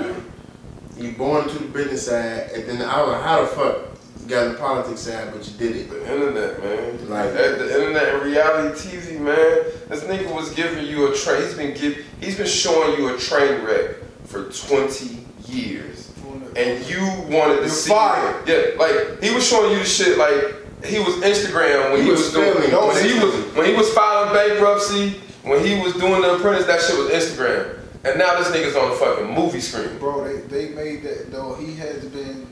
You 0.97 1.13
born 1.13 1.49
to 1.49 1.59
the 1.59 1.67
business 1.69 2.07
side, 2.07 2.51
and 2.55 2.65
then 2.69 2.83
I 2.83 2.97
don't 2.97 3.13
know 3.13 3.21
how 3.21 3.41
the 3.43 3.49
fuck 3.49 3.77
you 4.23 4.29
got 4.29 4.47
in 4.47 4.53
the 4.53 4.59
politics 4.59 5.01
side, 5.01 5.31
but 5.33 5.47
you 5.47 5.59
did 5.59 5.77
it. 5.77 5.91
the 5.91 6.01
internet, 6.11 6.63
man. 6.63 7.11
Like- 7.11 7.33
the 7.35 7.75
internet 7.75 8.15
and 8.15 8.23
reality 8.23 8.89
TV, 8.97 9.19
man. 9.21 9.59
This 9.89 10.05
nigga 10.05 10.33
was 10.35 10.55
giving 10.55 10.87
you 10.87 11.13
a 11.13 11.15
train. 11.17 11.43
He's 11.43 11.55
been 11.55 11.75
give. 11.77 12.05
He's 12.21 12.37
been 12.39 12.47
showing 12.47 12.99
you 12.99 13.15
a 13.15 13.19
train 13.19 13.63
wreck 13.63 13.97
for 14.25 14.45
20 14.45 15.27
years, 15.49 16.13
and 16.57 16.85
you 16.89 17.01
wanted 17.35 17.57
to 17.57 17.61
You're 17.63 17.69
see. 17.69 17.91
fired. 17.91 18.49
Yeah, 18.49 18.79
like 18.79 19.23
he 19.23 19.35
was 19.35 19.47
showing 19.49 19.73
you 19.73 19.79
the 19.79 19.85
shit. 19.85 20.19
Like 20.19 20.85
he 20.85 20.99
was 20.99 21.15
Instagram 21.17 21.91
when 21.93 22.01
He 22.01 22.05
he, 22.07 22.11
was 22.11 22.21
was, 22.21 22.33
doing. 22.33 22.53
filming. 22.71 22.89
When 22.95 23.05
he 23.05 23.15
was 23.25 23.55
when 23.55 23.67
he 23.67 23.75
was 23.75 23.93
filing 23.95 24.33
bankruptcy. 24.35 25.21
When 25.45 25.65
he 25.65 25.81
was 25.81 25.93
doing 25.95 26.23
the 26.23 26.35
apprentice, 26.35 26.67
that 26.67 26.81
shit 26.81 26.99
was 26.99 27.09
Instagram. 27.11 27.79
And 28.05 28.19
now 28.19 28.37
this 28.39 28.49
nigga's 28.49 28.75
on 28.75 28.91
the 28.91 28.97
fucking 28.97 29.33
movie 29.33 29.61
screen. 29.61 29.97
Bro, 29.99 30.25
they, 30.25 30.41
they 30.49 30.75
made 30.75 31.03
that 31.05 31.31
though. 31.31 31.55
He 31.55 31.75
has 31.77 32.05
been 32.07 32.47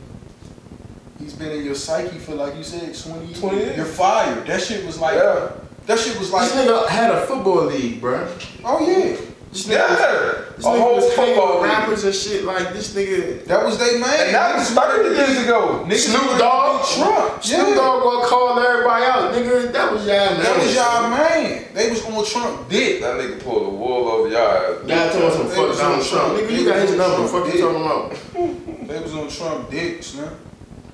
He's 1.18 1.32
been 1.34 1.50
in 1.52 1.64
your 1.64 1.74
psyche 1.74 2.18
for 2.18 2.34
like 2.34 2.54
you 2.56 2.62
said, 2.64 2.94
twenty 2.96 3.26
years. 3.26 3.40
20 3.40 3.56
years. 3.56 3.76
You're 3.76 3.86
fired. 3.86 4.46
That 4.46 4.60
shit 4.62 4.84
was 4.84 4.98
like. 4.98 5.14
Yeah. 5.14 5.52
That 5.86 5.98
shit 5.98 6.18
was 6.18 6.30
like. 6.32 6.50
This 6.50 6.66
nigga 6.66 6.88
had 6.88 7.10
a 7.12 7.26
football 7.26 7.64
league, 7.66 8.00
bro. 8.00 8.28
Oh 8.64 8.86
yeah. 8.86 9.16
This 9.54 9.68
Yeah, 9.68 9.86
nigga, 9.86 10.50
a 10.50 10.56
this 10.56 10.66
nigga 10.66 10.78
whole 10.80 10.94
was 10.96 11.14
hanging 11.14 11.36
football 11.36 11.62
rappers 11.62 12.02
and 12.02 12.12
shit. 12.12 12.42
Like 12.42 12.72
this 12.72 12.92
nigga. 12.92 13.44
That 13.44 13.64
was 13.64 13.78
they 13.78 14.00
man. 14.00 14.26
And 14.26 14.34
that 14.34 14.56
was 14.56 14.70
30 14.70 15.14
years 15.14 15.44
ago. 15.44 15.84
Niggas 15.86 16.10
Snoop 16.10 16.38
Dogg, 16.40 16.84
to 16.84 16.98
be 16.98 17.04
Trump. 17.04 17.44
Snoop. 17.44 17.76
Dogg 17.76 18.02
gonna 18.02 18.26
call 18.26 18.58
everybody 18.58 19.04
out, 19.04 19.32
nigga. 19.32 19.72
That 19.72 19.92
was 19.92 20.04
y'all 20.06 20.16
man. 20.16 20.42
That 20.42 20.58
was 20.58 20.74
y'all 20.74 21.08
man. 21.08 21.64
They 21.72 21.88
was 21.88 22.04
on 22.04 22.24
Trump 22.26 22.68
dick. 22.68 23.00
That 23.00 23.14
nigga 23.20 23.44
pulled 23.44 23.66
the 23.66 23.70
wool 23.70 24.08
over 24.08 24.28
y'all 24.28 24.42
eyes. 24.42 24.88
Y'all 24.88 25.30
talking 25.30 25.30
some 25.30 25.46
fuck 25.46 25.78
Donald 25.78 26.04
Trump. 26.04 26.34
Trump. 26.34 26.50
Nigga, 26.50 26.58
you 26.58 26.64
got 26.66 26.78
his 26.80 26.96
number. 26.96 27.28
Trump. 27.28 27.46
Fuck 27.46 27.54
you 27.54 27.60
talking 27.60 27.82
about? 27.86 28.88
They 28.88 29.00
was 29.00 29.14
on 29.14 29.28
Trump 29.28 29.70
dicks, 29.70 30.14
man. 30.16 30.34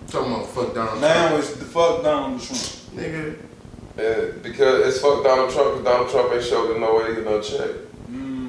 Talking 0.07 0.35
about 0.35 0.47
fuck 0.49 0.75
Donald 0.75 0.99
Trump. 0.99 1.01
Now 1.01 1.37
it's 1.37 1.55
the 1.55 1.65
fuck 1.65 2.03
Donald 2.03 2.43
Trump. 2.43 2.61
Nigga. 2.93 3.39
Yeah, 3.97 4.33
because 4.43 4.87
it's 4.87 5.01
fuck 5.01 5.25
Donald 5.25 5.51
Trump, 5.51 5.79
because 5.79 5.85
Donald 5.85 6.11
Trump 6.11 6.33
ain't 6.35 6.45
showed 6.45 6.69
them 6.69 6.81
no 6.83 6.95
way 6.97 7.07
to 7.09 7.15
get 7.15 7.25
no 7.25 7.41
check. 7.41 7.90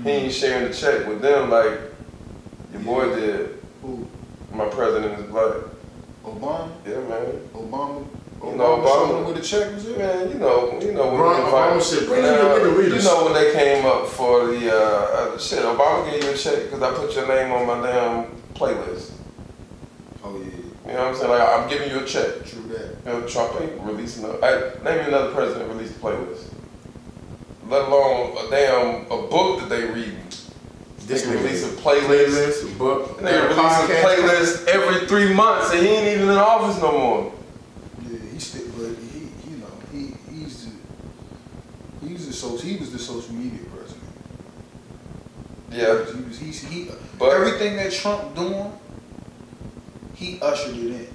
He 0.04 0.10
ain't 0.10 0.34
sharing 0.34 0.68
the 0.68 0.74
check 0.74 1.08
with 1.08 1.22
them 1.22 1.49
like 1.49 1.80
your 2.74 2.82
boy 2.82 3.16
did. 3.16 3.58
Who? 3.82 4.08
My 4.54 4.66
president 4.68 5.20
is 5.20 5.26
black. 5.28 5.54
Obama? 6.26 6.72
Yeah, 6.86 6.99
man. 7.02 7.26
Obama? 7.54 8.06
You 8.43 8.56
know 8.56 8.78
Obama. 8.78 9.26
them 9.26 9.36
the 9.36 9.41
check 9.41 9.74
was 9.74 9.88
at? 9.88 9.97
Man, 9.99 10.30
you 10.32 10.39
know, 10.39 10.80
you 10.82 10.93
know 10.93 11.12
when 11.12 11.22
Obama- 11.22 11.36
they 11.36 11.52
Obama 11.52 11.82
said, 11.82 12.08
"Bring 12.08 12.24
in 12.26 12.32
Now, 12.32 12.56
your 12.56 12.72
nigga 12.74 12.97
You 12.97 13.04
know 13.04 13.24
when 13.26 13.34
they 13.34 13.52
came 13.54 13.86
up 13.86 14.08
for 14.08 14.47
the 14.47 14.72
uh, 14.72 14.76
uh, 15.36 15.38
shit, 15.38 15.60
Obama 15.64 16.10
gave 16.10 16.24
you 16.24 16.32
a 16.32 16.38
check 16.38 16.64
because 16.64 16.82
I 16.82 16.91
put 16.93 17.16
your 17.16 17.28
name 17.28 17.52
on 17.52 17.68
my 17.68 17.86
damn 17.88 18.26
playlist. 18.56 19.12
Oh 20.24 20.38
yeah, 20.39 20.45
You 20.88 20.93
know 20.97 21.04
what 21.04 21.08
I'm 21.10 21.16
saying? 21.16 21.30
Like 21.30 21.41
I'm 21.41 21.70
giving 21.70 21.89
you 21.91 21.99
a 21.99 22.06
check. 22.06 22.45
true 22.45 22.64
that. 22.70 22.95
You 23.06 23.20
know, 23.20 23.28
Trump 23.28 23.62
ain't 23.62 23.80
releasing 23.82 24.24
no. 24.24 24.39
I, 24.41 24.84
name 24.84 25.02
me 25.02 25.08
another 25.14 25.32
president 25.34 25.70
released 25.70 25.97
a 25.97 25.99
playlist. 25.99 26.51
Let 27.72 27.88
alone 27.88 28.36
a 28.38 28.50
damn 28.50 29.06
a 29.06 29.28
book 29.30 29.62
that 29.62 29.70
they 29.70 29.86
read. 29.86 30.14
This 31.08 31.26
nigga 31.26 31.42
release 31.42 31.64
a 31.64 31.70
playlist. 31.70 32.26
playlist, 32.26 32.78
book, 32.78 33.18
Nigga 33.22 33.48
release 33.48 33.90
a 33.90 34.06
playlist 34.06 34.68
every 34.68 35.08
three 35.08 35.34
months 35.34 35.72
and 35.72 35.80
he 35.80 35.88
ain't 35.88 36.08
even 36.18 36.30
in 36.30 36.38
office 36.38 36.82
no 36.82 36.92
more. 36.92 37.34
Yeah, 38.10 38.20
he 38.34 38.40
still, 38.40 38.68
but 38.78 38.98
he, 39.14 39.20
you 39.50 39.58
know, 39.60 39.72
he 39.94 40.16
he's 40.34 40.66
the, 40.66 42.08
he's 42.08 42.28
the 42.28 42.34
social, 42.34 42.58
he 42.60 42.76
was 42.76 42.92
the 42.92 43.00
social 43.00 43.34
media 43.34 43.62
president. 43.74 44.04
Yeah, 45.72 46.14
He 46.14 46.24
was, 46.24 46.40
he's, 46.40 46.64
he, 46.68 46.90
but 47.18 47.30
everything 47.30 47.78
that 47.78 47.94
Trump 47.94 48.36
doing, 48.36 48.74
he 50.14 50.40
ushered 50.42 50.76
it 50.76 50.92
in. 50.92 51.08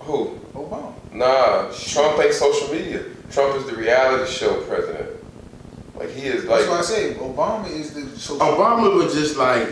who? 0.00 0.40
Obama. 0.54 0.92
Nah, 1.12 1.70
Trump 1.72 2.20
ain't 2.20 2.34
social 2.34 2.74
media. 2.74 3.04
Trump 3.30 3.56
is 3.58 3.66
the 3.66 3.76
reality 3.76 4.28
show 4.28 4.60
president. 4.62 5.20
Like 5.96 6.10
he 6.10 6.26
is 6.26 6.44
like 6.44 6.66
That's 6.66 6.70
why 6.70 6.78
I 6.78 6.82
say 6.82 7.14
Obama 7.14 7.70
is 7.70 7.94
the 7.94 8.18
social. 8.18 8.44
Obama 8.44 8.94
was 8.94 9.14
just 9.14 9.36
like 9.36 9.68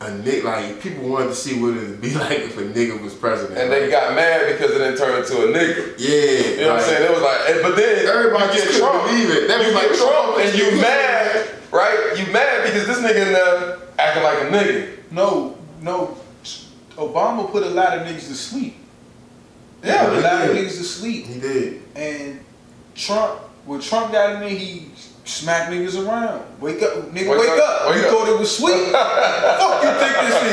a 0.00 0.06
nigga. 0.06 0.44
Like 0.44 0.80
people 0.80 1.08
wanted 1.08 1.28
to 1.28 1.34
see 1.34 1.60
what 1.60 1.76
it'd 1.76 2.00
be 2.00 2.14
like 2.24 2.38
if 2.38 2.58
a 2.58 2.62
nigga 2.62 3.00
was 3.00 3.14
president. 3.14 3.58
and 3.58 3.70
they 3.70 3.90
got 3.90 4.14
mad 4.14 4.50
because 4.52 4.72
it 4.74 4.78
didn't 4.78 4.96
turn 4.98 5.18
into 5.22 5.34
a 5.36 5.46
nigga. 5.52 5.94
yeah, 5.98 6.50
You 6.56 6.60
know 6.62 6.72
what 6.74 6.80
I'm 6.80 6.88
saying? 6.88 7.04
It 7.04 7.10
was 7.10 7.22
like, 7.22 7.62
but 7.62 7.76
then 7.76 8.06
Everybody 8.06 8.44
you 8.46 8.52
get 8.52 8.66
couldn't 8.68 8.80
Trump, 8.80 9.06
believe 9.10 9.30
it. 9.30 9.48
That 9.48 9.60
you 9.60 9.72
was 9.72 9.74
get 9.82 9.90
like 9.90 9.98
Trump, 9.98 10.34
Trump 10.34 10.38
and 10.38 10.58
you 10.58 10.80
mad, 10.80 11.50
right? 11.72 12.14
You 12.18 12.32
mad 12.32 12.64
because 12.64 12.86
this 12.86 12.98
nigga 12.98 13.26
in 13.26 13.32
there 13.32 13.78
acting 13.98 14.22
like 14.22 14.38
a 14.42 14.46
nigga. 14.46 15.12
No, 15.12 15.56
no. 15.80 16.16
Obama 16.96 17.50
put 17.50 17.62
a 17.62 17.68
lot 17.70 17.96
of 17.98 18.06
niggas 18.06 18.26
to 18.28 18.34
sleep. 18.34 18.76
Yeah, 19.82 20.04
put 20.06 20.12
a 20.12 20.16
he 20.16 20.22
lot 20.22 20.50
of 20.50 20.56
niggas 20.56 20.76
to 20.78 20.84
sleep. 20.84 21.26
He 21.26 21.40
did. 21.40 21.82
And 21.94 22.40
Trump, 23.00 23.40
when 23.64 23.80
Trump 23.80 24.12
got 24.12 24.34
in 24.34 24.40
there, 24.40 24.50
he 24.50 24.88
smacked 25.24 25.72
niggas 25.72 25.96
around. 25.96 26.44
Wake 26.60 26.82
up, 26.82 27.08
nigga, 27.16 27.32
Wake 27.32 27.40
wake, 27.40 27.48
up, 27.56 27.58
up. 27.80 27.88
wake 27.90 27.96
you 27.96 28.04
up. 28.04 28.10
thought 28.12 28.28
it 28.28 28.38
was 28.38 28.52
sweet. 28.56 28.92
Fuck 28.92 29.80
you 29.80 29.92
think 29.96 30.14
this 30.20 30.36
is? 30.44 30.52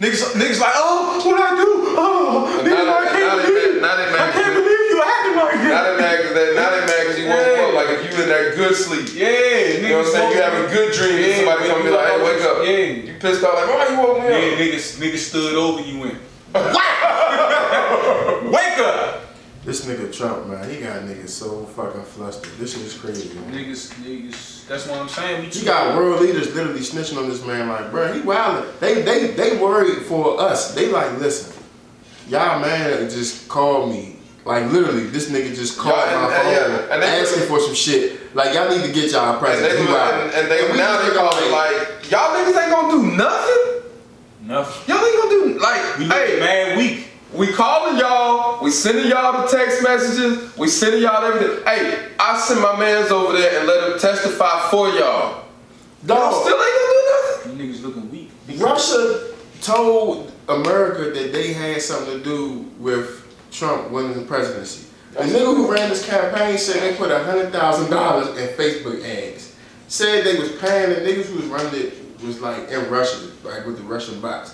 Niggas, 0.00 0.32
niggas 0.34 0.60
like, 0.64 0.72
oh, 0.74 1.20
what 1.24 1.36
I 1.40 1.54
do? 1.60 1.68
Oh, 1.96 2.48
nigga, 2.64 2.88
I 2.88 3.04
can't 3.12 3.36
believe, 3.44 3.84
I 3.84 4.32
can't 4.32 4.54
believe 4.56 4.80
you 4.90 4.98
acting 5.04 5.36
like 5.36 5.54
Now 5.60 5.84
that. 5.84 5.84
they 5.84 6.02
mad 6.02 6.16
because 6.18 6.34
they, 6.34 6.46
now 6.56 6.68
they 6.72 6.80
mad 6.88 7.00
because 7.04 7.18
you 7.20 7.26
woke 7.28 7.46
Yeah. 7.46 7.62
up. 7.68 7.74
Like 7.74 7.88
if 7.94 8.00
you 8.02 8.10
in 8.24 8.28
that 8.28 8.56
good 8.56 8.74
sleep. 8.74 9.06
Yeah, 9.14 9.28
You 9.28 9.88
know 9.88 9.98
what 9.98 10.06
I'm 10.06 10.12
saying? 10.12 10.32
You 10.32 10.40
having 10.42 10.66
good 10.72 10.88
dreams. 10.96 11.20
Yeah, 11.20 11.36
somebody 11.36 11.68
come 11.68 11.82
be 11.84 11.90
like, 11.90 12.08
hey, 12.08 12.18
wake 12.24 12.42
up. 12.42 12.56
Yeah. 12.64 13.12
You 13.12 13.14
pissed 13.20 13.44
off 13.44 13.54
like, 13.54 13.68
why 13.68 13.86
you 13.92 13.98
woke 14.00 14.18
me 14.18 14.24
Yeah, 14.32 14.40
up? 14.56 14.58
niggas, 14.58 14.96
niggas 14.98 15.24
stood 15.30 15.54
over 15.54 15.80
you 15.84 16.02
and 16.10 16.18
wake 18.50 18.78
up. 18.82 19.20
This 19.64 19.86
nigga 19.86 20.12
Trump, 20.14 20.46
man, 20.48 20.68
he 20.68 20.80
got 20.80 21.02
niggas 21.02 21.30
so 21.30 21.64
fucking 21.64 22.02
flustered. 22.02 22.52
This 22.58 22.74
shit 22.74 22.82
is 22.82 22.98
crazy, 22.98 23.32
man. 23.38 23.50
Niggas, 23.54 23.94
niggas. 24.04 24.66
That's 24.68 24.86
what 24.86 24.98
I'm 25.00 25.08
saying. 25.08 25.40
We 25.40 25.46
You 25.46 25.52
too- 25.52 25.64
got 25.64 25.96
world 25.96 26.20
leaders 26.20 26.54
literally 26.54 26.80
snitching 26.80 27.16
on 27.16 27.28
this 27.30 27.42
man, 27.44 27.68
like, 27.70 27.90
bro, 27.90 28.12
he 28.12 28.20
wildin'. 28.20 28.66
They 28.80 29.00
they 29.02 29.28
they 29.28 29.56
worried 29.56 30.02
for 30.02 30.38
us. 30.38 30.74
They 30.74 30.88
like, 30.90 31.18
listen, 31.18 31.52
y'all 32.28 32.60
man 32.60 33.08
just 33.08 33.48
called 33.48 33.90
me. 33.90 34.18
Like 34.44 34.70
literally, 34.70 35.04
this 35.04 35.30
nigga 35.30 35.54
just 35.54 35.78
called 35.78 35.96
Yeah, 35.96 36.12
and- 36.12 36.22
my 36.22 36.34
and- 36.36 36.42
phone 36.42 36.52
yeah, 36.52 36.92
and 36.94 37.02
they- 37.02 37.20
asking 37.20 37.42
for 37.44 37.58
some 37.60 37.74
shit. 37.74 38.34
Like 38.34 38.52
y'all 38.54 38.68
need 38.68 38.84
to 38.84 38.92
get 38.92 39.12
y'all 39.12 39.30
And 39.30 39.38
president. 39.40 39.78
they, 39.78 39.86
He 39.86 39.94
and, 39.94 40.30
and 40.32 40.50
they 40.50 40.70
we 40.72 40.76
now 40.76 41.00
they 41.00 41.14
call 41.16 41.26
looking 41.32 41.48
it 41.48 41.52
like, 41.52 42.10
y'all 42.10 42.34
niggas 42.36 42.62
ain't 42.62 42.70
gonna 42.70 42.90
do 42.90 43.16
nothing. 43.16 43.82
Nothing. 44.42 44.94
Y'all 44.94 45.04
ain't 45.06 45.16
gonna 45.22 45.30
do 45.30 45.58
like, 45.58 45.98
We 45.98 46.04
hey, 46.04 46.36
mad 46.40 46.76
weak. 46.76 47.08
We 47.34 47.52
calling 47.52 47.98
y'all, 47.98 48.62
we 48.62 48.70
sending 48.70 49.08
y'all 49.08 49.42
the 49.42 49.48
text 49.48 49.82
messages, 49.82 50.56
we 50.56 50.68
sending 50.68 51.02
y'all 51.02 51.24
everything. 51.24 51.64
Hey, 51.64 52.10
I 52.20 52.38
send 52.38 52.60
my 52.60 52.78
mans 52.78 53.10
over 53.10 53.32
there 53.32 53.58
and 53.58 53.66
let 53.66 53.90
him 53.92 53.98
testify 53.98 54.70
for 54.70 54.88
y'all. 54.90 55.44
Y'all 56.06 56.30
Dog. 56.30 56.44
still 56.44 56.54
ain't 56.54 56.76
gonna 56.76 56.92
do 56.92 57.10
nothing. 57.10 57.58
You 57.58 57.74
niggas 57.74 57.82
looking 57.82 58.10
weak. 58.12 58.30
Russia 58.60 59.32
told 59.60 60.32
America 60.48 61.10
that 61.10 61.32
they 61.32 61.52
had 61.52 61.82
something 61.82 62.18
to 62.18 62.24
do 62.24 62.70
with 62.78 63.26
Trump 63.50 63.90
winning 63.90 64.14
the 64.14 64.24
presidency. 64.26 64.88
The 65.14 65.20
nigga 65.20 65.56
who 65.56 65.72
ran 65.72 65.88
this 65.88 66.06
campaign 66.06 66.56
said 66.56 66.82
they 66.82 66.96
put 66.96 67.10
hundred 67.10 67.50
thousand 67.50 67.90
dollars 67.90 68.28
in 68.38 68.48
Facebook 68.56 69.04
ads. 69.04 69.56
Said 69.88 70.24
they 70.24 70.38
was 70.38 70.52
paying 70.52 70.90
the 70.90 70.96
niggas 70.96 71.26
who 71.26 71.36
was 71.36 71.46
running 71.46 71.74
it 71.80 71.94
was 72.24 72.40
like 72.40 72.68
in 72.68 72.88
Russia, 72.90 73.28
like 73.42 73.66
with 73.66 73.76
the 73.76 73.82
Russian 73.82 74.20
bots. 74.20 74.53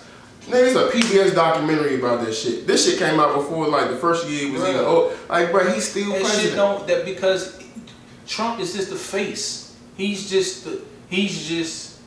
Niggas 0.50 0.88
a 0.88 0.92
PBS 0.92 1.34
documentary 1.34 1.98
about 1.98 2.24
this 2.24 2.42
shit. 2.42 2.66
This 2.66 2.88
shit 2.88 2.98
came 2.98 3.20
out 3.20 3.34
before 3.34 3.68
like 3.68 3.90
the 3.90 3.96
first 3.96 4.28
year 4.28 4.52
was 4.52 4.62
Bruh. 4.62 4.68
even 4.70 4.80
oh 4.80 5.16
like 5.28 5.50
bro 5.50 5.70
he's 5.72 5.88
still 5.88 6.12
That 6.12 6.26
shit 6.26 6.54
don't 6.54 6.86
that 6.86 7.04
because 7.04 7.62
Trump 8.26 8.60
is 8.60 8.74
just 8.74 8.90
the 8.90 8.96
face. 8.96 9.76
He's 9.96 10.30
just 10.30 10.64
the 10.64 10.82
he's 11.08 11.48
just 11.48 12.00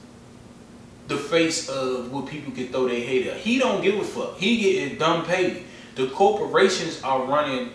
the 1.07 1.17
face 1.17 1.69
of 1.69 2.11
what 2.11 2.27
people 2.27 2.53
can 2.53 2.67
throw 2.67 2.87
their 2.87 2.99
hate 2.99 3.27
at. 3.27 3.37
He 3.37 3.59
don't 3.59 3.81
give 3.81 3.99
a 3.99 4.03
fuck. 4.03 4.37
He 4.37 4.57
getting 4.57 4.97
dumb 4.97 5.25
paid. 5.25 5.63
The 5.95 6.07
corporations 6.07 7.01
are 7.03 7.25
running 7.25 7.71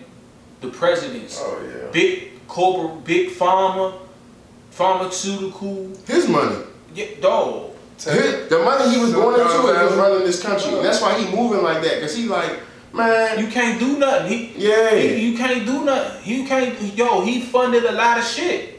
the 0.60 0.68
presidents. 0.68 1.38
Oh 1.40 1.62
yeah. 1.62 1.90
Big 1.92 2.46
corporate, 2.48 3.04
big 3.04 3.30
pharma, 3.30 3.98
pharmaceutical. 4.70 5.92
His 6.06 6.28
money. 6.28 6.64
Yeah, 6.94 7.06
dog. 7.20 7.72
His- 7.98 8.48
the 8.48 8.58
money 8.60 8.90
he 8.94 9.00
was 9.00 9.12
going 9.12 9.40
into 9.40 9.50
Silicon 9.52 9.80
it 9.80 9.84
was 9.84 9.94
running 9.94 10.24
this 10.24 10.42
country. 10.42 10.70
That's 10.82 11.00
why 11.00 11.18
he 11.18 11.34
moving 11.34 11.62
like 11.62 11.82
that. 11.82 12.00
Cause 12.00 12.14
he 12.16 12.24
like, 12.26 12.60
man, 12.92 13.38
You 13.38 13.48
can't 13.50 13.78
do 13.80 13.98
nothing. 13.98 14.28
He, 14.28 14.52
yeah. 14.56 14.94
he- 14.94 15.30
you 15.30 15.36
can't 15.36 15.66
do 15.66 15.84
nothing. 15.84 16.22
You 16.24 16.46
can't. 16.46 16.80
Yo, 16.96 17.20
he 17.22 17.42
funded 17.42 17.84
a 17.84 17.92
lot 17.92 18.18
of 18.18 18.24
shit. 18.24 18.76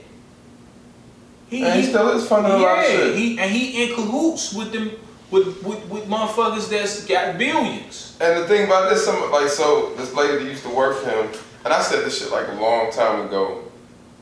He, 1.50 1.64
And 1.64 1.80
he 1.80 1.86
still 1.88 2.10
is 2.16 2.28
funding 2.28 2.52
a 2.52 2.58
lot 2.58 2.80
of 2.80 2.86
shit. 2.86 3.16
He 3.16 3.40
and 3.40 3.52
he 3.52 3.84
in 3.84 3.96
cahoots 3.96 4.54
with 4.54 4.72
them 4.72 4.92
with, 5.32 5.62
with 5.64 5.84
with 5.88 6.06
motherfuckers 6.08 6.70
that's 6.70 7.06
got 7.06 7.38
billions. 7.38 8.18
And 8.22 8.42
the 8.44 8.48
thing 8.48 8.66
about 8.66 8.90
this, 8.90 9.04
some 9.06 9.32
like 9.32 9.50
so 9.50 9.94
this 9.96 10.14
lady 10.14 10.44
that 10.44 10.50
used 10.50 10.64
to 10.64 10.70
work 10.70 10.98
for 11.04 11.10
him, 11.10 11.28
and 11.66 11.74
I 11.74 11.82
said 11.82 12.06
this 12.06 12.20
shit 12.22 12.32
like 12.32 12.48
a 12.50 12.54
long 12.54 12.92
time 12.92 13.26
ago. 13.26 13.64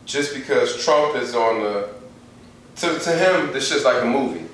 Just 0.06 0.34
because 0.34 0.82
Trump 0.86 1.18
is 1.18 1.36
on 1.36 1.60
the, 1.61 1.90
to 2.78 2.98
to 2.98 3.11
him, 3.11 3.52
this 3.52 3.68
shit's 3.69 3.84
like 3.84 4.02
a 4.02 4.06
movie, 4.06 4.45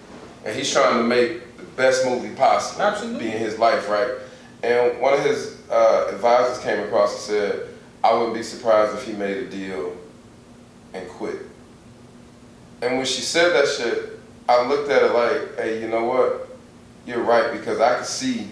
and 0.45 0.55
he's 0.55 0.71
trying 0.71 0.97
to 0.97 1.03
make 1.03 1.57
the 1.57 1.63
best 1.63 2.05
movie 2.05 2.33
possible. 2.35 2.81
Absolutely. 2.83 3.19
Be 3.27 3.31
in 3.31 3.37
his 3.39 3.57
life, 3.59 3.89
right? 3.89 4.11
And 4.63 4.99
one 4.99 5.13
of 5.13 5.23
his 5.23 5.61
uh, 5.69 6.07
advisors 6.13 6.63
came 6.63 6.79
across 6.81 7.11
and 7.13 7.21
said, 7.21 7.67
"I 8.03 8.13
wouldn't 8.13 8.33
be 8.35 8.43
surprised 8.43 8.95
if 8.95 9.05
he 9.05 9.13
made 9.13 9.37
a 9.37 9.49
deal 9.49 9.95
and 10.93 11.07
quit." 11.09 11.39
And 12.81 12.97
when 12.97 13.05
she 13.05 13.21
said 13.21 13.53
that 13.53 13.67
shit, 13.67 14.19
I 14.49 14.65
looked 14.67 14.89
at 14.89 15.03
it 15.03 15.11
like, 15.13 15.57
"Hey, 15.57 15.81
you 15.81 15.87
know 15.87 16.03
what? 16.05 16.49
You're 17.05 17.23
right 17.23 17.51
because 17.51 17.79
I 17.79 17.97
could 17.97 18.05
see." 18.07 18.47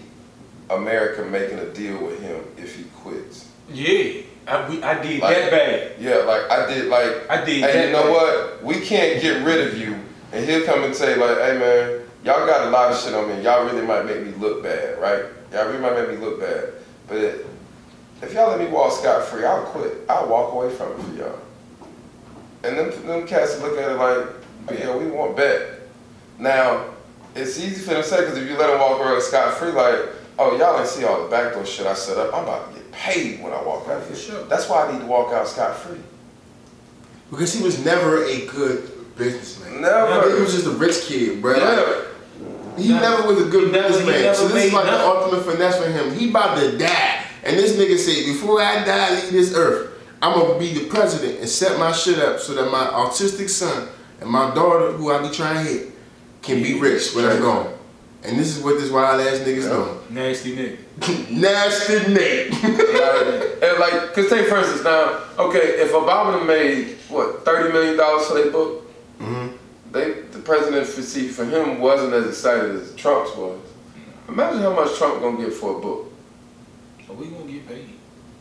America 0.70 1.22
making 1.22 1.58
a 1.58 1.66
deal 1.74 2.02
with 2.02 2.18
him 2.22 2.42
if 2.56 2.76
he 2.76 2.84
quits. 3.02 3.46
Yeah, 3.70 4.22
I, 4.46 4.70
we, 4.70 4.82
I 4.82 5.02
did 5.02 5.20
Like- 5.20 5.36
that 5.36 5.50
bad. 5.50 5.92
Yeah, 6.00 6.14
like 6.18 6.50
I 6.50 6.66
did, 6.72 6.86
like, 6.86 7.28
I 7.30 7.44
did 7.44 7.62
hey, 7.64 7.86
you 7.88 7.92
know 7.92 8.04
bad. 8.04 8.10
what? 8.10 8.64
We 8.64 8.80
can't 8.80 9.20
get 9.20 9.44
rid 9.44 9.66
of 9.68 9.76
you. 9.76 9.96
And 10.32 10.44
he'll 10.48 10.64
come 10.64 10.82
and 10.82 10.94
say, 10.94 11.16
like, 11.16 11.36
hey 11.38 11.58
man, 11.58 12.00
y'all 12.24 12.46
got 12.46 12.66
a 12.66 12.70
lot 12.70 12.90
of 12.90 12.98
shit 12.98 13.14
on 13.14 13.28
me. 13.28 13.42
Y'all 13.42 13.64
really 13.66 13.86
might 13.86 14.04
make 14.06 14.24
me 14.24 14.32
look 14.32 14.62
bad, 14.62 14.98
right? 14.98 15.24
Y'all 15.52 15.66
really 15.66 15.78
might 15.78 15.94
make 15.94 16.08
me 16.08 16.16
look 16.16 16.40
bad. 16.40 16.72
But 17.06 17.16
it, 17.18 17.46
if 18.22 18.32
y'all 18.32 18.48
let 18.48 18.58
me 18.58 18.66
walk 18.66 18.92
scot 18.92 19.26
free, 19.26 19.44
I'll 19.44 19.64
quit. 19.64 19.98
I'll 20.08 20.28
walk 20.28 20.52
away 20.52 20.74
from 20.74 20.92
it 20.92 21.02
for 21.02 21.14
y'all. 21.14 21.38
And 22.64 22.78
them, 22.78 23.06
them 23.06 23.26
cats 23.26 23.60
look 23.60 23.76
at 23.78 23.90
it 23.90 23.96
like, 23.96 24.26
oh, 24.68 24.72
yeah, 24.72 24.96
we 24.96 25.10
want 25.10 25.36
bet. 25.36 25.80
Now, 26.38 26.86
it's 27.34 27.58
easy 27.58 27.82
for 27.82 27.90
them 27.90 28.02
to 28.02 28.08
say 28.08 28.20
because 28.20 28.38
if 28.38 28.48
you 28.48 28.56
let 28.56 28.68
them 28.68 28.78
walk 28.80 29.00
away 29.00 29.20
scot 29.20 29.54
free, 29.58 29.72
like, 29.72 29.98
oh, 30.38 30.56
y'all 30.56 30.76
didn't 30.76 30.88
see 30.88 31.04
all 31.04 31.24
the 31.24 31.28
backdoor 31.28 31.66
shit 31.66 31.86
I 31.86 31.94
set 31.94 32.16
up. 32.16 32.32
I'm 32.32 32.44
about 32.44 32.72
to 32.72 32.80
get 32.80 32.90
paid 32.92 33.42
when 33.42 33.52
I 33.52 33.62
walk 33.62 33.88
out 33.88 34.02
For 34.04 34.14
here. 34.14 34.16
sure. 34.16 34.44
That's 34.44 34.68
why 34.68 34.86
I 34.86 34.92
need 34.92 35.00
to 35.00 35.06
walk 35.06 35.32
out 35.32 35.46
scot 35.48 35.76
free. 35.76 36.00
Because 37.30 37.52
he 37.52 37.62
was 37.62 37.84
never 37.84 38.24
a 38.24 38.46
good 38.46 38.91
businessman. 39.24 39.80
Never. 39.80 40.34
He 40.36 40.40
was 40.42 40.52
just 40.54 40.66
a 40.66 40.70
rich 40.70 41.02
kid, 41.02 41.40
bro. 41.42 41.56
Yeah. 41.56 42.04
He 42.76 42.88
never 42.88 43.26
was 43.28 43.46
a 43.46 43.50
good 43.50 43.66
He 43.66 43.72
never- 43.72 43.88
businessman. 43.88 44.22
never 44.22 44.34
So 44.34 44.48
this 44.48 44.64
is 44.66 44.72
like 44.72 44.86
the 44.86 45.00
ultimate 45.04 45.44
finesse 45.44 45.76
for 45.76 45.88
him. 45.90 46.14
He 46.14 46.30
about 46.30 46.58
to 46.58 46.76
die. 46.78 47.24
And 47.44 47.58
this 47.58 47.72
nigga 47.76 47.98
said, 47.98 48.24
before 48.32 48.60
I 48.62 48.84
die, 48.84 49.14
leave 49.20 49.32
this 49.32 49.54
earth, 49.54 49.90
I'm 50.22 50.38
gonna 50.38 50.58
be 50.58 50.72
the 50.72 50.86
president 50.86 51.40
and 51.40 51.48
set 51.48 51.78
my 51.78 51.90
shit 51.92 52.18
up 52.18 52.38
so 52.38 52.54
that 52.54 52.70
my 52.70 52.84
autistic 52.86 53.50
son 53.50 53.88
and 54.20 54.30
my 54.30 54.54
daughter, 54.54 54.92
who 54.92 55.10
I 55.10 55.20
be 55.20 55.28
trying 55.34 55.64
to 55.66 55.72
hit, 55.72 55.88
can 56.42 56.62
be 56.62 56.78
rich 56.78 57.12
when 57.14 57.24
I'm 57.24 57.40
gone. 57.40 57.74
And 58.24 58.38
this 58.38 58.56
is 58.56 58.62
what 58.62 58.78
this 58.78 58.88
wild 58.90 59.20
ass 59.20 59.38
nigga's 59.40 59.66
doing. 59.66 59.98
Nasty 60.10 60.54
nigga. 60.56 60.78
Nasty 61.30 62.12
Nate. 62.12 62.52
and 62.64 63.78
like, 63.80 64.14
cause 64.14 64.28
take 64.30 64.46
for 64.46 64.58
instance 64.58 64.84
now, 64.84 65.24
okay, 65.40 65.80
if 65.82 65.90
Obama 65.92 66.46
made 66.46 66.96
what 67.08 67.44
thirty 67.44 67.72
million 67.72 67.96
dollars 67.96 68.26
for 68.28 68.34
their 68.34 68.50
book, 68.52 68.81
hmm 69.22 69.48
they 69.92 70.22
the 70.32 70.38
presidency 70.38 71.28
for 71.28 71.44
him 71.44 71.78
wasn't 71.80 72.14
as 72.14 72.26
excited 72.26 72.76
as 72.76 72.94
Trump's 72.94 73.36
was. 73.36 73.60
Imagine 74.28 74.62
how 74.62 74.72
much 74.74 74.96
Trump 74.96 75.20
gonna 75.20 75.36
get 75.44 75.52
for 75.52 75.76
a 75.76 75.80
book. 75.80 76.10
So 77.06 77.12
we 77.12 77.26
gonna 77.26 77.50
get 77.50 77.68
paid. 77.68 77.88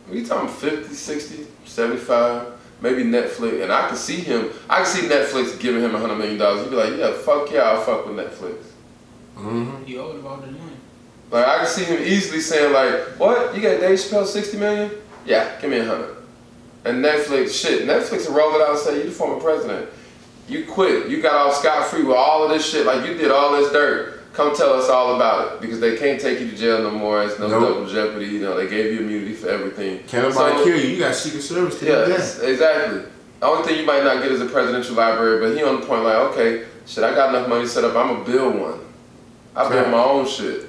We 0.09 0.25
talking 0.25 0.49
50, 0.49 0.93
60, 0.93 1.47
75, 1.65 2.47
maybe 2.81 3.03
Netflix, 3.03 3.63
and 3.63 3.71
I 3.71 3.87
can 3.87 3.97
see 3.97 4.17
him. 4.17 4.49
I 4.69 4.77
can 4.77 4.85
see 4.85 5.07
Netflix 5.07 5.59
giving 5.59 5.81
him 5.81 5.93
a 5.93 5.99
hundred 5.99 6.15
million 6.17 6.37
dollars. 6.37 6.63
He'd 6.63 6.69
be 6.69 6.75
like, 6.77 6.97
yeah, 6.97 7.11
fuck 7.13 7.51
yeah, 7.51 7.61
I'll 7.63 7.81
fuck 7.83 8.05
with 8.07 8.15
Netflix. 8.15 8.57
hmm 9.35 9.83
He 9.83 9.97
owed 9.97 10.15
about 10.19 10.41
the 10.45 10.51
money. 10.51 10.77
Like 11.31 11.45
I 11.47 11.57
can 11.59 11.67
see 11.67 11.83
him 11.83 12.01
easily 12.01 12.39
saying 12.39 12.73
like, 12.73 13.19
"What? 13.19 13.55
You 13.55 13.61
got 13.61 13.79
Dave 13.79 13.99
Chappelle 13.99 14.25
sixty 14.25 14.57
million? 14.57 14.91
Yeah, 15.25 15.59
give 15.61 15.69
me 15.69 15.77
a 15.79 15.85
hundred. 15.85 16.15
And 16.83 17.03
Netflix, 17.03 17.53
shit, 17.53 17.87
Netflix 17.87 18.27
will 18.27 18.35
roll 18.35 18.55
it 18.55 18.61
out 18.61 18.71
and 18.71 18.79
say, 18.79 18.97
"You 18.97 19.03
the 19.03 19.11
former 19.11 19.39
president. 19.41 19.89
You 20.51 20.65
quit. 20.65 21.07
You 21.07 21.21
got 21.21 21.35
off 21.35 21.55
scot 21.55 21.87
free 21.87 22.03
with 22.03 22.17
all 22.17 22.43
of 22.43 22.49
this 22.49 22.69
shit. 22.69 22.85
Like 22.85 23.07
you 23.07 23.13
did 23.15 23.31
all 23.31 23.53
this 23.53 23.71
dirt. 23.71 24.17
Come 24.33 24.53
tell 24.55 24.73
us 24.73 24.89
all 24.89 25.15
about 25.15 25.53
it 25.55 25.61
because 25.61 25.79
they 25.79 25.97
can't 25.97 26.19
take 26.19 26.39
you 26.41 26.49
to 26.51 26.55
jail 26.57 26.81
no 26.83 26.91
more. 26.91 27.23
It's 27.23 27.39
no 27.39 27.47
Nope. 27.47 27.61
double 27.63 27.85
jeopardy. 27.87 28.25
You 28.25 28.39
know 28.41 28.55
they 28.57 28.67
gave 28.67 28.93
you 28.93 28.99
immunity 28.99 29.33
for 29.33 29.49
everything. 29.49 29.99
Can't 30.07 30.27
nobody 30.29 30.57
So- 30.57 30.63
kill 30.65 30.77
you. 30.77 30.87
You 30.89 30.99
got 30.99 31.15
Secret 31.15 31.41
Service 31.41 31.79
to 31.79 31.85
Yeah, 31.85 31.95
do 32.05 32.11
it's- 32.11 32.35
that. 32.35 32.49
exactly. 32.49 33.01
The 33.39 33.45
only 33.47 33.67
thing 33.67 33.79
you 33.79 33.85
might 33.85 34.03
not 34.03 34.21
get 34.21 34.31
is 34.31 34.41
a 34.41 34.45
presidential 34.45 34.95
library, 34.95 35.39
but 35.39 35.57
he 35.57 35.63
on 35.63 35.79
the 35.81 35.85
point 35.85 36.03
like, 36.03 36.15
okay, 36.15 36.63
shit, 36.85 37.03
I 37.03 37.13
got 37.15 37.29
enough 37.29 37.47
money 37.47 37.65
set 37.65 37.83
up. 37.85 37.95
I'm 37.95 38.07
gonna 38.07 38.23
build 38.25 38.55
one. 38.59 38.79
I 39.55 39.67
build 39.69 39.87
my 39.89 40.03
own 40.03 40.25
shit. 40.27 40.67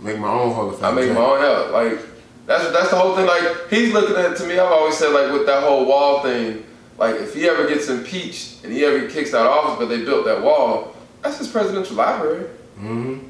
Make 0.00 0.18
my 0.18 0.28
own 0.30 0.52
Hall 0.54 0.70
of 0.70 0.76
Fame. 0.78 0.84
I 0.84 0.92
make 0.92 1.12
my 1.12 1.20
own 1.20 1.40
hell. 1.40 1.66
Like 1.72 1.98
that's 2.46 2.70
that's 2.70 2.90
the 2.90 2.96
whole 2.96 3.14
thing. 3.16 3.26
Like 3.26 3.68
he's 3.68 3.92
looking 3.92 4.16
at 4.16 4.36
to 4.36 4.44
me. 4.44 4.58
I've 4.58 4.70
always 4.72 4.96
said 4.96 5.12
like 5.12 5.32
with 5.32 5.44
that 5.46 5.62
whole 5.64 5.84
wall 5.86 6.20
thing. 6.22 6.64
Like 6.98 7.14
if 7.16 7.34
he 7.34 7.48
ever 7.48 7.66
gets 7.68 7.88
impeached 7.88 8.64
and 8.64 8.72
he 8.72 8.84
ever 8.84 9.08
kicks 9.08 9.32
out 9.34 9.46
of 9.46 9.52
office, 9.52 9.78
but 9.78 9.86
they 9.88 10.04
built 10.04 10.24
that 10.26 10.42
wall, 10.42 10.94
that's 11.22 11.38
his 11.38 11.48
presidential 11.48 11.96
library. 11.96 12.46
Mhm. 12.80 13.24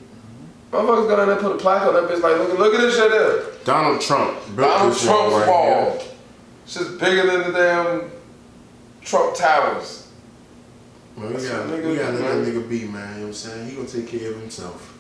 Motherfuckers 0.73 1.09
go 1.09 1.17
down 1.17 1.27
there 1.29 1.37
and 1.37 1.41
put 1.47 1.53
a 1.55 1.59
plaque 1.59 1.83
on 1.87 1.95
that 1.95 2.05
bitch. 2.05 2.23
Like 2.23 2.39
look 2.39 2.59
look 2.59 2.75
at 2.75 2.81
this 2.81 2.97
shit 2.97 3.11
there. 3.11 3.43
Donald 3.65 4.01
Trump 4.01 4.39
Donald 4.57 4.93
this 4.93 5.07
wall 5.07 5.29
Trump's 5.31 5.37
right 5.37 5.49
wall. 5.49 5.91
here. 5.99 6.01
It's 6.65 6.75
just 6.75 6.99
bigger 6.99 7.27
than 7.27 7.53
the 7.53 7.59
damn 7.59 8.11
Trump 9.03 9.35
towers. 9.35 10.07
Man, 11.17 11.29
we 11.35 11.43
gotta, 11.43 11.65
nigga 11.65 11.91
we 11.91 11.97
gotta 11.97 12.13
let 12.13 12.21
man. 12.23 12.45
that 12.45 12.53
nigga 12.53 12.69
be, 12.69 12.85
man. 12.85 13.09
You 13.15 13.15
know 13.15 13.21
what 13.23 13.27
I'm 13.29 13.33
saying? 13.35 13.69
He 13.71 13.77
gonna 13.77 13.89
take 13.89 14.07
care 14.09 14.31
of 14.33 14.41
himself. 14.41 14.95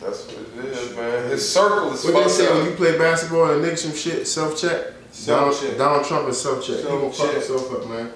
That's 0.00 0.26
what 0.26 0.64
it 0.64 0.70
is, 0.72 0.96
man. 0.96 1.30
His 1.30 1.48
circle 1.52 1.92
is 1.92 2.04
What 2.04 2.24
they 2.24 2.28
say 2.30 2.52
when 2.52 2.64
you 2.66 2.72
play 2.76 2.96
basketball 2.98 3.50
and 3.52 3.64
nigga 3.64 3.78
some 3.78 3.94
shit, 3.94 4.26
self 4.26 4.58
check? 4.60 4.86
Donald, 5.26 5.78
Donald 5.78 6.04
Trump 6.06 6.28
is 6.28 6.40
self 6.40 6.64
check. 6.66 6.78
He 6.78 6.82
gonna 6.82 7.10
fuck 7.12 7.32
himself 7.32 7.72
up, 7.72 7.88
man. 7.88 8.10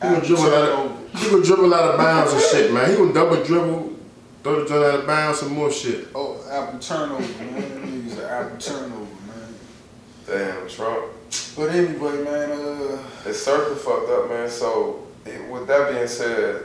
He 0.00 0.08
gonna 0.08 0.24
dribble 0.24 0.44
out 0.54 0.68
of, 0.68 1.14
he 1.20 1.30
gonna 1.30 1.44
dribble 1.44 1.74
out 1.74 1.90
of 1.94 1.98
bounds 1.98 2.32
and 2.32 2.42
shit, 2.42 2.72
man. 2.72 2.90
He 2.90 2.96
gonna 2.96 3.12
double 3.12 3.42
dribble, 3.42 3.96
throw 4.42 4.62
the 4.62 4.68
joint 4.68 4.84
out 4.84 5.00
of 5.00 5.06
bounds, 5.06 5.40
some 5.40 5.52
more 5.52 5.70
shit. 5.70 6.08
Oh, 6.14 6.40
apple 6.50 6.78
turnover, 6.78 7.20
man. 7.20 7.62
Niggas 8.02 8.18
are 8.22 8.28
apple 8.28 8.58
turnover, 8.58 9.04
man. 9.26 9.54
Damn, 10.26 10.68
Trump. 10.68 11.12
But 11.56 11.70
anyway, 11.70 12.22
man, 12.22 12.52
uh, 12.52 12.98
His 13.24 13.42
circle 13.42 13.74
fucked 13.74 14.10
up, 14.10 14.28
man. 14.28 14.48
So, 14.48 15.06
it, 15.24 15.50
with 15.50 15.66
that 15.66 15.92
being 15.92 16.06
said, 16.06 16.62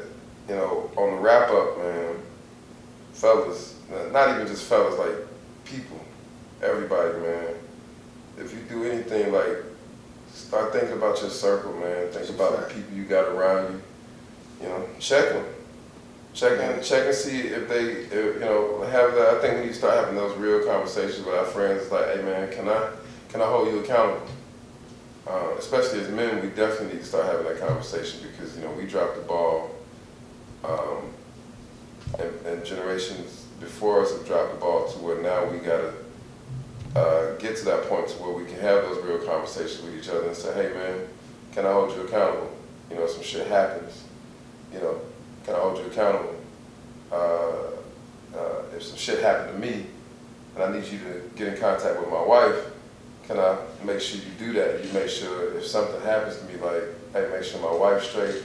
you 0.47 0.55
know, 0.55 0.91
on 0.95 1.15
the 1.15 1.21
wrap 1.21 1.49
up, 1.49 1.77
man, 1.79 2.15
fellas, 3.13 3.75
not 4.11 4.35
even 4.35 4.47
just 4.47 4.65
fellas, 4.65 4.97
like 4.99 5.15
people, 5.65 5.99
everybody, 6.61 7.17
man. 7.19 7.55
If 8.37 8.53
you 8.53 8.59
do 8.69 8.83
anything, 8.83 9.31
like, 9.31 9.57
start 10.33 10.73
thinking 10.73 10.93
about 10.93 11.21
your 11.21 11.29
circle, 11.29 11.73
man. 11.73 12.11
Think 12.11 12.29
about 12.29 12.57
the 12.57 12.73
people 12.73 12.95
you 12.95 13.05
got 13.05 13.29
around 13.29 13.73
you. 13.73 13.81
You 14.61 14.69
know, 14.69 14.87
check 14.99 15.29
them. 15.29 15.45
Check 16.33 16.59
and 16.61 16.83
check 16.83 17.07
and 17.07 17.15
see 17.15 17.41
if 17.41 17.67
they, 17.67 17.83
if, 17.83 18.35
you 18.35 18.39
know, 18.39 18.81
have 18.83 19.13
that. 19.15 19.35
I 19.35 19.41
think 19.41 19.55
when 19.55 19.67
you 19.67 19.73
start 19.73 19.95
having 19.95 20.15
those 20.15 20.37
real 20.37 20.65
conversations 20.65 21.25
with 21.25 21.35
our 21.35 21.45
friends, 21.45 21.83
it's 21.83 21.91
like, 21.91 22.05
hey 22.15 22.21
man, 22.21 22.51
can 22.51 22.69
I, 22.69 22.89
can 23.29 23.41
I 23.41 23.45
hold 23.45 23.67
you 23.67 23.79
accountable? 23.79 24.27
Uh, 25.27 25.55
especially 25.57 25.99
as 25.99 26.09
men, 26.09 26.41
we 26.41 26.47
definitely 26.49 26.93
need 26.93 27.01
to 27.01 27.05
start 27.05 27.25
having 27.25 27.45
that 27.45 27.59
conversation 27.59 28.21
because 28.31 28.55
you 28.57 28.63
know 28.63 28.71
we 28.71 28.85
dropped 28.85 29.15
the 29.15 29.21
ball, 29.21 29.69
um, 30.63 31.13
and, 32.17 32.45
and 32.45 32.65
generations 32.65 33.45
before 33.59 34.01
us 34.01 34.11
have 34.11 34.25
dropped 34.25 34.53
the 34.53 34.59
ball 34.59 34.89
to 34.89 34.97
where 34.97 35.21
now 35.21 35.45
we 35.49 35.59
gotta 35.59 35.93
uh, 36.95 37.35
get 37.35 37.57
to 37.57 37.65
that 37.65 37.83
point 37.83 38.07
to 38.09 38.15
where 38.21 38.31
we 38.31 38.45
can 38.45 38.59
have 38.59 38.83
those 38.83 39.03
real 39.03 39.19
conversations 39.19 39.81
with 39.83 39.95
each 39.95 40.09
other 40.09 40.27
and 40.27 40.35
say, 40.35 40.53
hey 40.53 40.73
man, 40.73 41.07
can 41.53 41.65
I 41.65 41.71
hold 41.71 41.95
you 41.95 42.01
accountable? 42.01 42.51
You 42.89 42.97
know, 42.97 43.07
some 43.07 43.23
shit 43.23 43.47
happens. 43.47 44.03
You 44.73 44.79
know, 44.79 45.01
can 45.45 45.55
I 45.55 45.59
hold 45.59 45.77
you 45.77 45.85
accountable? 45.85 46.35
Uh, 47.11 47.71
uh, 48.35 48.63
if 48.75 48.83
some 48.83 48.97
shit 48.97 49.21
happened 49.21 49.53
to 49.53 49.67
me, 49.67 49.85
and 50.55 50.63
I 50.63 50.71
need 50.71 50.85
you 50.85 50.99
to 50.99 51.29
get 51.35 51.47
in 51.47 51.59
contact 51.59 51.99
with 51.99 52.09
my 52.09 52.23
wife, 52.23 52.71
can 53.27 53.39
I 53.39 53.57
make 53.85 54.01
sure 54.01 54.19
you 54.19 54.31
do 54.37 54.53
that? 54.53 54.83
You 54.83 54.91
make 54.91 55.09
sure 55.09 55.57
if 55.57 55.65
something 55.65 56.01
happens 56.01 56.37
to 56.37 56.45
me, 56.45 56.59
like, 56.59 56.83
hey, 57.13 57.29
make 57.31 57.43
sure 57.43 57.61
my 57.61 57.77
wife's 57.77 58.09
straight, 58.09 58.41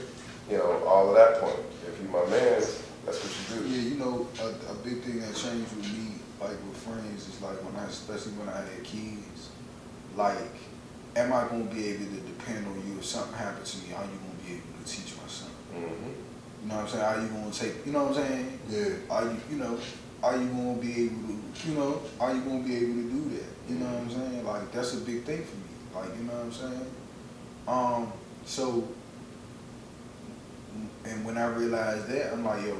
you 0.49 0.57
know, 0.57 0.83
all 0.85 1.09
of 1.09 1.15
that 1.15 1.41
point. 1.41 1.59
If 1.87 2.01
you 2.01 2.07
my 2.09 2.25
man, 2.29 2.61
that's 3.05 3.23
what 3.23 3.59
you 3.59 3.61
do. 3.61 3.69
yeah, 3.69 3.89
you 3.89 3.95
know, 3.95 4.27
a, 4.39 4.71
a 4.71 4.75
big 4.83 5.03
thing 5.03 5.19
that 5.19 5.35
changed 5.35 5.75
with 5.75 5.91
me, 5.91 5.96
like 6.39 6.51
with 6.51 6.77
friends, 6.77 7.27
is 7.27 7.41
like 7.41 7.57
when 7.63 7.75
I, 7.75 7.85
especially 7.87 8.33
when 8.33 8.49
I 8.49 8.57
had 8.61 8.83
kids, 8.83 9.49
like, 10.15 10.53
am 11.15 11.33
I 11.33 11.47
gonna 11.47 11.65
be 11.65 11.87
able 11.87 12.05
to 12.05 12.21
depend 12.21 12.67
on 12.67 12.75
you 12.87 12.97
if 12.99 13.05
something 13.05 13.33
happens 13.37 13.71
to 13.75 13.87
me? 13.87 13.93
How 13.93 14.03
you 14.03 14.17
gonna 14.17 14.41
be 14.45 14.53
able 14.53 14.83
to 14.83 14.85
teach 14.85 15.13
my 15.17 15.27
son? 15.27 15.49
hmm 15.73 15.81
You 16.63 16.69
know 16.69 16.75
what 16.75 16.83
I'm 16.83 16.87
saying? 16.89 17.03
How 17.05 17.21
you 17.21 17.27
gonna 17.29 17.51
take? 17.51 17.85
You 17.85 17.91
know 17.91 18.03
what 18.05 18.17
I'm 18.17 18.27
saying? 18.27 18.59
Yeah. 18.69 19.13
Are 19.15 19.23
you, 19.25 19.37
you 19.51 19.57
know, 19.57 19.79
are 20.23 20.37
you 20.37 20.47
gonna 20.47 20.75
be 20.75 21.05
able 21.05 21.27
to, 21.27 21.69
you 21.69 21.73
know, 21.75 22.01
are 22.19 22.33
you 22.33 22.41
gonna 22.41 22.63
be 22.63 22.75
able 22.75 22.93
to 22.93 23.09
do 23.09 23.29
that? 23.37 23.49
You 23.69 23.75
know 23.79 23.85
what 23.85 24.01
I'm 24.03 24.09
saying? 24.11 24.45
Like 24.45 24.71
that's 24.71 24.93
a 24.93 25.01
big 25.01 25.23
thing 25.23 25.43
for 25.43 25.55
me. 25.55 25.73
Like 25.95 26.17
you 26.17 26.23
know 26.23 26.33
what 26.33 26.45
I'm 26.45 26.51
saying? 26.51 26.91
Um, 27.67 28.13
so, 28.45 28.87
and 31.05 31.25
when 31.25 31.37
I 31.37 31.47
realized 31.47 32.07
that, 32.07 32.33
I'm 32.33 32.45
like, 32.45 32.63
yo, 32.65 32.77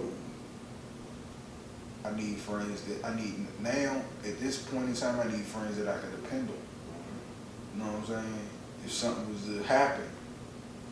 I 2.05 2.15
need 2.15 2.37
friends 2.37 2.83
that 2.83 3.05
I 3.05 3.15
need 3.15 3.47
now. 3.61 4.01
At 4.25 4.39
this 4.39 4.61
point 4.61 4.89
in 4.89 4.95
time, 4.95 5.19
I 5.19 5.25
need 5.31 5.45
friends 5.45 5.77
that 5.77 5.87
I 5.87 5.99
can 5.99 6.11
depend 6.11 6.49
on. 6.49 6.55
You 7.73 7.83
know 7.83 7.91
what 7.91 7.99
I'm 7.99 8.23
saying? 8.23 8.39
If 8.85 8.91
something 8.91 9.29
was 9.31 9.45
to 9.45 9.63
happen, 9.63 10.05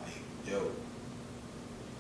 like, 0.01 0.13
yo, 0.45 0.71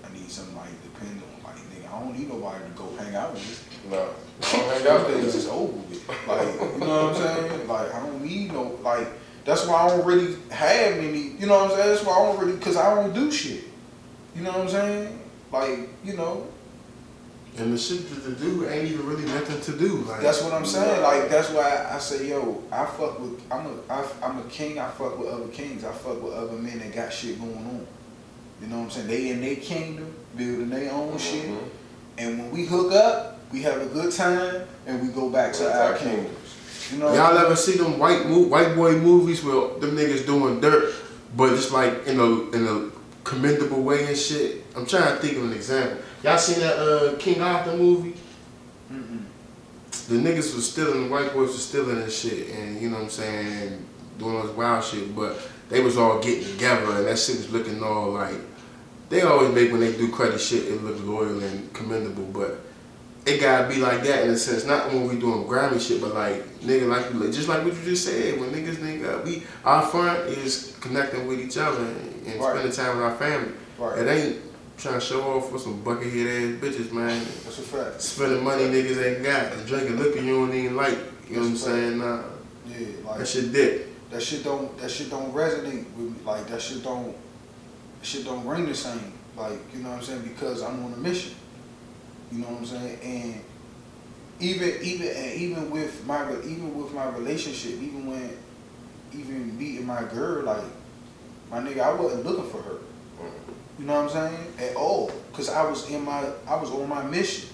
I 0.03 0.13
need 0.13 0.29
somebody 0.29 0.71
to 0.71 0.89
depend 0.89 1.21
on. 1.21 1.43
Like, 1.43 1.55
nigga, 1.55 1.93
I 1.93 1.99
don't 1.99 2.17
need 2.17 2.29
nobody 2.29 2.63
to 2.63 2.71
go 2.71 2.95
hang 2.97 3.15
out 3.15 3.33
with. 3.33 3.85
No, 3.89 4.09
hang 4.41 4.87
out 4.87 5.07
with 5.07 5.21
days 5.23 5.35
is 5.35 5.47
over 5.47 5.71
with. 5.71 6.07
Like, 6.27 6.53
you 6.53 6.79
know 6.79 7.07
what 7.07 7.15
I'm 7.15 7.49
saying? 7.49 7.67
Like, 7.67 7.93
I 7.93 7.99
don't 7.99 8.21
need 8.21 8.51
no, 8.51 8.77
like, 8.81 9.07
that's 9.45 9.65
why 9.67 9.75
I 9.75 9.89
don't 9.89 10.05
really 10.05 10.35
have 10.49 10.97
any, 10.97 11.19
you 11.39 11.45
know 11.45 11.63
what 11.63 11.71
I'm 11.71 11.77
saying? 11.77 11.89
That's 11.89 12.03
why 12.03 12.13
I 12.13 12.25
don't 12.25 12.39
really, 12.45 12.59
cause 12.59 12.75
I 12.75 12.93
don't 12.95 13.13
do 13.13 13.31
shit. 13.31 13.63
You 14.35 14.41
know 14.41 14.51
what 14.51 14.61
I'm 14.61 14.69
saying? 14.69 15.19
Like, 15.51 15.89
you 16.03 16.17
know, 16.17 16.47
And 17.57 17.71
the 17.73 17.77
shit 17.77 18.09
that 18.09 18.23
to 18.25 18.31
do 18.35 18.67
ain't 18.67 18.89
even 18.89 19.05
really 19.05 19.23
nothing 19.25 19.61
to 19.61 19.77
do. 19.79 19.97
Like 19.99 20.21
that's 20.21 20.41
what 20.43 20.53
I'm 20.53 20.65
saying. 20.65 21.01
Like, 21.01 21.29
that's 21.29 21.49
why 21.51 21.87
I 21.89 21.97
say, 21.99 22.27
yo, 22.29 22.61
I 22.71 22.85
fuck 22.85 23.17
with, 23.19 23.41
I'm 23.49 23.65
a, 23.65 23.93
I, 23.93 24.05
I'm 24.21 24.39
a 24.39 24.43
king, 24.49 24.77
I 24.77 24.89
fuck 24.91 25.17
with 25.17 25.29
other 25.29 25.47
kings. 25.47 25.85
I 25.85 25.91
fuck 25.93 26.21
with 26.21 26.33
other 26.33 26.53
men 26.57 26.79
that 26.79 26.93
got 26.93 27.13
shit 27.13 27.39
going 27.39 27.55
on. 27.55 27.87
You 28.61 28.67
know 28.67 28.77
what 28.79 28.83
I'm 28.85 28.89
saying? 28.91 29.07
They 29.07 29.29
in 29.29 29.39
their 29.41 29.55
kingdom, 29.55 30.13
building 30.35 30.69
their 30.69 30.91
own 30.91 31.17
shit. 31.17 31.45
Mhm. 31.47 31.57
And 32.17 32.39
when 32.39 32.51
we 32.51 32.65
hook 32.65 32.91
up, 32.93 33.39
we 33.53 33.61
have 33.61 33.81
a 33.81 33.85
good 33.85 34.11
time, 34.11 34.63
and 34.85 35.01
we 35.01 35.13
go 35.13 35.29
back 35.29 35.53
to 35.53 35.71
our 35.73 35.93
kingdoms. 35.93 36.29
You 36.91 36.97
know, 36.99 37.13
Y'all 37.13 37.37
ever 37.37 37.55
see 37.55 37.73
them 37.77 37.97
white 37.99 38.27
mo- 38.29 38.47
white 38.47 38.75
boy 38.75 38.93
movies 38.97 39.43
where 39.43 39.69
them 39.79 39.95
niggas 39.97 40.25
doing 40.25 40.59
dirt, 40.61 40.93
but 41.37 41.51
it's 41.53 41.71
like 41.71 42.05
in 42.05 42.19
a 42.19 42.49
in 42.51 42.67
a 42.67 42.89
commendable 43.23 43.81
way 43.81 44.05
and 44.05 44.17
shit? 44.17 44.63
I'm 44.75 44.85
trying 44.85 45.15
to 45.15 45.21
think 45.21 45.37
of 45.37 45.45
an 45.45 45.53
example. 45.53 45.97
Y'all 46.25 46.39
seen 46.39 46.59
that 46.59 46.79
uh, 46.79 47.15
King 47.19 47.39
Arthur 47.39 47.77
movie? 47.77 48.15
The 48.89 50.15
niggas 50.15 50.55
was 50.55 50.71
stealing, 50.71 51.03
the 51.03 51.09
white 51.09 51.31
boys 51.33 51.49
was 51.49 51.63
stealing 51.63 52.01
and 52.01 52.11
shit, 52.11 52.49
and 52.49 52.81
you 52.81 52.89
know 52.89 52.95
what 52.97 53.03
I'm 53.03 53.09
saying, 53.11 53.85
doing 54.17 54.35
all 54.35 54.41
this 54.41 54.55
wild 54.55 54.83
shit, 54.83 55.15
but 55.15 55.39
they 55.69 55.81
was 55.81 55.97
all 55.99 56.19
getting 56.19 56.43
together 56.43 56.97
and 56.97 57.05
that 57.05 57.19
shit 57.19 57.37
was 57.37 57.51
looking 57.51 57.83
all 57.83 58.09
like, 58.13 58.33
they 59.09 59.21
always 59.21 59.53
make 59.53 59.71
when 59.71 59.81
they 59.81 59.91
do 59.95 60.11
crazy 60.11 60.39
shit, 60.39 60.67
it 60.73 60.83
look 60.83 60.99
loyal 61.05 61.43
and 61.43 61.71
commendable, 61.73 62.23
but 62.25 62.59
it 63.27 63.39
gotta 63.39 63.67
be 63.67 63.75
like 63.75 64.01
that 64.01 64.23
in 64.23 64.31
a 64.31 64.37
sense, 64.37 64.65
not 64.65 64.87
when 64.91 65.07
we 65.07 65.19
doing 65.19 65.45
grimy 65.45 65.77
shit, 65.79 66.01
but 66.01 66.15
like, 66.15 66.43
nigga, 66.61 66.87
like, 66.89 67.13
you- 67.13 67.31
just 67.31 67.47
like 67.47 67.63
what 67.63 67.75
you 67.75 67.83
just 67.83 68.03
said, 68.03 68.39
when 68.39 68.49
niggas, 68.49 68.77
nigga, 68.77 69.23
we, 69.23 69.43
our 69.63 69.85
fun 69.85 70.17
is 70.27 70.75
connecting 70.81 71.27
with 71.27 71.39
each 71.39 71.57
other 71.57 71.83
and, 71.83 72.25
and 72.25 72.41
Right. 72.41 72.51
spending 72.55 72.71
time 72.71 72.97
with 72.97 73.05
our 73.05 73.15
family. 73.15 73.51
Right. 73.77 73.99
It 73.99 74.07
ain't 74.07 74.41
trying 74.77 74.95
to 74.95 75.01
show 75.01 75.21
off 75.37 75.51
with 75.51 75.61
some 75.61 75.83
buckethead 75.83 76.55
ass 76.55 76.61
bitches, 76.61 76.91
man. 76.91 77.19
That's 77.43 77.59
a 77.59 77.61
fact. 77.61 78.01
Spending 78.01 78.43
money 78.43 78.63
niggas 78.65 79.03
ain't 79.03 79.23
got 79.23 79.65
drinking 79.65 79.97
liquor 79.97 80.19
you 80.19 80.35
don't 80.35 80.53
even 80.53 80.75
like. 80.75 80.97
You 81.29 81.37
know 81.37 81.41
what 81.41 81.47
I'm 81.49 81.55
saying? 81.57 81.97
Nah, 81.97 82.21
Yeah, 82.67 82.87
like 83.05 83.19
that 83.19 83.27
shit 83.27 83.51
dick. 83.51 84.09
that 84.11 84.21
shit 84.21 84.43
don't 84.43 84.77
that 84.77 84.91
shit 84.91 85.09
don't 85.09 85.33
resonate 85.33 85.85
with 85.95 86.11
me. 86.11 86.15
Like 86.23 86.47
that 86.47 86.61
shit 86.61 86.83
don't 86.83 87.15
that 87.99 88.05
shit 88.05 88.25
don't 88.25 88.45
ring 88.45 88.65
the 88.67 88.75
same. 88.75 89.13
Like, 89.37 89.59
you 89.73 89.81
know 89.81 89.89
what 89.89 89.97
I'm 89.99 90.03
saying? 90.03 90.21
Because 90.21 90.61
I'm 90.61 90.83
on 90.85 90.93
a 90.93 90.97
mission. 90.97 91.33
You 92.31 92.39
know 92.39 92.47
what 92.47 92.59
I'm 92.59 92.65
saying? 92.65 92.99
And 93.03 93.41
even 94.39 94.69
even 94.81 95.07
and 95.07 95.33
even 95.33 95.69
with 95.71 96.05
my 96.05 96.29
even 96.43 96.75
with 96.81 96.93
my 96.93 97.07
relationship, 97.09 97.81
even 97.81 98.05
when 98.07 98.37
even 99.13 99.57
meeting 99.57 99.85
my 99.85 100.03
girl, 100.03 100.43
like 100.43 100.63
my 101.49 101.59
nigga, 101.59 101.79
I 101.81 101.93
wasn't 101.93 102.25
looking 102.25 102.49
for 102.49 102.61
her. 102.61 102.77
You 103.79 103.85
know 103.85 104.03
what 104.03 104.15
I'm 104.15 104.31
saying? 104.31 104.53
At 104.69 104.75
all. 104.75 105.11
Cause 105.33 105.49
I 105.49 105.69
was 105.69 105.89
in 105.89 106.05
my 106.05 106.25
I 106.47 106.55
was 106.55 106.71
on 106.71 106.87
my 106.87 107.03
mission. 107.03 107.49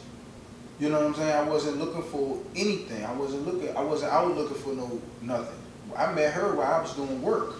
You 0.79 0.89
know 0.89 0.97
what 0.99 1.07
I'm 1.07 1.15
saying? 1.15 1.31
I 1.31 1.43
wasn't 1.43 1.79
looking 1.79 2.03
for 2.03 2.39
anything. 2.55 3.03
I 3.03 3.13
wasn't 3.13 3.45
looking 3.45 3.75
I 3.75 3.81
wasn't 3.81 4.11
out 4.11 4.35
looking 4.35 4.57
for 4.57 4.73
no 4.73 5.01
nothing. 5.21 5.57
I 5.95 6.11
met 6.13 6.33
her 6.33 6.55
while 6.55 6.73
I 6.73 6.81
was 6.81 6.93
doing 6.93 7.21
work. 7.21 7.55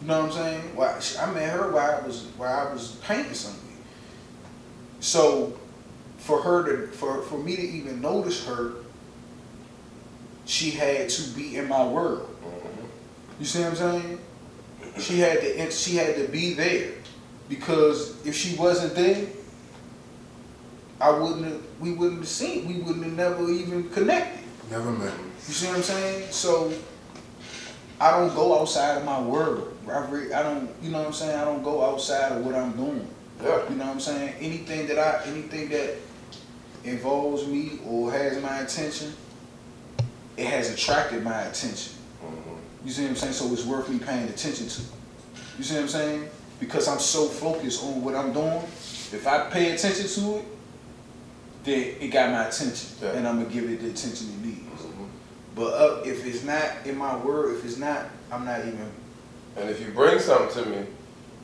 You 0.00 0.08
know 0.08 0.22
what 0.22 0.32
I'm 0.32 0.32
saying? 0.32 0.76
While 0.76 1.00
I 1.20 1.32
met 1.32 1.50
her 1.50 1.70
while 1.70 2.00
I 2.02 2.06
was 2.06 2.26
while 2.36 2.68
I 2.68 2.72
was 2.72 2.96
painting 3.02 3.34
something. 3.34 3.76
So 5.00 5.58
for 6.18 6.40
her 6.42 6.64
to 6.64 6.92
for, 6.92 7.22
for 7.22 7.38
me 7.38 7.56
to 7.56 7.62
even 7.62 8.00
notice 8.00 8.46
her, 8.46 8.72
she 10.44 10.70
had 10.70 11.08
to 11.10 11.30
be 11.30 11.56
in 11.56 11.68
my 11.68 11.86
world. 11.86 12.28
Mm-hmm. 12.42 12.86
You 13.40 13.46
see 13.46 13.60
what 13.60 13.68
I'm 13.68 13.76
saying? 13.76 14.18
She 14.98 15.18
had 15.20 15.40
to 15.40 15.70
she 15.70 15.96
had 15.96 16.16
to 16.16 16.28
be 16.28 16.54
there. 16.54 16.92
Because 17.48 18.24
if 18.26 18.34
she 18.34 18.56
wasn't 18.56 18.94
there, 18.94 19.26
I 21.00 21.10
wouldn't 21.10 21.44
have, 21.44 21.60
we 21.80 21.92
wouldn't 21.92 22.20
have 22.20 22.28
seen, 22.28 22.66
we 22.66 22.80
wouldn't 22.80 23.04
have 23.04 23.14
never 23.14 23.50
even 23.50 23.90
connected. 23.90 24.44
Never 24.70 24.90
met. 24.90 25.12
You 25.46 25.52
see 25.52 25.66
what 25.66 25.76
I'm 25.76 25.82
saying? 25.82 26.30
So 26.30 26.72
I 28.00 28.10
don't 28.12 28.34
go 28.34 28.58
outside 28.60 28.96
of 28.96 29.04
my 29.04 29.20
world. 29.20 29.76
I, 29.88 29.98
I 30.34 30.42
don't, 30.42 30.70
you 30.82 30.90
know 30.90 30.98
what 30.98 31.08
I'm 31.08 31.12
saying? 31.12 31.38
I 31.38 31.44
don't 31.44 31.62
go 31.62 31.84
outside 31.84 32.32
of 32.32 32.44
what 32.44 32.54
I'm 32.54 32.72
doing. 32.72 33.06
Yeah. 33.42 33.68
You 33.68 33.76
know 33.76 33.84
what 33.86 33.92
I'm 33.94 34.00
saying? 34.00 34.34
Anything 34.40 34.86
that 34.86 34.98
I, 34.98 35.22
anything 35.26 35.68
that 35.68 35.96
involves 36.84 37.46
me 37.46 37.80
or 37.86 38.10
has 38.12 38.40
my 38.42 38.60
attention, 38.60 39.12
it 40.36 40.46
has 40.46 40.72
attracted 40.72 41.22
my 41.22 41.42
attention. 41.42 41.92
Mhm. 42.24 42.56
You 42.84 42.90
see 42.92 43.02
what 43.02 43.10
I'm 43.10 43.16
saying? 43.16 43.32
So 43.34 43.52
it's 43.52 43.64
worth 43.64 43.88
me 43.88 43.98
paying 43.98 44.28
attention 44.28 44.68
to. 44.68 44.80
You 45.58 45.64
see 45.64 45.74
what 45.74 45.82
I'm 45.82 45.88
saying? 45.88 46.28
Because 46.60 46.88
I'm 46.88 46.98
so 47.00 47.26
focused 47.26 47.82
on 47.82 48.02
what 48.04 48.14
I'm 48.14 48.32
doing. 48.32 48.62
If 49.12 49.26
I 49.26 49.48
pay 49.50 49.72
attention 49.72 50.06
to 50.08 50.38
it, 50.38 50.44
then 51.64 51.94
it 52.00 52.08
got 52.08 52.30
my 52.30 52.46
attention, 52.46 52.90
Yeah. 53.02 53.10
and 53.10 53.26
I'm 53.28 53.42
gonna 53.42 53.52
give 53.54 53.64
it 53.70 53.80
the 53.80 53.88
attention 53.88 54.28
it 54.40 54.46
needs. 54.46 54.82
Mhm. 54.82 55.08
But 55.54 55.72
uh, 55.74 56.00
if 56.04 56.26
it's 56.26 56.44
not 56.44 56.64
in 56.84 56.96
my 56.98 57.16
word, 57.16 57.56
if 57.56 57.64
it's 57.64 57.78
not, 57.78 58.06
I'm 58.30 58.44
not 58.44 58.60
even. 58.60 58.90
And 59.56 59.70
if 59.70 59.80
you 59.80 59.88
bring 59.92 60.18
something 60.18 60.62
to 60.64 60.68
me, 60.70 60.86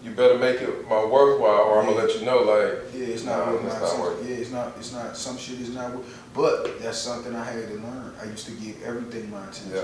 you 0.02 0.10
better 0.12 0.38
make 0.38 0.60
it 0.60 0.88
my 0.88 1.04
worthwhile, 1.04 1.60
or 1.68 1.80
I'm 1.80 1.86
gonna 1.86 1.98
let 2.06 2.18
you 2.18 2.24
know, 2.26 2.38
like, 2.38 2.92
Yeah, 2.94 3.06
it's 3.14 3.24
not 3.24 3.46
Nah, 3.46 3.52
worth 3.52 3.62
my 3.62 3.68
it's 3.70 3.80
not 3.80 4.00
worth 4.00 4.22
it. 4.24 4.30
Yeah, 4.30 4.36
it's 4.36 4.50
not. 4.50 4.72
It's 4.78 4.92
not. 4.92 5.16
Some 5.16 5.38
shit 5.38 5.60
is 5.60 5.70
not 5.70 5.94
worth. 5.94 6.06
But 6.34 6.80
that's 6.82 6.98
something 6.98 7.34
I 7.34 7.44
had 7.44 7.68
to 7.68 7.74
learn. 7.74 8.12
I 8.20 8.24
used 8.26 8.46
to 8.46 8.52
give 8.52 8.82
everything 8.82 9.30
my 9.30 9.42
attention. 9.44 9.72
yeah. 9.74 9.82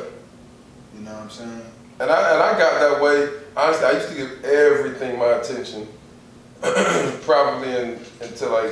You 0.96 1.04
know 1.04 1.12
what 1.12 1.22
I'm 1.22 1.30
saying? 1.30 1.62
And 1.98 2.10
I 2.10 2.32
and 2.32 2.42
I 2.42 2.58
got 2.58 2.80
that 2.80 3.02
way. 3.02 3.28
Honestly, 3.56 3.86
I 3.86 3.92
used 3.92 4.08
to 4.08 4.14
give 4.14 4.44
everything 4.44 5.18
my 5.18 5.32
attention. 5.32 5.88
probably 7.22 7.68
in, 7.68 8.00
until 8.20 8.50
like 8.52 8.70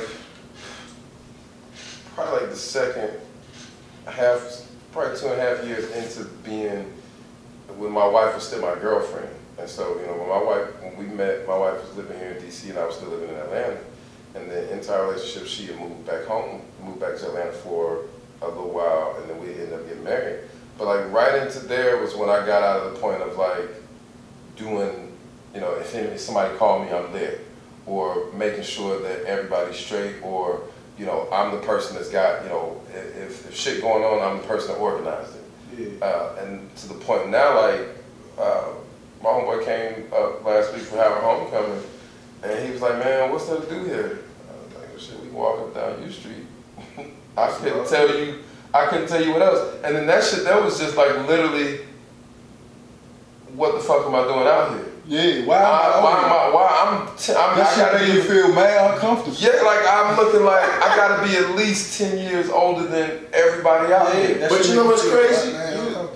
probably 2.15 2.41
like 2.41 2.49
the 2.49 2.55
second 2.55 3.11
half, 4.07 4.67
probably 4.91 5.17
two 5.17 5.27
and 5.27 5.39
a 5.39 5.41
half 5.41 5.65
years 5.65 5.91
into 5.91 6.29
being 6.43 6.91
when 7.77 7.91
my 7.91 8.07
wife 8.07 8.33
was 8.35 8.47
still 8.47 8.61
my 8.61 8.75
girlfriend. 8.75 9.29
And 9.57 9.69
so, 9.69 9.99
you 9.99 10.05
know, 10.05 10.13
when 10.13 10.29
my 10.29 10.41
wife, 10.41 10.81
when 10.81 10.97
we 10.97 11.13
met, 11.13 11.47
my 11.47 11.57
wife 11.57 11.81
was 11.81 11.95
living 11.95 12.17
here 12.17 12.31
in 12.31 12.43
DC 12.43 12.69
and 12.69 12.79
I 12.79 12.85
was 12.85 12.95
still 12.95 13.09
living 13.09 13.29
in 13.29 13.35
Atlanta. 13.35 13.77
And 14.35 14.51
the 14.51 14.71
entire 14.73 15.07
relationship, 15.07 15.47
she 15.47 15.67
had 15.67 15.79
moved 15.79 16.05
back 16.05 16.25
home, 16.25 16.61
moved 16.83 16.99
back 16.99 17.17
to 17.17 17.27
Atlanta 17.27 17.53
for 17.53 18.05
a 18.41 18.47
little 18.47 18.69
while, 18.69 19.17
and 19.19 19.29
then 19.29 19.39
we 19.39 19.53
ended 19.53 19.73
up 19.73 19.87
getting 19.87 20.03
married. 20.03 20.41
But 20.77 20.87
like 20.87 21.11
right 21.11 21.41
into 21.41 21.59
there 21.59 21.97
was 21.97 22.15
when 22.15 22.29
I 22.29 22.45
got 22.45 22.63
out 22.63 22.85
of 22.85 22.93
the 22.93 22.99
point 22.99 23.21
of 23.21 23.37
like 23.37 23.69
doing, 24.55 25.15
you 25.53 25.61
know, 25.61 25.73
if 25.75 26.19
somebody 26.19 26.55
called 26.57 26.85
me, 26.85 26.91
I'm 26.91 27.11
there, 27.13 27.39
or 27.85 28.31
making 28.33 28.63
sure 28.63 29.01
that 29.01 29.25
everybody's 29.25 29.77
straight, 29.77 30.21
or 30.21 30.63
you 30.97 31.05
know, 31.05 31.27
I'm 31.31 31.51
the 31.51 31.61
person 31.61 31.95
that's 31.95 32.09
got, 32.09 32.43
you 32.43 32.49
know, 32.49 32.81
if, 32.93 33.47
if 33.49 33.55
shit 33.55 33.81
going 33.81 34.03
on, 34.03 34.21
I'm 34.21 34.41
the 34.41 34.47
person 34.47 34.73
that 34.73 34.79
organized 34.79 35.35
it. 35.35 35.43
Yeah. 35.77 36.05
Uh, 36.05 36.35
and 36.41 36.73
to 36.77 36.87
the 36.87 36.93
point 36.93 37.29
now, 37.29 37.61
like, 37.61 37.81
uh, 38.37 38.67
my 39.21 39.29
homeboy 39.29 39.65
came 39.65 40.13
up 40.13 40.43
last 40.45 40.73
week 40.73 40.83
for 40.83 40.97
Howard 40.97 41.21
Homecoming, 41.21 41.83
and 42.43 42.65
he 42.65 42.71
was 42.71 42.81
like, 42.81 42.97
man, 43.03 43.31
what's 43.31 43.47
there 43.47 43.59
to 43.59 43.69
do 43.69 43.83
here? 43.83 44.19
I 44.49 44.65
was 44.65 44.75
like, 44.75 44.99
shit, 44.99 45.19
we 45.19 45.27
can 45.27 45.35
walk 45.35 45.59
up 45.59 45.73
down 45.73 46.01
U 46.03 46.11
Street. 46.11 46.45
I 47.37 47.51
couldn't 47.51 47.87
tell 47.87 48.17
you, 48.17 48.43
I 48.75 48.87
couldn't 48.87 49.07
tell 49.07 49.23
you 49.23 49.31
what 49.31 49.41
else. 49.41 49.75
And 49.83 49.95
then 49.95 50.05
that 50.07 50.23
shit, 50.23 50.43
that 50.43 50.61
was 50.61 50.77
just 50.77 50.97
like 50.97 51.15
literally, 51.27 51.79
what 53.53 53.73
the 53.75 53.79
fuck 53.79 54.05
am 54.05 54.15
I 54.15 54.23
doing 54.23 54.45
out 54.47 54.71
here? 54.71 54.85
Yeah. 55.07 55.45
Why? 55.45 55.55
I, 55.57 56.03
why 56.03 56.17
am 56.17 56.25
I, 56.25 56.53
why 56.53 56.67
I'm, 57.07 57.17
t- 57.17 57.31
I'm 57.33 57.57
That 57.57 57.77
I 57.77 57.77
gotta 57.79 57.97
shit 57.99 58.07
make 58.07 58.11
be, 58.11 58.17
you 58.17 58.23
feel 58.43 58.53
mad 58.55 58.93
uncomfortable. 58.95 59.37
yeah, 59.39 59.61
like 59.63 59.79
I'm 59.87 60.17
looking 60.17 60.43
like, 60.43 60.63
I 60.67 60.95
gotta 60.97 61.23
be 61.27 61.37
at 61.37 61.55
least 61.55 61.97
10 61.99 62.17
years 62.17 62.49
older 62.49 62.87
than 62.87 63.25
everybody 63.31 63.93
out 63.93 64.13
here. 64.13 64.47
But 64.49 64.67
you 64.67 64.75
know 64.75 64.85
what's 64.85 65.03
feel 65.03 65.11
crazy? 65.11 65.53
mad 65.53 65.77
You- 65.77 66.09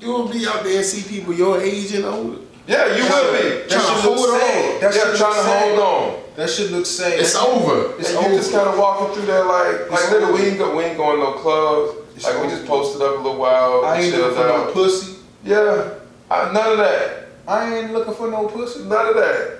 You 0.00 0.12
will 0.12 0.28
be 0.28 0.46
out 0.46 0.64
there 0.64 0.76
and 0.78 0.84
see 0.84 1.08
people 1.08 1.32
your 1.32 1.60
age 1.62 1.94
and 1.94 2.04
older. 2.04 2.39
Yeah, 2.70 2.86
you 2.94 3.02
will 3.02 3.32
be. 3.34 3.66
That 3.66 3.68
Trying 3.68 3.82
to 3.82 4.00
shit 4.00 4.10
look 4.10 4.30
hold 4.30 4.40
sad. 4.40 4.74
on. 4.74 4.80
That 4.80 4.94
yeah, 4.94 5.18
trying 5.18 5.34
to 5.34 5.50
hold 5.50 5.78
on. 5.80 6.22
That 6.36 6.48
shit 6.48 6.70
looks 6.70 6.88
sad. 6.88 7.18
It's 7.18 7.34
over. 7.34 7.98
It's 7.98 8.10
and 8.10 8.18
over. 8.18 8.30
you 8.30 8.36
just 8.36 8.52
kind 8.52 8.68
of 8.68 8.78
walking 8.78 9.12
through 9.12 9.26
there 9.26 9.44
like, 9.44 9.90
like 9.90 10.04
nigga, 10.04 10.32
we 10.32 10.40
ain't 10.46 10.58
go, 10.58 10.76
we 10.76 10.84
ain't 10.84 10.96
going 10.96 11.18
no 11.18 11.32
clubs. 11.32 12.24
Like 12.24 12.40
we 12.40 12.48
just 12.48 12.66
posted 12.66 13.02
up 13.02 13.18
a 13.18 13.22
little 13.22 13.38
while, 13.38 13.84
I 13.84 14.00
ain't 14.00 14.14
looking 14.14 14.36
for 14.36 14.46
no 14.46 14.70
pussy. 14.72 15.16
Yeah, 15.42 15.94
I, 16.30 16.52
none 16.52 16.72
of 16.72 16.78
that, 16.78 17.28
I 17.48 17.76
ain't 17.78 17.92
looking 17.92 18.14
for 18.14 18.30
no 18.30 18.46
pussy. 18.46 18.84
none 18.84 19.06
of 19.06 19.14
that. 19.16 19.58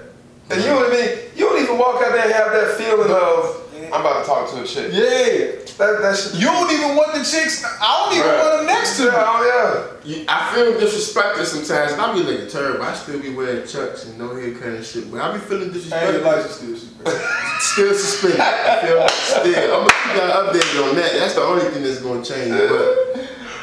And 0.51 0.61
you 0.63 0.69
know 0.69 0.77
what 0.77 0.93
I 0.93 0.95
mean? 0.95 1.19
You 1.35 1.49
don't 1.49 1.63
even 1.63 1.79
walk 1.79 2.03
out 2.03 2.13
there 2.13 2.25
and 2.25 2.33
have 2.33 2.53
that 2.53 2.77
feeling 2.77 3.11
of 3.11 3.61
I'm 3.93 4.03
about 4.03 4.21
to 4.21 4.27
talk 4.27 4.51
to 4.51 4.63
a 4.63 4.67
chick. 4.67 4.93
Yeah. 4.93 5.70
That 5.81 6.03
that 6.03 6.15
shit. 6.17 6.35
You 6.35 6.47
don't 6.47 6.71
even 6.71 6.95
want 6.95 7.15
the 7.15 7.25
chicks. 7.25 7.65
I 7.65 8.05
don't 8.05 8.13
even 8.15 8.29
Right. 8.29 8.39
want 8.39 8.53
them 8.59 8.67
next 8.67 8.97
to 8.99 9.05
Yeah, 9.05 9.11
me. 9.11 9.17
oh 9.17 9.97
You, 10.05 10.25
I 10.29 10.55
feel 10.55 10.73
disrespected 10.77 11.47
sometimes. 11.47 11.93
and 11.93 12.01
I 12.03 12.13
be 12.13 12.21
looking 12.21 12.49
terrible. 12.49 12.85
I 12.85 12.93
still 12.95 13.19
be 13.19 13.31
wearing 13.33 13.67
chucks 13.67 14.05
and 14.05 14.19
no 14.19 14.35
haircut 14.35 14.69
and 14.77 14.85
shit, 14.85 15.11
but 15.11 15.21
I 15.23 15.33
be 15.33 15.39
feeling 15.41 15.73
Hey, 15.73 16.13
your 16.13 16.21
disrespected. 16.21 16.25
license 16.25 16.55
still 16.57 16.77
secret. 16.77 17.21
Still 17.61 17.95
suspended. 17.95 18.39
You 18.39 18.89
feel 18.89 19.01
me? 19.01 19.09
Still, 19.09 19.75
I'm 19.75 19.87
gonna 19.87 19.91
keep 20.05 20.17
y'all 20.17 20.33
updated 20.49 20.89
on 20.91 20.95
that. 20.97 21.13
That's 21.13 21.35
the 21.35 21.43
only 21.43 21.65
thing 21.67 21.83
that's 21.83 22.01
gonna 22.01 22.25
change. 22.25 22.51
But 22.51 22.83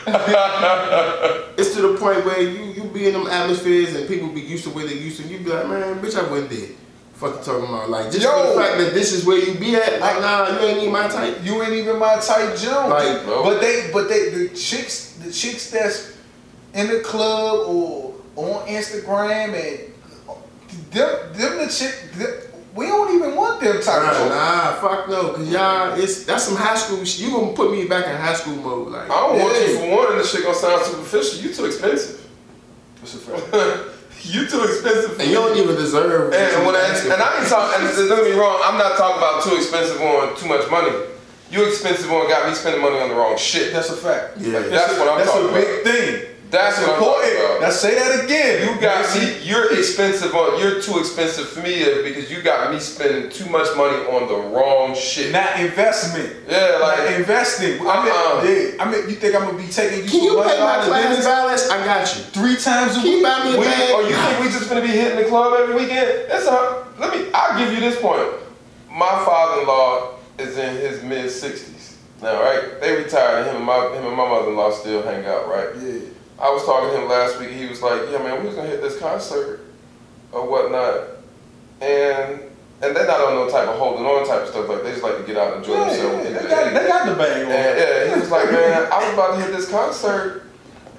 it's 1.58 1.76
to 1.76 1.82
the 1.82 1.98
point 1.98 2.24
where 2.26 2.40
you 2.42 2.74
you 2.74 2.84
be 2.86 3.08
in 3.08 3.14
them 3.14 3.28
atmospheres 3.28 3.96
and 3.96 4.08
people 4.08 4.30
be 4.30 4.42
used 4.42 4.64
to 4.66 4.70
where 4.70 4.86
they 4.88 4.94
used 4.94 5.18
to. 5.18 5.24
And 5.24 5.32
you 5.32 5.40
be 5.40 5.50
like, 5.50 5.68
man, 5.68 6.00
bitch, 6.00 6.16
I 6.18 6.30
wouldn't 6.30 6.50
there. 6.50 6.70
Fuck 7.18 7.44
talking 7.44 7.66
about? 7.66 7.90
Like 7.90 8.12
just 8.12 8.26
for 8.28 8.32
Yo. 8.38 8.54
the 8.54 8.62
fact 8.62 8.78
that 8.78 8.94
this 8.94 9.12
is 9.12 9.26
where 9.26 9.40
you 9.40 9.58
be 9.60 9.76
at. 9.76 10.00
Like, 10.00 10.22
nah, 10.22 10.50
you 10.50 10.68
ain't 10.68 10.78
even 10.80 10.94
my 10.94 11.08
type. 11.08 11.40
You 11.44 11.62
ain't 11.64 11.74
even 11.74 11.98
my 11.98 12.18
type, 12.20 12.56
Joe. 12.58 12.88
Like, 12.90 13.26
no. 13.26 13.44
but 13.44 13.60
they, 13.60 13.90
but 13.92 14.08
they, 14.08 14.30
the 14.30 14.50
chicks, 14.50 15.14
the 15.14 15.32
chicks 15.32 15.72
that's 15.72 16.16
in 16.76 16.88
the 16.90 17.00
club 17.00 17.68
or 17.68 18.14
on 18.36 18.68
Instagram 18.68 19.54
and 19.56 19.94
them, 20.92 21.34
them 21.34 21.58
the 21.58 21.68
chick. 21.74 21.96
Them, 22.14 22.34
We 22.76 22.86
don't 22.86 23.16
even 23.16 23.36
want 23.36 23.62
them 23.62 23.82
type 23.82 24.04
Nah, 24.04 24.24
of. 24.24 24.30
nah, 24.30 24.74
fuck 24.80 25.10
no, 25.10 25.34
cause 25.34 25.50
y'all, 25.50 26.00
it's 26.00 26.24
that's 26.26 26.44
some 26.44 26.56
high 26.56 26.76
school. 26.76 27.04
Sh- 27.04 27.22
you 27.22 27.32
gonna 27.32 27.54
put 27.54 27.72
me 27.72 27.86
back 27.88 28.06
in 28.06 28.16
high 28.16 28.36
school 28.36 28.58
mode, 28.58 28.90
like. 28.92 29.10
I 29.10 29.16
don't 29.28 29.40
want 29.40 29.68
you 29.68 29.80
for 29.80 29.90
one, 29.96 30.12
and 30.12 30.20
this 30.20 30.32
shit 30.32 30.44
gonna 30.44 30.54
sound 30.56 30.86
superficial. 30.86 31.42
You 31.42 31.52
too 31.52 31.66
expensive. 31.66 32.30
What's 33.02 33.14
the 33.14 33.20
fact? 33.20 33.94
you 34.28 34.48
too 34.48 34.64
expensive 34.64 35.16
for 35.16 35.22
And 35.22 35.30
you 35.30 35.36
don't 35.36 35.58
even 35.58 35.76
deserve. 35.76 36.32
what 36.32 36.40
And, 36.40 36.66
when 36.66 36.76
I, 36.76 36.82
asking 36.88 37.12
and 37.12 37.22
I 37.22 37.40
ain't 37.40 37.48
talking, 37.48 37.88
and 37.88 38.10
don't 38.10 38.24
get 38.24 38.34
me 38.34 38.40
wrong, 38.40 38.60
I'm 38.64 38.78
not 38.78 38.98
talking 38.98 39.18
about 39.18 39.44
too 39.44 39.56
expensive 39.56 40.02
on 40.02 40.36
too 40.36 40.48
much 40.48 40.70
money. 40.70 40.92
You 41.50 41.66
expensive 41.68 42.12
on 42.12 42.28
got 42.28 42.48
me 42.48 42.54
spending 42.56 42.82
money 42.82 43.00
on 43.00 43.10
the 43.10 43.16
wrong 43.16 43.38
shit. 43.38 43.72
That's 43.72 43.90
a 43.90 43.96
fact. 43.96 44.38
Yeah. 44.38 44.60
Like, 44.60 44.70
that's 44.70 45.00
what 45.00 45.08
I'm 45.08 45.18
That's 45.20 45.32
talking 45.32 45.50
about. 45.50 45.64
That's 45.64 45.68
a 45.68 45.84
big 45.84 46.24
thing. 46.24 46.37
That's 46.50 46.80
what 46.80 46.90
I'm 46.96 47.00
talking 47.00 47.36
about. 47.36 47.62
Now 47.62 47.70
say 47.72 47.96
that 47.96 48.24
again. 48.24 48.68
You 48.74 48.80
got 48.80 49.04
me. 49.16 49.38
You're 49.44 49.78
expensive 49.78 50.34
on. 50.34 50.60
You're 50.62 50.82
too 50.82 50.98
expensive 51.00 51.50
for 51.50 51.60
me 51.62 51.84
uh, 51.84 52.04
because 52.04 52.32
you 52.32 52.42
got 52.42 52.72
me 52.72 52.80
spending 52.80 53.30
too 53.30 53.50
much 53.50 53.68
money 53.76 53.98
on 54.08 54.28
the 54.30 54.38
wrong 54.56 54.96
shit. 54.96 55.32
Not 55.34 55.60
investment. 55.60 56.34
Yeah, 56.48 56.78
Like 56.82 57.00
like 57.00 57.20
investing. 57.20 57.82
Uh-uh. 57.82 57.90
I 57.92 58.04
mean, 58.04 58.14
uh-uh. 58.14 58.44
yeah, 58.78 58.84
I 58.84 58.92
mean, 58.92 59.10
you 59.10 59.16
think 59.16 59.36
I'm 59.36 59.42
gonna 59.42 59.58
be 59.58 59.68
taking 59.68 60.06
you 60.06 60.10
Can 60.10 60.20
to 60.22 60.26
you 60.26 60.38
one 60.38 60.48
pay 60.48 60.60
my 60.60 60.76
dollar 60.78 60.86
class 60.88 61.04
dinners 61.10 61.26
balance? 61.26 61.70
I 61.70 61.86
got 61.86 62.16
you. 62.16 62.22
three 62.32 62.56
times 62.56 62.96
a 62.96 63.02
Can 63.02 63.08
you 63.08 63.14
week? 63.18 63.24
buy 63.24 63.44
me 63.44 63.56
a 63.56 63.60
we, 63.60 63.66
bag? 63.66 63.92
or 63.96 64.02
you 64.04 64.16
think 64.16 64.40
we 64.40 64.46
just 64.48 64.70
gonna 64.70 64.82
be 64.82 64.88
hitting 64.88 65.18
the 65.18 65.26
club 65.28 65.54
every 65.60 65.76
weekend? 65.76 66.08
It's 66.32 66.46
a. 66.48 66.86
Let 66.98 67.12
me. 67.14 67.30
I'll 67.34 67.58
give 67.60 67.74
you 67.74 67.82
this 67.82 68.00
point. 68.02 68.24
My 68.90 69.22
father-in-law 69.26 70.16
is 70.40 70.58
in 70.58 70.76
his 70.78 71.04
mid 71.04 71.26
60s 71.26 71.96
now, 72.22 72.42
right? 72.42 72.80
They 72.80 72.96
retired, 72.96 73.48
him 73.48 73.58
and 73.58 73.66
my 73.66 73.76
him 73.94 74.06
and 74.06 74.16
my 74.16 74.28
mother-in-law 74.28 74.72
still 74.72 75.04
hang 75.04 75.26
out, 75.26 75.48
right? 75.50 75.70
Yeah. 75.82 76.00
I 76.40 76.50
was 76.52 76.64
talking 76.66 76.90
to 76.90 77.02
him 77.02 77.10
last 77.10 77.40
week. 77.40 77.50
He 77.50 77.66
was 77.66 77.82
like, 77.82 78.02
"Yeah, 78.12 78.20
man, 78.20 78.42
we 78.42 78.48
was 78.48 78.56
gonna 78.56 78.68
hit 78.70 78.82
this 78.82 78.98
concert 79.00 79.62
or 80.32 80.48
whatnot," 80.48 81.04
and 81.82 82.42
and 82.82 82.96
they're 82.96 83.08
not 83.08 83.22
on 83.22 83.34
no 83.36 83.50
type 83.50 83.68
of 83.68 83.78
holding 83.80 84.06
on 84.06 84.28
type 84.28 84.44
of 84.44 84.50
stuff. 84.50 84.70
Like 84.70 84.84
they 84.84 84.92
just 84.92 85.04
like 85.04 85.18
to 85.18 85.24
get 85.24 85.36
out 85.38 85.56
and 85.56 85.64
enjoy 85.66 85.78
Yeah, 85.80 85.86
themselves. 85.86 86.30
yeah, 86.30 86.40
they 86.42 86.50
got, 86.50 86.74
they 86.74 86.88
got 86.88 87.06
the 87.08 87.16
bang 87.16 87.46
on. 87.46 87.52
And 87.52 87.80
yeah, 87.80 88.14
he 88.14 88.20
was 88.20 88.30
like, 88.30 88.52
"Man, 88.52 88.88
I 88.92 88.98
was 89.04 89.14
about 89.14 89.36
to 89.36 89.42
hit 89.42 89.56
this 89.56 89.70
concert." 89.70 90.44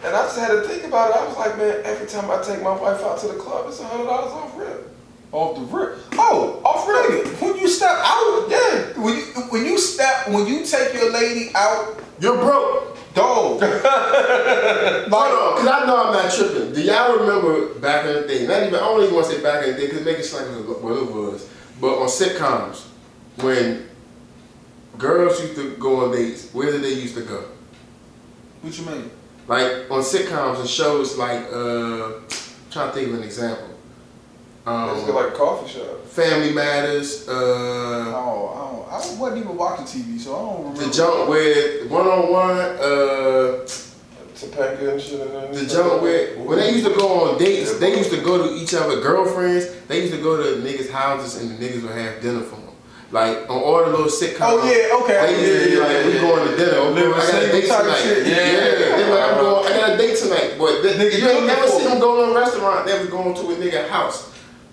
And 0.05 0.15
I 0.15 0.23
just 0.23 0.39
had 0.39 0.49
to 0.51 0.61
think 0.63 0.85
about 0.85 1.11
it. 1.11 1.17
I 1.17 1.27
was 1.27 1.37
like, 1.37 1.59
man, 1.59 1.81
every 1.83 2.07
time 2.07 2.31
I 2.31 2.41
take 2.41 2.63
my 2.63 2.71
wife 2.71 3.01
out 3.03 3.19
to 3.19 3.27
the 3.27 3.35
club, 3.35 3.65
it's 3.69 3.81
a 3.81 3.85
hundred 3.85 4.05
dollars 4.07 4.31
off 4.33 4.57
rip. 4.57 4.89
Off 5.33 5.57
the 5.57 5.63
rip. 5.77 5.99
Oh, 6.13 6.61
off 6.65 6.87
rip. 6.87 7.27
When 7.43 7.57
you 7.59 7.67
step 7.67 7.91
out, 7.91 8.47
Yeah. 8.49 9.03
when 9.03 9.17
you 9.17 9.23
when 9.51 9.67
you 9.67 9.77
step 9.77 10.29
when 10.29 10.47
you 10.47 10.65
take 10.65 10.95
your 10.95 11.11
lady 11.13 11.51
out, 11.55 11.97
You're 12.21 12.37
broke. 12.37 12.97
Dog. 13.15 13.61
Hold 13.63 15.13
on, 15.13 15.59
cause 15.59 15.67
I 15.67 15.85
know 15.87 16.07
I'm 16.07 16.13
not 16.13 16.33
tripping. 16.33 16.73
Do 16.73 16.83
y'all 16.83 17.19
remember 17.19 17.75
back 17.81 18.07
in 18.07 18.15
the 18.23 18.29
day? 18.29 18.47
Not 18.47 18.63
even 18.63 18.75
I 18.75 18.79
don't 18.79 19.03
even 19.03 19.15
want 19.15 19.27
to 19.27 19.33
say 19.33 19.43
back 19.43 19.65
in 19.65 19.75
the 19.75 19.81
day, 19.81 19.89
cause 19.89 20.01
it 20.01 20.05
make 20.05 20.19
it 20.19 20.25
sound 20.25 20.69
like 20.69 20.83
what 20.83 20.97
it 20.97 21.11
was. 21.11 21.49
But 21.81 21.99
on 21.99 22.09
sitcoms, 22.09 22.87
when 23.37 23.89
girls 24.97 25.41
used 25.41 25.55
to 25.57 25.77
go 25.77 26.05
on 26.05 26.13
dates, 26.13 26.53
where 26.53 26.71
did 26.73 26.83
they 26.83 26.95
used 26.95 27.15
to 27.15 27.23
go? 27.23 27.45
What 28.63 28.77
you 28.79 28.85
mean? 28.87 29.11
Like 29.47 29.91
on 29.91 30.03
sitcoms 30.03 30.61
and 30.61 30.69
shows 30.69 31.17
like 31.17 31.47
uh 31.53 32.21
trying 32.71 32.89
to 32.89 32.93
think 32.93 33.09
of 33.09 33.15
an 33.15 33.23
example. 33.23 33.78
They 34.69 34.95
just 34.95 35.07
get 35.07 35.15
Um, 35.17 35.25
like 35.25 35.35
a 35.35 35.37
coffee 35.37 35.73
shop. 35.73 36.05
Family 36.07 36.53
Matters, 36.53 37.29
uh 37.29 37.33
Oh, 37.33 38.53
I, 38.91 38.97
don't, 38.99 39.17
I 39.17 39.21
wasn't 39.21 39.45
even 39.45 39.57
watching 39.57 39.87
TV, 39.87 40.19
so 40.19 40.35
I 40.37 40.39
don't 40.41 40.59
remember. 40.59 40.85
the 40.85 40.91
jump 40.93 41.29
with 41.29 41.91
one 41.91 42.07
on 42.07 42.33
one, 42.33 42.59
uh 42.59 43.67
Topanga 44.39 44.93
and 44.93 45.01
shit. 45.03 45.21
And 45.21 45.55
The 45.55 45.67
jump 45.67 46.03
with 46.03 46.39
when 46.39 46.59
they 46.59 46.71
used 46.73 46.87
to 46.87 46.95
go 46.95 47.31
on 47.31 47.39
dates, 47.39 47.79
they 47.79 47.97
used 47.97 48.11
to 48.11 48.21
go 48.21 48.47
to 48.47 48.55
each 48.55 48.75
other 48.75 49.01
girlfriends. 49.01 49.67
They 49.89 50.01
used 50.03 50.15
to 50.15 50.21
go 50.23 50.37
to 50.37 50.61
niggas' 50.63 50.91
houses 50.91 51.41
and 51.43 51.51
the 51.51 51.57
niggas 51.65 51.83
would 51.83 51.93
have 51.93 52.21
dinner 52.23 52.43
for 52.43 52.57
them. 52.57 52.65
Like 53.11 53.39
on 53.49 53.57
all 53.63 53.85
the 53.85 53.91
little 53.91 54.07
sitcoms. 54.07 54.39
Oh 54.43 54.63
yeah, 54.69 54.95
okay. 55.03 55.19
They 55.27 55.41
used 55.41 55.65
to 55.65 55.69
be 55.71 55.75
yeah, 55.75 55.81
like, 55.83 55.97
yeah, 55.97 56.07
we 56.07 56.13
going 56.29 56.49
to 56.51 56.57
dinner. 56.57 56.93
Bro, 56.93 57.15
I 57.15 57.27
got 57.33 57.43
a 57.43 57.53
date 57.53 57.65
tonight. 57.67 57.97
shit. 58.03 58.27
Yeah, 58.27 58.37
Yeah. 58.37 58.97
they 58.97 59.11
like, 59.11 59.33
I'm 59.33 59.39
going, 59.41 59.67
I 59.67 59.77
got 59.81 59.91
a 59.93 59.97
date 59.97 60.17
tonight. 60.19 60.55
But 60.59 60.83
the, 60.83 60.89
Nigga, 60.91 61.19
you 61.19 61.29
ain't 61.29 61.47
never 61.47 61.63
for 61.67 61.79
see 61.81 61.85
them 61.89 61.99
go 62.01 62.27
to 62.27 62.33
a 62.33 62.35
restaurant. 62.39 62.87
They 62.87 62.99
was 62.99 63.09
going 63.09 63.35
to 63.35 63.41
a 63.41 63.57
nigga 63.57 63.89
house. 63.89 64.31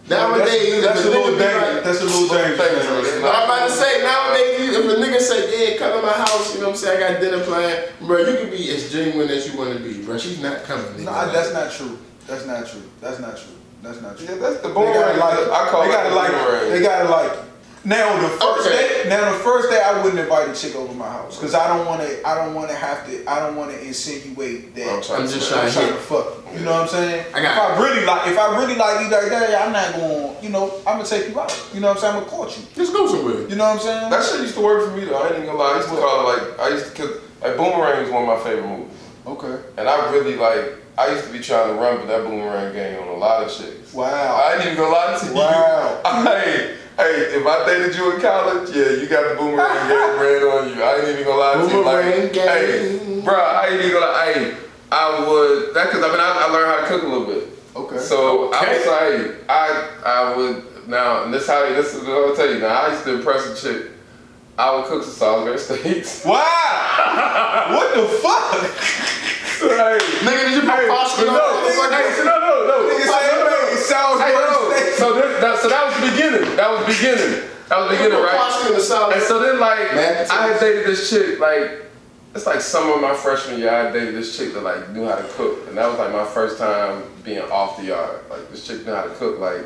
Nowadays, 0.08 0.84
that's, 0.84 1.02
that's 1.02 1.06
if 1.06 1.06
a 1.06 1.10
a 1.10 1.12
little 1.18 1.34
nigga 1.34 1.40
dangerous. 1.40 1.74
like, 1.76 1.84
That's 1.84 2.02
a 2.02 2.06
little 2.06 2.28
dangerous. 2.30 2.86
dangerous. 2.86 3.14
I'm 3.26 3.44
about 3.50 3.66
to 3.68 3.72
say 3.74 3.92
nowadays, 4.04 4.70
if 4.78 4.86
a 4.86 4.96
nigga 5.02 5.20
say, 5.20 5.40
"Yeah, 5.74 5.78
come 5.80 6.00
to 6.00 6.06
my 6.06 6.14
house," 6.14 6.54
you 6.54 6.62
know 6.62 6.68
what 6.68 6.74
I'm 6.74 6.78
saying? 6.78 7.04
I 7.04 7.12
got 7.14 7.22
dinner 7.22 7.44
planned, 7.44 7.90
bro. 8.02 8.18
You 8.20 8.38
can 8.38 8.50
be 8.52 8.70
as 8.70 8.92
genuine 8.92 9.30
as 9.30 9.48
you 9.52 9.58
want 9.58 9.74
to 9.74 9.80
be, 9.82 10.04
bro. 10.06 10.18
She's 10.20 10.40
not 10.42 10.64
coming, 10.64 10.86
nigga. 10.94 11.06
Nah, 11.06 11.26
that's 11.32 11.54
not 11.54 11.72
true. 11.72 11.98
That's 12.28 12.46
not 12.46 12.68
true. 12.68 12.84
That's 13.02 13.20
not 13.20 13.36
true. 13.38 13.56
That's 13.82 14.02
not 14.02 14.18
true. 14.18 14.28
Yeah, 14.30 14.36
that's 14.36 14.62
the 14.62 14.70
boring. 14.70 14.94
They 14.94 15.00
gotta 15.00 15.14
boomerang. 15.14 15.50
like. 15.50 15.62
I 15.62 15.70
call 15.70 15.82
they 15.84 15.90
gotta 15.92 16.10
the 16.10 16.16
like 16.16 16.32
boomerang. 16.32 16.68
it. 16.68 16.70
They 16.70 16.82
gotta 16.82 17.10
like 17.10 17.32
it. 17.34 17.40
Now 17.86 18.20
the 18.20 18.30
first 18.30 18.68
Okay. 18.68 19.04
day, 19.04 19.10
now 19.10 19.32
the 19.32 19.38
first 19.40 19.70
day, 19.70 19.80
I 19.80 20.02
wouldn't 20.02 20.20
invite 20.20 20.50
a 20.50 20.56
chick 20.56 20.76
over 20.76 20.92
my 20.96 21.08
house 21.08 21.38
because 21.38 21.54
I 21.54 21.68
don't 21.68 21.86
want 21.86 22.02
to. 22.02 22.28
I 22.28 22.34
don't 22.34 22.56
want 22.56 22.70
to 22.70 22.76
have 22.76 23.06
to. 23.08 23.30
I 23.30 23.40
don't 23.40 23.56
want 23.56 23.72
to 23.72 23.80
insinuate 23.86 24.74
that 24.74 24.90
I'm 24.90 25.02
trying 25.04 25.22
I'm 25.22 25.28
just 25.28 25.50
trying 25.52 25.62
I'm 25.66 25.68
to 25.70 25.74
trying 25.74 25.88
to 25.94 26.00
fuck 26.00 26.26
you. 26.52 26.60
You 26.60 26.66
know 26.66 26.72
what 26.72 26.82
I'm 26.82 26.88
saying? 26.88 27.26
I 27.34 27.42
got 27.44 27.52
if 27.54 27.78
I 27.78 27.84
really 27.84 28.06
like, 28.06 28.28
if 28.28 28.38
I 28.40 28.58
really 28.58 28.76
like 28.76 29.06
you 29.06 29.10
like 29.12 29.30
that, 29.30 29.62
I'm 29.68 29.72
not 29.72 29.94
going. 29.94 30.44
You 30.44 30.50
know, 30.50 30.74
I'm 30.88 30.98
gonna 30.98 31.06
take 31.06 31.30
you 31.30 31.40
out. 31.40 31.54
You 31.74 31.80
know 31.80 31.90
what 31.90 31.98
I'm 31.98 32.02
saying? 32.02 32.14
I'm 32.16 32.20
gonna 32.22 32.32
court 32.32 32.58
you. 32.58 32.64
Let's 32.76 32.92
go 32.92 33.08
somewhere. 33.08 33.48
You 33.48 33.56
know 33.56 33.66
what 33.66 33.78
I'm 33.78 33.80
saying? 33.80 34.10
That 34.10 34.24
shit 34.26 34.42
used 34.42 34.56
to 34.56 34.62
work 34.62 34.90
for 34.90 34.98
me 34.98 35.06
though. 35.06 35.18
I 35.22 35.28
ain't 35.28 35.36
even 35.36 35.46
gonna 35.46 35.60
lie. 35.60 35.74
I 35.74 35.78
used 35.78 35.90
to 35.90 35.96
call 35.96 36.22
it 36.22 36.34
like 36.34 36.60
I 36.60 36.70
used 36.70 36.86
to 36.88 36.92
cause 37.00 37.22
like 37.44 37.56
Boomerang 37.58 38.02
was 38.02 38.10
one 38.10 38.24
of 38.24 38.30
my 38.30 38.44
favorite 38.44 38.68
movies, 38.68 38.98
okay. 39.28 39.62
and 39.78 39.88
I 39.88 40.12
really 40.12 40.36
like. 40.36 40.82
I 40.98 41.12
used 41.12 41.26
to 41.26 41.32
be 41.34 41.40
trying 41.40 41.68
to 41.68 41.74
run 41.76 41.98
with 42.00 42.08
that 42.08 42.24
Boomerang 42.24 42.74
game 42.74 42.98
on 43.02 43.10
a 43.10 43.14
lot 43.18 43.44
of 43.44 43.52
shit. 43.52 43.94
Wow. 43.94 44.08
I 44.42 44.56
ain't 44.56 44.64
even 44.66 44.78
gonna 44.78 44.94
lie 44.96 45.20
to 45.20 45.26
you. 45.26 45.34
Wow. 45.34 46.02
Hey, 46.24 46.78
hey, 46.98 47.38
if 47.38 47.46
I 47.46 47.66
dated 47.66 47.96
you 47.96 48.16
in 48.16 48.22
college, 48.22 48.70
yeah, 48.76 48.92
you 49.02 49.08
got 49.08 49.30
the 49.30 49.36
Boomerang 49.36 49.88
game 49.88 50.20
ran 50.22 50.44
on 50.44 50.70
you. 50.76 50.84
I 50.84 51.00
ain't 51.00 51.10
even 51.10 51.24
gonna 51.26 51.40
lie 51.40 51.68
to 51.68 51.74
you. 51.74 51.84
Like, 51.86 52.34
hey, 52.34 53.22
bro, 53.24 53.36
I 53.36 53.68
ain't 53.68 53.82
even 53.82 53.92
gonna 53.92 54.06
lie. 54.06 54.34
Hey, 54.34 54.58
I 54.92 55.28
would 55.28 55.74
that 55.74 55.90
cause 55.90 56.04
I 56.04 56.08
mean 56.10 56.20
I, 56.20 56.46
I 56.48 56.52
learned 56.52 56.72
how 56.72 56.82
to 56.82 56.88
cook 56.88 57.04
a 57.04 57.08
little 57.08 57.26
bit. 57.28 57.50
Okay. 57.76 57.98
So 57.98 58.52
I 58.54 58.64
Okay. 58.64 58.78
was 58.78 58.88
like, 58.88 59.50
I 59.50 59.90
I 60.06 60.36
would 60.38 60.88
now 60.88 61.24
and 61.26 61.34
this 61.34 61.48
how 61.48 61.68
this 61.68 61.94
is 61.94 62.06
what 62.08 62.30
I'll 62.30 62.36
tell 62.36 62.50
you. 62.52 62.60
Now 62.60 62.84
I 62.84 62.92
used 62.92 63.04
to 63.06 63.16
impress 63.16 63.46
a 63.48 63.56
chick. 63.62 63.92
I 64.58 64.76
would 64.76 64.86
cook 64.86 65.04
some 65.04 65.14
Salisbury 65.14 65.60
steaks. 65.60 66.24
wow. 66.26 67.76
what 67.76 67.92
the 67.94 68.08
fuck? 68.24 68.64
hey, 69.60 70.00
Nigga, 70.24 70.42
did 70.48 70.56
you 70.56 70.62
put 70.62 70.80
hey, 70.80 70.88
pasta 70.88 71.26
but 71.26 71.30
on 71.30 71.36
no, 71.36 71.68
it? 71.68 71.92
hey, 71.92 72.24
no, 72.24 72.40
no, 72.40 72.54
no. 72.64 72.76
Nigga 72.88 73.04
say, 73.04 73.20
hey, 73.20 73.76
sounds 73.84 74.22
Hey, 74.22 74.32
no, 74.32 74.70
good. 74.70 74.94
So 74.96 75.14
this, 75.14 75.42
that, 75.42 75.60
so 75.60 75.68
that 75.68 75.86
was 75.86 75.96
the 76.00 76.12
beginning. 76.12 76.56
That 76.56 76.72
was 76.72 76.80
the 76.82 76.94
beginning. 76.94 77.50
That 77.68 77.80
was 77.80 77.90
the 77.90 77.98
beginning, 77.98 78.24
right? 78.24 78.38
Pasta 78.38 78.68
in 78.70 78.74
the 78.76 78.84
salad. 78.84 79.16
And 79.18 79.24
so 79.24 79.42
then, 79.42 79.60
like, 79.60 79.94
Mashed 79.94 80.32
I 80.32 80.48
had 80.48 80.60
dated 80.60 80.86
this 80.86 81.10
chick, 81.10 81.40
like, 81.40 81.85
it's 82.36 82.46
like 82.46 82.60
summer 82.60 82.96
of 82.96 83.02
my 83.02 83.14
freshman 83.16 83.60
year. 83.60 83.70
I 83.70 83.92
dated 83.92 84.14
this 84.14 84.38
chick 84.38 84.54
that 84.54 84.62
like 84.62 84.90
knew 84.92 85.06
how 85.06 85.16
to 85.16 85.24
cook, 85.30 85.68
and 85.70 85.78
that 85.78 85.88
was 85.90 85.98
like 85.98 86.12
my 86.12 86.26
first 86.26 86.58
time 86.58 87.04
being 87.24 87.40
off 87.44 87.78
the 87.78 87.86
yard. 87.86 88.30
Like 88.30 88.50
this 88.52 88.68
chick 88.68 88.86
knew 88.86 88.94
how 88.94 89.04
to 89.04 89.10
cook, 89.16 89.40
like, 89.40 89.60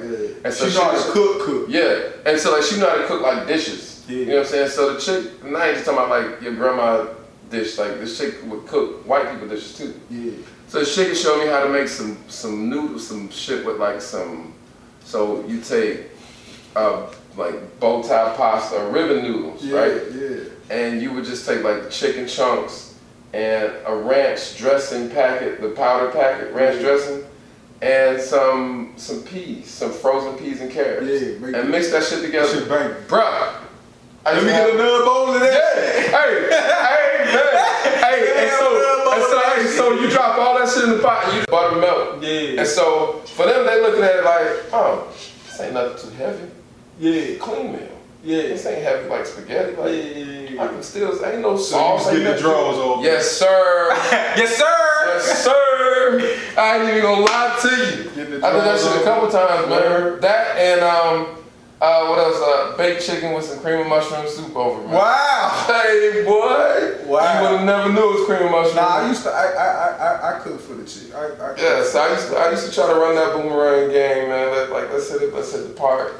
and 0.46 0.54
so 0.54 0.70
She 0.70 0.78
know 0.78 0.84
how 0.84 0.92
to 0.92 1.12
cook, 1.12 1.42
cook. 1.46 1.66
Yeah, 1.70 2.10
and 2.26 2.40
so 2.40 2.52
like 2.52 2.64
she 2.64 2.78
knew 2.78 2.86
how 2.86 2.96
to 2.96 3.08
cook 3.08 3.22
like 3.22 3.48
dishes. 3.48 4.06
Yeah. 4.08 4.18
You 4.18 4.26
know 4.28 4.34
what 4.36 4.40
I'm 4.42 4.46
saying? 4.48 4.70
So 4.70 4.94
the 4.94 5.00
chick, 5.00 5.32
and 5.44 5.58
I 5.58 5.68
ain't 5.68 5.76
just 5.76 5.86
talking 5.88 6.04
about 6.04 6.10
like 6.32 6.42
your 6.42 6.54
grandma 6.56 7.08
dish. 7.50 7.78
Like 7.80 8.00
this 8.00 8.18
chick 8.18 8.36
would 8.46 8.68
cook 8.68 9.08
white 9.08 9.32
people 9.32 9.48
dishes 9.48 9.76
too. 9.76 10.00
Yeah. 10.12 10.32
So 10.68 10.84
she 10.84 11.06
could 11.06 11.18
show 11.18 11.40
me 11.40 11.48
how 11.48 11.64
to 11.64 11.70
make 11.70 11.88
some 11.88 12.18
some 12.28 12.70
noodles, 12.70 13.08
some 13.08 13.32
shit 13.32 13.66
with 13.66 13.78
like 13.78 14.00
some. 14.00 14.54
So 15.04 15.44
you 15.48 15.60
take 15.62 16.02
uh, 16.76 17.08
like 17.36 17.80
bow 17.80 18.04
tie 18.04 18.36
pasta, 18.36 18.76
or 18.78 18.92
ribbon 18.92 19.24
noodles, 19.24 19.66
Yeah. 19.66 19.76
right? 19.80 20.02
Yeah. 20.14 20.40
And 20.70 21.02
you 21.02 21.12
would 21.14 21.26
just 21.26 21.46
take 21.48 21.64
like 21.64 21.84
the 21.84 21.90
chicken 21.90 22.28
chunks 22.28 22.96
and 23.34 23.72
a 23.86 23.96
ranch 23.96 24.58
dressing 24.58 25.10
packet, 25.10 25.62
the 25.62 25.70
powder 25.70 26.12
packet, 26.12 26.54
ranch 26.54 26.78
Yeah. 26.78 26.82
dressing, 26.90 27.24
and 27.82 28.22
some 28.22 28.94
some 28.98 29.24
peas, 29.24 29.68
some 29.70 29.92
frozen 29.92 30.34
peas 30.38 30.62
and 30.62 30.72
carrots, 30.72 31.08
Yeah, 31.08 31.58
and 31.60 31.70
mix 31.70 31.92
that 31.92 32.04
shit 32.04 32.20
That 32.22 32.26
together, 32.28 32.48
shit 32.48 32.70
banging. 32.70 32.96
bruh. 33.08 33.54
I 34.26 34.34
Let 34.34 34.44
me 34.44 34.50
get 34.50 34.70
another 34.76 35.06
bowl 35.06 35.34
of 35.34 35.40
that 35.40 35.54
yeah. 35.54 36.18
Hey, 36.18 36.50
hey, 36.52 37.34
man. 37.34 38.04
Hey, 38.04 38.34
and 38.44 38.52
so, 38.60 39.12
and 39.14 39.24
so, 39.24 39.40
hey, 39.40 39.66
so 39.78 39.94
you 40.02 40.10
drop 40.10 40.38
all 40.38 40.60
that 40.60 40.68
shit 40.70 40.84
in 40.84 40.90
the 40.98 41.00
pot 41.02 41.24
and 41.26 41.38
you 41.38 41.44
buttermilk. 41.48 42.22
Yeah. 42.22 42.60
And 42.60 42.68
so 42.68 43.22
for 43.28 43.46
them, 43.46 43.66
they 43.66 43.82
looking 43.82 44.04
at 44.04 44.16
it 44.18 44.26
like, 44.26 44.74
oh, 44.74 45.08
this 45.48 45.60
ain't 45.62 45.74
nothing 45.74 46.10
too 46.12 46.16
heavy. 46.18 46.48
Yeah. 47.00 47.38
Clean 47.40 47.72
meal. 47.72 47.99
Yeah. 48.24 48.42
This 48.44 48.66
ain't 48.66 48.84
heavy 48.84 49.08
like 49.10 49.26
spaghetti. 49.26 49.76
Like, 49.76 49.92
yeah, 49.94 50.50
yeah. 50.50 50.64
I 50.64 50.68
can 50.68 50.84
still, 50.84 51.12
ain't 51.26 51.42
no 51.42 51.56
So 51.56 51.78
you 51.78 52.00
sauce. 52.00 52.04
just 52.06 52.18
get 52.18 52.36
the 52.36 52.42
drawers 52.42 52.78
off. 52.78 53.04
Yes, 53.04 53.30
sir. 53.32 53.90
Yes, 54.38 54.56
sir. 54.58 54.66
yes, 55.08 55.44
sir. 55.44 56.40
I 56.58 56.78
ain't 56.80 56.90
even 56.90 57.02
gonna 57.02 57.22
lie 57.22 57.58
to 57.62 57.70
you. 57.70 58.10
I 58.44 58.52
did 58.52 58.64
that 58.64 58.80
shit 58.80 59.02
a 59.02 59.04
couple 59.04 59.30
times, 59.30 59.70
man. 59.70 59.80
Word. 59.82 60.22
That 60.22 60.58
and 60.58 60.82
um, 60.82 61.36
uh, 61.82 62.08
what 62.08 62.20
else? 62.20 62.36
Uh, 62.42 62.76
baked 62.78 63.06
chicken 63.06 63.34
with 63.34 63.46
some 63.46 63.60
cream 63.60 63.80
of 63.80 63.88
mushroom 63.88 64.28
soup 64.28 64.54
over, 64.56 64.82
man. 64.82 64.92
Wow. 64.96 65.66
Hey, 65.68 66.24
boy. 66.26 67.08
Wow. 67.10 67.34
You 67.42 67.42
would 67.50 67.58
have 67.60 67.66
never 67.66 67.94
knew 67.94 68.02
it 68.12 68.20
was 68.20 68.26
cream 68.28 68.44
of 68.48 68.52
mushroom. 68.52 68.76
Nah, 68.76 68.98
I 68.98 69.08
used 69.08 69.24
to. 69.24 69.30
I 69.30 69.46
I 69.46 69.68
I 69.68 69.90
I, 70.34 70.36
I 70.36 70.40
cook 70.40 70.60
for 70.60 70.74
the 70.74 70.84
chick. 70.86 71.14
I, 71.16 71.26
I 71.42 71.56
Yeah, 71.58 71.84
so 71.86 72.02
I 72.02 72.12
used 72.12 72.28
to 72.30 72.36
I 72.38 72.52
used 72.52 72.68
to 72.68 72.74
try 72.76 72.88
to 72.92 73.00
run 73.00 73.16
that 73.16 73.34
boomerang 73.34 73.90
game, 73.92 74.28
man. 74.30 74.52
Let, 74.52 74.72
like 74.72 74.92
let's 74.92 75.10
hit 75.10 75.22
it, 75.22 75.34
let's 75.34 75.54
hit 75.54 75.64
the 75.68 75.74
park. 75.74 76.16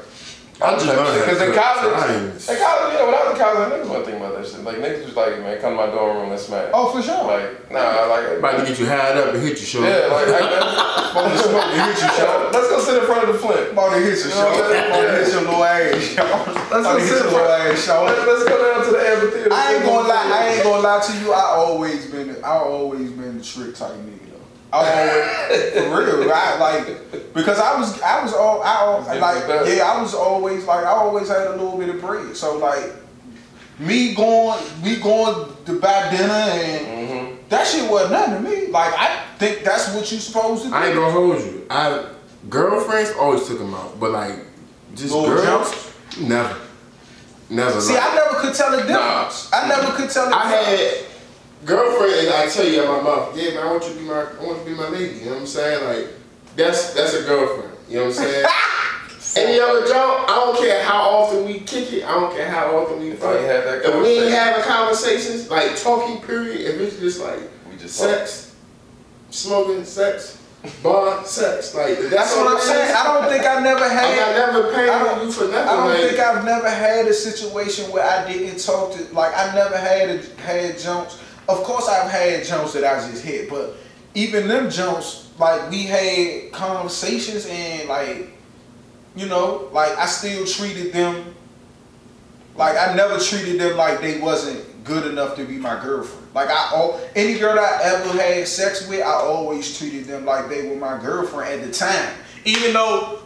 I 0.62 0.74
just 0.76 0.86
learned 0.86 1.00
how 1.00 1.14
to 1.14 1.20
Because 1.20 1.40
in 1.40 1.52
cook, 1.52 1.56
so 1.56 1.60
I 1.60 1.64
college, 1.64 2.10
ain't- 2.20 2.48
in 2.50 2.56
college, 2.60 2.90
yeah, 2.92 3.04
when 3.06 3.14
I 3.14 3.20
was 3.24 3.30
in 3.32 3.38
college, 3.40 3.68
niggas 3.72 3.88
wasn't 3.88 4.04
thinking 4.04 4.22
about 4.22 4.34
that 4.36 4.44
shit. 4.46 4.60
Like 4.64 4.76
niggas 4.76 5.04
was 5.06 5.16
like, 5.16 5.32
man, 5.40 5.56
come 5.60 5.72
to 5.72 5.76
my 5.80 5.86
dorm 5.88 6.16
room, 6.18 6.30
let's 6.30 6.44
smash. 6.46 6.68
Oh, 6.74 6.92
for 6.92 7.00
sure. 7.00 7.24
Like, 7.24 7.70
nah, 7.72 8.04
like, 8.12 8.38
About 8.38 8.60
to 8.60 8.66
get 8.68 8.78
you 8.78 8.86
high 8.86 9.16
up 9.16 9.32
and 9.34 9.42
hit 9.42 9.56
you, 9.60 9.66
shoulder. 9.66 9.88
yeah, 9.88 10.06
like, 10.12 10.28
I, 10.28 10.40
I, 10.40 11.10
About 11.10 11.32
to 11.32 11.38
smoke 11.40 11.64
and 11.64 11.80
hit 11.90 11.96
you, 12.04 12.10
Yo, 12.20 12.50
let's 12.52 12.68
go 12.68 12.78
sit 12.80 12.96
in 13.00 13.04
front 13.08 13.24
of 13.24 13.32
the 13.34 13.38
Flint. 13.40 13.72
About 13.72 13.90
to 13.94 14.00
hit 14.00 14.18
your 14.20 14.28
You 14.28 14.30
know 14.30 14.30
show. 14.30 14.44
what 14.44 14.64
I'm 14.64 14.70
saying? 14.70 14.90
About 14.90 15.00
to 15.00 15.12
hit 15.16 15.28
your 15.32 15.42
little 15.48 15.64
ass, 15.64 16.04
y'all. 16.14 16.44
Let's 16.70 16.86
go 16.86 16.98
sit 17.00 17.08
in 17.08 17.24
little 17.24 17.30
front. 17.40 17.62
ass, 17.72 17.86
y'all. 17.86 18.04
Let, 18.04 18.28
let's 18.28 18.44
go 18.44 18.54
down 18.60 18.78
to 18.84 18.90
the 18.92 19.00
amphitheater. 19.08 19.52
I 19.52 19.74
ain't 19.74 19.84
gonna 19.84 20.08
lie. 20.08 20.26
I 20.28 20.48
ain't 20.54 20.62
gonna 20.62 20.82
lie 20.84 21.00
to 21.00 21.12
you. 21.18 21.32
I 21.32 21.44
always 21.56 22.06
been. 22.12 22.36
I 22.44 22.52
always 22.60 23.10
been 23.10 23.38
the 23.38 23.44
trick 23.44 23.74
type 23.74 23.90
nigga 23.96 24.04
though. 24.06 24.18
I 24.18 24.19
always 24.72 25.72
for 25.72 26.20
real. 26.20 26.32
I 26.32 26.58
like 26.58 27.34
because 27.34 27.58
I 27.58 27.78
was. 27.78 28.00
I 28.02 28.22
was 28.22 28.32
all. 28.34 28.62
I 28.62 28.76
all, 28.76 29.00
like. 29.02 29.48
Yeah, 29.68 29.84
I 29.92 30.00
was 30.02 30.14
always 30.14 30.64
like. 30.64 30.84
I 30.84 30.90
always 30.90 31.28
had 31.28 31.46
a 31.48 31.50
little 31.52 31.78
bit 31.78 31.88
of 31.88 32.00
bread. 32.00 32.36
So 32.36 32.58
like, 32.58 32.92
me 33.78 34.14
going, 34.14 34.58
me 34.82 34.96
going 34.96 35.52
to 35.66 35.80
buy 35.80 36.10
dinner 36.10 36.32
and 36.32 36.86
Mm-hmm. 37.10 37.36
that 37.48 37.66
shit 37.66 37.90
wasn't 37.90 38.12
nothing 38.12 38.44
to 38.44 38.50
me. 38.50 38.66
Like 38.68 38.94
I 38.96 39.24
think 39.38 39.64
that's 39.64 39.92
what 39.94 40.10
you 40.12 40.18
supposed 40.18 40.62
to 40.64 40.68
do. 40.68 40.74
I 40.74 40.86
ain't 40.86 40.94
gonna 40.94 41.10
hold 41.10 41.40
you. 41.40 41.66
I 41.70 42.06
girlfriends 42.48 43.12
always 43.18 43.46
took 43.48 43.58
them 43.58 43.74
out, 43.74 43.98
but 43.98 44.10
like 44.12 44.34
just 44.94 45.12
Little 45.14 45.34
girls, 45.36 45.92
never, 46.20 46.56
never. 47.48 47.80
See, 47.80 47.94
like, 47.94 48.02
I 48.02 48.14
never 48.14 48.34
could 48.40 48.54
tell 48.54 48.70
the 48.70 48.78
difference. 48.82 49.50
I 49.52 49.68
never 49.68 49.92
could 49.96 50.10
tell 50.10 50.28
the 50.28 50.36
I 50.36 50.50
difference. 50.50 50.90
had 51.06 51.09
girlfriend, 51.64 52.14
and 52.26 52.34
I 52.34 52.48
tell 52.48 52.66
you 52.66 52.82
at 52.82 52.88
my 52.88 53.00
mouth, 53.02 53.36
yeah, 53.36 53.54
man, 53.54 53.66
I 53.66 53.70
want 53.70 53.84
you 53.84 53.92
to 53.94 53.98
be 53.98 54.04
my, 54.04 54.14
I 54.22 54.42
want 54.44 54.58
you 54.58 54.64
to 54.64 54.70
be 54.70 54.76
my 54.76 54.88
lady. 54.88 55.18
You 55.20 55.24
know 55.26 55.32
what 55.32 55.40
I'm 55.40 55.46
saying? 55.46 55.84
Like 55.84 56.08
that's 56.56 56.94
that's 56.94 57.14
a 57.14 57.22
girlfriend. 57.22 57.76
You 57.88 57.96
know 57.96 58.04
what 58.06 58.18
I'm 58.18 58.24
saying? 58.24 58.46
Any 59.36 59.60
other 59.60 59.86
job, 59.86 60.24
I 60.28 60.34
don't 60.34 60.58
care 60.58 60.82
how 60.82 61.02
often 61.02 61.44
we 61.46 61.60
kick 61.60 61.92
it. 61.92 62.04
I 62.04 62.12
don't 62.14 62.34
care 62.34 62.50
how 62.50 62.76
often 62.76 62.98
we 62.98 63.10
If 63.10 63.22
I 63.22 63.36
fight. 63.36 63.42
that 63.42 63.84
If 63.84 64.02
we 64.02 64.08
ain't 64.18 64.30
having 64.32 64.64
conversations, 64.64 65.48
like 65.48 65.76
talking, 65.80 66.20
period. 66.22 66.60
If 66.62 66.80
it's 66.80 66.98
just 66.98 67.20
like 67.20 67.38
We 67.70 67.76
just 67.76 68.00
fuck. 68.00 68.10
sex, 68.10 68.56
smoking, 69.30 69.84
sex, 69.84 70.42
bar, 70.82 71.24
sex, 71.24 71.76
like 71.76 71.96
that's, 71.98 72.10
That's 72.10 72.36
what 72.36 72.48
I'm 72.56 72.60
saying. 72.60 72.92
I 72.92 73.04
don't 73.04 73.30
think 73.30 73.44
I've 73.44 73.62
never 73.62 73.84
I'm 73.84 73.90
had. 73.90 74.36
not 74.36 74.52
never 74.52 74.72
paying 74.74 74.90
I 74.90 74.98
don't- 75.04 75.24
you 75.26 75.30
for 75.32 75.44
nothing. 75.44 75.54
I 75.68 75.76
don't 75.76 75.88
like, 75.90 76.00
think 76.00 76.18
I've 76.18 76.44
never 76.44 76.68
had 76.68 77.06
a 77.06 77.14
situation 77.14 77.90
where 77.92 78.04
I 78.04 78.26
didn't 78.32 78.58
talk 78.64 78.92
to 78.96 79.14
like 79.14 79.32
I 79.36 79.54
never 79.54 79.76
had 79.76 80.10
a, 80.10 80.22
had 80.42 80.76
jumps. 80.78 81.22
Of 81.50 81.64
course, 81.64 81.88
I've 81.88 82.10
had 82.10 82.44
jumps 82.44 82.72
that 82.74 82.84
I 82.84 83.06
just 83.10 83.24
hit, 83.24 83.48
but 83.50 83.76
even 84.14 84.48
them 84.48 84.70
jumps, 84.70 85.30
like 85.38 85.70
we 85.70 85.84
had 85.84 86.52
conversations 86.52 87.46
and 87.48 87.88
like, 87.88 88.30
you 89.16 89.26
know, 89.26 89.68
like 89.72 89.96
I 89.98 90.06
still 90.06 90.46
treated 90.46 90.92
them. 90.92 91.34
Like 92.56 92.76
I 92.76 92.94
never 92.94 93.18
treated 93.18 93.60
them 93.60 93.76
like 93.76 94.00
they 94.00 94.20
wasn't 94.20 94.84
good 94.84 95.06
enough 95.06 95.36
to 95.36 95.44
be 95.44 95.56
my 95.56 95.80
girlfriend. 95.82 96.26
Like 96.34 96.48
I, 96.50 97.00
any 97.16 97.38
girl 97.38 97.58
I 97.58 97.80
ever 97.82 98.12
had 98.20 98.46
sex 98.46 98.86
with, 98.88 99.02
I 99.02 99.12
always 99.12 99.76
treated 99.78 100.04
them 100.06 100.24
like 100.24 100.48
they 100.48 100.68
were 100.68 100.76
my 100.76 100.98
girlfriend 101.00 101.60
at 101.62 101.66
the 101.66 101.72
time, 101.72 102.14
even 102.44 102.72
though 102.72 103.18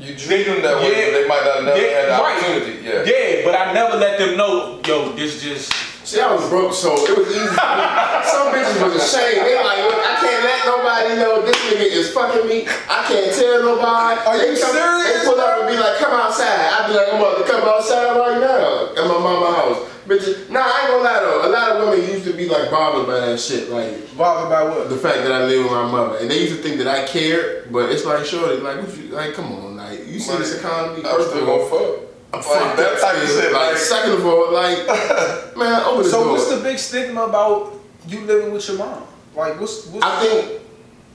You 0.00 0.14
treat 0.16 0.44
them 0.44 0.60
that 0.62 0.76
way, 0.80 0.90
Yeah. 0.90 1.18
they 1.18 1.28
might 1.28 1.44
not 1.44 1.54
have 1.56 1.64
never 1.64 1.80
Yeah, 1.80 1.92
had 1.92 2.04
the 2.06 2.10
right. 2.10 2.36
opportunity. 2.42 2.82
Yeah. 2.84 3.04
Yeah, 3.04 3.44
but 3.44 3.54
I 3.54 3.72
never 3.72 3.96
let 3.96 4.18
them 4.18 4.36
know, 4.36 4.80
yo, 4.86 5.12
this 5.12 5.40
just 5.42 5.72
See, 6.04 6.20
I 6.20 6.28
was 6.28 6.44
broke, 6.52 6.76
so 6.76 6.92
it 6.92 7.16
was 7.16 7.32
easy. 7.32 7.48
Some 8.28 8.52
bitches 8.52 8.76
was 8.84 8.92
ashamed. 9.00 9.40
They 9.40 9.56
like, 9.56 9.80
look, 9.88 9.96
I 10.04 10.20
can't 10.20 10.44
let 10.44 10.60
nobody 10.68 11.16
know 11.16 11.40
this 11.40 11.56
nigga 11.72 11.88
is 11.88 12.12
fucking 12.12 12.44
me. 12.44 12.68
I 12.68 13.08
can't 13.08 13.32
tell 13.32 13.64
nobody. 13.64 14.20
Are 14.20 14.36
they 14.36 14.52
you 14.52 14.60
come, 14.60 14.76
serious, 14.76 15.24
They 15.24 15.24
pull 15.24 15.40
up 15.40 15.64
and 15.64 15.68
be 15.72 15.80
like, 15.80 15.96
come 15.96 16.12
outside. 16.12 16.60
I'd 16.60 16.92
be 16.92 16.94
like, 17.00 17.08
I'm 17.08 17.16
about 17.24 17.40
to 17.40 17.44
come 17.48 17.64
outside 17.64 18.20
right 18.20 18.36
now 18.36 18.92
at 19.00 19.04
my 19.08 19.16
mama's 19.16 19.56
house. 19.56 19.80
Bitches, 20.04 20.50
nah, 20.52 20.60
I 20.60 20.84
ain't 20.84 20.90
gonna 20.92 21.04
lie 21.08 21.20
though. 21.24 21.48
A 21.48 21.50
lot 21.50 21.72
of 21.72 21.88
women 21.88 22.04
used 22.04 22.28
to 22.28 22.36
be 22.36 22.52
like 22.52 22.70
bothered 22.70 23.06
by 23.08 23.24
that 23.24 23.40
shit. 23.40 23.70
Like, 23.70 23.96
bothered 24.14 24.52
by 24.52 24.62
what? 24.62 24.90
the 24.90 25.00
fact 25.00 25.24
that 25.24 25.32
I 25.32 25.48
live 25.48 25.64
with 25.64 25.72
my 25.72 25.90
mother. 25.90 26.18
And 26.18 26.30
they 26.30 26.44
used 26.44 26.54
to 26.54 26.60
think 26.60 26.76
that 26.84 26.86
I 26.86 27.08
cared, 27.08 27.72
but 27.72 27.88
it's 27.88 28.04
like, 28.04 28.26
shorty, 28.26 28.60
like, 28.60 28.76
what 28.76 28.92
you, 28.92 29.08
like, 29.08 29.32
come 29.32 29.50
on, 29.52 29.76
like, 29.80 30.04
you 30.04 30.20
see 30.20 30.36
this 30.36 30.60
economy, 30.60 31.02
I 31.08 31.16
was 31.16 31.32
still 31.32 31.46
gonna 31.46 31.64
fuck. 31.64 32.13
I'm 32.34 32.40
Like, 32.40 32.46
fucked 32.46 32.76
that 32.76 33.00
type 33.00 33.22
of 33.22 33.28
shit, 33.28 33.52
Like, 33.52 33.68
like- 33.72 33.76
second 33.76 34.12
of 34.12 34.26
all, 34.26 34.52
like, 34.52 34.78
man, 35.56 35.82
open 35.84 36.02
the 36.04 36.08
So 36.10 36.24
door. 36.24 36.32
what's 36.32 36.48
the 36.50 36.60
big 36.62 36.78
stigma 36.78 37.24
about 37.24 37.72
you 38.08 38.20
living 38.22 38.52
with 38.52 38.66
your 38.68 38.78
mom? 38.78 39.02
Like 39.36 39.60
what's 39.60 39.86
what's 39.86 40.04
I 40.04 40.20
think 40.20 40.60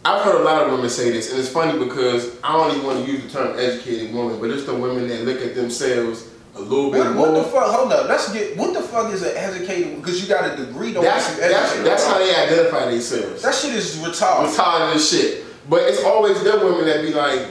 I've 0.04 0.22
heard 0.24 0.41
a 0.41 0.44
lot 0.44 0.64
of 0.64 0.72
women 0.72 0.90
say 0.90 1.10
this, 1.12 1.30
and 1.32 1.40
it's 1.40 1.50
funny 1.50 1.78
because 1.78 2.36
I 2.44 2.54
don't 2.54 2.72
even 2.76 2.86
want 2.86 3.06
to 3.06 3.12
use 3.12 3.24
the 3.24 3.30
term 3.30 3.60
educated 3.60 4.14
woman, 4.14 4.40
but 4.40 4.50
it's 4.50 4.66
the 4.66 4.74
women 4.74 5.08
that 5.10 5.24
look 5.26 5.41
at 5.41 5.56
themselves 5.56 6.28
a 6.56 6.60
little 6.62 6.90
bit 6.91 7.00
what, 7.00 7.14
more. 7.16 7.32
what 7.32 7.44
the 7.44 7.44
fuck? 7.44 7.74
Hold 7.76 7.94
up, 7.94 8.08
let's 8.10 8.32
get 8.34 8.58
what 8.58 8.74
the 8.74 8.82
fuck 8.82 9.14
is 9.14 9.22
an 9.24 9.36
educated? 9.38 9.98
Because 9.98 10.22
you 10.22 10.28
got 10.28 10.52
a 10.52 10.66
degree, 10.66 10.94
don't 10.94 11.04
that's 11.04 11.30
you 11.36 11.41
that's, 11.41 11.54
educated. 11.54 11.86
that's 11.86 12.06
how 12.08 12.18
they 12.18 12.34
identify 12.36 12.90
themselves. 12.90 13.41
That 13.41 13.54
shit 13.56 13.74
is 13.76 13.96
retarded. 13.98 14.54
retarded 14.56 14.96
as 14.96 15.10
shit. 15.10 15.44
But 15.70 15.84
it's 15.84 16.04
always 16.04 16.41
the 16.44 16.58
women 16.58 16.86
that 16.88 17.02
be 17.04 17.14
like, 17.14 17.48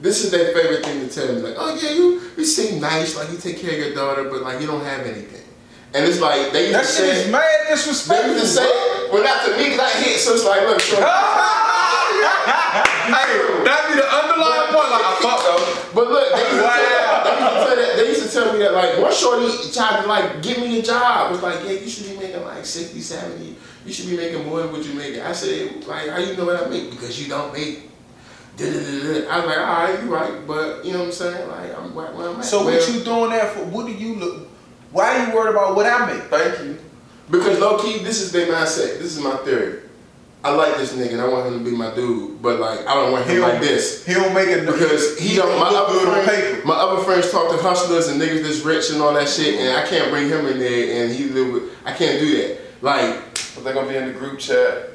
this 0.00 0.24
is 0.24 0.30
their 0.30 0.52
favorite 0.54 0.84
thing 0.84 1.00
to 1.06 1.12
tell 1.12 1.34
me. 1.34 1.40
Like, 1.40 1.54
oh 1.58 1.74
yeah, 1.80 1.90
you 1.90 2.20
you 2.36 2.44
seem 2.44 2.80
nice, 2.80 3.16
like 3.16 3.30
you 3.30 3.36
take 3.38 3.58
care 3.58 3.72
of 3.72 3.78
your 3.78 3.94
daughter, 3.94 4.24
but 4.30 4.42
like 4.42 4.60
you 4.60 4.66
don't 4.66 4.84
have 4.84 5.00
anything. 5.06 5.42
And 5.94 6.04
it's 6.04 6.20
like 6.20 6.52
they 6.52 6.68
used 6.68 6.74
That 6.74 6.80
to 6.84 6.92
shit 6.92 6.96
say, 7.16 7.24
is 7.24 7.32
mad 7.32 7.42
they 7.66 7.74
disrespectful. 7.74 8.30
used 8.32 8.40
to 8.44 8.48
say, 8.62 8.68
well 9.12 9.24
not 9.24 9.44
to 9.46 9.56
me, 9.56 9.70
'cause 9.70 9.80
I 9.80 9.90
hit, 10.02 10.20
so 10.20 10.34
it's 10.34 10.44
like, 10.44 10.60
look, 10.62 10.80
so, 10.80 10.96
Hey, 13.08 13.40
that 13.64 13.80
be 13.88 13.94
the 13.96 14.04
underlying 14.04 14.68
point. 14.72 14.90
Like 14.92 15.04
I 15.04 15.12
fucked 15.24 15.42
though. 15.48 15.64
But 15.94 16.10
look, 16.12 16.28
they 16.34 16.44
used, 16.44 16.60
to 16.60 16.62
Wow. 16.62 16.76
tell, 16.76 17.24
they, 17.24 17.38
used 17.40 17.48
to 17.48 17.64
tell 17.64 17.76
that, 17.76 17.96
they 17.96 18.08
used 18.08 18.22
to 18.22 18.30
tell 18.30 18.52
me 18.52 18.58
that 18.60 18.74
like 18.74 18.98
one 19.00 19.12
shorty 19.14 19.48
tried 19.72 20.02
to 20.02 20.06
like 20.08 20.42
get 20.42 20.58
me 20.60 20.78
a 20.78 20.82
job. 20.82 21.30
It 21.30 21.40
Was 21.40 21.42
like, 21.42 21.64
yeah, 21.64 21.80
you 21.80 21.88
should 21.88 22.06
be 22.06 22.16
making 22.16 22.42
like 22.44 22.64
60, 22.64 23.00
70. 23.00 23.56
You 23.86 23.92
should 23.92 24.08
be 24.10 24.16
making 24.16 24.44
more 24.46 24.60
than 24.60 24.70
what 24.72 24.84
you 24.84 24.92
make. 24.94 25.16
I 25.18 25.32
said, 25.32 25.84
like, 25.86 26.08
how 26.10 26.18
you 26.18 26.36
know 26.36 26.44
what 26.44 26.62
I 26.62 26.68
make? 26.68 26.90
Because 26.90 27.20
you 27.20 27.28
don't 27.28 27.52
make. 27.52 27.88
I 28.60 29.36
was 29.38 29.46
like, 29.46 29.58
all 29.58 29.84
right, 29.84 29.98
you 30.02 30.14
right, 30.14 30.46
but 30.46 30.84
you 30.84 30.92
know 30.92 31.00
what 31.00 31.06
I'm 31.06 31.12
saying? 31.12 31.48
Like, 31.48 31.78
I'm 31.78 31.94
where, 31.94 32.12
where 32.12 32.28
I'm 32.30 32.36
at. 32.40 32.44
So 32.44 32.64
Well, 32.64 32.74
what 32.76 32.92
you 32.92 33.00
doing 33.04 33.30
that 33.30 33.52
for? 33.52 33.64
What 33.64 33.86
do 33.86 33.92
you 33.92 34.14
look? 34.16 34.48
Why 34.90 35.16
are 35.18 35.28
you 35.28 35.34
worried 35.34 35.50
about 35.50 35.76
what 35.76 35.86
I 35.86 36.12
make? 36.12 36.24
Thank 36.24 36.58
you. 36.64 36.78
Because 37.30 37.58
low 37.60 37.78
key, 37.78 37.98
this 37.98 38.20
is 38.22 38.32
their 38.32 38.46
mindset. 38.46 38.98
This 38.98 39.16
is 39.16 39.20
my 39.22 39.36
theory. 39.38 39.82
I 40.42 40.54
like 40.54 40.76
this 40.76 40.94
nigga 40.94 41.12
and 41.12 41.20
I 41.20 41.28
want 41.28 41.46
him 41.52 41.62
to 41.62 41.70
be 41.70 41.76
my 41.76 41.92
dude, 41.94 42.40
but 42.40 42.60
like 42.60 42.86
I 42.86 42.94
don't 42.94 43.10
want 43.12 43.26
him 43.26 43.42
like 43.42 43.60
this. 43.60 44.06
He 44.06 44.14
don't 44.14 44.32
make 44.32 44.48
it 44.48 44.64
Because 44.66 45.18
he 45.18 45.34
don't, 45.34 45.58
my 45.58 45.68
look 45.68 45.88
other, 45.88 45.98
good 45.98 46.08
on 46.20 46.24
paper. 46.24 46.66
my 46.66 46.74
other 46.74 47.02
friends 47.02 47.30
talk 47.32 47.50
to 47.50 47.56
hustlers 47.60 48.06
and 48.08 48.20
niggas 48.20 48.42
that's 48.44 48.60
rich 48.60 48.90
and 48.90 49.02
all 49.02 49.12
that 49.14 49.28
shit, 49.28 49.58
and 49.60 49.76
I 49.76 49.84
can't 49.86 50.10
bring 50.12 50.28
him 50.28 50.46
in 50.46 50.60
there 50.60 51.02
and 51.04 51.12
he 51.12 51.24
live 51.24 51.52
with, 51.52 51.62
I 51.84 51.92
can't 51.92 52.20
do 52.20 52.36
that. 52.38 52.60
Like, 52.82 53.16
But 53.56 53.64
they're 53.64 53.74
gonna 53.74 53.88
be 53.88 53.96
in 53.96 54.06
the 54.06 54.12
group 54.18 54.38
chat. 54.38 54.87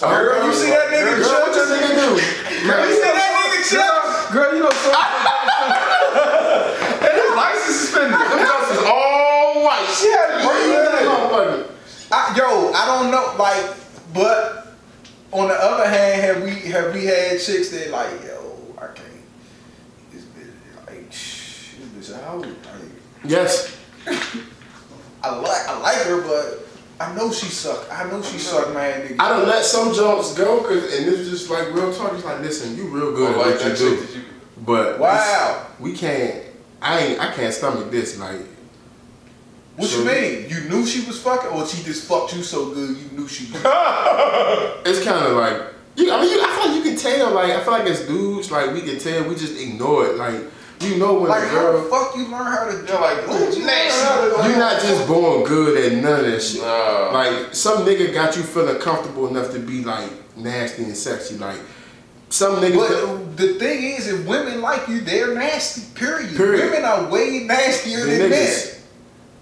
Girl, 0.00 0.46
you 0.46 0.52
see 0.52 0.70
that 0.70 0.88
nigga 0.90 1.22
girl, 1.22 1.40
what 1.42 1.52
this 1.54 1.70
nigga 1.70 1.94
do? 1.94 2.18
Girl, 2.66 2.82
you 2.88 2.94
see 2.94 3.00
that 3.00 3.30
nigga 3.38 3.60
Chuck? 3.70 4.32
Girl, 4.32 4.54
you 4.56 4.62
know 4.64 4.70
so 4.70 4.90
And 7.06 7.14
his 7.14 7.30
license 7.36 7.76
suspended. 7.78 8.18
Them 8.18 8.40
jokes 8.46 8.70
is 8.72 8.82
all 8.86 9.62
white. 9.64 9.86
She 9.94 10.08
had 10.10 10.26
to 10.26 10.48
bring 10.48 10.70
Yeah, 10.72 10.82
that 10.82 11.06
up. 11.06 11.30
motherfucker. 11.30 11.70
I, 12.10 12.34
yo, 12.36 12.72
I 12.72 12.86
don't 12.86 13.10
know, 13.10 13.34
like, 13.38 13.76
but 14.12 14.66
on 15.32 15.48
the 15.48 15.54
other 15.54 15.88
hand, 15.88 16.22
have 16.22 16.42
we 16.42 16.50
have 16.70 16.92
we 16.94 17.04
had 17.06 17.40
chicks 17.40 17.70
that 17.70 17.90
like, 17.90 18.10
yo, 18.24 18.56
I 18.78 18.86
can't. 18.88 19.08
This 20.12 20.22
bitch, 20.24 20.86
like, 20.86 21.12
shh, 21.12 21.74
this 21.94 22.10
bitch 22.10 22.22
out. 22.24 22.40
Like, 22.40 22.50
Yes. 23.24 23.76
I 25.22 25.34
like 25.36 25.68
I 25.68 25.80
like 25.80 25.96
her, 26.06 26.20
but 26.22 26.63
I 27.00 27.14
know 27.14 27.32
she 27.32 27.46
suck. 27.46 27.86
I 27.92 28.08
know 28.08 28.22
she 28.22 28.38
suck, 28.38 28.72
man. 28.72 29.08
Nigga. 29.08 29.16
I 29.18 29.28
done 29.30 29.48
let 29.48 29.64
some 29.64 29.92
jumps 29.94 30.34
go, 30.34 30.62
cause, 30.62 30.82
and 30.96 31.06
this 31.06 31.20
is 31.20 31.30
just 31.30 31.50
like 31.50 31.72
real 31.74 31.92
talk. 31.92 32.12
It's 32.14 32.24
like, 32.24 32.40
listen, 32.40 32.76
you 32.76 32.84
real 32.84 33.12
good 33.14 33.30
Or 33.36 33.40
at 33.40 33.46
like 33.46 33.54
what 33.56 33.64
you 33.64 33.68
that 33.70 33.78
do. 33.78 34.18
you. 34.18 34.24
But 34.64 34.98
Wow. 35.00 35.66
this- 35.68 35.80
we 35.80 35.92
can't. 35.96 36.44
I 36.80 36.98
ain't. 37.00 37.20
I 37.20 37.32
can't 37.32 37.52
stomach 37.52 37.90
this. 37.90 38.18
Like, 38.18 38.40
What 39.76 39.88
So- 39.88 39.98
you 39.98 40.04
mean? 40.04 40.46
You 40.48 40.60
knew 40.70 40.86
she 40.86 41.04
was 41.04 41.20
fucking, 41.20 41.50
or 41.50 41.66
she 41.66 41.82
just 41.82 42.04
fucked 42.04 42.36
you 42.36 42.44
so 42.44 42.70
good 42.70 42.90
you 42.96 43.18
knew 43.18 43.26
she 43.26 43.50
was? 43.50 43.60
it's 44.86 45.02
kind 45.04 45.26
of 45.26 45.36
like. 45.36 45.62
You, 45.96 46.12
I 46.12 46.20
mean, 46.20 46.30
you, 46.30 46.40
I 46.42 46.48
feel 46.56 46.66
like 46.66 46.76
you 46.76 46.82
can 46.90 46.96
tell. 46.96 47.32
Like, 47.34 47.50
I 47.52 47.60
feel 47.64 47.72
like 47.72 47.86
as 47.86 48.06
dudes, 48.06 48.50
like 48.52 48.72
we 48.72 48.82
can 48.82 48.98
tell. 49.00 49.24
We 49.24 49.34
just 49.34 49.60
ignore 49.60 50.06
it. 50.06 50.16
Like, 50.16 50.40
you 50.80 50.96
know 50.98 51.14
when 51.20 51.28
like 51.30 51.42
a 51.44 51.48
how 51.48 51.60
girl. 51.72 51.82
the 51.84 51.88
fuck 51.90 52.16
you 52.16 52.24
learn 52.24 52.46
how 52.46 52.64
to? 52.66 52.72
You're 52.86 53.00
like, 53.00 53.26
What 53.28 53.40
you 53.56 53.64
learn 53.64 53.66
nasty. 53.66 54.04
how 54.04 54.42
to? 54.42 54.48
You're 54.48 54.58
not 54.58 54.82
just 54.82 55.06
born 55.08 55.44
good 55.44 55.92
at 55.92 56.02
none 56.02 56.20
of 56.24 56.26
that 56.30 56.42
shit. 56.42 56.60
Nah. 56.62 57.10
Like 57.12 57.54
some 57.54 57.84
nigga 57.86 58.12
got 58.12 58.36
you 58.36 58.42
feeling 58.42 58.78
comfortable 58.80 59.28
enough 59.28 59.52
to 59.52 59.58
be 59.58 59.82
like 59.84 60.10
nasty 60.36 60.84
and 60.84 60.96
sexy. 60.96 61.36
Like 61.38 61.60
some 62.28 62.56
niggas. 62.56 62.76
But 62.76 63.36
the 63.36 63.54
thing 63.54 63.82
is, 63.84 64.08
if 64.08 64.26
women 64.26 64.60
like 64.60 64.88
you, 64.88 65.00
they're 65.00 65.34
nasty. 65.34 65.82
Period. 65.98 66.36
Period. 66.36 66.64
Women 66.70 66.84
are 66.84 67.08
way 67.10 67.44
nastier 67.46 68.00
The 68.04 68.18
than 68.18 68.30
men. 68.30 68.58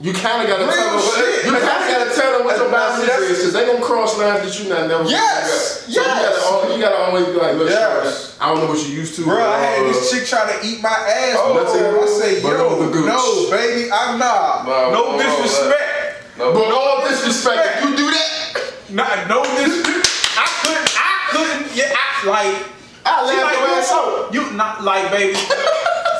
You 0.02 0.12
kind 0.12 0.42
of 0.42 0.48
gotta 0.50 0.64
Real 0.66 0.74
tell 0.74 0.98
them. 0.98 1.14
shit. 1.14 1.44
You 1.46 1.52
kind 1.52 1.62
of 1.62 1.88
gotta 1.94 2.10
tell 2.10 2.30
them 2.38 2.42
what 2.44 2.56
your 2.58 2.70
boundaries 2.74 3.06
serious 3.06 3.38
because 3.38 3.52
they 3.54 3.66
gonna 3.66 3.78
cross 3.84 4.18
lines 4.18 4.42
that 4.42 4.50
you 4.58 4.68
not 4.68 4.88
never. 4.88 5.04
Yes, 5.08 5.86
So 5.86 5.90
you 5.90 6.02
gotta, 6.02 6.20
yes. 6.26 6.74
you 6.74 6.80
gotta 6.82 6.96
always 7.06 7.26
be 7.26 7.32
like, 7.38 7.54
look, 7.56 7.70
Yes. 7.70 8.36
I 8.40 8.48
don't 8.50 8.58
know 8.58 8.66
what 8.74 8.82
you 8.88 8.94
used 8.98 9.14
to. 9.16 9.22
Bro, 9.24 9.38
I 9.38 9.58
had 9.62 9.78
uh, 9.80 9.84
this 9.86 10.10
chick 10.10 10.26
trying 10.26 10.50
to 10.50 10.66
eat 10.66 10.82
my 10.82 10.90
ass. 10.90 11.38
Oh. 11.38 11.54
I 11.54 12.18
say, 12.18 12.42
yo, 12.42 12.50
no, 12.50 13.50
baby, 13.50 13.90
I'm 13.92 14.18
not. 14.18 14.66
No, 14.66 14.90
No 14.90 15.16
no, 15.16 15.22
disrespect. 15.22 16.36
No, 16.36 16.52
But 16.52 16.72
all 16.74 17.06
disrespect, 17.08 17.62
if 17.78 17.84
you 17.88 17.96
do 17.96 18.10
that, 18.10 18.74
Not 18.90 19.28
no 19.28 19.44
disrespect. 19.44 20.10
I 20.34 20.46
couldn't. 20.66 20.90
I 20.98 21.14
couldn't. 21.30 21.76
Yeah. 21.76 21.94
I, 21.94 22.26
like. 22.26 22.66
I 23.06 23.06
she 23.30 23.38
like, 23.38 23.54
your 23.54 23.68
you 23.68 23.74
ass 23.78 23.92
out. 23.92 24.34
You 24.34 24.50
not 24.58 24.82
like 24.82 25.10
baby. 25.12 25.38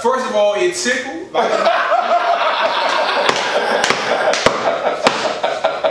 First 0.03 0.27
of 0.31 0.37
all, 0.37 0.55
it 0.55 0.75
tickled. 0.75 1.33
Like, 1.33 1.51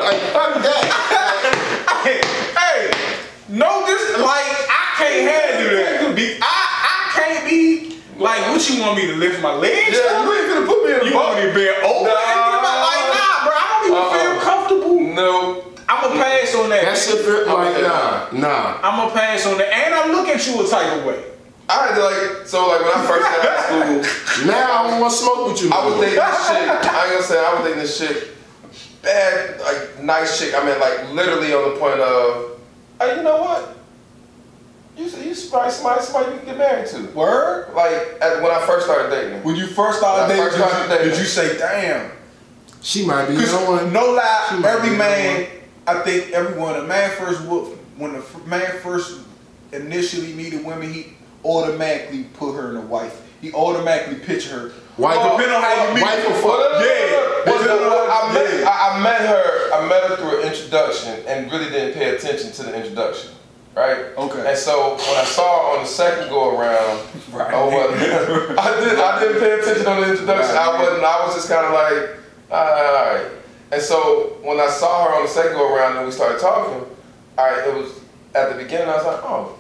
like 0.02 0.20
fuck 0.34 0.50
that. 0.64 2.02
hey, 2.06 2.22
hey, 2.56 2.80
no, 3.50 3.86
this 3.86 4.18
like 4.20 4.50
I 4.70 4.84
can't 4.98 5.22
handle 5.28 5.70
that. 5.78 6.16
Be, 6.16 6.38
I 6.42 6.56
I 6.88 6.98
can't 7.16 7.44
be 7.50 7.98
like 8.18 8.42
what 8.52 8.62
you 8.70 8.82
want 8.82 8.98
me 8.98 9.08
to 9.08 9.16
lift 9.16 9.42
my 9.42 9.54
legs? 9.54 9.92
Yeah, 9.98 10.20
up? 10.20 10.26
you 10.26 10.34
ain't 10.34 10.48
gonna 10.54 10.66
put 10.68 10.80
me 10.86 10.90
in 10.94 11.06
You 11.08 11.14
a 11.14 11.16
want 11.18 11.36
me 11.40 11.48
to 11.50 11.54
be 11.54 11.68
open? 11.70 12.08
Nah. 12.08 12.22
and 12.22 12.40
give 12.52 12.62
my- 12.62 12.82
like 12.86 13.06
nah, 13.16 13.44
bro. 13.46 13.54
I 13.56 13.66
don't 13.72 13.84
even 13.88 13.98
Uh-uh. 13.98 14.14
feel 14.14 14.34
comfortable. 14.42 14.96
No. 15.16 15.64
I'm 15.90 16.00
gonna 16.08 16.24
pass 16.24 16.56
on 16.56 16.70
that. 16.70 16.84
That 16.88 16.98
shit 16.98 17.20
feel 17.26 17.46
like 17.52 17.82
nah, 17.84 18.32
nah. 18.32 18.80
I'm 18.84 18.96
gonna 19.00 19.12
pass 19.14 19.46
on 19.46 19.58
that, 19.58 19.68
and 19.74 19.94
I 19.94 20.08
look 20.12 20.28
at 20.28 20.40
you 20.48 20.64
a 20.64 20.68
type 20.70 20.98
of 20.98 21.04
way. 21.06 21.24
I 21.68 21.88
had 21.88 21.96
to 21.96 22.04
like, 22.04 22.48
so 22.48 22.68
like 22.68 22.80
when 22.82 22.92
I 22.96 23.02
first 23.08 23.24
got 23.24 23.46
out 23.48 23.56
of 23.60 24.06
school, 24.06 24.48
Now 24.48 24.84
I 24.84 24.92
don't 24.92 25.00
want 25.02 25.12
to 25.14 25.20
smoke 25.20 25.52
with 25.52 25.62
you. 25.64 25.70
I 25.72 25.86
was 25.86 25.96
no 25.96 26.00
more. 26.00 26.06
dating 26.06 26.20
this 26.20 26.48
chick. 26.48 26.68
I 26.68 27.04
ain't 27.06 27.14
gonna 27.16 27.24
say 27.24 27.40
I 27.40 27.54
was 27.56 27.64
dating 27.64 27.80
this 27.80 27.98
chick. 28.00 28.28
Bad, 29.02 29.60
like 29.62 30.04
nice 30.04 30.40
chick. 30.40 30.54
I 30.56 30.66
mean, 30.66 30.80
like 30.80 31.12
literally 31.12 31.54
on 31.54 31.74
the 31.74 31.80
point 31.80 32.00
of, 32.00 32.60
hey, 33.00 33.18
you 33.18 33.24
know 33.24 33.42
what? 33.42 33.78
You 34.98 35.06
you 35.06 35.36
probably 35.50 35.72
somebody 35.72 36.04
somebody 36.04 36.34
you 36.34 36.38
can 36.40 36.46
get 36.46 36.58
married 36.58 36.88
to. 36.88 37.08
Word? 37.14 37.74
Like 37.74 37.94
at, 38.22 38.42
when 38.42 38.52
I 38.52 38.64
first 38.68 38.86
started 38.86 39.10
dating. 39.10 39.44
When 39.44 39.56
you 39.56 39.68
first 39.68 40.00
started 40.00 40.32
dating, 40.32 40.52
first 40.52 40.58
did, 40.58 40.84
you, 40.84 40.90
dating. 40.90 41.10
did 41.10 41.18
you 41.18 41.26
say, 41.26 41.58
damn? 41.58 42.12
She 42.82 43.06
might 43.06 43.28
be 43.28 43.36
the 43.36 43.42
Because 43.42 43.68
one. 43.68 43.94
no 43.94 44.12
lie, 44.12 44.62
every 44.66 44.96
man. 44.96 45.48
I 45.88 46.02
think 46.02 46.32
everyone, 46.32 46.76
a 46.76 46.84
man 46.84 47.10
first 47.18 47.44
whoop, 47.48 47.78
when 47.98 48.14
the 48.14 48.24
man 48.46 48.80
first 48.82 49.22
initially 49.72 50.34
meeted 50.34 50.64
women, 50.64 50.94
he 50.94 51.14
automatically 51.44 52.26
put 52.34 52.54
her 52.54 52.70
in 52.70 52.78
a 52.78 52.82
wife. 52.82 53.28
He 53.42 53.52
automatically 53.54 54.24
picture 54.24 54.50
her. 54.50 54.72
Wife, 54.98 55.18
Oh, 55.20 55.38
Depending 55.38 55.56
on 55.56 55.62
how 55.64 55.88
you 55.88 55.94
meet. 55.96 56.04
wife 56.04 56.26
or 56.28 56.34
fuck. 56.36 56.82
Yeah. 56.84 57.46
Well, 57.46 57.58
Depending 57.64 57.88
no, 57.88 58.04
on- 58.04 58.10
I, 58.12 58.34
met, 58.34 58.60
yeah. 58.60 58.70
I, 58.70 59.00
I 59.00 59.04
met 59.04 59.22
her. 59.22 59.74
I 59.74 59.88
met 59.88 60.04
her 60.10 60.16
through 60.18 60.42
an 60.42 60.48
introduction 60.48 61.24
and 61.28 61.52
really 61.52 61.70
didn't 61.70 61.94
pay 61.94 62.16
attention 62.16 62.52
to 62.52 62.64
the 62.64 62.76
introduction, 62.76 63.32
right? 63.76 63.98
Okay. 64.18 64.50
And 64.50 64.58
so 64.58 64.96
when 64.98 65.18
I 65.18 65.24
saw 65.24 65.72
her 65.72 65.78
on 65.78 65.84
the 65.84 65.90
second 65.90 66.30
go 66.30 66.58
around, 66.58 67.00
Right. 67.32 67.54
I 67.54 67.64
wasn't. 67.64 68.02
I 68.60 68.80
did. 68.82 69.00
I 69.00 69.20
didn't 69.20 69.40
pay 69.40 69.60
attention 69.60 69.88
on 69.88 70.02
the 70.02 70.12
introduction. 70.12 70.56
I 70.58 70.68
wasn't. 70.78 71.04
I 71.04 71.26
was 71.26 71.36
just 71.36 71.50
kind 71.50 71.66
of 71.66 71.72
like, 71.74 72.10
all 72.52 72.94
right. 73.06 73.28
And 73.72 73.82
so 73.82 74.38
when 74.44 74.60
I 74.60 74.68
saw 74.68 75.06
her 75.08 75.16
on 75.16 75.24
the 75.24 75.30
second 75.30 75.54
go 75.54 75.74
around 75.74 75.96
and 75.96 76.06
we 76.06 76.12
started 76.12 76.40
talking, 76.42 76.84
all 77.38 77.46
right, 77.50 77.66
it 77.68 77.74
was 77.74 78.02
at 78.36 78.50
the 78.52 78.62
beginning. 78.62 78.90
I 78.90 78.98
was 78.98 79.06
like, 79.06 79.22
oh, 79.24 79.58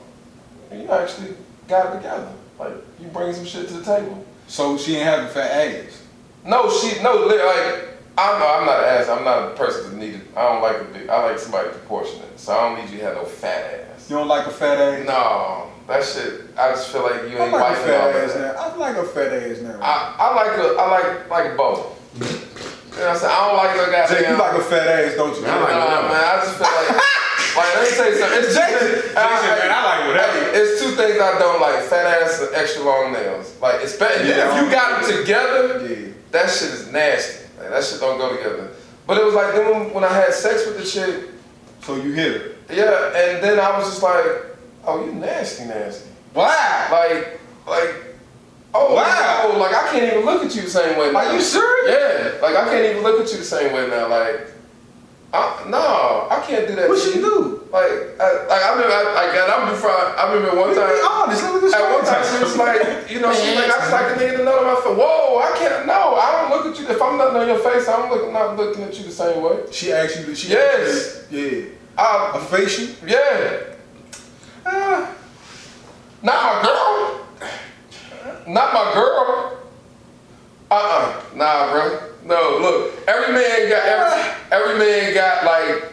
you 0.73 0.91
actually 0.91 1.35
got 1.69 1.93
it 1.93 1.97
together. 1.97 2.31
Like 2.59 2.73
you 2.99 3.07
bring 3.07 3.33
some 3.33 3.45
shit 3.45 3.69
to 3.69 3.73
the 3.75 3.85
table. 3.85 4.25
So 4.51 4.77
she 4.77 4.97
ain't 4.97 5.05
having 5.05 5.29
fat 5.29 5.49
ass. 5.49 6.03
No, 6.43 6.69
she 6.69 7.01
no 7.01 7.15
like 7.25 7.87
I'm 8.17 8.35
I'm 8.35 8.65
not 8.65 8.83
an 8.83 8.89
ass. 8.99 9.07
I'm 9.07 9.23
not 9.23 9.53
a 9.53 9.55
person 9.55 9.91
that 9.91 9.97
needed. 9.97 10.27
I 10.35 10.41
don't 10.41 10.61
like 10.61 10.81
a 10.81 10.83
big. 10.83 11.07
I 11.07 11.23
like 11.23 11.39
somebody 11.39 11.69
proportionate. 11.69 12.37
So 12.37 12.51
I 12.51 12.67
don't 12.67 12.83
need 12.83 12.91
you 12.91 12.99
to 12.99 13.05
have 13.05 13.15
no 13.15 13.23
fat 13.23 13.87
ass. 13.95 14.09
You 14.09 14.17
don't 14.17 14.27
like 14.27 14.45
a 14.47 14.51
fat 14.51 14.77
ass? 14.77 15.07
No, 15.07 15.71
that 15.87 16.03
shit. 16.03 16.49
I 16.59 16.71
just 16.71 16.89
feel 16.91 17.03
like 17.03 17.31
you 17.31 17.37
I 17.37 17.43
ain't 17.43 17.53
like 17.53 17.77
a 17.77 17.81
fat 17.81 18.01
all 18.01 18.09
ass 18.09 18.33
that. 18.33 18.55
now. 18.55 18.61
I 18.61 18.75
like 18.75 18.97
a 18.97 19.05
fat 19.05 19.31
ass 19.31 19.61
now. 19.61 19.79
I, 19.81 20.15
I 20.19 20.35
like 20.35 20.57
a 20.59 20.75
I 20.77 20.91
like 20.91 21.29
like 21.29 21.53
a 21.53 21.55
bow. 21.55 21.95
You 22.19 22.19
know 22.19 22.27
what 22.27 23.07
I'm 23.07 23.17
saying? 23.17 23.31
I 23.33 23.47
don't 23.47 23.55
like 23.55 23.77
no 23.77 23.85
goddamn. 23.85 24.17
Jay, 24.17 24.29
you 24.31 24.37
like 24.37 24.57
a 24.59 24.63
fat 24.63 24.87
ass, 24.87 25.15
don't 25.15 25.33
you? 25.39 25.45
I 25.45 25.59
like 25.61 25.71
Nah, 25.71 26.01
man. 26.11 26.23
I 26.27 26.43
just 26.43 26.57
feel 26.57 26.67
like. 26.67 27.03
like 27.55 27.75
let 27.75 27.83
me 27.89 27.95
tell 27.97 28.09
you 28.11 28.17
something. 28.17 28.39
It's 28.39 28.55
Jason, 28.55 28.79
Jason, 28.79 29.11
Jason, 29.13 29.57
man, 29.59 29.71
I 29.71 29.83
like 29.83 30.07
whatever. 30.07 30.51
Hey, 30.51 30.59
it's 30.59 30.81
two 30.81 30.91
things 30.91 31.19
I 31.19 31.37
don't 31.39 31.59
like: 31.61 31.83
fat 31.83 32.05
ass 32.21 32.41
and 32.41 32.55
extra 32.55 32.83
long 32.83 33.11
nails. 33.13 33.55
Like, 33.61 33.81
especially 33.81 34.29
Yeah, 34.29 34.55
if 34.57 34.63
you 34.63 34.71
got 34.71 35.01
them 35.01 35.19
together. 35.19 35.87
Yeah. 35.87 36.07
That 36.31 36.49
shit 36.49 36.69
is 36.69 36.91
nasty. 36.91 37.45
Like, 37.59 37.69
that 37.71 37.83
shit 37.83 37.99
don't 37.99 38.17
go 38.17 38.35
together. 38.37 38.71
But 39.05 39.17
it 39.17 39.25
was 39.25 39.33
like 39.33 39.53
then 39.53 39.93
when, 39.93 40.03
I 40.03 40.13
had 40.13 40.33
sex 40.33 40.65
with 40.65 40.77
the 40.77 40.85
chick, 40.85 41.29
So 41.81 41.95
you 41.95 42.13
hit 42.13 42.41
her. 42.41 42.51
yeah, 42.73 43.07
and 43.07 43.43
then 43.43 43.59
I 43.59 43.77
was 43.77 43.89
just 43.89 44.01
like, 44.01 44.25
oh, 44.85 45.03
you 45.05 45.11
nasty, 45.13 45.65
nasty. 45.65 46.09
Wow. 46.33 46.87
Like, 46.89 47.39
like, 47.67 47.95
oh 48.73 48.95
Wow. 48.95 49.41
Oh, 49.43 49.49
wow, 49.53 49.59
like 49.59 49.75
I 49.75 49.91
can't 49.91 50.13
even 50.13 50.25
look 50.25 50.45
at 50.45 50.55
you 50.55 50.61
the 50.61 50.69
same 50.69 50.97
way 50.97 51.11
now. 51.11 51.19
Are 51.19 51.33
you 51.33 51.41
serious? 51.41 51.89
Yeah, 51.89 52.41
like 52.41 52.55
I 52.55 52.69
can't 52.69 52.85
even 52.85 53.03
look 53.03 53.19
at 53.19 53.29
you 53.31 53.39
the 53.39 53.43
same 53.43 53.73
way 53.73 53.89
now. 53.89 54.07
Like, 54.07 54.47
I, 55.33 55.63
no, 55.69 56.27
I 56.29 56.43
can't 56.45 56.67
do 56.67 56.75
that. 56.75 56.89
What 56.89 56.99
to 56.99 57.07
she 57.07 57.19
you. 57.19 57.23
do? 57.23 57.63
Like, 57.71 58.19
I, 58.19 58.27
like 58.51 58.61
I 58.67 58.69
remember, 58.75 58.91
I, 58.91 59.03
like, 59.15 59.31
and 59.31 59.47
I'm 59.51 59.69
before. 59.71 59.91
I 59.91 60.33
remember 60.33 60.59
one 60.59 60.69
Be 60.71 60.75
time. 60.75 60.91
honest. 61.07 61.43
Let 61.43 61.55
me 61.55 61.61
just 61.61 61.75
At 61.75 61.87
one 61.87 62.03
time, 62.03 62.23
she 62.27 62.43
was 62.43 62.57
like, 62.59 63.09
you 63.09 63.19
know, 63.21 63.31
she's 63.31 63.55
like, 63.55 63.71
I 63.71 63.79
just 63.79 63.91
like 63.95 64.11
a 64.11 64.19
nigga 64.19 64.37
to 64.37 64.43
know 64.43 64.59
my 64.67 64.75
face. 64.75 64.91
Whoa, 64.99 65.39
I 65.39 65.55
can't, 65.57 65.87
no, 65.87 66.15
I 66.19 66.27
don't 66.35 66.49
look 66.51 66.65
at 66.75 66.79
you. 66.81 66.87
If 66.93 67.01
I'm 67.01 67.17
not 67.17 67.33
on 67.35 67.47
your 67.47 67.59
face, 67.59 67.87
I'm 67.87 68.09
looking, 68.11 68.33
not 68.33 68.57
looking 68.57 68.83
at 68.83 68.97
you 68.99 69.05
the 69.05 69.11
same 69.11 69.41
way. 69.41 69.63
She 69.71 69.93
asked 69.93 70.19
you. 70.27 70.35
She 70.35 70.49
Yes. 70.49 71.23
Asked 71.23 71.31
you, 71.31 71.39
yeah. 71.39 71.67
I, 72.03 72.31
A 72.35 72.39
facial. 72.41 72.87
yeah. 73.07 73.57
Ah. 74.65 75.15
Not 76.21 76.43
my 76.43 76.61
girl. 76.61 77.25
Not 78.47 78.73
my 78.73 78.91
girl. 78.93 79.57
Uh-uh. 80.69 81.21
Nah, 81.35 81.71
bro. 81.71 82.10
No, 82.23 82.57
look, 82.61 83.07
every 83.07 83.33
man 83.33 83.69
got, 83.69 83.83
every, 83.85 84.31
every 84.51 84.77
man 84.79 85.13
got 85.13 85.43
like, 85.43 85.91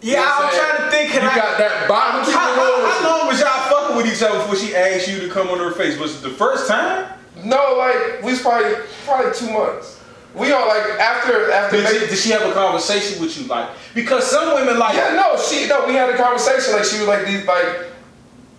Yeah, 0.00 0.20
know 0.22 0.48
I'm 0.48 0.54
trying 0.54 0.84
to 0.84 0.90
think. 0.90 1.14
you 1.14 1.20
I, 1.20 1.34
got 1.36 1.58
that 1.58 1.86
bottom. 1.88 2.22
how, 2.24 2.30
how, 2.40 2.86
how 2.90 3.00
you. 3.00 3.06
long 3.18 3.26
was 3.28 3.40
y'all 3.40 3.68
fucking 3.70 3.96
with 3.96 4.06
each 4.06 4.22
other 4.22 4.38
before 4.38 4.56
she 4.56 4.74
asked 4.74 5.08
you 5.08 5.20
to 5.20 5.28
come 5.28 5.48
on 5.48 5.58
her 5.58 5.72
face? 5.72 5.98
Was 5.98 6.16
it 6.18 6.22
the 6.28 6.34
first 6.34 6.66
time? 6.68 7.12
No, 7.44 7.74
like, 7.76 8.22
we 8.22 8.30
was 8.32 8.40
probably, 8.40 8.72
probably 9.04 9.32
two 9.34 9.52
months. 9.52 10.00
We 10.34 10.52
all 10.52 10.66
like, 10.68 10.82
after, 11.00 11.50
after, 11.52 11.76
Did 11.76 11.88
she, 11.88 12.06
did 12.06 12.18
she 12.18 12.30
have 12.30 12.42
a 12.42 12.52
conversation 12.52 13.20
with 13.22 13.38
you? 13.38 13.46
Like, 13.46 13.70
because 13.94 14.30
some 14.30 14.54
women 14.54 14.78
like, 14.78 14.94
Yeah, 14.94 15.14
no, 15.14 15.40
she 15.40 15.66
no. 15.66 15.86
We 15.86 15.94
had 15.94 16.10
a 16.10 16.16
conversation. 16.16 16.74
Like 16.74 16.84
she 16.84 16.98
was 16.98 17.08
like 17.08 17.26
these 17.26 17.46
like, 17.46 17.64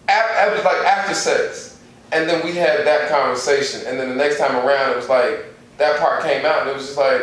af- 0.09 0.55
was 0.55 0.63
like 0.65 0.77
after 0.85 1.13
sex, 1.13 1.79
and 2.11 2.27
then 2.27 2.43
we 2.43 2.53
had 2.53 2.85
that 2.87 3.09
conversation, 3.09 3.81
and 3.85 3.99
then 3.99 4.09
the 4.09 4.15
next 4.15 4.39
time 4.39 4.55
around, 4.55 4.91
it 4.93 4.95
was 4.95 5.07
like 5.09 5.45
that 5.77 5.99
part 5.99 6.23
came 6.23 6.45
out, 6.45 6.61
and 6.61 6.69
it 6.69 6.75
was 6.75 6.85
just 6.85 6.97
like, 6.97 7.21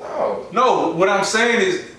no, 0.00 0.46
no. 0.52 0.92
What 0.92 1.08
I'm 1.08 1.24
saying 1.24 1.60
is, 1.60 1.90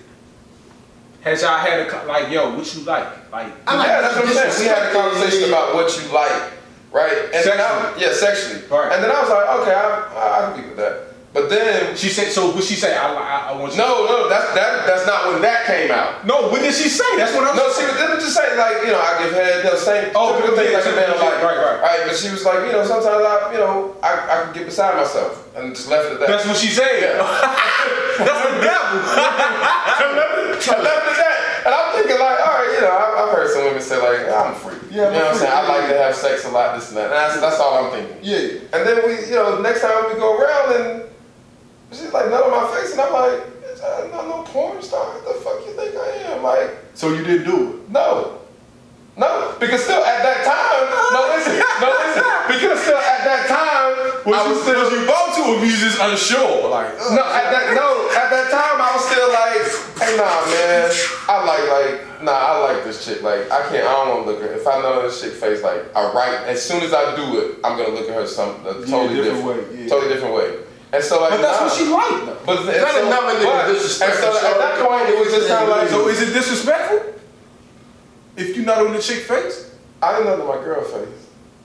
has 1.22 1.42
y'all 1.42 1.58
had 1.58 1.80
a 1.80 2.06
like, 2.06 2.30
yo, 2.30 2.56
what 2.56 2.74
you 2.74 2.82
like? 2.82 3.32
Like, 3.32 3.52
I 3.66 3.76
like 3.76 3.88
yeah, 3.88 4.00
that's 4.00 4.16
what 4.16 4.26
I'm 4.26 4.32
saying. 4.34 4.54
We 4.60 4.66
had 4.66 4.90
a 4.90 4.92
conversation 4.92 5.48
about 5.48 5.74
what 5.74 5.90
you 6.00 6.12
like, 6.12 6.52
right? 6.92 7.12
And 7.34 7.44
then 7.44 7.60
I, 7.60 7.92
Sexually. 7.96 8.02
yeah, 8.02 8.12
sexually. 8.14 8.62
Right. 8.68 8.92
And 8.92 9.02
then 9.02 9.10
I 9.10 9.20
was 9.20 9.30
like, 9.30 9.60
okay, 9.60 9.74
I, 9.74 9.82
I, 10.14 10.50
I 10.50 10.52
can 10.52 10.62
be 10.62 10.68
with 10.68 10.76
that. 10.78 11.02
But 11.36 11.52
then, 11.52 11.92
she 12.00 12.08
said. 12.08 12.32
So 12.32 12.48
what 12.48 12.64
she 12.64 12.80
say? 12.80 12.96
I, 12.96 13.12
I, 13.12 13.52
I 13.52 13.60
want 13.60 13.76
you. 13.76 13.84
no, 13.84 14.08
no, 14.08 14.24
that's 14.24 14.56
that. 14.56 14.88
That's 14.88 15.04
not 15.04 15.28
when 15.28 15.44
that 15.44 15.68
came 15.68 15.92
out. 15.92 16.24
No. 16.24 16.48
What 16.48 16.64
did 16.64 16.72
she 16.72 16.88
say? 16.88 17.04
That's 17.20 17.36
what 17.36 17.44
I'm. 17.44 17.52
No, 17.52 17.68
she 17.76 17.84
was 17.84 17.92
didn't 17.92 18.24
just 18.24 18.32
say 18.32 18.56
like 18.56 18.88
you 18.88 18.96
know 18.96 19.04
I 19.04 19.20
give 19.20 19.36
head, 19.36 19.60
you 19.60 19.68
know, 19.68 19.76
same 19.76 20.16
Oh, 20.16 20.32
typical 20.32 20.56
things 20.56 20.72
yeah, 20.72 20.80
like 20.80 20.88
a 20.88 20.96
man 20.96 21.12
like 21.12 21.36
shit, 21.36 21.44
right, 21.44 21.76
right. 21.84 22.00
But 22.08 22.16
she 22.16 22.32
was 22.32 22.40
like 22.40 22.64
you 22.64 22.72
know 22.72 22.88
sometimes 22.88 23.20
I 23.20 23.52
you 23.52 23.60
know 23.60 23.92
I, 24.00 24.16
I 24.16 24.34
can 24.48 24.56
get 24.56 24.64
beside 24.64 24.96
myself 24.96 25.44
and 25.52 25.76
just 25.76 25.92
left 25.92 26.08
it 26.08 26.16
at 26.16 26.24
that. 26.24 26.28
That's 26.40 26.48
what 26.48 26.56
she 26.56 26.72
said. 26.72 27.04
Yeah. 27.04 27.20
That's 28.24 28.40
the 28.40 28.56
devil. 28.64 28.96
I 30.56 30.80
left 30.80 31.04
it 31.04 31.12
at 31.12 31.20
that, 31.20 31.38
and 31.68 31.72
I'm 31.76 31.88
thinking 32.00 32.16
like 32.16 32.40
all 32.40 32.64
right, 32.64 32.70
you 32.72 32.80
know 32.80 32.96
I, 32.96 33.04
I've 33.12 33.32
heard 33.36 33.52
some 33.52 33.68
women 33.68 33.84
say 33.84 34.00
like 34.00 34.24
I'm 34.24 34.56
a 34.56 34.56
freak. 34.56 34.88
Yeah, 34.88 35.12
you 35.12 35.20
know 35.20 35.28
what 35.28 35.36
I'm 35.36 35.44
saying. 35.44 35.52
I 35.52 35.68
like 35.68 35.84
to 35.92 36.00
have 36.00 36.16
sex 36.16 36.48
a 36.48 36.50
lot, 36.50 36.72
this 36.80 36.88
and 36.88 36.96
that. 36.96 37.12
And 37.12 37.20
that's, 37.20 37.36
that's 37.44 37.60
all 37.60 37.76
I'm 37.76 37.92
thinking. 37.92 38.24
Yeah. 38.24 38.64
And 38.72 38.88
then 38.88 39.04
we 39.04 39.20
you 39.28 39.36
know 39.36 39.60
next 39.60 39.84
time 39.84 39.92
we 40.08 40.16
go 40.16 40.32
around 40.32 40.80
and 40.80 41.06
she's 41.96 42.12
like 42.12 42.30
none 42.30 42.42
on 42.42 42.50
my 42.50 42.66
face, 42.76 42.92
and 42.92 43.00
I'm 43.00 43.12
like 43.12 43.40
"Bitch, 43.64 43.80
I'm 43.80 44.10
not 44.10 44.28
no 44.28 44.42
porn 44.44 44.82
star. 44.82 45.04
What 45.06 45.24
the 45.24 45.40
fuck 45.40 45.64
you 45.66 45.72
think 45.72 45.96
I 45.96 46.32
am? 46.32 46.42
Like. 46.42 46.70
So 46.94 47.12
you 47.12 47.24
didn't 47.24 47.44
do 47.44 47.56
it. 47.70 47.90
No. 47.90 48.40
No, 49.16 49.56
because 49.58 49.80
still 49.80 50.04
at 50.04 50.20
that 50.20 50.44
time, 50.44 50.84
no 51.16 51.24
listen, 51.32 51.56
no 51.80 51.88
listen, 51.88 52.20
because 52.52 52.76
still 52.84 53.00
at 53.00 53.24
that 53.24 53.48
time, 53.48 53.96
I 54.28 54.44
was 54.44 54.60
still, 54.60 54.76
was 54.76 54.92
you 54.92 55.08
to, 55.08 55.40
or 55.48 55.64
you 55.64 55.72
just 55.72 55.96
unsure? 55.96 56.68
Like, 56.68 56.92
no, 57.16 57.24
at 57.24 57.48
that, 57.48 57.72
no, 57.72 58.12
at 58.12 58.28
that 58.28 58.52
time 58.52 58.76
I 58.76 58.92
was 58.92 59.08
still 59.08 59.30
like, 59.32 59.64
hey, 60.04 60.20
nah, 60.20 60.44
man, 60.52 60.92
I 61.32 61.36
like, 61.48 61.64
like, 61.64 62.24
nah, 62.28 62.36
I 62.36 62.52
like 62.60 62.84
this 62.84 63.08
chick, 63.08 63.22
like, 63.22 63.50
I 63.50 63.64
can't, 63.72 63.88
I 63.88 64.04
don't 64.04 64.08
want 64.08 64.26
to 64.26 64.32
look 64.32 64.42
at 64.44 64.50
her. 64.50 64.56
If 64.60 64.66
I 64.66 64.82
know 64.82 65.00
this 65.00 65.16
chick 65.22 65.32
face, 65.32 65.62
like, 65.62 65.80
I 65.96 66.12
right, 66.12 66.44
as 66.44 66.60
soon 66.60 66.82
as 66.82 66.92
I 66.92 67.16
do 67.16 67.40
it, 67.40 67.56
I'm 67.64 67.80
gonna 67.80 67.96
look 67.96 68.12
at 68.12 68.14
her 68.14 68.26
some 68.26 68.60
uh, 68.66 68.76
a 68.76 68.84
totally 68.84 69.16
different 69.16 69.40
different, 69.40 69.72
way, 69.72 69.80
yeah. 69.80 69.88
totally 69.88 70.12
different 70.12 70.34
way. 70.34 70.60
And 70.92 71.02
so 71.02 71.20
like, 71.20 71.30
But 71.30 71.42
that's 71.42 71.60
nah. 71.60 71.66
what 71.66 71.74
she 71.76 71.84
liked 71.86 72.26
though. 72.26 72.38
But 72.46 72.58
and 72.58 72.80
Not 72.80 72.90
so, 72.92 73.06
another 73.06 73.38
nigga 73.38 73.44
but- 73.66 73.72
disrespectful, 73.72 74.28
And 74.28 74.36
so 74.38 74.50
at 74.52 74.58
that 74.58 74.86
point, 74.88 75.08
it 75.08 75.18
was 75.18 75.34
just 75.34 75.48
kind 75.48 75.64
of 75.64 75.76
like, 75.76 75.88
So 75.88 76.08
is 76.08 76.22
it 76.22 76.32
disrespectful? 76.32 77.14
If 78.36 78.56
you're 78.56 78.66
not 78.66 78.78
on 78.86 78.92
the 78.92 79.00
chick 79.00 79.20
face? 79.24 79.72
I 80.02 80.12
didn't 80.12 80.26
know 80.26 80.36
that 80.36 80.46
my 80.58 80.64
girl 80.64 80.82
face. 80.84 81.08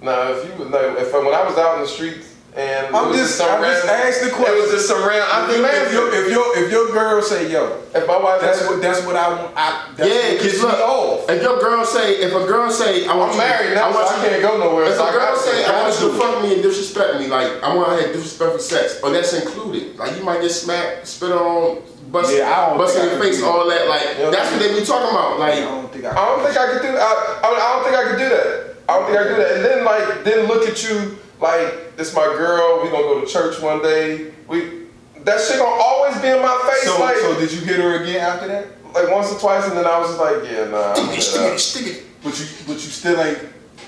Now, 0.01 0.31
if 0.31 0.45
you 0.45 0.53
would 0.57 0.71
know, 0.71 0.95
if 0.97 1.13
when 1.13 1.27
I 1.27 1.43
was 1.43 1.57
out 1.57 1.75
in 1.75 1.81
the 1.81 1.87
streets 1.87 2.30
and 2.55 2.93
I'm 2.95 3.13
just- 3.13 3.37
some 3.37 3.49
I'm 3.49 3.63
just 3.63 3.85
asking 3.87 4.27
the 4.29 4.35
It 4.35 4.39
was 4.39 4.47
question. 4.47 4.71
just 4.75 4.87
some 4.87 5.07
random. 5.07 5.27
I 5.31 5.47
think 5.47 5.63
if, 5.63 5.93
your, 5.93 6.07
if 6.13 6.29
your 6.31 6.57
if 6.59 6.71
your 6.71 6.91
girl 6.91 7.21
say, 7.21 7.49
yo, 7.51 7.79
if 7.95 8.05
my 8.07 8.17
wife 8.17 8.41
that's 8.41 8.61
what 8.67 8.81
that's 8.81 9.01
what 9.05 9.15
I 9.15 9.29
want, 9.29 9.53
I, 9.55 9.87
that's 9.95 10.09
yeah, 10.09 10.31
what 10.35 10.41
cause 10.41 10.53
me 10.55 10.61
look, 10.67 10.79
off. 10.79 11.29
if 11.29 11.41
your 11.41 11.59
girl 11.59 11.85
say, 11.85 12.15
if 12.19 12.31
a 12.35 12.43
girl 12.45 12.69
say, 12.69 13.07
I 13.07 13.15
want 13.15 13.31
I'm 13.31 13.35
you, 13.39 13.43
married 13.47 13.75
now, 13.75 13.87
I 13.89 13.95
want 13.95 14.07
so 14.09 14.15
I 14.15 14.27
can't 14.27 14.41
go 14.41 14.57
nowhere. 14.59 14.85
If 14.85 14.95
so 14.95 15.03
a 15.05 15.07
I 15.07 15.11
girl 15.11 15.35
say, 15.37 15.65
I 15.65 15.81
want 15.81 15.95
you 16.01 16.11
to 16.11 16.17
fuck 16.19 16.41
me 16.43 16.53
and 16.55 16.61
disrespect 16.63 17.19
me, 17.19 17.27
like 17.27 17.63
I 17.63 17.73
want 17.73 17.95
to 17.99 18.03
have 18.05 18.13
disrespectful 18.15 18.59
sex, 18.59 18.99
or 19.01 19.11
that's 19.11 19.31
included. 19.33 19.95
Like 19.97 20.17
you 20.17 20.23
might 20.23 20.41
get 20.41 20.51
smacked, 20.51 21.07
spit 21.07 21.31
on, 21.31 21.79
bust, 22.11 22.35
Yeah, 22.35 22.51
I 22.51 22.75
bust 22.77 22.97
in 22.99 23.05
your 23.09 23.19
face, 23.21 23.37
do 23.39 23.45
all 23.45 23.63
that. 23.69 23.87
Like 23.87 24.17
that's 24.31 24.51
what 24.51 24.59
they 24.59 24.77
be 24.77 24.83
talking 24.85 25.07
about. 25.09 25.39
I 25.39 25.39
Like 25.39 25.55
don't 25.63 25.87
think 25.93 26.03
I. 26.03 26.11
I 26.11 26.25
don't 26.35 26.43
think 26.43 26.57
I 26.57 26.67
could 26.73 26.81
do. 26.83 26.91
I, 26.99 27.11
I, 27.43 27.47
I 27.47 27.67
don't 27.79 27.83
think 27.87 27.95
I 27.95 28.03
could 28.11 28.19
do 28.19 28.27
that. 28.27 28.75
I 28.89 28.99
don't 28.99 29.05
think 29.07 29.17
I 29.19 29.23
could 29.23 29.35
do 29.35 29.41
that. 29.41 29.51
And 29.55 29.63
then 29.63 29.85
like, 29.85 30.23
then 30.25 30.47
look 30.51 30.67
at 30.67 30.83
you 30.83 31.15
like 31.41 31.97
this 31.97 32.15
my 32.15 32.25
girl. 32.25 32.81
We 32.83 32.89
gonna 32.89 33.03
go 33.03 33.21
to 33.21 33.27
church 33.27 33.59
one 33.61 33.81
day. 33.81 34.31
We 34.47 34.87
that 35.23 35.41
shit 35.41 35.57
gonna 35.57 35.81
always 35.83 36.17
be 36.21 36.29
in 36.29 36.41
my 36.41 36.71
face. 36.71 36.91
So, 36.91 36.99
like, 36.99 37.17
so 37.17 37.39
did 37.39 37.51
you 37.51 37.61
hit 37.61 37.79
her 37.79 38.01
again 38.01 38.21
after 38.21 38.47
that? 38.47 38.67
like 38.93 39.09
once 39.09 39.31
or 39.31 39.39
twice, 39.39 39.67
and 39.67 39.77
then 39.77 39.85
I 39.85 39.99
was 39.99 40.09
just 40.09 40.19
like, 40.19 40.51
yeah, 40.51 40.65
nah. 40.65 40.93
I'm 40.95 41.19
stick 41.19 41.41
it, 41.41 41.53
uh. 41.53 41.57
stick 41.57 41.87
it. 41.87 42.03
But 42.23 42.39
you 42.39 42.45
but 42.67 42.73
you 42.73 42.79
still 42.79 43.19
ain't. 43.19 43.39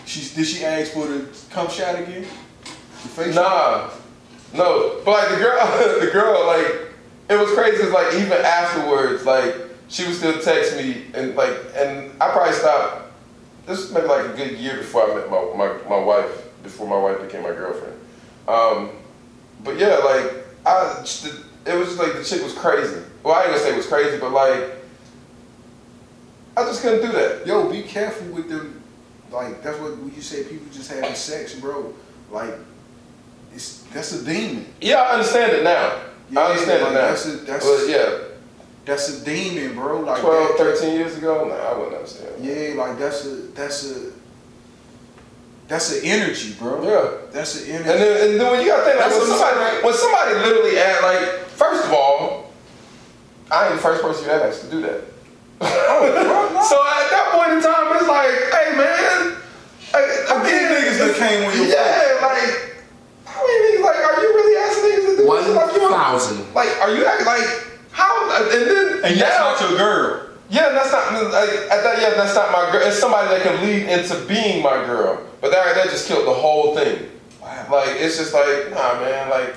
She 0.05 0.33
did 0.35 0.45
she 0.45 0.63
ask 0.63 0.91
for 0.91 1.07
the 1.07 1.27
cum 1.51 1.69
shot 1.69 1.95
again? 1.95 2.23
The 2.63 3.09
face 3.09 3.35
shot? 3.35 3.93
Nah, 4.53 4.57
no. 4.57 5.01
But 5.05 5.11
like 5.11 5.29
the 5.29 5.37
girl, 5.37 5.99
the 5.99 6.09
girl, 6.11 6.47
like 6.47 6.93
it 7.29 7.39
was 7.39 7.53
crazy. 7.53 7.83
Cause 7.83 7.91
like 7.91 8.13
even 8.15 8.33
afterwards, 8.33 9.25
like 9.25 9.55
she 9.87 10.05
would 10.05 10.15
still 10.15 10.39
text 10.41 10.75
me 10.77 11.05
and 11.13 11.35
like, 11.35 11.57
and 11.75 12.11
I 12.21 12.31
probably 12.31 12.53
stopped. 12.53 13.11
This 13.65 13.79
was 13.79 13.93
maybe 13.93 14.07
like 14.07 14.25
a 14.25 14.33
good 14.33 14.57
year 14.57 14.77
before 14.77 15.09
I 15.09 15.15
met 15.15 15.29
my 15.29 15.53
my, 15.55 15.89
my 15.89 16.03
wife. 16.03 16.42
Before 16.63 16.87
my 16.87 16.97
wife 16.97 17.21
became 17.21 17.43
my 17.43 17.49
girlfriend. 17.49 17.93
Um, 18.47 18.89
but 19.63 19.77
yeah, 19.77 19.97
like 19.97 20.45
I, 20.65 20.99
it 21.01 21.77
was 21.77 21.87
just 21.89 21.99
like 21.99 22.13
the 22.13 22.23
chick 22.23 22.41
was 22.41 22.53
crazy. 22.53 23.01
Well, 23.23 23.35
I 23.35 23.41
ain't 23.43 23.51
gonna 23.51 23.59
say 23.59 23.73
it 23.73 23.77
was 23.77 23.87
crazy, 23.87 24.17
but 24.19 24.31
like 24.31 24.71
I 26.55 26.63
just 26.65 26.81
couldn't 26.81 27.01
do 27.05 27.11
that. 27.17 27.45
Yo, 27.47 27.69
be 27.69 27.81
careful 27.83 28.27
with 28.27 28.49
them. 28.49 28.81
Like 29.31 29.63
that's 29.63 29.79
what 29.79 29.97
you 30.15 30.21
say 30.21 30.43
people 30.43 30.67
just 30.71 30.91
having 30.91 31.15
sex, 31.15 31.55
bro. 31.59 31.93
Like 32.31 32.53
it's 33.53 33.83
that's 33.93 34.13
a 34.13 34.25
demon. 34.25 34.65
Yeah, 34.81 34.97
I 35.01 35.13
understand 35.13 35.53
it 35.53 35.63
now. 35.63 35.99
Yeah, 36.29 36.39
I 36.39 36.51
understand 36.51 36.81
like, 36.83 36.91
it 36.91 36.93
now. 36.95 37.01
that's 37.01 37.25
a- 37.25 37.37
that's- 37.37 37.63
but 37.63 37.89
yeah, 37.89 38.17
That's 38.85 39.21
a 39.21 39.25
demon, 39.25 39.75
bro. 39.75 40.01
Like 40.01 40.21
12, 40.21 40.47
that, 40.49 40.57
13 40.57 40.93
years 40.97 41.17
ago, 41.17 41.47
nah, 41.47 41.55
I 41.55 41.77
wouldn't 41.77 41.95
understand. 41.95 42.43
Yeah, 42.43 42.73
like 42.75 42.99
that's 42.99 43.25
a 43.25 43.35
that's 43.55 43.85
a 43.91 44.11
that's 45.67 45.91
an 45.97 46.05
energy, 46.05 46.53
bro. 46.59 46.83
Yeah. 46.83 47.31
That's 47.31 47.55
an 47.63 47.69
energy. 47.71 47.89
And 47.89 47.99
then, 48.01 48.29
and 48.31 48.39
then 48.39 48.51
when 48.51 48.61
you 48.61 48.67
gotta 48.67 48.83
think 48.83 48.99
like 48.99 49.09
That's 49.09 49.17
when 49.19 49.27
somebody 49.27 49.55
saying. 49.59 49.83
when 49.85 49.93
somebody 49.93 50.33
literally 50.35 50.77
act 50.77 51.01
like 51.03 51.19
first 51.55 51.85
of 51.87 51.93
all, 51.93 52.51
I 53.51 53.67
ain't 53.67 53.75
the 53.75 53.81
first 53.81 54.01
person 54.01 54.25
you 54.25 54.31
asked 54.31 54.61
to 54.65 54.69
do 54.71 54.81
that. 54.81 55.01
Oh, 55.61 56.03
so 56.69 56.75
at 56.83 57.07
that 57.11 57.27
point 57.31 57.53
in 57.55 57.61
time, 57.63 57.95
it's 57.95 58.07
like, 58.09 58.33
hey 58.51 58.75
man, 58.75 59.37
I, 59.93 59.99
How 60.27 60.43
many 60.43 60.59
niggas 60.67 60.97
that 60.99 61.15
came 61.17 61.47
on 61.47 61.55
your 61.55 61.67
yeah, 61.71 62.19
like 62.25 62.83
how 63.25 63.41
many 63.47 63.77
niggas 63.77 63.83
like 63.83 64.01
are 64.03 64.17
you 64.21 64.29
really 64.35 64.55
asking 64.57 64.83
niggas 64.91 65.15
to 65.15 65.21
do 65.23 65.27
One 65.27 65.43
this? 65.43 65.55
Like, 65.55 65.73
you- 65.75 65.89
thousand. 65.89 66.53
Like 66.53 66.69
are 66.81 66.91
you 66.95 67.05
acting 67.05 67.25
like 67.27 67.47
how? 67.91 68.11
And 68.41 68.51
then 68.51 69.05
and 69.05 69.19
now, 69.19 69.25
that's 69.25 69.61
not 69.61 69.69
your 69.69 69.77
girl. 69.79 70.29
Yeah, 70.53 70.69
that's 70.69 70.91
not 70.91 71.11
like, 71.31 71.49
at 71.49 71.83
that. 71.83 71.99
Yeah, 71.99 72.11
that's 72.11 72.35
not 72.35 72.51
my 72.51 72.71
girl. 72.71 72.87
It's 72.87 72.99
somebody 72.99 73.27
that 73.29 73.41
can 73.41 73.59
lead 73.65 73.89
into 73.89 74.23
being 74.27 74.61
my 74.61 74.85
girl. 74.85 75.25
But 75.41 75.49
that 75.49 75.73
that 75.73 75.89
just 75.89 76.07
killed 76.07 76.27
the 76.27 76.33
whole 76.33 76.75
thing. 76.75 77.09
Wow. 77.41 77.67
Like 77.71 77.89
it's 77.99 78.17
just 78.17 78.35
like 78.35 78.69
nah, 78.69 78.99
man. 78.99 79.29
Like 79.31 79.55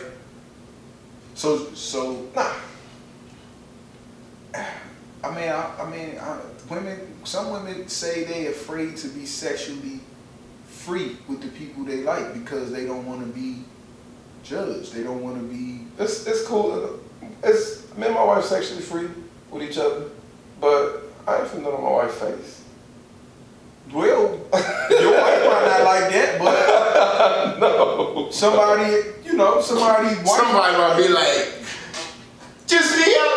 So 1.35 1.73
so 1.75 2.27
nah. 2.35 2.55
I 5.23 5.35
mean 5.35 5.51
I, 5.51 5.75
I 5.79 5.91
mean 5.91 6.19
I, 6.19 6.39
women. 6.71 7.13
Some 7.25 7.51
women 7.51 7.89
say 7.89 8.25
they 8.25 8.47
afraid 8.47 8.97
to 8.99 9.09
be 9.09 9.27
sexually 9.27 10.01
free 10.67 11.17
with 11.29 11.43
the 11.43 11.49
people 11.49 11.85
they 11.85 12.05
like 12.05 12.33
because 12.33 12.73
they 12.73 12.87
don't 12.87 13.05
want 13.05 13.21
to 13.21 13.27
be 13.27 13.65
judged. 14.45 14.95
They 14.95 15.03
don't 15.03 15.23
want 15.23 15.37
to 15.37 15.43
be. 15.43 15.85
It's 15.99 16.27
it's 16.27 16.47
cool. 16.47 17.01
It's 17.43 17.95
me 17.99 18.07
and 18.07 18.15
my 18.15 18.25
wife 18.25 18.45
sexually 18.45 18.81
free 18.81 19.09
with 19.51 19.63
each 19.63 19.79
other, 19.79 20.07
but 20.61 21.03
I 21.27 21.39
ain't 21.41 21.49
finna 21.49 21.75
on 21.75 21.83
my 21.83 21.91
wife's 21.91 22.19
face. 22.19 22.63
Well, 23.93 24.41
your 24.91 25.13
wife 25.13 25.43
might 25.45 25.65
not 25.67 25.85
like 25.85 26.11
that, 26.13 26.39
but 26.39 27.59
no. 27.61 28.31
somebody, 28.31 29.15
you 29.25 29.35
know, 29.35 29.61
somebody. 29.61 30.15
Somebody 30.25 30.77
might 30.77 30.97
be 30.97 31.09
like, 31.09 31.53
just 32.67 32.97
me 32.97 33.15
out. 33.19 33.37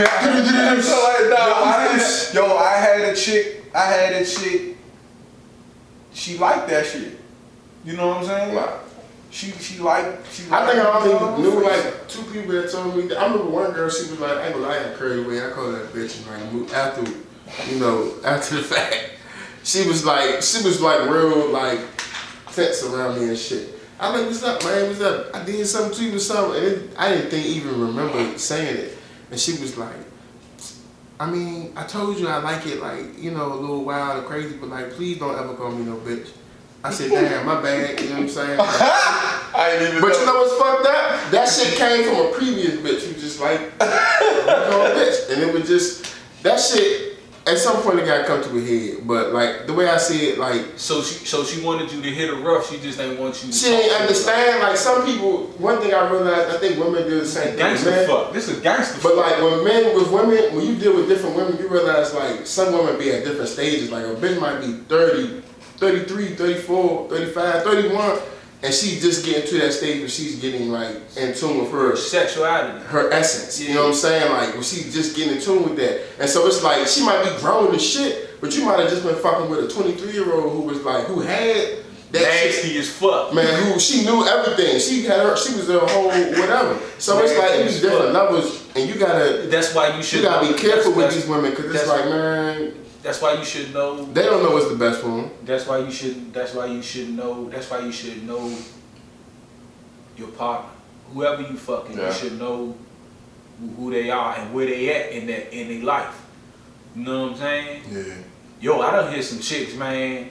And 0.00 0.46
then 0.46 0.82
so 0.82 0.96
like 1.02 1.30
Yo. 1.30 1.36
I 1.64 1.88
had, 1.88 2.34
yo, 2.34 2.56
I 2.56 2.76
had 2.76 3.00
a 3.00 3.16
chick. 3.16 3.64
I 3.74 3.84
had 3.86 4.22
a 4.22 4.24
chick. 4.24 4.76
She 6.12 6.38
liked 6.38 6.68
that 6.68 6.86
shit. 6.86 7.18
You 7.84 7.96
know 7.96 8.08
what 8.08 8.18
I'm 8.18 8.24
saying? 8.24 8.54
Nah. 8.54 8.78
She 9.30 9.52
she 9.52 9.78
liked. 9.78 10.32
She 10.32 10.42
I 10.50 10.66
think 10.66 10.84
I 10.84 10.98
liked 10.98 11.22
only 11.22 11.42
knew 11.42 11.62
like 11.62 12.08
two 12.08 12.22
people 12.24 12.52
that 12.52 12.70
told 12.70 12.96
me. 12.96 13.06
That. 13.06 13.18
I 13.18 13.26
remember 13.26 13.48
one 13.48 13.72
girl. 13.72 13.88
She 13.88 14.10
was 14.10 14.18
like, 14.18 14.32
"I 14.32 14.46
ain't 14.46 14.54
gonna 14.54 14.66
lie, 14.66 14.76
a 14.76 14.96
curly 14.96 15.22
way." 15.22 15.46
I 15.46 15.50
called 15.50 15.74
her 15.74 15.84
that 15.84 15.94
bitch, 15.94 16.18
and 16.18 16.62
like 16.64 16.74
after, 16.74 17.04
you 17.70 17.78
know, 17.78 18.12
after 18.24 18.56
the 18.56 18.62
fact, 18.62 19.12
she 19.62 19.86
was 19.86 20.04
like, 20.04 20.42
she 20.42 20.64
was 20.64 20.80
like 20.80 21.08
real 21.08 21.48
like 21.50 21.78
tense 22.52 22.82
around 22.82 23.20
me 23.20 23.28
and 23.28 23.38
shit. 23.38 23.78
I 24.00 24.08
like, 24.10 24.26
"What's 24.26 24.42
up, 24.42 24.64
man? 24.64 24.88
What's 24.88 25.00
up?" 25.00 25.34
I 25.34 25.44
did 25.44 25.64
something 25.64 25.96
to 25.96 26.04
you 26.04 26.16
or 26.16 26.18
something, 26.18 26.60
and 26.60 26.66
it, 26.66 26.90
I 26.98 27.14
didn't 27.14 27.30
think 27.30 27.46
even 27.46 27.80
remember 27.80 28.36
saying 28.36 28.76
it, 28.76 28.98
and 29.30 29.38
she 29.38 29.52
was 29.52 29.78
like. 29.78 29.96
I 31.20 31.30
mean, 31.30 31.74
I 31.76 31.84
told 31.84 32.18
you 32.18 32.28
I 32.28 32.38
like 32.38 32.64
it, 32.64 32.80
like, 32.80 33.18
you 33.18 33.30
know, 33.30 33.52
a 33.52 33.54
little 33.54 33.84
wild 33.84 34.20
and 34.20 34.26
crazy, 34.26 34.56
but 34.56 34.70
like, 34.70 34.92
please 34.92 35.18
don't 35.18 35.38
ever 35.38 35.52
call 35.52 35.70
me 35.70 35.84
no 35.84 35.96
bitch. 35.96 36.30
I 36.82 36.90
said, 36.90 37.10
damn, 37.10 37.44
my 37.44 37.60
bad, 37.60 38.00
you 38.00 38.08
know 38.08 38.14
what 38.14 38.22
I'm 38.22 38.28
saying? 38.28 38.58
I 38.60 39.72
ain't 39.74 39.82
even. 39.88 40.00
But 40.00 40.16
you 40.18 40.24
know 40.26 40.34
what's 40.40 40.56
fucked 40.58 40.86
up? 40.86 41.30
That 41.30 41.46
shit 41.48 41.76
came 41.76 42.04
from 42.08 42.26
a 42.26 42.32
previous 42.32 42.76
bitch 42.76 43.06
who 43.06 43.20
just 43.20 43.38
like 43.40 43.60
you 43.60 44.46
know, 44.46 44.94
bitch, 44.96 45.30
and 45.30 45.42
it 45.42 45.52
was 45.52 45.68
just 45.68 46.16
that 46.42 46.58
shit. 46.58 47.08
At 47.46 47.56
some 47.56 47.82
point, 47.82 47.98
it 47.98 48.04
got 48.04 48.18
to 48.18 48.24
come 48.24 48.42
to 48.44 48.58
a 48.58 48.60
head. 48.60 49.06
But 49.08 49.32
like 49.32 49.66
the 49.66 49.72
way 49.72 49.88
I 49.88 49.96
see 49.96 50.28
it, 50.28 50.38
like 50.38 50.62
So 50.76 51.02
she, 51.02 51.24
so 51.26 51.42
she 51.42 51.62
wanted 51.64 51.90
you 51.90 52.00
to 52.02 52.08
hit 52.10 52.28
her 52.28 52.36
rough. 52.36 52.70
She 52.70 52.78
just 52.78 53.00
ain't 53.00 53.18
want 53.18 53.42
you. 53.42 53.50
to 53.50 53.56
she 53.56 53.70
talk 53.70 53.74
ain't 53.80 53.90
to 53.90 53.94
her. 53.96 54.00
understand. 54.02 54.62
Like 54.62 54.76
some 54.76 55.04
people, 55.06 55.46
one 55.58 55.80
thing 55.80 55.92
I 55.94 56.08
realized, 56.10 56.50
I 56.54 56.58
think 56.58 56.78
women 56.78 57.04
do 57.08 57.18
the 57.20 57.26
same 57.26 57.48
thing. 57.48 57.56
Gangster 57.58 58.06
fuck. 58.06 58.32
This 58.34 58.48
is 58.48 58.60
gangster 58.60 59.00
But 59.02 59.16
fuck. 59.16 59.26
like 59.26 59.42
when 59.42 59.64
men 59.64 59.96
with 59.96 60.10
women, 60.12 60.54
when 60.54 60.66
you 60.66 60.76
deal 60.76 60.94
with 60.94 61.08
different 61.08 61.34
women, 61.34 61.56
you 61.58 61.68
realize 61.68 62.14
like 62.14 62.46
some 62.46 62.72
women 62.72 62.98
be 62.98 63.10
at 63.10 63.24
different 63.24 63.48
stages. 63.48 63.90
Like 63.90 64.04
a 64.04 64.14
bitch 64.14 64.38
might 64.40 64.60
be 64.60 64.72
30, 64.88 65.42
33, 65.80 66.34
34, 66.34 67.08
35, 67.08 67.62
31, 67.62 68.18
and 68.62 68.74
she 68.74 69.00
just 69.00 69.24
getting 69.24 69.48
to 69.48 69.58
that 69.60 69.72
stage 69.72 70.00
where 70.00 70.08
she's 70.08 70.38
getting 70.38 70.68
like 70.68 70.94
in 71.16 71.34
tune 71.34 71.58
with 71.58 71.72
her 71.72 71.96
sexuality. 71.96 72.84
her 72.86 73.10
essence. 73.10 73.66
You 73.66 73.74
know 73.74 73.84
what 73.84 73.88
I'm 73.88 73.94
saying? 73.94 74.30
Like 74.30 74.52
when 74.52 74.62
she's 74.62 74.92
just 74.92 75.16
getting 75.16 75.36
in 75.36 75.40
tune 75.40 75.62
with 75.62 75.76
that. 75.76 76.02
And 76.20 76.28
so 76.28 76.46
it's 76.46 76.62
like 76.62 76.86
she 76.86 77.02
might 77.02 77.24
be 77.24 77.40
grown 77.40 77.72
and 77.72 77.80
shit, 77.80 78.38
but 78.42 78.54
you 78.54 78.66
might 78.66 78.78
have 78.78 78.90
just 78.90 79.02
been 79.02 79.16
fucking 79.16 79.48
with 79.48 79.64
a 79.64 79.68
23 79.68 80.12
year 80.12 80.30
old 80.34 80.52
who 80.52 80.60
was 80.60 80.82
like 80.82 81.06
who 81.06 81.20
had 81.20 81.78
that 82.12 82.18
shit. 82.18 82.54
Nasty 82.54 82.78
as 82.78 82.90
fuck. 82.90 83.32
Man, 83.32 83.72
who 83.72 83.80
she 83.80 84.04
knew 84.04 84.26
everything. 84.26 84.78
She 84.80 85.04
had 85.04 85.20
her. 85.20 85.36
She 85.36 85.54
was 85.54 85.70
a 85.70 85.78
whole 85.78 86.08
whatever. 86.08 86.78
So 86.98 87.18
it's 87.20 87.38
like 87.38 87.52
it 87.52 87.64
was 87.64 87.80
different 87.80 88.12
levels, 88.12 88.68
and 88.76 88.86
you 88.86 88.96
gotta 88.96 89.46
That's 89.46 89.74
why 89.74 89.96
you 89.96 90.02
should. 90.02 90.20
you 90.20 90.24
gotta 90.26 90.52
be 90.52 90.58
careful 90.58 90.92
with 90.92 91.06
that's, 91.06 91.14
these 91.14 91.26
women 91.26 91.52
because 91.52 91.74
it's 91.74 91.88
like 91.88 92.04
man, 92.04 92.74
That's 93.02 93.20
why 93.22 93.32
you 93.34 93.44
should 93.44 93.72
know. 93.72 94.04
they 94.04 94.24
don't 94.24 94.42
know 94.42 94.50
what's 94.50 94.68
the 94.68 94.76
best 94.76 95.00
for 95.00 95.08
them. 95.08 95.30
That's 95.44 95.66
why 95.66 95.78
you 95.78 95.90
should. 95.90 96.32
That's 96.32 96.54
why 96.54 96.66
you 96.66 96.82
should 96.82 97.10
know. 97.10 97.48
That's 97.48 97.70
why 97.70 97.80
you 97.80 97.92
should 97.92 98.26
know 98.26 98.54
your 100.16 100.28
partner, 100.28 100.70
whoever 101.12 101.42
you 101.42 101.56
fucking. 101.56 101.96
Yeah. 101.96 102.08
You 102.08 102.12
should 102.12 102.38
know 102.38 102.76
who, 103.76 103.90
they 103.90 104.10
are 104.10 104.36
and 104.36 104.54
where 104.54 104.66
they 104.66 104.94
at 104.94 105.12
in 105.12 105.26
that 105.26 105.52
in 105.52 105.68
their 105.68 105.84
life. 105.84 106.26
You 106.94 107.04
know 107.04 107.22
what 107.22 107.32
I'm 107.32 107.38
saying? 107.38 107.82
Yeah. 107.90 108.14
Yo, 108.60 108.80
I 108.80 108.90
done 108.90 109.12
hit 109.12 109.24
some 109.24 109.40
chicks, 109.40 109.74
man. 109.74 110.30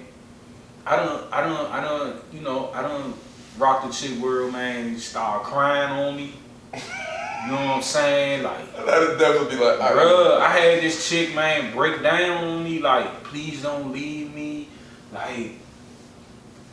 I 0.86 0.96
don't, 0.96 1.34
I 1.34 1.42
don't, 1.42 1.72
I 1.72 1.82
don't, 1.82 2.34
you 2.34 2.42
know, 2.42 2.72
I 2.72 2.82
don't 2.82 3.16
rock 3.58 3.86
the 3.86 3.92
chick 3.92 4.20
world, 4.20 4.54
man. 4.54 4.98
Start 4.98 5.44
crying 5.44 5.92
on 5.92 6.16
me. 6.16 6.34
You 7.46 7.52
know 7.52 7.56
what 7.56 7.76
I'm 7.78 7.82
saying? 7.82 8.44
Like, 8.44 8.86
That'd 8.86 9.18
definitely 9.20 9.56
be 9.58 9.64
like, 9.64 9.80
all 9.82 9.96
right. 9.96 10.06
Bruh, 10.06 10.42
I 10.42 10.50
had 10.58 10.84
this 10.84 11.08
chick, 11.10 11.34
man, 11.34 11.74
break 11.74 12.02
down 12.04 12.44
on 12.44 12.64
me, 12.64 12.80
like, 12.80 13.24
please 13.24 13.62
don't 13.64 13.92
leave 13.94 14.34
me. 14.34 14.68
Like, 15.14 15.54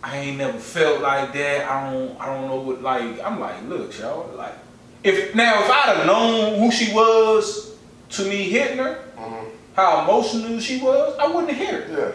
I 0.03 0.19
ain't 0.19 0.39
never 0.39 0.59
felt 0.59 1.01
like 1.01 1.33
that. 1.33 1.69
I 1.71 1.91
don't 1.93 2.21
I 2.21 2.27
don't 2.27 2.49
know 2.49 2.57
what 2.61 2.81
like 2.83 3.21
I'm 3.25 3.41
like, 3.41 3.63
look, 3.69 3.99
y'all, 3.99 4.31
like 4.37 4.55
if 5.03 5.35
now 5.35 5.65
if 5.65 5.71
I'd 5.71 5.97
have 5.97 6.07
known 6.07 6.59
who 6.61 6.71
she 6.71 6.93
was 6.95 7.75
to 8.11 8.25
me 8.25 8.45
hitting 8.51 8.79
her, 8.79 8.99
Mhm. 9.19 9.47
how 9.75 10.03
emotional 10.05 10.61
she 10.61 10.81
was, 10.81 11.17
I 11.19 11.27
wouldn't 11.27 11.51
have 11.51 11.57
hit 11.57 11.75
her. 11.89 12.01
Yeah. 12.01 12.13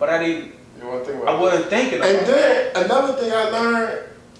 But 0.00 0.08
I 0.08 0.18
didn't 0.24 0.52
You 0.80 0.88
want 0.88 1.04
to 1.04 1.10
think 1.10 1.22
about 1.22 1.34
I 1.36 1.40
wasn't 1.40 1.66
thinking 1.66 1.98
about 1.98 2.08
And 2.10 2.18
it. 2.18 2.26
then 2.74 2.84
another 2.86 3.12
thing 3.12 3.32
I 3.32 3.44
learned, 3.50 3.98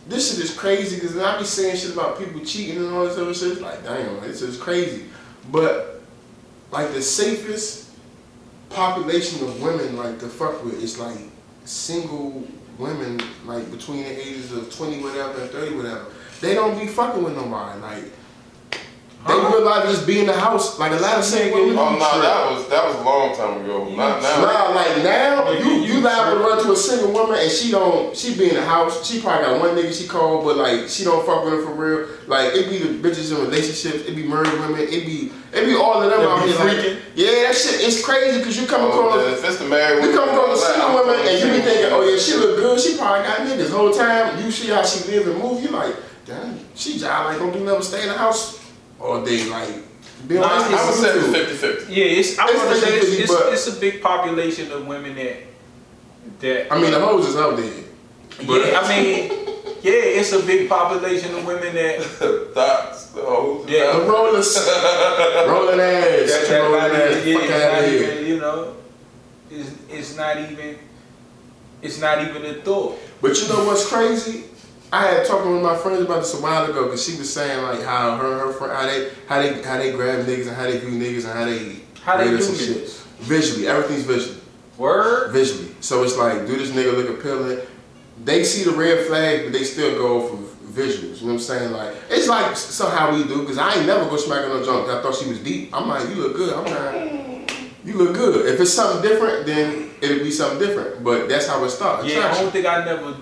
this 0.09 0.31
shit 0.31 0.43
is 0.45 0.57
crazy 0.57 0.97
because 0.97 1.17
I 1.19 1.39
be 1.39 1.45
saying 1.45 1.77
shit 1.77 1.93
about 1.93 2.19
people 2.19 2.41
cheating 2.41 2.79
and 2.79 2.93
all 2.93 3.05
this 3.05 3.19
other 3.19 3.35
shit. 3.35 3.53
It's 3.53 3.61
like, 3.61 3.85
damn, 3.85 4.25
it's 4.25 4.41
just 4.41 4.61
crazy. 4.61 5.05
But 5.53 6.01
like 6.71 6.93
the 6.93 7.03
safest 7.03 7.91
population 8.71 9.47
of 9.47 9.63
women 9.63 9.97
like 9.97 10.19
to 10.21 10.27
fuck 10.27 10.65
with 10.65 10.83
is 10.83 10.99
like 10.99 11.19
single 11.65 12.47
women 12.79 13.21
like 13.45 13.71
between 13.71 14.05
the 14.05 14.21
ages 14.21 14.53
of 14.53 14.73
20 14.75 15.03
whatever 15.03 15.43
and 15.43 15.51
30 15.51 15.77
whatever. 15.77 16.07
They 16.41 16.55
don't 16.55 16.79
be 16.79 16.87
fucking 16.87 17.23
with 17.23 17.37
nobody. 17.37 17.81
Like 17.81 18.05
they 19.27 19.35
Huh? 19.35 19.51
realize 19.53 19.91
just 19.91 20.07
be 20.07 20.21
in 20.21 20.27
the 20.27 20.33
house. 20.33 20.79
Like 20.79 20.93
a 20.93 20.97
lot 20.97 21.19
of 21.19 21.25
single 21.25 21.61
women. 21.61 21.77
Oh 21.79 21.91
no, 21.99 22.23
that 22.23 22.51
was 22.53 22.69
that 22.69 22.87
was 22.87 22.95
a 22.97 23.03
long 23.03 23.35
time 23.37 23.61
ago. 23.65 23.85
Not 23.91 24.23
now. 24.23 24.41
Nah, 24.41 24.71
like 24.75 25.03
now, 25.03 25.51
you 25.51 25.59
you- 25.59 25.71
you 25.83 25.95
you 25.95 26.01
liable 26.01 26.39
to 26.39 26.45
run 26.49 26.63
to 26.65 26.73
a 26.73 26.77
single 26.77 27.11
woman 27.13 27.37
and 27.41 27.51
she 27.51 27.73
don't, 27.73 28.17
she 28.17 28.37
be 28.39 28.49
in 28.51 28.55
the 28.55 28.63
house. 28.65 29.05
She 29.05 29.21
probably 29.21 29.45
got 29.47 29.61
one 29.61 29.71
nigga 29.77 29.93
she 29.93 30.07
called, 30.07 30.45
but 30.45 30.57
like 30.57 30.89
she 30.89 31.03
don't 31.03 31.27
fuck 31.27 31.43
with 31.45 31.53
her 31.55 31.63
for 31.63 31.73
real. 31.73 32.09
Like 32.29 32.55
it 32.55 32.71
be 32.71 32.79
the 32.79 32.95
bitches 33.09 33.35
in 33.35 33.43
relationships, 33.45 34.07
it 34.07 34.15
be 34.15 34.23
married 34.23 34.53
women, 34.61 34.81
it 34.83 35.05
be 35.05 35.33
it 35.53 35.65
be 35.67 35.75
all 35.75 36.01
of 36.01 36.09
them 36.11 36.21
out 36.21 36.47
here. 36.47 36.57
Like, 36.59 36.99
yeah, 37.17 37.49
that 37.49 37.55
shit 37.57 37.81
is 37.81 38.05
crazy 38.05 38.39
because 38.39 38.57
you 38.59 38.67
come 38.69 38.83
Oh, 38.83 38.89
across. 38.89 39.17
yeah, 39.27 39.33
if 39.33 39.45
it's 39.45 39.57
the 39.59 39.65
married 39.67 40.05
You 40.05 40.13
come 40.15 40.29
across 40.29 40.63
a 40.63 40.67
single 40.73 40.89
I'm 40.89 40.95
woman 40.95 41.17
and 41.27 41.39
you 41.41 41.51
be 41.57 41.61
thinking, 41.67 41.91
oh 41.91 42.03
yeah, 42.09 42.19
she 42.19 42.35
look 42.37 42.57
good. 42.57 42.79
She 42.79 42.97
probably 42.97 43.27
got 43.27 43.39
niggas. 43.39 43.71
Whole 43.73 43.91
time 43.91 44.43
you 44.45 44.51
see 44.53 44.69
how 44.69 44.85
she 44.85 45.11
live 45.11 45.27
and 45.27 45.43
move, 45.43 45.61
you 45.63 45.71
like, 45.71 45.97
damn, 46.25 46.57
she 46.77 46.99
job 46.99 47.27
like 47.27 47.39
don't 47.39 47.53
do 47.53 47.61
nothing, 47.65 47.83
stay 47.83 48.03
in 48.03 48.09
the 48.09 48.17
house 48.17 48.61
all 49.01 49.25
day, 49.25 49.45
like. 49.49 49.69
Be 50.27 50.37
on 50.37 50.43
Nah, 50.43 50.49
Instagram, 50.65 50.75
I 50.79 50.87
would 50.87 50.95
say 50.95 51.09
YouTube. 51.15 51.51
it's 51.53 51.63
50-50. 51.63 51.97
Yeah, 51.97 52.05
it's 52.05 52.39
I 52.39 52.45
It's 52.49 52.57
want 52.59 52.71
to 52.71 52.77
say 52.77 52.97
it's, 52.99 53.07
50-50, 53.11 53.21
it's, 53.23 53.35
but- 53.35 53.53
it's 53.53 53.67
a 53.69 53.81
big 53.81 54.03
population 54.03 54.73
of 54.73 54.87
women 54.87 55.15
that 55.15 55.37
that 56.41 56.73
I 56.73 56.81
mean, 56.81 56.91
the 56.91 56.99
uh, 57.03 57.07
hoes 57.07 57.29
is 57.29 57.37
out 57.37 57.57
there. 57.57 57.85
But- 58.47 58.67
yeah, 58.67 58.81
I 58.81 58.89
mean, 58.89 59.31
yeah, 59.83 60.19
it's 60.19 60.33
a 60.33 60.43
big 60.45 60.69
population 60.69 61.35
of 61.37 61.47
women 61.47 61.73
that 61.75 62.03
Thoughts, 62.55 63.07
the 63.11 63.21
hoes, 63.23 63.69
Yeah. 63.69 63.93
The 63.97 64.05
rollers, 64.11 64.57
rolling 65.47 65.81
ass, 65.81 66.31
that, 66.31 66.47
that 66.49 66.61
rolling 66.63 66.81
not 66.83 66.91
ass, 66.91 67.25
yeah, 67.27 67.35
fuck 67.35 67.43
it's 67.45 67.53
out 67.53 67.73
not 67.73 67.85
of 67.85 67.91
here. 67.91 68.13
even, 68.13 68.27
you 68.27 68.37
know, 68.41 68.75
it's, 69.51 69.71
it's 69.89 70.17
not 70.17 70.37
even, 70.39 70.79
it's 71.81 72.01
not 72.01 72.23
even 72.29 72.45
a 72.45 72.55
thought. 72.63 72.99
But 73.23 73.41
you 73.41 73.49
know 73.49 73.65
what's 73.65 73.87
crazy? 73.89 74.45
I 74.93 75.05
had 75.07 75.27
talking 75.27 75.53
with 75.53 75.63
my 75.63 75.77
friends 75.77 76.01
about 76.03 76.21
this 76.21 76.33
a 76.39 76.43
while 76.43 76.65
ago 76.65 76.85
because 76.85 77.05
she 77.05 77.17
was 77.19 77.33
saying 77.33 77.63
like 77.63 77.83
how 77.83 78.17
her 78.17 78.33
and 78.33 78.41
her 78.41 78.53
friend 78.53 78.73
how 78.73 78.87
they 78.87 79.11
how 79.29 79.43
they 79.43 79.63
how 79.63 79.77
they 79.77 79.93
grab 79.93 80.25
niggas 80.25 80.47
and 80.49 80.57
how 80.57 80.63
they 80.65 80.79
view 80.79 80.91
niggas 80.99 81.25
and 81.25 81.33
how 81.39 81.45
they 81.45 81.81
How 82.03 82.17
they 82.17 82.31
do 82.31 82.39
us 82.39 82.49
and 82.49 82.57
shit. 82.59 82.89
Visually, 83.21 83.67
everything's 83.67 84.05
visually. 84.05 84.39
Word? 84.79 85.33
Visually. 85.33 85.75
So 85.81 86.05
it's 86.05 86.17
like, 86.17 86.47
do 86.47 86.57
this 86.57 86.71
nigga 86.71 86.95
look 86.97 87.19
appealing? 87.19 87.59
They 88.25 88.45
see 88.45 88.65
the 88.65 88.71
red 88.77 89.07
flag, 89.07 89.45
but 89.45 89.53
they 89.53 89.65
still 89.65 89.97
go 89.99 90.29
for 90.29 90.37
visuals. 90.73 91.21
You 91.21 91.27
know 91.27 91.27
what 91.27 91.33
I'm 91.35 91.39
saying? 91.41 91.73
Like 91.73 91.95
it's 92.09 92.29
like 92.29 92.57
somehow 92.57 93.15
we 93.15 93.25
do 93.25 93.41
because 93.43 93.59
I 93.59 93.75
ain't 93.75 93.87
never 93.87 94.05
go 94.09 94.17
smack 94.17 94.45
on 94.45 94.51
no 94.51 94.65
junk. 94.65 94.89
I 94.89 95.03
thought 95.03 95.15
she 95.17 95.29
was 95.29 95.41
deep. 95.41 95.75
I'm 95.77 95.89
like, 95.89 96.09
you 96.09 96.15
look 96.15 96.35
good. 96.37 96.55
I'm 96.55 96.65
like, 96.65 97.53
you 97.85 97.95
look 97.95 98.15
good. 98.15 98.47
If 98.47 98.61
it's 98.61 98.73
something 98.73 99.03
different, 99.03 99.45
then 99.45 99.91
it'll 100.01 100.19
be 100.25 100.31
something 100.31 100.59
different. 100.59 101.05
But 101.05 101.29
that's 101.29 101.47
how 101.47 101.63
it 101.65 101.71
starts. 101.71 102.07
Yeah, 102.07 102.15
I 102.15 102.19
Attraction. 102.21 102.43
don't 102.45 102.53
think 102.53 102.67
I 102.67 102.85
never 102.85 103.17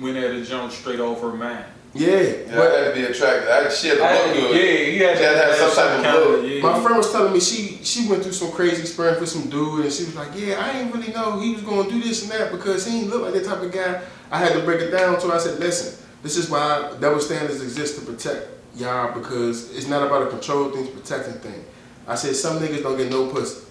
went 0.00 0.16
at 0.16 0.30
a 0.30 0.42
jump 0.44 0.72
straight 0.72 1.00
off 1.00 1.20
her 1.20 1.32
mind. 1.32 1.64
Yeah. 1.94 2.08
Yeah, 2.20 2.54
But 2.56 2.72
I 2.72 2.78
had 2.78 2.94
to 2.94 3.00
be 3.00 3.04
attractive. 3.06 3.48
I, 3.48 3.68
she 3.70 3.88
had 3.88 3.98
to 3.98 4.04
I 4.04 4.12
look 4.12 4.26
had- 4.26 4.36
good. 4.36 4.56
Yeah, 4.56 4.92
you 4.92 5.06
had 5.06 5.16
She 5.16 5.24
had 5.24 5.32
to 5.32 5.38
have 5.38 5.54
some 5.56 5.74
type 5.74 5.98
of 5.98 6.04
kinda- 6.04 6.18
look. 6.28 6.50
yeah. 6.50 6.62
My 6.62 6.82
friend 6.82 6.96
was 6.98 7.10
telling 7.10 7.32
me 7.32 7.40
she 7.40 7.80
she 7.82 8.06
went 8.08 8.22
through 8.22 8.32
some 8.32 8.50
crazy 8.52 8.82
experience 8.82 9.18
with 9.20 9.30
some 9.30 9.48
dude, 9.48 9.84
and 9.84 9.92
she 9.92 10.04
was 10.04 10.14
like, 10.14 10.28
"Yeah, 10.34 10.62
I 10.62 10.72
didn't 10.74 10.92
really 10.92 11.12
know 11.12 11.38
he 11.40 11.54
was 11.54 11.62
going 11.62 11.86
to 11.86 11.90
do 11.92 12.00
this 12.02 12.22
and 12.22 12.30
that 12.32 12.52
because 12.52 12.84
he 12.86 13.00
didn't 13.00 13.10
look 13.10 13.22
like 13.22 13.32
that 13.34 13.44
type 13.46 13.62
of 13.62 13.72
guy." 13.72 14.02
I 14.30 14.38
had 14.38 14.52
to 14.54 14.60
break 14.60 14.80
it 14.82 14.90
down 14.90 15.18
to 15.20 15.28
her. 15.28 15.34
I 15.34 15.38
said, 15.38 15.58
"Listen, 15.58 15.96
this 16.22 16.36
is 16.36 16.50
why 16.50 16.92
double 17.00 17.20
standards 17.20 17.62
exist 17.62 17.98
to 17.98 18.04
protect 18.04 18.48
y'all 18.76 19.14
because 19.18 19.74
it's 19.74 19.86
not 19.88 20.02
about 20.06 20.22
a 20.24 20.26
control 20.26 20.68
thing, 20.70 20.84
it's 20.86 20.94
a 20.94 21.00
protecting 21.00 21.40
thing." 21.40 21.64
I 22.06 22.14
said, 22.16 22.36
"Some 22.36 22.58
niggas 22.58 22.82
don't 22.82 22.98
get 22.98 23.10
no 23.10 23.28
pussy, 23.28 23.64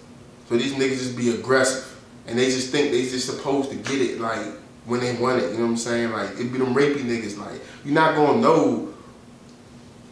so 0.48 0.56
these 0.56 0.72
niggas 0.74 0.98
just 0.98 1.16
be 1.16 1.30
aggressive, 1.30 1.84
and 2.26 2.36
they 2.36 2.46
just 2.46 2.70
think 2.70 2.90
they 2.90 3.02
just 3.02 3.26
supposed 3.26 3.70
to 3.70 3.76
get 3.76 4.00
it 4.00 4.20
like 4.20 4.46
when 4.86 5.00
they 5.00 5.14
want 5.16 5.42
it. 5.42 5.52
You 5.52 5.58
know 5.58 5.64
what 5.64 5.70
I'm 5.70 5.76
saying? 5.76 6.12
Like 6.12 6.30
it 6.38 6.52
be 6.52 6.58
them 6.58 6.74
rapey 6.74 7.02
niggas. 7.02 7.38
Like 7.38 7.60
you're 7.84 7.94
not 7.94 8.14
gonna 8.16 8.40
know." 8.40 8.92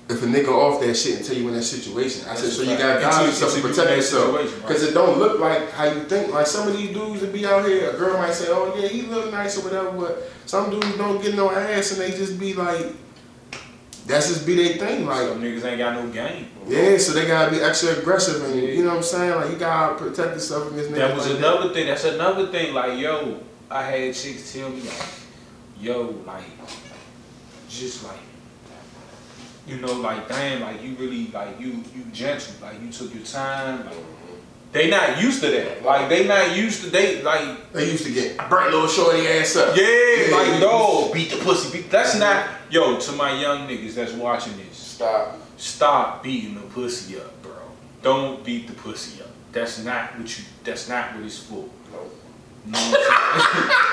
If 0.06 0.22
a 0.22 0.26
nigga 0.26 0.48
off 0.48 0.82
that 0.82 0.94
shit 0.94 1.20
until 1.20 1.38
you 1.38 1.48
in 1.48 1.54
that 1.54 1.62
situation, 1.62 2.28
I 2.28 2.34
said, 2.34 2.52
so 2.52 2.60
you 2.60 2.76
got 2.76 3.00
guard 3.00 3.04
Until- 3.14 3.26
yourself 3.26 3.54
to 3.54 3.60
protect 3.62 3.88
that 3.88 3.96
yourself. 3.96 4.26
situation, 4.36 4.58
right. 4.60 4.68
Because 4.68 4.82
it 4.82 4.92
don't 4.92 5.18
look 5.18 5.40
like 5.40 5.70
how 5.72 5.84
you 5.84 6.00
think. 6.02 6.30
Like 6.30 6.46
some 6.46 6.68
of 6.68 6.76
these 6.76 6.92
dudes 6.92 7.22
that 7.22 7.32
be 7.32 7.46
out 7.46 7.64
here, 7.64 7.88
a 7.88 7.94
girl 7.96 8.18
might 8.18 8.34
say, 8.34 8.48
oh 8.50 8.74
yeah, 8.78 8.86
he 8.86 9.00
look 9.02 9.30
nice 9.32 9.56
or 9.56 9.62
whatever, 9.62 9.92
but 9.92 10.30
some 10.44 10.68
dudes 10.68 10.94
don't 10.98 11.22
get 11.22 11.34
no 11.34 11.50
ass 11.50 11.92
and 11.92 12.02
they 12.02 12.10
just 12.14 12.38
be 12.38 12.52
like, 12.52 12.84
that's 14.06 14.28
just 14.28 14.44
be 14.46 14.54
their 14.56 14.76
thing. 14.76 15.06
Like, 15.06 15.26
Some 15.26 15.40
niggas 15.40 15.64
ain't 15.64 15.78
got 15.78 15.94
no 16.04 16.06
game. 16.12 16.48
yeah, 16.68 16.98
so 16.98 17.14
they 17.14 17.26
gotta 17.26 17.50
be 17.50 17.62
extra 17.62 17.96
aggressive 17.96 18.44
and 18.44 18.60
you 18.60 18.82
know 18.84 18.90
what 18.90 18.96
I'm 18.98 19.02
saying? 19.02 19.34
Like 19.34 19.50
you 19.52 19.56
gotta 19.56 19.94
protect 19.94 20.34
yourself 20.34 20.70
against 20.70 20.90
niggas. 20.90 20.96
That 20.96 21.16
was 21.16 21.28
like 21.30 21.38
another 21.38 21.72
thing. 21.72 21.86
That's 21.86 22.04
another 22.04 22.48
thing. 22.48 22.74
Like, 22.74 22.98
yo, 23.00 23.40
I 23.70 23.82
had 23.82 24.14
chicks 24.14 24.52
tell 24.52 24.68
me, 24.70 24.80
like, 24.82 25.08
yo, 25.80 26.02
like, 26.26 26.44
just 27.68 28.04
like, 28.04 28.18
you 29.66 29.78
know, 29.78 29.92
like, 29.94 30.28
damn, 30.28 30.60
like, 30.60 30.82
you 30.82 30.94
really, 30.96 31.28
like, 31.28 31.58
you, 31.58 31.82
you 31.94 32.04
gentle, 32.12 32.54
like, 32.60 32.80
you 32.82 32.90
took 32.90 33.12
your 33.14 33.24
time. 33.24 33.86
Like, 33.86 33.94
they 34.72 34.90
not 34.90 35.20
used 35.20 35.40
to 35.42 35.50
that. 35.50 35.82
Like, 35.84 36.08
they 36.08 36.26
not 36.26 36.54
used 36.54 36.82
to, 36.84 36.90
they, 36.90 37.22
like, 37.22 37.72
They 37.72 37.90
used 37.90 38.04
to 38.06 38.12
get 38.12 38.38
I 38.40 38.48
burnt 38.48 38.72
little 38.72 38.88
shorty 38.88 39.26
ass 39.26 39.56
up. 39.56 39.76
yeah, 39.76 40.36
like, 40.36 40.46
yeah. 40.48 40.58
no, 40.60 41.10
beat 41.12 41.30
the 41.30 41.38
pussy. 41.38 41.78
Beat, 41.78 41.90
that's 41.90 42.18
not, 42.18 42.46
yo, 42.70 42.98
to 42.98 43.12
my 43.12 43.40
young 43.40 43.66
niggas 43.68 43.94
that's 43.94 44.12
watching 44.12 44.56
this, 44.58 44.76
Stop. 44.76 45.38
stop 45.56 46.22
beating 46.22 46.54
the 46.54 46.60
pussy 46.60 47.18
up, 47.18 47.42
bro. 47.42 47.52
Don't 48.02 48.44
beat 48.44 48.66
the 48.66 48.74
pussy 48.74 49.22
up. 49.22 49.30
That's 49.52 49.82
not 49.84 50.18
what 50.18 50.38
you, 50.38 50.44
that's 50.64 50.88
not 50.88 51.14
what 51.14 51.24
it's 51.24 51.38
for. 51.38 51.64
No. 52.66 52.78
No. 52.78 52.98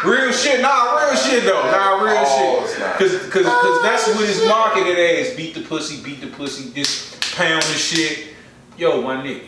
real 0.12 0.32
shit, 0.32 0.62
nah, 0.62 0.96
real 1.06 1.16
shit 1.16 1.44
though, 1.44 1.64
nah, 1.72 2.02
real 2.02 2.16
Oh, 2.18 2.62
it's 2.64 2.72
shit. 2.74 2.80
not. 2.82 2.96
Cause, 2.98 3.12
cause, 3.24 3.32
cause 3.32 3.44
oh, 3.46 3.80
that's 3.84 4.08
what 4.08 4.26
his 4.28 4.46
marketed 4.48 4.98
as. 4.98 5.36
Beat 5.36 5.54
the 5.56 5.62
pussy, 5.62 6.02
beat 6.04 6.22
the 6.22 6.28
pussy, 6.28 6.70
this 6.70 7.18
pound 7.36 7.64
of 7.64 7.70
shit. 7.78 8.30
Yo, 8.78 9.02
my 9.02 9.16
nigga, 9.18 9.44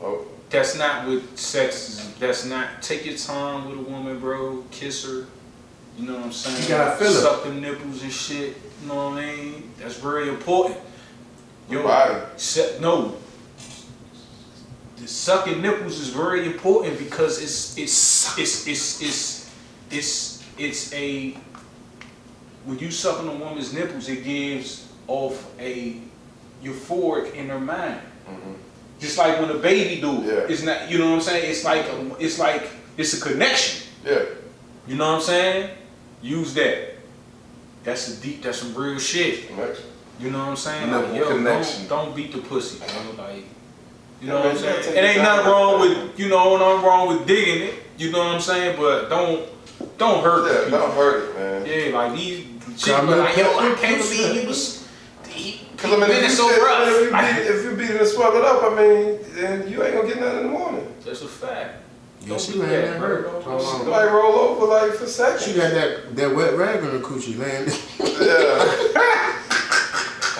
No. 0.00 0.26
that's 0.50 0.76
not 0.78 1.06
what 1.08 1.36
sex 1.38 1.88
is. 1.88 2.14
That's 2.14 2.44
not. 2.44 2.80
Take 2.82 3.04
your 3.04 3.16
time 3.16 3.68
with 3.68 3.78
a 3.86 3.90
woman, 3.90 4.18
bro. 4.20 4.64
Kiss 4.70 5.04
her. 5.04 5.26
You 5.98 6.06
know 6.06 6.14
what 6.14 6.26
I'm 6.26 6.32
saying? 6.32 6.62
You 6.62 6.68
gotta 6.68 6.96
feel 6.96 7.12
her. 7.12 7.20
Suck 7.20 7.42
them 7.44 7.60
nipples 7.60 8.02
and 8.02 8.12
shit. 8.12 8.56
You 8.82 8.88
know 8.88 9.10
what 9.10 9.18
I 9.18 9.34
mean? 9.36 9.70
That's 9.78 9.96
very 9.96 10.28
important. 10.28 10.78
Your 11.68 11.82
body. 11.82 12.14
Se- 12.36 12.78
no. 12.80 13.16
The 15.02 15.08
sucking 15.08 15.60
nipples 15.60 15.98
is 15.98 16.10
very 16.10 16.46
important 16.46 16.96
because 16.96 17.42
it's 17.42 17.76
it's 17.76 18.38
it's 18.38 18.68
it's 18.68 19.02
it's 19.02 19.50
it's 19.90 20.44
it's 20.56 20.92
a 20.94 21.36
when 22.64 22.78
you 22.78 22.92
sucking 22.92 23.28
a 23.28 23.34
woman's 23.34 23.72
nipples, 23.74 24.08
it 24.08 24.22
gives 24.22 24.86
off 25.08 25.44
a 25.58 25.96
euphoric 26.62 27.34
in 27.34 27.48
her 27.48 27.58
mind. 27.58 28.00
Mhm. 28.30 28.54
Just 29.00 29.18
like 29.18 29.40
when 29.40 29.50
a 29.50 29.58
baby 29.58 30.00
do. 30.00 30.22
Yeah. 30.22 30.46
It's 30.48 30.62
not 30.62 30.88
you 30.88 30.98
know 30.98 31.10
what 31.10 31.16
I'm 31.16 31.20
saying? 31.20 31.50
It's 31.50 31.64
like 31.64 31.84
a, 31.84 32.16
it's 32.20 32.38
like 32.38 32.70
it's 32.96 33.12
a 33.18 33.20
connection. 33.20 33.88
Yeah. 34.06 34.22
You 34.86 34.94
know 34.94 35.08
what 35.08 35.16
I'm 35.16 35.22
saying? 35.22 35.70
Use 36.22 36.54
that. 36.54 36.94
That's 37.82 38.06
a 38.06 38.22
deep 38.22 38.42
that's 38.42 38.58
some 38.58 38.72
real 38.72 39.00
shit. 39.00 39.48
Connection. 39.48 39.86
You 40.20 40.30
know 40.30 40.38
what 40.38 40.48
I'm 40.50 40.56
saying? 40.56 40.92
Like, 40.92 41.12
yo, 41.16 41.26
connection. 41.26 41.88
don't, 41.88 42.06
don't 42.06 42.14
beat 42.14 42.30
the 42.30 42.38
pussy, 42.38 42.78
bro. 42.78 43.24
Like, 43.24 43.42
you 44.22 44.28
know 44.28 44.36
what 44.36 44.46
I'm 44.46 44.54
man, 44.54 44.62
you 44.62 44.70
gotta 44.70 44.82
saying? 44.84 44.96
It 44.96 45.08
ain't 45.08 45.22
nothing 45.22 45.46
wrong 45.50 45.80
with 45.80 45.98
with, 45.98 46.20
you 46.20 46.28
know, 46.28 46.56
nothing 46.56 46.86
wrong 46.86 47.08
with 47.08 47.26
digging 47.26 47.68
it. 47.68 47.74
You 47.98 48.10
know 48.12 48.18
what 48.18 48.34
I'm 48.36 48.40
saying? 48.40 48.76
But 48.78 49.08
don't, 49.08 49.48
don't 49.98 50.22
hurt 50.24 50.44
the 50.48 50.54
Yeah, 50.54 50.64
people. 50.64 50.78
don't 50.78 50.94
hurt 50.94 51.28
it, 51.30 51.34
man. 51.36 51.66
Yeah, 51.92 51.98
like 51.98 52.16
these 52.16 52.46
chicks 52.68 52.84
Come 52.84 53.06
be 53.08 53.14
like, 53.14 53.36
yo, 53.36 53.44
I 53.58 53.66
and 53.68 53.76
can't 53.78 54.00
believe 54.02 54.40
he 54.42 54.46
was, 54.46 54.88
he, 55.28 55.66
Cause 55.76 55.92
I 55.92 55.96
mean, 55.96 56.10
if 56.10 56.22
you, 56.22 56.28
so 56.30 56.48
if, 56.50 56.62
rough. 56.62 56.88
if 56.88 57.02
you 57.02 57.10
Like, 57.10 57.36
beat, 57.36 57.46
if 57.46 57.64
you 57.64 57.76
beat 57.76 57.90
it 57.90 58.00
and 58.00 58.08
swell 58.08 58.36
it 58.36 58.44
up, 58.44 58.62
I 58.62 58.68
mean, 58.76 59.18
then 59.34 59.68
you 59.68 59.82
ain't 59.82 59.94
gonna 59.96 60.08
get 60.08 60.20
nothing 60.20 60.38
in 60.38 60.44
the 60.46 60.50
morning. 60.58 60.94
that's 61.04 61.22
a 61.22 61.26
fact. 61.28 61.78
Yeah, 62.20 62.28
Don't 62.28 62.40
she 62.40 62.52
do 62.52 62.58
laying 62.62 62.70
that, 62.70 62.90
that 62.92 63.00
hurt. 63.00 63.24
Don't- 63.24 63.42
Hold 63.42 63.60
on. 63.62 63.78
don't- 63.80 63.90
Like 63.90 64.10
roll 64.12 64.34
over 64.36 64.66
like 64.66 64.92
for 64.92 65.06
seconds. 65.06 65.44
She 65.44 65.54
got 65.54 65.72
that, 65.72 66.14
that 66.14 66.34
wet 66.36 66.56
rag 66.56 66.78
on 66.84 66.90
her 66.90 66.98
coochie 67.00 67.36
landing. 67.38 67.74
Yeah. 68.22 69.08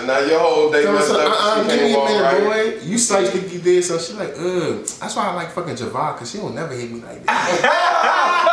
and 0.03 0.07
now 0.09 0.19
your 0.20 0.41
whole 0.41 0.70
day 0.70 0.83
Tell 0.83 0.93
her, 0.93 0.99
messed 0.99 1.09
so, 1.11 1.20
up. 1.20 1.33
uh-uh, 1.33 1.65
give 1.69 1.81
me 1.83 1.95
a 1.95 1.97
minute, 2.05 2.23
right. 2.23 2.43
boy. 2.81 2.85
You 2.85 2.99
such 2.99 3.29
think 3.31 3.53
you 3.53 3.61
did, 3.61 3.85
so 3.85 3.99
she 3.99 4.12
like, 4.15 4.35
ugh. 4.39 4.85
That's 5.01 5.15
why 5.16 5.29
I 5.29 5.35
like 5.35 5.51
fucking 5.51 5.74
Javon, 5.77 6.16
cause 6.16 6.31
she 6.31 6.39
don't 6.39 6.55
never 6.55 6.74
hit 6.74 6.91
me 6.91 7.01
like 7.01 7.24
that. 7.27 8.53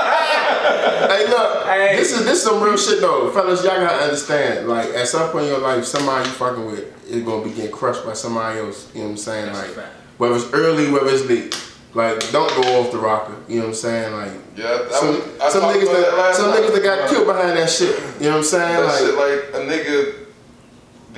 hey, 1.09 1.27
look, 1.29 1.65
Hey. 1.65 1.95
this 1.97 2.11
is 2.11 2.25
this 2.25 2.37
is 2.39 2.43
some 2.43 2.61
real 2.61 2.77
shit 2.77 3.01
though, 3.01 3.31
fellas. 3.31 3.63
Y'all 3.63 3.75
gotta 3.79 4.03
understand. 4.03 4.67
Like, 4.67 4.87
at 4.89 5.07
some 5.07 5.29
point 5.31 5.45
in 5.45 5.51
your 5.51 5.59
life, 5.59 5.85
somebody 5.85 6.27
you 6.27 6.35
fucking 6.35 6.65
with 6.65 7.09
is 7.09 7.23
gonna 7.23 7.43
be 7.43 7.51
getting 7.51 7.71
crushed 7.71 8.05
by 8.05 8.13
somebody 8.13 8.59
else. 8.59 8.89
You 8.93 8.99
know 9.01 9.05
what 9.07 9.11
I'm 9.11 9.17
saying? 9.17 9.45
That's 9.47 9.59
like, 9.67 9.69
fact. 9.75 9.91
whether 10.17 10.35
it's 10.35 10.51
early, 10.53 10.91
whether 10.91 11.09
it's 11.09 11.25
late. 11.25 11.55
Like, 11.95 12.19
don't 12.31 12.49
go 12.61 12.79
off 12.81 12.91
the 12.91 12.99
rocker. 12.99 13.33
You 13.47 13.55
know 13.55 13.61
what 13.63 13.69
I'm 13.69 13.73
saying? 13.75 14.13
Like, 14.13 14.31
Yeah, 14.55 14.65
I, 14.85 14.91
some, 14.91 15.07
was- 15.15 15.53
some 15.53 15.63
niggas 15.63 15.89
about 15.89 16.15
that, 16.15 16.35
some 16.35 16.51
night. 16.51 16.61
niggas 16.61 16.73
that 16.75 16.83
got 16.83 17.09
killed 17.09 17.25
behind 17.25 17.57
that 17.57 17.67
shit. 17.69 17.97
You 18.19 18.25
know 18.29 18.29
what 18.29 18.37
I'm 18.37 18.43
saying? 18.43 18.75
That 18.75 18.85
like, 18.85 18.99
shit 18.99 19.15
like 19.15 19.53
a 19.55 19.65
nigga 19.65 20.13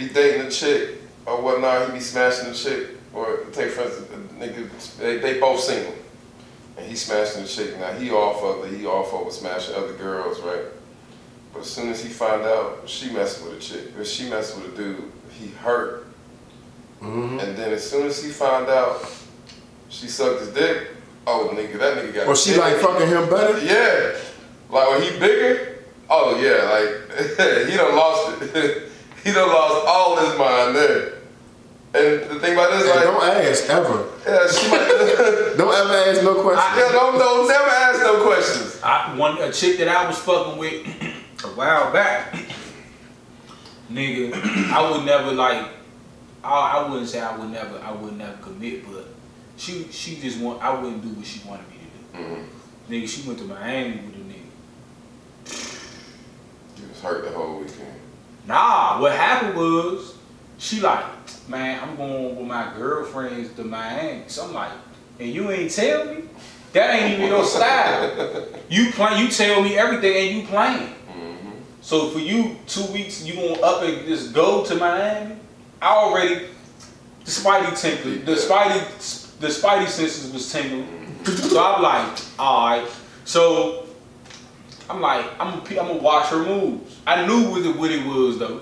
be 0.07 0.13
dating 0.13 0.47
a 0.47 0.49
chick 0.51 0.97
or 1.25 1.41
whatnot, 1.41 1.87
he 1.87 1.93
be 1.93 1.99
smashing 1.99 2.49
a 2.49 2.53
chick. 2.53 2.89
Or 3.13 3.45
take 3.51 3.71
for 3.71 3.81
instance, 3.81 4.09
a 4.11 4.33
nigga, 4.35 4.97
they, 4.97 5.17
they 5.17 5.39
both 5.39 5.59
single. 5.59 5.93
And 6.77 6.87
he 6.87 6.95
smashing 6.95 7.43
the 7.43 7.47
chick. 7.47 7.77
Now 7.77 7.91
he 7.93 8.09
off 8.11 8.41
of 8.43 8.71
it, 8.71 8.77
he 8.77 8.85
off 8.85 9.13
of 9.13 9.27
it, 9.27 9.31
smashing 9.33 9.75
other 9.75 9.93
girls, 9.93 10.39
right? 10.41 10.63
But 11.53 11.61
as 11.61 11.69
soon 11.69 11.89
as 11.89 12.01
he 12.01 12.09
find 12.09 12.43
out 12.43 12.83
she 12.87 13.09
messing 13.11 13.45
with 13.47 13.57
a 13.57 13.59
chick, 13.59 13.97
or 13.97 14.05
she 14.05 14.29
messing 14.29 14.61
with 14.63 14.73
a 14.73 14.77
dude, 14.77 15.11
he 15.37 15.47
hurt. 15.49 16.07
mhm. 17.01 17.43
And 17.43 17.57
then 17.57 17.73
as 17.73 17.87
soon 17.89 18.07
as 18.07 18.23
he 18.23 18.31
find 18.31 18.69
out 18.69 19.11
she 19.89 20.07
sucked 20.07 20.39
his 20.39 20.49
dick, 20.53 20.87
oh 21.27 21.51
nigga, 21.53 21.77
that 21.77 21.97
nigga 21.97 22.13
got 22.13 22.27
or 22.27 22.35
she 22.37 22.51
dick. 22.51 22.59
like 22.61 22.77
fucking 22.77 23.07
him 23.09 23.29
better. 23.29 23.59
Yeah. 23.63 24.17
Like 24.69 24.89
when 24.89 25.01
he 25.01 25.19
bigger, 25.19 25.83
oh 26.09 26.39
yeah, 26.39 26.69
like 26.71 27.67
he 27.69 27.75
done 27.75 27.95
lost 27.97 28.41
it. 28.41 28.87
he 29.23 29.31
done 29.31 29.47
lost 29.49 29.85
all 29.87 30.17
his 30.17 30.37
mind 30.37 30.75
there. 30.75 31.13
And 31.93 32.29
the 32.31 32.39
thing 32.39 32.53
about 32.53 32.71
this, 32.71 32.83
And 32.83 32.95
like, 32.95 33.03
don't 33.03 33.23
ask 33.23 33.69
ever. 33.69 34.07
yeah, 34.25 34.47
she 34.47 34.71
might, 34.71 35.53
Don't 35.57 35.73
ever 35.75 36.09
ask 36.09 36.23
no 36.23 36.41
questions. 36.41 36.77
yeah, 36.77 36.91
don't, 36.93 37.19
don't 37.19 37.47
never 37.47 37.69
ask 37.69 37.99
no 37.99 38.23
questions. 38.23 38.79
I 38.81 39.15
one 39.17 39.37
a 39.41 39.51
chick 39.51 39.77
that 39.79 39.89
I 39.89 40.07
was 40.07 40.17
fucking 40.19 40.57
with 40.57 40.85
a 41.43 41.47
while 41.49 41.91
back, 41.91 42.33
nigga. 43.91 44.33
I 44.71 44.89
would 44.89 45.05
never 45.05 45.31
like. 45.33 45.67
I, 46.43 46.49
I 46.79 46.89
wouldn't 46.89 47.09
say 47.09 47.19
I 47.19 47.35
would 47.37 47.49
never. 47.49 47.77
I 47.79 47.91
would 47.91 48.17
never 48.17 48.37
commit, 48.37 48.89
but 48.91 49.07
she 49.57 49.87
she 49.91 50.15
just 50.19 50.39
want. 50.39 50.61
I 50.63 50.73
wouldn't 50.81 51.01
do 51.03 51.09
what 51.09 51.25
she 51.25 51.41
wanted 51.47 51.67
me 51.69 51.75
to 51.75 52.17
do. 52.17 52.23
Mhm. 52.23 52.45
Nigga, 52.89 53.07
she 53.07 53.27
went 53.27 53.37
to 53.39 53.45
Miami 53.45 53.97
with 53.97 54.15
a 54.15 54.19
nigga. 54.19 54.47
He 56.77 56.87
was 56.87 56.99
hurt 57.01 57.25
the 57.25 57.31
whole 57.31 57.59
weekend. 57.59 57.99
Nah, 58.47 58.99
what 58.99 59.11
happened 59.13 59.55
was 59.55 60.15
she 60.57 60.79
like, 60.81 61.03
man, 61.47 61.79
I'm 61.81 61.95
going 61.95 62.35
with 62.35 62.45
my 62.45 62.71
girlfriends 62.75 63.53
to 63.53 63.63
Miami. 63.63 64.23
So 64.27 64.45
I'm 64.45 64.53
like, 64.53 64.71
and 65.19 65.29
you 65.29 65.51
ain't 65.51 65.71
tell 65.71 66.05
me? 66.05 66.23
That 66.73 66.95
ain't 66.95 67.13
even 67.19 67.27
your 67.27 67.43
style. 67.43 68.45
You 68.69 68.91
play, 68.91 69.21
you 69.21 69.27
tell 69.29 69.61
me 69.61 69.77
everything 69.77 70.15
and 70.29 70.37
you 70.37 70.47
playing. 70.47 70.95
Mhm. 71.09 71.51
So 71.81 72.09
for 72.09 72.19
you, 72.19 72.55
two 72.67 72.85
weeks, 72.93 73.23
you 73.25 73.33
gonna 73.33 73.59
up 73.61 73.83
and 73.83 74.07
just 74.07 74.33
go 74.33 74.63
to 74.65 74.75
Miami? 74.75 75.35
I 75.81 75.87
already, 75.87 76.45
the 77.25 77.31
Spidey 77.31 77.79
tingled, 77.79 78.25
the 78.25 78.33
Spidey, 78.35 79.39
the 79.39 79.47
Spidey 79.47 79.87
senses 79.87 80.31
was 80.31 80.51
tingling. 80.51 81.17
So 81.25 81.61
I'm 81.63 81.81
like, 81.81 82.19
all 82.39 82.67
right. 82.69 82.87
So 83.25 83.87
I'm 84.89 85.01
like, 85.01 85.25
I'm 85.39 85.59
gonna, 85.59 85.81
I'm 85.81 85.87
gonna 85.87 85.93
watch 85.95 86.27
her 86.29 86.43
moves. 86.43 86.90
I 87.05 87.25
knew 87.25 87.49
what 87.49 87.65
it, 87.65 87.75
what 87.75 87.91
it 87.91 88.05
was 88.05 88.39
though. 88.39 88.61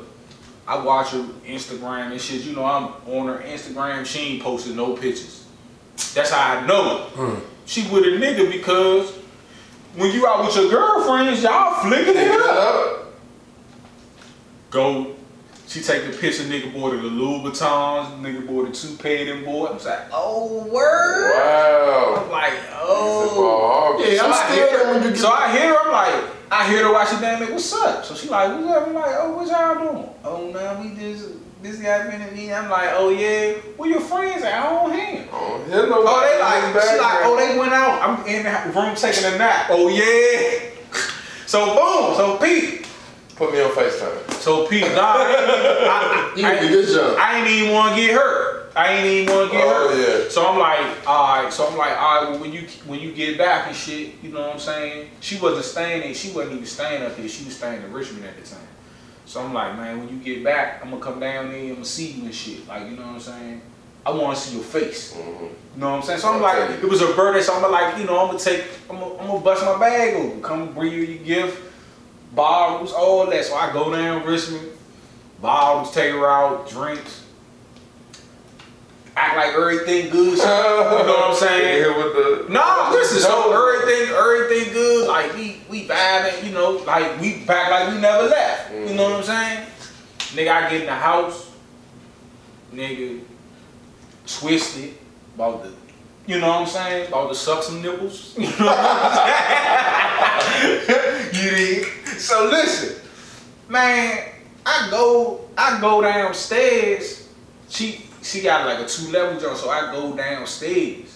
I 0.68 0.78
watch 0.84 1.11
her 1.11 1.24
Instagram 1.45 2.11
and 2.11 2.22
shit. 2.22 2.41
You 2.44 2.56
know, 2.56 2.64
I'm 2.64 2.94
on 3.11 3.28
her 3.28 3.44
Instagram. 3.44 4.06
She 4.06 4.20
ain't 4.20 4.44
posted 4.44 4.76
no 4.76 4.95
pictures. 4.95 5.45
That's 6.14 6.32
how 6.32 6.57
I 6.57 6.66
know 6.66 6.98
it. 6.98 7.14
Mm. 7.14 7.41
She 7.66 7.82
with 7.90 8.03
a 8.03 8.07
nigga 8.07 8.52
because 8.52 9.11
when 9.95 10.11
you 10.11 10.28
out 10.28 10.45
with 10.45 10.56
your 10.56 10.70
girlfriends, 10.70 11.44
y'all 11.44 11.82
flicking 11.82 12.16
it 12.16 12.41
up. 12.41 13.14
Go. 14.70 15.16
She 15.70 15.82
take 15.82 16.12
the 16.12 16.18
picture, 16.18 16.41
nigga 16.46 16.74
bought 16.74 16.94
her 16.94 16.98
the 16.98 17.10
Louboutins, 17.10 18.20
nigga 18.22 18.48
bought 18.48 18.66
the 18.66 18.72
toupee 18.74 19.30
and 19.30 19.46
boy. 19.46 19.68
I'm 19.68 19.78
like, 19.78 20.00
oh 20.12 20.66
word. 20.66 21.36
Wow. 21.36 22.24
I'm 22.26 22.32
like, 22.32 22.54
oh. 22.74 24.04
Yeah, 24.04 24.18
So 24.18 24.26
I'm 24.26 24.34
I 24.34 24.36
still 24.36 24.56
hear 24.56 24.66
there 24.66 24.86
her, 24.88 24.94
when 24.96 25.04
you 25.04 25.10
get- 25.10 25.20
so 25.20 25.30
I 25.32 25.52
hear 25.56 25.70
her, 25.70 25.78
I'm 25.80 25.91
like, 25.91 26.24
I 26.52 26.68
hear 26.68 26.84
her 26.86 26.91
watching 26.91 27.20
damn 27.22 27.44
it, 27.44 27.52
what's 27.52 27.72
up? 27.72 28.04
So 28.04 28.16
she 28.16 28.28
like, 28.30 28.50
what's 28.50 28.68
up? 28.68 28.88
I'm 28.88 28.94
like, 28.96 29.16
oh, 29.20 29.36
what 29.36 29.48
y'all 29.48 29.94
doing? 29.94 30.10
Oh, 30.24 30.50
no, 30.52 30.82
we 30.82 30.96
just, 31.00 31.30
this 31.62 31.78
guy 31.78 32.10
been 32.10 32.20
at 32.22 32.34
me. 32.36 32.52
I'm 32.52 32.68
like, 32.68 32.90
oh, 32.94 33.10
yeah, 33.10 33.54
where 33.78 33.91
your 33.91 34.02
friends 34.02 34.41
at? 34.44 34.52
I 34.64 34.70
don't 34.72 34.91
hear 34.91 35.22
'em. 35.22 35.28
Oh, 35.32 35.64
hell 35.70 35.88
no. 35.88 35.96
Oh, 36.00 36.22
they 36.22 36.40
like, 36.41 36.84
she 36.84 36.98
like, 36.98 37.20
oh, 37.26 37.38
they 37.38 37.60
went 37.60 37.74
out. 37.74 38.02
I'm 38.02 38.26
in 38.26 38.41
the 38.44 38.80
room 38.80 38.96
taking 38.96 39.26
a 39.26 39.38
nap. 39.38 39.68
Oh, 39.70 39.88
yeah. 39.88 40.72
So, 41.46 41.66
boom. 41.66 42.16
So, 42.16 42.38
Pete. 42.38 42.86
Put 43.40 43.53
me 43.53 43.61
on 43.61 43.72
FaceTime. 43.72 44.32
So, 44.34 44.68
Pete, 44.68 44.82
nah, 44.82 45.16
I, 45.16 46.34
You 46.36 46.45
I, 46.45 46.52
I, 46.52 46.60
did 46.60 46.72
a 46.72 46.74
good 46.74 46.94
job. 46.94 47.18
I 47.18 47.40
ain't 47.40 47.48
even 47.48 47.74
want 47.74 47.95
to 47.95 48.02
get 48.02 48.14
hurt. 48.14 48.74
I 48.76 48.94
ain't 48.94 49.06
even 49.06 49.34
want 49.36 49.49
to 49.52 49.57
get 49.57 49.66
Oh, 49.66 49.88
hurt. 49.90 50.24
yeah. 50.26 50.30
So 50.30 50.45
I'm 50.45 50.60
like, 50.60 51.07
all 51.07 51.44
right. 51.44 51.52
So 51.53 51.66
I'm 51.68 51.78
like, 51.78 51.98
all 51.98 52.22
right. 52.22 52.32
Well, 52.32 52.40
when 52.41 52.52
you 52.52 52.68
when 52.86 52.99
you 52.99 53.14
get 53.14 53.38
back 53.38 53.68
and 53.68 53.76
shit, 53.76 54.16
you 54.22 54.30
know 54.32 54.41
what 54.41 54.53
I'm 54.56 54.60
saying? 54.60 55.10
She 55.22 55.40
wasn't 55.40 55.64
staying. 55.66 56.03
in- 56.03 56.14
She 56.14 56.32
wasn't 56.34 56.56
even 56.56 56.66
staying 56.66 57.02
up 57.03 57.16
here. 57.16 57.30
She 57.30 57.45
was 57.45 57.56
staying 57.56 57.82
in 57.82 57.94
Richmond 57.94 58.26
at 58.26 58.36
the 58.36 58.48
time. 58.48 58.68
So 59.26 59.41
I'm 59.41 59.53
like, 59.53 59.76
man, 59.78 59.99
when 59.99 60.10
you 60.10 60.18
get 60.18 60.44
back, 60.44 60.82
I'm 60.84 60.90
gonna 60.91 61.02
come 61.02 61.20
down 61.22 61.49
there. 61.49 61.61
I'm 61.61 61.74
gonna 61.76 61.86
see 61.86 62.07
you 62.11 62.26
and 62.26 62.36
shit. 62.36 62.68
Like, 62.68 62.84
you 62.90 62.98
know 62.98 63.03
what 63.03 63.14
I'm 63.16 63.20
saying? 63.22 63.61
I 64.06 64.11
want 64.11 64.38
to 64.38 64.44
see 64.44 64.56
your 64.56 64.64
face. 64.66 65.14
Mhm. 65.14 65.41
You 65.44 65.49
know 65.78 65.91
what 65.91 65.95
I'm 65.98 66.02
saying? 66.03 66.20
So 66.20 66.28
I'm 66.34 66.41
like, 66.41 66.72
it 66.72 66.84
was 66.90 67.02
a 67.02 67.14
birthday, 67.14 67.41
so 67.41 67.53
I'm 67.56 67.72
like, 67.72 67.98
you 67.98 68.03
know, 68.06 68.20
I'm 68.20 68.28
gonna 68.28 68.40
take, 68.40 68.66
I'm 68.90 68.99
gonna, 68.99 69.18
I'm 69.18 69.28
gonna 69.28 69.40
bust 69.40 69.64
my 69.64 69.78
bag 69.80 70.16
open, 70.16 70.41
come 70.41 70.74
bring 70.74 70.91
you 70.91 71.02
your 71.02 71.24
gift, 71.24 71.61
bottles, 72.34 72.91
all 72.93 73.26
that. 73.27 73.45
So 73.45 73.56
I 73.56 73.72
go 73.73 73.91
down 73.93 74.26
Richmond, 74.26 74.68
bottles, 75.41 75.91
take 75.93 76.11
her 76.11 76.30
out, 76.30 76.69
drinks, 76.69 77.23
act 79.15 79.35
like 79.35 79.53
everything 79.56 80.10
good. 80.10 80.38
you 80.38 80.43
know 80.43 81.06
what 81.06 81.30
I'm 81.31 81.35
saying? 81.47 81.81
Yeah, 81.84 81.97
with 81.97 82.14
the. 82.14 82.45
No, 82.53 82.89
listen, 82.91 83.19
so 83.19 83.30
No. 83.30 83.73
everything, 83.73 84.14
everything 84.15 84.73
good. 84.73 85.07
Like 85.07 85.34
we, 85.35 85.61
we 85.69 85.88
vibing, 85.88 86.43
you 86.45 86.51
know, 86.53 86.72
like 86.88 87.19
we 87.19 87.43
back 87.45 87.69
like 87.72 87.93
we 87.93 87.99
never 87.99 88.23
left. 88.27 88.72
You 88.73 88.93
know 88.95 89.03
what 89.10 89.18
I'm 89.18 89.23
saying? 89.23 89.65
Nigga, 90.35 90.51
I 90.51 90.69
get 90.69 90.81
in 90.81 90.85
the 90.85 90.93
house, 90.93 91.49
nigga, 92.73 93.22
twisted 94.27 94.93
about 95.34 95.64
the, 95.64 95.72
you 96.27 96.39
know 96.39 96.47
what 96.49 96.61
I'm 96.61 96.68
saying? 96.68 97.07
About 97.07 97.30
to 97.30 97.35
suck 97.35 97.64
some 97.64 97.81
nipples. 97.81 98.35
You 98.38 98.45
know 98.45 98.65
what 98.68 98.77
I'm 98.80 99.15
saying? 100.61 101.30
you 101.34 101.49
dig? 101.51 101.88
So 102.20 102.46
listen, 102.50 103.02
man, 103.68 104.24
I 104.66 104.88
go, 104.91 105.41
I 105.58 105.80
go 105.80 106.02
downstairs. 106.02 107.30
She, 107.70 108.06
she 108.22 108.41
got 108.41 108.66
like 108.66 108.80
a 108.86 108.88
two 108.88 109.12
level 109.12 109.40
joint, 109.40 109.58
so 109.58 109.70
I 109.70 109.91
go 109.94 110.16
downstairs 110.16 111.16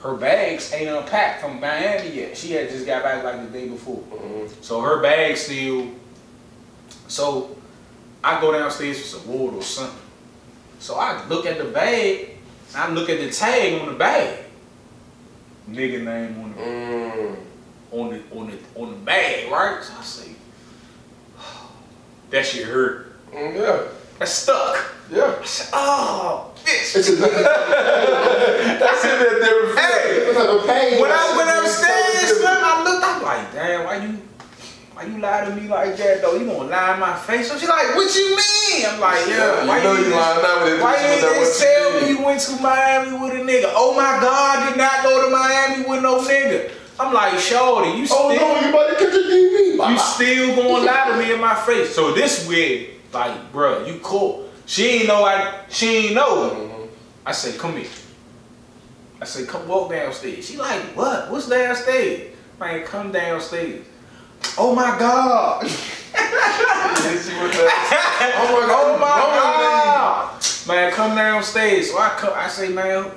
her 0.00 0.14
bags 0.14 0.72
ain't 0.72 0.88
unpacked 0.88 1.40
from 1.40 1.58
Miami 1.60 2.10
yet. 2.10 2.36
She 2.36 2.52
had 2.52 2.70
just 2.70 2.86
got 2.86 3.02
back 3.02 3.24
like 3.24 3.50
the 3.50 3.58
day 3.58 3.68
before. 3.68 4.00
Mhm. 4.12 4.48
So 4.62 4.80
her 4.80 5.02
bag 5.02 5.36
still. 5.36 5.88
So 7.08 7.56
I 8.22 8.40
go 8.40 8.52
downstairs 8.52 9.00
for 9.00 9.06
some 9.18 9.26
water 9.26 9.56
or 9.56 9.62
something. 9.62 9.98
So 10.78 10.94
I 10.94 11.26
look 11.26 11.46
at 11.46 11.58
the 11.58 11.64
bag. 11.64 12.36
I 12.76 12.88
look 12.90 13.10
at 13.10 13.18
the 13.18 13.30
tag 13.30 13.80
on 13.80 13.88
the 13.88 13.94
bag. 13.94 14.44
Nigga 15.68 16.04
name 16.04 16.40
on 16.44 16.54
the 16.54 16.62
Mm. 16.62 17.36
on 17.90 18.10
the 18.10 18.36
on 18.38 18.50
the 18.50 18.80
on 18.80 18.90
the 18.90 18.96
bag, 18.98 19.50
right? 19.50 19.82
So 19.82 19.92
I 19.98 20.04
say, 20.04 20.27
that 22.30 22.46
shit 22.46 22.66
hurt. 22.66 23.12
Mm, 23.32 23.54
yeah. 23.56 23.82
That 24.18 24.28
stuck. 24.28 24.94
Yeah. 25.10 25.36
I 25.40 25.44
said, 25.44 25.70
oh, 25.72 26.52
bitch. 26.64 26.96
It's 26.96 27.08
a 27.08 27.16
different 27.16 27.32
That's 28.80 29.04
in 29.04 29.10
that 29.10 29.40
different 29.40 29.78
Hey, 29.78 30.28
of 30.36 30.66
pain. 30.66 31.00
When 31.00 31.10
I 31.10 31.34
went 31.36 31.48
upstairs, 31.48 32.12
shit 32.20 32.22
is 32.24 32.36
so 32.38 32.44
son, 32.44 32.58
I 32.60 32.84
looked, 32.84 33.04
I'm 33.06 33.22
like, 33.22 33.52
damn, 33.52 33.84
why 33.84 33.96
you, 34.04 34.18
why 34.92 35.04
you 35.04 35.18
lie 35.18 35.44
to 35.46 35.54
me 35.54 35.68
like 35.68 35.96
that 35.96 36.20
though? 36.20 36.34
You 36.36 36.44
gonna 36.46 36.68
lie 36.68 36.94
in 36.94 37.00
my 37.00 37.14
face? 37.16 37.48
So 37.48 37.56
she 37.58 37.66
like, 37.66 37.94
what 37.94 38.14
you 38.14 38.36
mean? 38.36 38.86
I'm 38.86 39.00
like, 39.00 39.26
yeah, 39.28 39.62
You 39.62 39.68
why 39.68 39.82
know 39.82 39.92
you, 39.92 39.98
you 39.98 40.04
just- 40.10 40.16
lying 40.16 40.42
now 40.42 40.64
with 40.64 40.72
it. 40.74 40.82
why 40.82 40.96
you 41.00 41.14
you 41.16 41.22
know 41.22 41.34
just 41.40 41.60
you 41.60 41.66
tell 41.66 42.00
me 42.02 42.08
you 42.10 42.22
went 42.24 42.40
to 42.42 42.52
Miami 42.60 43.12
with 43.18 43.32
a 43.32 43.42
nigga? 43.44 43.70
Oh 43.72 43.94
my 43.96 44.18
God, 44.20 44.68
did 44.68 44.76
not 44.76 45.02
go 45.04 45.24
to 45.24 45.30
Miami 45.30 45.84
with 45.88 46.02
no 46.02 46.20
nigga. 46.20 46.70
I'm 47.00 47.12
like, 47.14 47.38
shorty, 47.38 47.90
you 47.98 48.06
still, 48.06 48.18
Oh 48.20 48.28
no, 48.34 48.60
you 48.60 48.68
about 48.70 48.88
to 48.90 48.94
catch 48.96 49.14
a 49.14 49.18
DV. 49.18 49.90
you 49.92 49.98
still 49.98 50.56
gonna 50.56 50.84
lie 50.84 51.08
to 51.10 51.16
me 51.16 51.32
in 51.32 51.40
my 51.40 51.54
face. 51.54 51.94
So 51.94 52.12
this 52.12 52.46
weird, 52.48 52.90
like, 53.12 53.52
bruh, 53.52 53.86
you 53.86 54.00
cool. 54.02 54.48
She 54.66 54.86
ain't 54.86 55.06
know 55.08 55.24
I, 55.24 55.60
she 55.68 55.86
ain't 56.06 56.14
know. 56.14 56.50
Mhm. 56.50 56.88
I 57.24 57.32
said, 57.32 57.58
come 57.58 57.76
here. 57.76 57.88
I 59.20 59.24
said, 59.24 59.48
come 59.48 59.66
walk 59.68 59.90
downstairs. 59.90 60.46
She 60.48 60.56
like, 60.56 60.80
what? 60.96 61.30
What's 61.30 61.48
downstairs? 61.48 62.34
Man, 62.60 62.84
come 62.84 63.12
downstairs. 63.12 63.84
Oh 64.56 64.74
my 64.74 64.96
God. 64.98 65.62
Hit 65.62 65.72
you 65.74 67.42
with 67.42 67.52
that. 67.52 68.34
oh 68.38 68.60
my 68.60 68.66
God, 68.66 68.94
Oh 68.94 68.98
my 68.98 69.06
God. 70.36 70.68
Man, 70.68 70.92
come 70.92 71.16
downstairs. 71.16 71.90
So 71.90 71.98
I 71.98 72.10
come, 72.10 72.32
I 72.34 72.48
say, 72.48 72.68
man, 72.68 73.10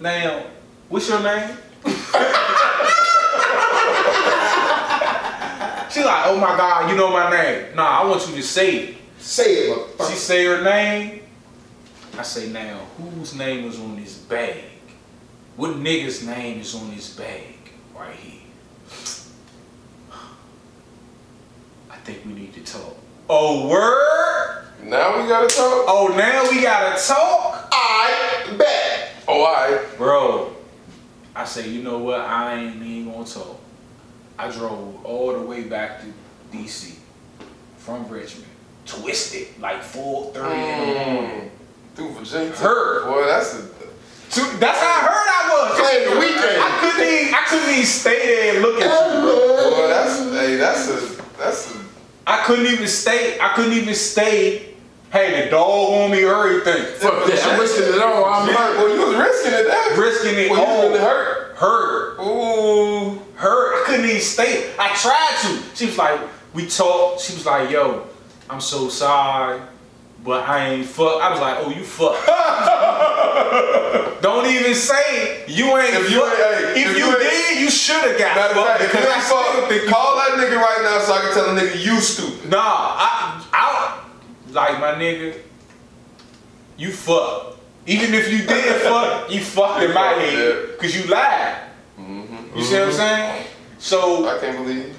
now, 0.00 0.44
what's 0.88 1.08
your 1.08 1.22
name? 1.22 1.56
she 5.90 6.04
like, 6.04 6.26
oh 6.26 6.36
my 6.38 6.56
god, 6.56 6.90
you 6.90 6.96
know 6.96 7.10
my 7.10 7.30
name. 7.30 7.74
Nah, 7.74 8.02
I 8.02 8.06
want 8.06 8.26
you 8.28 8.34
to 8.36 8.42
say 8.42 8.76
it. 8.76 8.96
Say 9.18 9.70
it, 9.70 9.88
She 10.08 10.14
say 10.14 10.44
her 10.44 10.62
name. 10.62 11.22
I 12.16 12.22
say 12.22 12.48
now, 12.50 12.78
whose 12.96 13.34
name 13.34 13.64
is 13.66 13.78
on 13.78 13.96
this 13.96 14.16
bag? 14.16 14.64
What 15.56 15.72
nigga's 15.72 16.24
name 16.24 16.60
is 16.60 16.74
on 16.74 16.90
this 16.94 17.16
bag 17.16 17.54
right 17.96 18.14
here? 18.14 18.40
I 21.90 21.96
think 22.04 22.24
we 22.24 22.32
need 22.32 22.54
to 22.54 22.60
talk. 22.60 22.96
Oh 23.28 23.68
word? 23.68 24.66
Now 24.84 25.20
we 25.20 25.28
gotta 25.28 25.48
talk. 25.48 25.84
Oh 25.88 26.14
now 26.16 26.48
we 26.50 26.62
gotta 26.62 27.00
talk? 27.04 27.68
I 27.72 28.54
bet. 28.56 29.10
Oh, 29.26 29.44
alright. 29.44 29.98
Bro, 29.98 30.56
I 31.34 31.44
say, 31.44 31.68
you 31.68 31.82
know 31.82 31.98
what? 31.98 32.20
I 32.20 32.54
ain't 32.54 32.82
even 32.82 33.12
gonna 33.12 33.24
talk. 33.24 33.57
I 34.38 34.50
drove 34.50 35.04
all 35.04 35.32
the 35.32 35.40
way 35.40 35.62
back 35.64 36.00
to 36.02 36.06
DC 36.56 36.94
from 37.78 38.08
Richmond, 38.08 38.46
twisted 38.86 39.48
like 39.60 39.82
4:30 39.82 40.34
in 40.36 40.80
the 40.80 40.94
morning. 41.12 41.40
Mm. 41.40 41.50
Through 41.96 42.12
Virginia. 42.12 42.52
Hurt. 42.54 43.04
Boy, 43.06 43.26
that's 43.26 43.54
a. 43.54 43.62
To- 43.62 44.56
That's 44.58 44.78
how 44.78 44.86
I 44.86 45.00
heard 45.08 45.28
I 45.28 45.70
was. 45.70 45.80
Playing 45.80 46.10
the 46.14 46.20
weekend. 46.20 46.62
I 46.62 46.78
couldn't 46.80 47.08
even, 47.08 47.34
I 47.34 47.44
couldn't 47.48 47.70
even 47.70 47.86
stay 47.86 48.26
there 48.26 48.54
and 48.54 48.62
look 48.62 48.80
at 48.80 49.14
you. 49.14 49.70
Boy, 49.70 49.88
that's 49.88 50.18
hey, 50.18 50.56
that's 50.56 50.88
a 50.90 51.22
that's 51.38 51.74
a. 51.74 51.78
I 52.26 52.44
couldn't 52.44 52.66
even 52.66 52.86
stay. 52.86 53.38
I 53.40 53.48
couldn't 53.54 53.72
even 53.72 53.94
stay. 53.94 54.74
Hey, 55.10 55.44
the 55.44 55.50
dog 55.50 55.94
on 55.94 56.10
me, 56.10 56.24
everything. 56.26 56.84
Fuck 57.00 57.24
that. 57.26 57.46
I'm 57.50 57.58
risking 57.58 57.88
it 57.94 58.02
all. 58.02 58.26
I'm 58.26 58.46
hurt. 58.54 58.76
Well, 58.76 58.94
you 58.94 59.06
was 59.06 59.16
risking 59.16 59.52
it 59.54 59.64
there. 59.66 59.98
Risking 59.98 60.34
it 60.38 60.50
Well, 60.50 60.60
you 60.60 60.66
all. 60.66 60.88
really 60.90 61.00
hurt. 61.00 61.47
Hurt. 61.58 62.18
Ooh. 62.20 63.18
Hurt. 63.34 63.82
I 63.82 63.84
couldn't 63.86 64.06
even 64.06 64.20
stay. 64.20 64.72
I 64.78 64.94
tried 64.94 65.38
to. 65.42 65.76
She 65.76 65.86
was 65.86 65.98
like, 65.98 66.20
we 66.54 66.66
talked. 66.66 67.20
She 67.22 67.34
was 67.34 67.44
like, 67.46 67.70
yo, 67.70 68.06
I'm 68.48 68.60
so 68.60 68.88
sorry, 68.88 69.60
but 70.24 70.48
I 70.48 70.68
ain't 70.70 70.86
fuck. 70.86 71.20
I 71.20 71.30
was 71.30 71.40
like, 71.40 71.56
oh, 71.58 71.70
you 71.70 71.82
fuck. 71.82 72.14
Don't 74.22 74.46
even 74.46 74.74
say 74.74 75.44
you 75.48 75.76
ain't 75.78 75.94
If 75.94 76.10
you 76.10 76.24
ain't- 76.24 76.36
hey, 76.36 76.80
if, 76.82 76.88
if 76.90 76.96
you, 76.98 77.06
you 77.06 77.18
did, 77.18 77.60
you 77.60 77.70
should 77.70 78.02
have 78.02 78.18
got 78.18 78.36
Matter 78.36 78.54
fucked 78.54 78.68
fact, 78.68 78.82
if 78.82 78.94
you 78.94 79.00
I 79.10 79.20
fuck, 79.20 79.68
think 79.68 79.88
call 79.88 80.16
that 80.16 80.30
nigga 80.38 80.56
right 80.56 80.80
now 80.82 80.98
so 81.00 81.12
I 81.14 81.20
can 81.20 81.32
tell 81.34 81.54
the 81.54 81.60
nigga 81.60 81.84
you 81.84 82.00
stupid. 82.00 82.50
Nah, 82.50 82.58
I, 82.60 83.44
I, 83.52 84.04
like 84.52 84.80
my 84.80 84.92
nigga, 84.94 85.40
you 86.76 86.92
fuck. 86.92 87.57
Even 87.88 88.12
if 88.12 88.30
you 88.30 88.44
did 88.46 88.82
fuck, 88.82 89.32
you 89.32 89.40
fucked 89.40 89.82
in 89.82 89.94
my 89.94 90.12
fucked, 90.12 90.20
head, 90.20 90.78
cause 90.78 90.94
you 90.94 91.04
lied. 91.10 91.56
Mm-hmm. 91.98 92.58
You 92.58 92.62
see 92.62 92.74
what 92.74 92.82
I'm 92.82 92.88
mm-hmm. 92.90 92.98
saying? 92.98 93.46
So 93.78 94.28
I 94.28 94.38
can't 94.38 94.58
believe. 94.58 94.94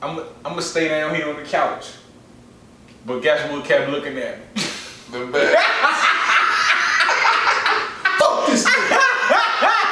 I'm, 0.00 0.20
I'm 0.20 0.54
gonna 0.54 0.62
stay 0.62 0.86
down 0.86 1.16
here 1.16 1.28
on 1.28 1.34
the 1.34 1.42
couch. 1.42 1.94
But 3.04 3.22
guess 3.22 3.50
what 3.50 3.64
kept 3.64 3.90
looking 3.90 4.16
at 4.18 4.38
me? 4.38 4.44
The 5.10 5.26
bad. 5.32 5.58
Fuck 8.20 8.46
this 8.46 8.64
nigga. 8.64 9.00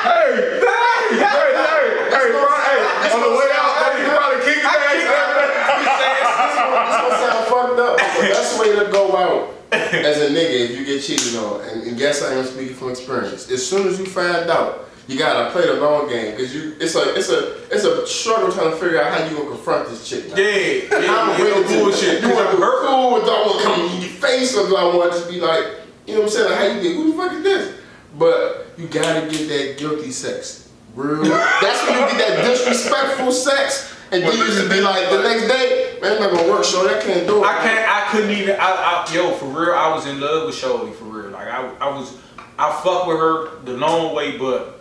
Hey, 0.06 0.62
hey, 0.62 1.18
hey, 1.18 1.18
hey, 1.18 2.14
hey, 2.14 2.26
bro, 2.30 2.46
hey, 2.62 3.10
on 3.10 3.26
the 3.26 3.34
way 3.34 3.50
out, 3.58 3.74
hey, 3.82 3.98
you 4.04 4.10
probably 4.14 4.38
kicked 4.46 4.62
This 4.62 5.02
gonna 7.02 7.18
sound 7.26 7.42
fucked 7.48 7.80
up, 7.80 7.98
but 7.98 8.22
that's 8.22 8.54
the 8.54 8.60
way 8.62 8.70
to 8.76 8.86
go 8.92 9.16
out 9.16 9.55
as 10.04 10.20
a 10.20 10.28
nigga 10.28 10.70
if 10.70 10.78
you 10.78 10.84
get 10.84 11.02
cheated 11.02 11.36
on. 11.36 11.60
And, 11.62 11.82
and 11.82 11.98
guess 11.98 12.22
I 12.22 12.34
am 12.34 12.44
speaking 12.44 12.74
from 12.74 12.90
experience. 12.90 13.50
As 13.50 13.66
soon 13.66 13.86
as 13.88 13.98
you 13.98 14.06
find 14.06 14.50
out, 14.50 14.86
you 15.08 15.16
gotta 15.18 15.52
play 15.52 15.66
the 15.66 15.74
long 15.74 16.08
game 16.08 16.32
because 16.32 16.52
you 16.52 16.74
it's 16.80 16.96
a 16.96 17.14
it's 17.14 17.28
a 17.28 17.62
it's 17.72 17.84
a 17.84 18.06
struggle 18.06 18.50
trying 18.50 18.70
to 18.70 18.76
figure 18.76 19.00
out 19.00 19.12
how 19.12 19.24
you 19.24 19.36
gonna 19.36 19.50
confront 19.50 19.88
this 19.88 20.08
chick. 20.08 20.24
Yeah, 20.30 20.36
yeah, 20.36 20.88
I'm 21.14 21.38
yeah, 21.38 21.44
no 21.44 21.62
to 21.62 21.68
bullshit. 21.78 22.22
You 22.22 22.34
want 22.34 22.50
to 22.50 22.56
hurt. 22.56 22.86
cool 22.86 23.14
with 23.14 23.24
don't 23.24 23.46
want 23.46 23.60
to 23.60 23.64
come 23.64 23.80
in 23.80 24.02
your 24.02 24.10
face 24.10 24.56
or 24.56 24.66
do 24.66 24.76
I 24.76 24.84
want 24.84 25.12
to 25.12 25.18
just 25.18 25.30
be 25.30 25.40
like, 25.40 25.64
you 26.06 26.14
know 26.14 26.20
what 26.22 26.26
I'm 26.26 26.30
saying? 26.30 26.50
Like, 26.50 26.58
how 26.58 26.66
you 26.66 26.82
think? 26.82 26.94
Who 26.96 27.12
the 27.12 27.18
fuck 27.18 27.32
is 27.34 27.42
this? 27.44 27.80
But 28.18 28.66
you 28.76 28.88
gotta 28.88 29.30
get 29.30 29.48
that 29.48 29.78
guilty 29.78 30.10
sex. 30.10 30.72
Real. 30.96 31.22
That's 31.24 31.86
when 31.86 32.00
you 32.00 32.06
get 32.08 32.18
that 32.18 32.25
disrespectful 32.48 33.32
sex. 33.32 33.94
And 34.12 34.22
then 34.22 34.36
you 34.36 34.46
just 34.46 34.70
be 34.70 34.80
like, 34.80 35.10
the 35.10 35.22
next 35.22 35.48
day, 35.48 35.98
man, 36.00 36.12
it's 36.12 36.20
not 36.20 36.30
gonna 36.30 36.48
work, 36.48 36.64
shorty. 36.64 36.94
I 36.94 37.00
can't 37.00 37.26
do 37.26 37.42
it. 37.42 37.46
I 37.46 37.62
can't. 37.62 37.90
I 37.90 38.08
couldn't 38.10 38.30
even. 38.30 38.56
I, 38.56 39.04
I, 39.08 39.12
yo, 39.12 39.32
for 39.32 39.46
real, 39.46 39.74
I 39.74 39.92
was 39.94 40.06
in 40.06 40.20
love 40.20 40.46
with 40.46 40.54
Shorty. 40.54 40.92
For 40.92 41.04
real, 41.04 41.30
like 41.30 41.48
I, 41.48 41.66
I 41.80 41.88
was. 41.88 42.16
I 42.58 42.72
fuck 42.82 43.06
with 43.06 43.18
her 43.18 43.60
the 43.64 43.72
long 43.72 44.14
way, 44.14 44.38
but 44.38 44.80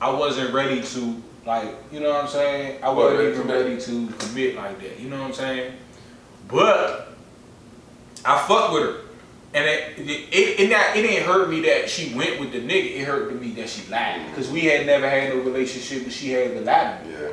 I 0.00 0.10
wasn't 0.10 0.54
ready 0.54 0.82
to 0.82 1.22
like. 1.44 1.74
You 1.90 2.00
know 2.00 2.10
what 2.10 2.24
I'm 2.24 2.30
saying? 2.30 2.82
I 2.82 2.90
wasn't 2.90 3.18
Ready 3.18 3.34
even 3.34 3.48
ready 3.48 3.80
to 3.80 4.14
commit 4.18 4.54
like 4.56 4.80
that. 4.80 5.00
You 5.00 5.10
know 5.10 5.18
what 5.18 5.28
I'm 5.28 5.34
saying? 5.34 5.72
But 6.46 7.12
I 8.24 8.38
fuck 8.46 8.72
with 8.72 8.82
her, 8.84 9.00
and 9.54 9.64
it 9.64 9.98
it, 9.98 10.10
it, 10.32 10.60
it, 10.60 10.70
not, 10.70 10.94
it 10.96 11.02
didn't 11.02 11.26
hurt 11.26 11.48
me 11.48 11.60
that 11.62 11.88
she 11.88 12.14
went 12.14 12.38
with 12.40 12.52
the 12.52 12.60
nigga. 12.60 12.96
It 13.00 13.04
hurt 13.04 13.34
me 13.40 13.50
that 13.52 13.68
she 13.68 13.88
lied 13.90 14.26
because 14.30 14.50
we 14.50 14.60
had 14.66 14.86
never 14.86 15.08
had 15.08 15.34
no 15.34 15.40
relationship, 15.40 16.04
but 16.04 16.12
she 16.12 16.30
had 16.32 16.52
to 16.52 16.60
lie 16.60 16.98
to 17.02 17.04
me. 17.08 17.12
Yeah. 17.14 17.28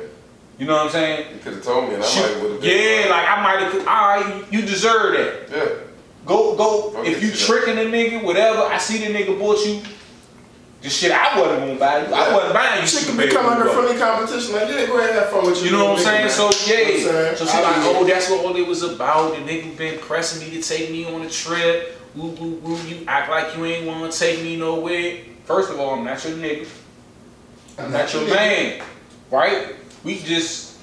You 0.58 0.66
know 0.66 0.76
what 0.76 0.86
I'm 0.86 0.90
saying? 0.90 1.34
You 1.34 1.38
could 1.40 1.54
have 1.54 1.62
told 1.62 1.88
me 1.88 1.94
and 1.96 2.02
I 2.02 2.06
She- 2.06 2.20
might 2.20 2.40
would 2.42 2.50
have 2.52 2.60
been. 2.62 2.70
yeah, 3.04 3.10
like 3.10 3.28
I 3.28 3.42
might 3.42 3.60
have. 3.62 3.74
All 3.86 4.08
right, 4.32 4.44
you 4.50 4.62
deserve 4.62 5.12
that. 5.12 5.54
Yeah. 5.54 5.74
Go, 6.24 6.56
go. 6.56 6.90
Go 6.90 7.02
if 7.04 7.20
get 7.20 7.22
you 7.22 7.28
you 7.28 7.32
that. 7.34 7.38
tricking 7.46 7.78
a 7.78 7.82
nigga, 7.90 8.22
whatever, 8.24 8.62
I 8.62 8.78
see 8.78 8.98
the 8.98 9.12
nigga 9.16 9.38
bought 9.38 9.64
you. 9.66 9.82
The 10.82 10.90
shit 10.90 11.10
I 11.12 11.38
wasn't 11.40 11.60
gonna 11.60 11.74
buy 11.78 12.06
you. 12.06 12.14
I 12.14 12.28
Yeah. 12.28 12.34
wasn't 12.34 12.54
buying 12.54 12.80
you. 12.80 12.86
She 12.86 12.96
shit, 12.98 13.06
can 13.08 13.16
baby, 13.16 13.28
become 13.30 13.46
like 13.46 13.58
a 13.58 13.62
bro. 13.62 13.72
friendly 13.74 13.98
competition. 13.98 14.52
Like, 14.54 14.68
yeah, 14.68 14.86
go 14.86 14.98
ahead 14.98 15.10
and 15.10 15.18
have 15.20 15.30
fun 15.30 15.46
with 15.46 15.58
you. 15.58 15.64
You 15.66 15.72
know 15.72 15.84
what 15.92 15.98
I'm 15.98 16.04
saying? 16.04 16.28
So 16.30 16.50
yeah. 16.66 16.78
You 16.88 17.06
know 17.06 17.34
So 17.34 17.44
saying? 17.44 17.46
she 17.46 17.62
like, 17.62 17.96
oh, 17.96 18.04
that's 18.06 18.30
what 18.30 18.44
all 18.44 18.56
it 18.56 18.66
was 18.66 18.82
about. 18.82 19.34
The 19.36 19.42
nigga 19.42 19.76
been 19.76 19.98
pressing 20.00 20.40
me 20.48 20.54
to 20.60 20.66
take 20.66 20.90
me 20.90 21.04
on 21.12 21.22
a 21.22 21.30
trip. 21.30 21.98
Woo, 22.16 22.28
woo, 22.40 22.54
woo. 22.62 22.76
You 22.88 23.04
act 23.06 23.28
like 23.30 23.56
you 23.56 23.64
ain't 23.66 23.86
wanna 23.86 24.10
take 24.10 24.42
me 24.42 24.56
nowhere. 24.56 25.18
First 25.44 25.70
of 25.70 25.78
all, 25.78 25.94
I'm 25.94 26.04
not 26.04 26.22
your 26.24 26.36
nigga. 26.38 26.66
I'm 27.78 27.92
not 27.92 28.12
your 28.12 28.26
man. 28.28 28.82
Right? 29.30 29.74
We 30.02 30.18
just, 30.20 30.80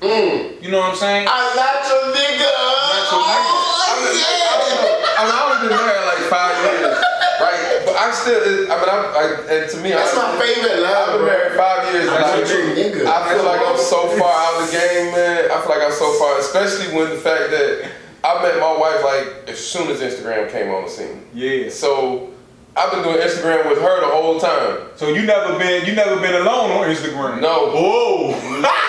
Mm. 0.00 0.60
you 0.60 0.70
know 0.72 0.80
what 0.80 0.90
I'm 0.90 0.96
saying? 0.96 1.28
I'm 1.30 1.54
not 1.56 1.86
your 1.86 2.02
nigga. 2.10 2.50
not 2.50 3.12
your 3.12 3.22
nigga. 3.22 3.62
I 3.86 3.94
mean, 4.02 4.18
I 4.18 4.54
don't 4.58 4.74
know. 4.74 4.90
I 5.14 5.22
mean, 5.22 5.30
I 5.30 5.40
only 5.46 5.68
been 5.68 5.76
married 5.78 6.06
like 6.10 6.24
five 6.26 6.56
years, 6.66 6.98
right? 7.38 7.82
But 7.86 7.94
I'm 8.02 8.12
still. 8.12 8.42
I 8.42 8.74
mean, 8.82 8.88
I'm. 8.90 9.04
I, 9.14 9.22
and 9.54 9.70
to 9.70 9.76
me, 9.78 9.90
That's 9.90 10.16
I, 10.16 10.34
my 10.34 10.40
favorite 10.42 10.82
line, 10.82 10.90
I've 10.98 11.12
been 11.14 11.26
married 11.30 11.54
five 11.54 11.94
years. 11.94 12.08
I'm 12.10 12.18
and 12.18 12.26
not 12.26 12.34
I- 12.34 12.50
your 12.50 12.62
nigga. 12.74 13.06
I 13.06 13.18
feel 13.30 13.44
like 13.46 13.62
I'm 13.62 13.78
so 13.78 14.00
far 14.18 14.34
out 14.34 14.54
of 14.58 14.66
the 14.66 14.72
game, 14.74 15.14
man. 15.14 15.46
I 15.52 15.60
feel 15.62 15.70
like 15.70 15.84
I'm 15.86 15.94
so 15.94 16.10
far, 16.18 16.38
especially 16.42 16.90
when 16.96 17.10
the 17.10 17.20
fact 17.22 17.54
that 17.54 17.86
I 18.24 18.42
met 18.42 18.58
my 18.60 18.76
wife 18.76 19.02
like 19.04 19.48
as 19.48 19.58
soon 19.64 19.88
as 19.90 20.00
Instagram 20.00 20.50
came 20.50 20.70
on 20.72 20.84
the 20.84 20.90
scene. 20.90 21.22
Yeah. 21.34 21.68
So 21.70 22.30
I've 22.76 22.90
been 22.92 23.02
doing 23.02 23.16
Instagram 23.16 23.68
with 23.68 23.78
her 23.80 24.00
the 24.00 24.06
whole 24.06 24.38
time. 24.40 24.88
So 24.96 25.08
you 25.08 25.22
never 25.22 25.58
been 25.58 25.84
you 25.86 25.94
never 25.94 26.20
been 26.20 26.34
alone 26.34 26.70
on 26.70 26.86
Instagram? 26.94 27.40
No. 27.40 27.70
Oh. 27.72 28.78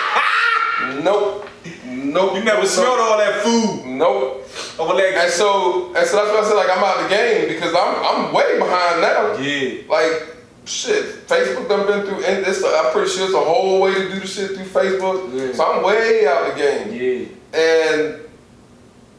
Nope. 1.02 1.48
Nope. 1.86 2.34
You 2.36 2.44
never 2.44 2.60
nope, 2.60 2.66
smelled 2.66 3.00
all 3.00 3.16
that 3.18 3.42
food, 3.42 3.86
Nope. 3.86 4.46
all 4.78 4.96
that. 4.96 5.14
And 5.14 5.30
so, 5.32 5.94
and 5.94 6.06
so 6.06 6.16
that's 6.16 6.30
why 6.32 6.40
I 6.40 6.44
said 6.44 6.54
like 6.56 6.70
I'm 6.70 6.84
out 6.84 6.96
of 6.98 7.02
the 7.04 7.08
game 7.16 7.48
because 7.48 7.74
I'm 7.74 7.94
I'm 8.28 8.34
way 8.34 8.58
behind 8.58 9.00
now. 9.00 9.36
Yeah. 9.38 9.82
Like 9.88 10.36
shit, 10.66 11.26
Facebook 11.26 11.68
done 11.68 11.86
been 11.86 12.06
through, 12.06 12.24
and 12.24 12.46
it's 12.46 12.62
I'm 12.62 12.92
pretty 12.92 13.10
sure 13.10 13.24
it's 13.26 13.34
a 13.34 13.38
whole 13.40 13.80
way 13.80 13.94
to 13.94 14.08
do 14.12 14.20
the 14.20 14.26
shit 14.26 14.50
through 14.52 14.64
Facebook. 14.66 15.32
Yeah. 15.32 15.52
So 15.54 15.64
I'm 15.72 15.82
way 15.84 16.26
out 16.26 16.48
of 16.50 16.54
the 16.54 16.60
game, 16.60 16.92
Yeah. 16.92 17.58
and 17.58 18.20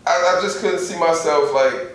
I, 0.08 0.38
I 0.38 0.42
just 0.42 0.60
couldn't 0.60 0.80
see 0.80 0.98
myself 0.98 1.54
like 1.54 1.92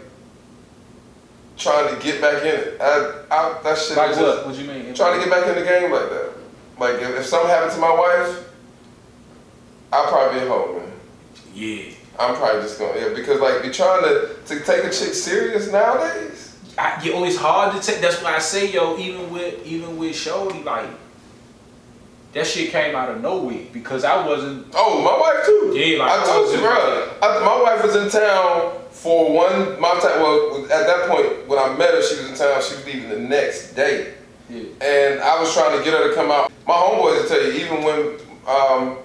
trying 1.57 1.95
to 1.95 2.03
get 2.03 2.21
back 2.21 2.43
in 2.43 2.49
it. 2.49 2.81
I, 2.81 3.25
I 3.31 3.61
that 3.63 3.79
shit 3.79 3.97
Like 3.97 4.17
what? 4.17 4.47
What 4.47 4.57
you 4.57 4.67
mean? 4.67 4.95
trying 4.95 5.19
to 5.19 5.25
get 5.25 5.31
back 5.31 5.47
in 5.49 5.63
the 5.63 5.69
game 5.69 5.91
like 5.93 6.11
that. 6.11 6.33
Like 6.79 6.95
if, 6.97 7.21
if 7.21 7.27
something 7.27 7.51
happened 7.51 7.73
to 7.73 7.79
my 7.79 7.93
wife, 7.95 8.49
I'll 9.93 10.07
probably 10.07 10.41
be 10.41 10.47
at 10.47 10.49
home, 10.49 10.79
man. 10.79 10.93
Yeah. 11.55 11.93
I'm 12.19 12.35
probably 12.37 12.63
just 12.63 12.79
gonna 12.79 13.01
yeah 13.01 13.15
because 13.15 13.41
like 13.41 13.65
you're 13.65 13.73
trying 13.73 14.03
to 14.03 14.37
to 14.47 14.61
take 14.65 14.85
a 14.85 14.91
chick 14.91 15.15
serious 15.15 15.71
nowadays. 15.73 16.57
I, 16.77 17.03
yo, 17.03 17.15
oh, 17.15 17.25
it's 17.25 17.37
hard 17.37 17.75
to 17.75 17.81
take. 17.87 18.01
That's 18.01 18.23
why 18.23 18.37
I 18.37 18.39
say, 18.39 18.73
yo, 18.73 18.97
even 18.99 19.31
with 19.31 19.65
even 19.67 19.97
with 19.97 20.17
Shorty, 20.17 20.63
like 20.63 20.89
that 22.33 22.47
shit 22.47 22.71
came 22.71 22.95
out 22.95 23.09
of 23.11 23.21
nowhere 23.21 23.65
because 23.73 24.05
I 24.05 24.25
wasn't. 24.27 24.67
Oh, 24.75 25.03
my 25.03 25.19
wife 25.19 25.45
too. 25.47 25.77
Yeah, 25.79 25.99
like, 25.99 26.21
I 26.21 26.25
told 26.25 26.53
you, 26.53 26.59
bro. 26.61 27.13
I, 27.23 27.45
my 27.45 27.63
wife 27.63 27.85
was 27.85 27.97
in 27.97 28.09
town 28.09 28.79
for 28.91 29.33
one. 29.33 29.81
My 29.81 29.99
time. 30.01 30.21
Well, 30.23 30.65
at 30.65 30.87
that 30.87 31.09
point 31.09 31.49
when 31.49 31.59
I 31.59 31.77
met 31.77 31.91
her, 31.95 32.03
she 32.03 32.17
was 32.17 32.31
in 32.31 32.37
town. 32.37 32.63
She 32.63 32.75
was 32.77 32.87
leaving 32.87 33.09
the 33.09 33.19
next 33.19 33.73
day, 33.75 34.15
Yeah. 34.49 34.63
and 34.81 35.21
I 35.21 35.41
was 35.41 35.53
trying 35.53 35.77
to 35.77 35.85
get 35.85 35.93
her 35.95 36.09
to 36.09 36.15
come 36.15 36.31
out. 36.31 36.53
My 36.67 36.75
homeboys 36.75 37.23
will 37.23 37.29
tell 37.29 37.43
you, 37.45 37.53
even 37.53 37.83
when 37.83 38.19
um, 38.47 38.97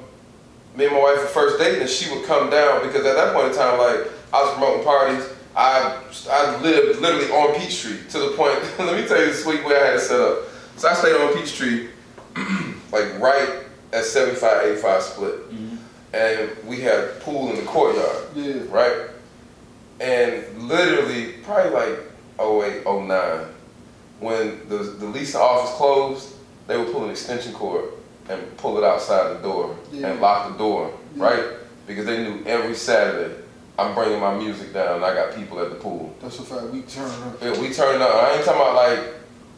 me 0.76 0.86
and 0.86 0.94
my 0.94 1.02
wife 1.02 1.20
were 1.20 1.26
first 1.28 1.58
dating, 1.58 1.88
she 1.88 2.14
would 2.14 2.26
come 2.26 2.50
down 2.50 2.86
because 2.86 3.06
at 3.06 3.16
that 3.16 3.34
point 3.34 3.48
in 3.48 3.56
time, 3.56 3.80
like 3.80 4.08
I 4.34 4.44
was 4.44 4.54
promoting 4.54 4.84
parties. 4.84 5.30
I 5.56 6.02
I 6.30 6.62
lived 6.62 7.00
literally 7.00 7.32
on 7.32 7.56
Peachtree 7.60 7.98
to 8.10 8.20
the 8.20 8.30
point. 8.36 8.60
let 8.80 9.02
me 9.02 9.08
tell 9.08 9.20
you 9.20 9.28
the 9.28 9.34
sweet 9.34 9.66
way 9.66 9.76
I 9.78 9.86
had 9.86 9.96
it 9.96 10.00
set 10.02 10.20
up. 10.20 10.40
So 10.78 10.90
I 10.90 10.94
stayed 10.94 11.16
on 11.16 11.34
Peachtree, 11.34 11.88
like 12.96 13.20
right 13.20 13.50
at 13.94 14.04
75, 14.06 14.66
85 14.78 15.02
split. 15.04 15.52
Mm-hmm. 15.52 15.76
and 16.14 16.50
we 16.66 16.80
had 16.82 17.00
a 17.00 17.08
pool 17.22 17.50
in 17.50 17.58
the 17.58 17.64
courtyard, 17.64 18.24
Yeah. 18.36 18.62
right? 18.70 19.10
And 20.00 20.44
literally, 20.70 21.34
probably 21.44 21.72
like 21.72 22.00
08, 22.40 22.86
09, 22.86 23.46
when 24.20 24.68
the, 24.70 24.78
the 24.78 25.06
leasing 25.06 25.40
office 25.42 25.74
closed, 25.76 26.34
they 26.68 26.78
would 26.78 26.92
pull 26.92 27.04
an 27.06 27.10
extension 27.12 27.54
cord 27.54 27.86
and 28.30 28.58
pull 28.58 28.78
it 28.78 28.84
outside 28.84 29.36
the 29.38 29.42
door 29.42 29.78
Yeah. 29.92 30.08
and 30.08 30.22
lock 30.22 30.52
the 30.52 30.58
door, 30.58 30.92
Yeah. 31.16 31.24
right? 31.24 31.44
Because 31.88 32.06
they 32.06 32.24
knew 32.24 32.44
every 32.46 32.76
Saturday 32.76 33.36
I'm 33.78 33.94
bringing 33.94 34.20
my 34.22 34.34
music 34.38 34.74
down 34.74 34.96
and 34.96 35.06
I 35.06 35.14
got 35.14 35.36
people 35.36 35.60
at 35.60 35.70
the 35.70 35.76
pool. 35.76 36.16
That's 36.22 36.40
a 36.40 36.44
fact. 36.44 36.68
We 36.72 36.82
turn 36.84 37.10
up. 37.24 37.42
Yeah, 37.44 37.60
we 37.60 37.74
turned 37.74 38.02
up. 38.02 38.16
I 38.24 38.36
ain't 38.36 38.46
talking 38.46 38.62
about 38.62 38.76
like 38.76 39.00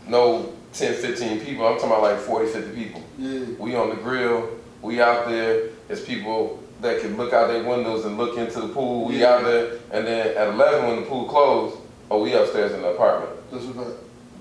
no 0.08 0.54
10, 0.74 0.94
15 0.96 1.40
people. 1.42 1.66
I'm 1.68 1.76
talking 1.76 1.90
about 1.90 2.02
like 2.04 2.18
40, 2.20 2.52
50 2.52 2.76
people. 2.84 3.04
Yeah. 3.18 3.46
We 3.60 3.76
on 3.76 3.90
the 3.90 3.96
grill. 3.96 4.50
We 4.82 5.02
out 5.02 5.28
there. 5.28 5.70
It's 5.90 6.02
people 6.04 6.62
that 6.82 7.02
can 7.02 7.18
look 7.18 7.34
out 7.34 7.48
their 7.48 7.64
windows 7.64 8.06
and 8.06 8.18
look 8.18 8.38
into 8.38 8.62
the 8.62 8.68
pool. 8.68 9.06
We 9.08 9.22
Yeah. 9.22 9.34
out 9.36 9.44
there. 9.44 9.72
And 9.92 10.06
then 10.06 10.36
at 10.38 10.50
11 10.50 10.86
when 10.88 10.96
the 10.98 11.02
pool 11.04 11.26
closed, 11.26 11.78
oh, 12.12 12.22
we 12.22 12.34
upstairs 12.34 12.74
in 12.74 12.82
the 12.84 12.90
apartment 12.90 13.32
That's 13.52 13.66
fact. 13.66 13.78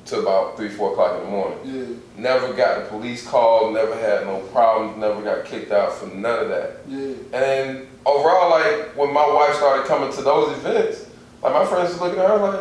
till 0.05 0.20
about 0.20 0.57
3, 0.57 0.69
4 0.69 0.93
o'clock 0.93 1.16
in 1.19 1.24
the 1.24 1.31
morning. 1.31 1.59
Yeah. 1.65 2.23
Never 2.23 2.53
got 2.53 2.78
a 2.78 2.81
police 2.82 3.27
call. 3.27 3.70
Never 3.70 3.94
had 3.94 4.27
no 4.27 4.40
problems. 4.53 4.98
Never 4.98 5.23
got 5.23 5.44
kicked 5.47 5.73
out 5.73 5.93
for 5.94 6.07
none 6.07 6.40
of 6.40 6.48
that. 6.51 6.81
Yeah. 6.89 7.15
And 7.32 7.86
overall, 8.05 8.51
like 8.51 8.94
when 8.97 9.12
my 9.15 9.27
wife 9.27 9.55
started 9.55 9.86
coming 9.86 10.12
to 10.12 10.23
those 10.23 10.53
events, 10.59 11.07
like 11.43 11.55
my 11.55 11.65
friends 11.65 11.90
was 11.93 12.01
looking 12.03 12.19
at 12.19 12.28
her 12.28 12.36
like, 12.36 12.61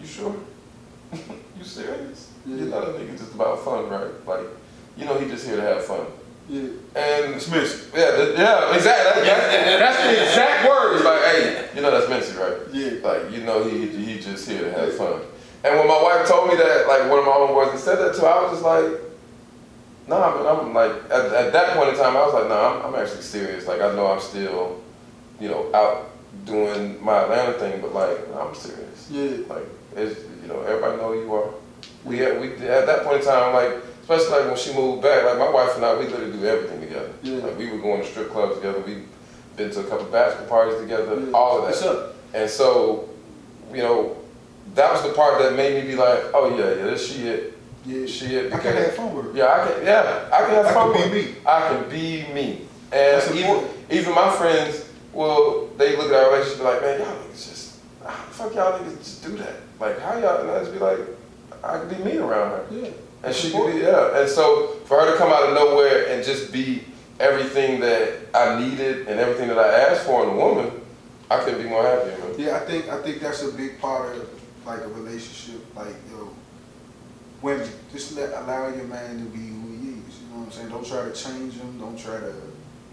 "You 0.00 0.06
sure? 0.06 0.34
you 1.58 1.64
serious? 1.64 2.27
You 2.48 2.56
Yeah. 2.56 2.70
know 2.70 2.80
that 2.92 3.00
nigga 3.00 3.18
just 3.18 3.34
about 3.34 3.62
fun, 3.64 3.88
right? 3.90 4.08
Like, 4.26 4.46
you 4.96 5.04
know 5.04 5.18
he 5.18 5.28
just 5.28 5.46
here 5.46 5.56
to 5.56 5.62
have 5.62 5.84
fun." 5.84 6.06
Yeah. 6.48 6.68
And 6.96 7.34
It's 7.34 7.46
missing. 7.50 7.90
yeah, 7.94 8.10
th- 8.16 8.38
yeah, 8.38 8.74
exactly. 8.74 9.22
That, 9.24 9.50
that- 9.50 9.78
that's 9.80 10.02
the 10.02 10.22
exact 10.24 10.66
words. 10.68 11.04
Like, 11.04 11.20
hey, 11.22 11.68
you 11.74 11.82
know 11.82 11.90
that's 11.90 12.06
Mincy, 12.06 12.38
right? 12.40 12.56
Yeah. 12.72 13.06
Like, 13.06 13.30
you 13.30 13.42
know 13.44 13.64
he 13.64 13.86
he 13.88 14.18
just 14.18 14.48
here 14.48 14.62
to 14.62 14.72
have 14.72 14.94
fun. 14.96 15.20
And 15.64 15.78
when 15.78 15.86
my 15.88 16.02
wife 16.02 16.26
told 16.26 16.48
me 16.48 16.56
that, 16.56 16.88
like 16.88 17.02
one 17.10 17.18
of 17.18 17.26
my 17.26 17.32
homeboys 17.32 17.72
that 17.72 17.78
said 17.80 17.96
that 17.98 18.14
to, 18.14 18.24
I 18.26 18.42
was 18.42 18.52
just 18.52 18.62
like, 18.64 18.92
nah, 20.06 20.32
but 20.36 20.46
I'm 20.46 20.72
like, 20.72 20.92
at, 21.10 21.26
at 21.34 21.52
that 21.52 21.76
point 21.76 21.90
in 21.90 21.96
time, 21.96 22.16
I 22.16 22.24
was 22.24 22.32
like, 22.32 22.48
nah, 22.48 22.80
I'm, 22.86 22.94
I'm 22.94 23.00
actually 23.02 23.22
serious. 23.22 23.66
Like, 23.66 23.80
I 23.82 23.92
know 23.94 24.06
I'm 24.06 24.20
still, 24.20 24.80
you 25.40 25.48
know, 25.48 25.70
out 25.74 26.10
doing 26.46 27.02
my 27.04 27.22
Atlanta 27.24 27.52
thing, 27.58 27.80
but 27.82 27.92
like, 27.92 28.18
I'm 28.34 28.54
serious. 28.54 29.08
Yeah. 29.10 29.36
Like, 29.48 29.66
it's, 29.96 30.20
you 30.42 30.48
know, 30.48 30.60
everybody 30.62 30.96
know 30.96 31.12
who 31.12 31.20
you 31.20 31.34
are. 31.34 31.50
We 32.04 32.18
had, 32.18 32.40
we 32.40 32.52
at 32.52 32.86
that 32.86 33.04
point 33.04 33.20
in 33.20 33.24
time, 33.24 33.52
like, 33.52 33.76
especially 34.02 34.30
like 34.30 34.46
when 34.46 34.56
she 34.56 34.72
moved 34.74 35.02
back, 35.02 35.24
like 35.24 35.38
my 35.38 35.50
wife 35.50 35.76
and 35.76 35.84
I, 35.84 35.98
we 35.98 36.06
literally 36.06 36.32
do 36.32 36.44
everything 36.44 36.80
together. 36.80 37.12
Yeah. 37.22 37.36
Like, 37.38 37.58
we 37.58 37.70
were 37.70 37.78
going 37.78 38.02
to 38.02 38.06
strip 38.06 38.30
clubs 38.30 38.56
together. 38.56 38.80
We've 38.80 39.06
been 39.56 39.70
to 39.72 39.80
a 39.80 39.84
couple 39.84 40.06
bachelor 40.06 40.46
parties 40.46 40.80
together. 40.80 41.20
Yeah. 41.20 41.32
All 41.32 41.64
of 41.64 41.72
that. 41.72 41.88
Up? 41.88 42.14
And 42.32 42.48
so, 42.48 43.08
you 43.72 43.82
know, 43.82 44.16
that 44.74 44.92
was 44.92 45.02
the 45.02 45.12
part 45.12 45.40
that 45.40 45.54
made 45.54 45.82
me 45.82 45.90
be 45.90 45.96
like, 45.96 46.20
oh 46.34 46.56
yeah, 46.56 46.76
yeah, 46.76 46.84
this 46.84 47.12
she 47.12 47.26
it. 47.26 47.58
Yeah. 47.84 48.06
She 48.06 48.36
it. 48.36 48.52
I 48.52 48.58
can 48.58 48.76
have 48.76 48.94
fun 48.94 49.14
with 49.14 49.26
her. 49.26 49.32
Yeah, 49.36 49.46
I 49.46 49.66
can. 49.66 49.84
Yeah, 49.84 50.28
I 50.32 50.40
can 50.40 50.50
have 50.50 50.66
I 50.66 50.74
fun 50.74 50.92
can 50.92 51.02
with 51.02 51.12
be 51.12 51.32
me. 51.32 51.36
I 51.46 51.68
can 51.68 51.88
be 51.90 52.32
me. 52.32 52.60
And 52.92 53.20
That's 53.20 53.34
even 53.34 53.64
even 53.90 54.14
my 54.14 54.30
friends, 54.36 54.88
well, 55.12 55.68
they 55.76 55.96
look 55.96 56.12
at 56.12 56.14
our 56.14 56.32
relationship 56.32 56.64
like, 56.64 56.80
man, 56.82 57.00
y'all 57.00 57.16
niggas 57.16 57.48
just, 57.48 57.78
how 58.04 58.10
the 58.10 58.30
fuck 58.30 58.54
y'all 58.54 58.78
niggas 58.78 58.98
just 58.98 59.24
do 59.24 59.36
that? 59.38 59.56
Like, 59.80 59.98
how 60.00 60.18
y'all? 60.18 60.40
And 60.42 60.50
I 60.50 60.60
just 60.60 60.72
be 60.72 60.78
like, 60.78 60.98
I 61.62 61.78
could 61.78 61.88
be 61.88 62.02
me 62.02 62.18
around 62.18 62.50
her. 62.50 62.66
Yeah. 62.70 62.90
And 63.22 63.34
she 63.34 63.50
could 63.50 63.72
be, 63.72 63.80
yeah. 63.80 64.20
And 64.20 64.28
so 64.28 64.78
for 64.84 65.00
her 65.00 65.12
to 65.12 65.18
come 65.18 65.32
out 65.32 65.42
of 65.48 65.54
nowhere 65.54 66.08
and 66.08 66.24
just 66.24 66.52
be 66.52 66.84
everything 67.18 67.80
that 67.80 68.28
I 68.34 68.60
needed 68.60 69.08
and 69.08 69.18
everything 69.18 69.48
that 69.48 69.58
I 69.58 69.68
asked 69.90 70.06
for 70.06 70.22
in 70.22 70.30
a 70.30 70.36
woman, 70.36 70.70
I 71.30 71.38
couldn't 71.40 71.62
be 71.62 71.68
more 71.68 71.82
happy, 71.82 72.10
man. 72.10 72.34
Yeah, 72.38 72.56
I 72.56 72.60
think 72.60 72.88
I 72.88 73.02
think 73.02 73.20
that's 73.20 73.42
a 73.42 73.52
big 73.52 73.80
part 73.80 74.16
of 74.16 74.28
like 74.64 74.80
a 74.80 74.88
relationship. 74.88 75.60
Like 75.74 75.94
yo, 76.10 76.30
women, 77.42 77.68
just 77.92 78.16
let 78.16 78.32
allow 78.42 78.68
your 78.68 78.84
man 78.84 79.18
to 79.18 79.24
be 79.24 79.38
who 79.38 79.72
he 79.72 79.88
is. 79.98 80.20
You 80.20 80.28
know 80.30 80.38
what 80.38 80.46
I'm 80.46 80.52
saying? 80.52 80.68
Don't 80.70 80.86
try 80.86 81.04
to 81.04 81.12
change 81.12 81.54
him. 81.54 81.78
Don't 81.78 81.98
try 81.98 82.18
to 82.18 82.34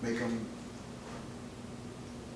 make 0.01 0.17
him. 0.17 0.45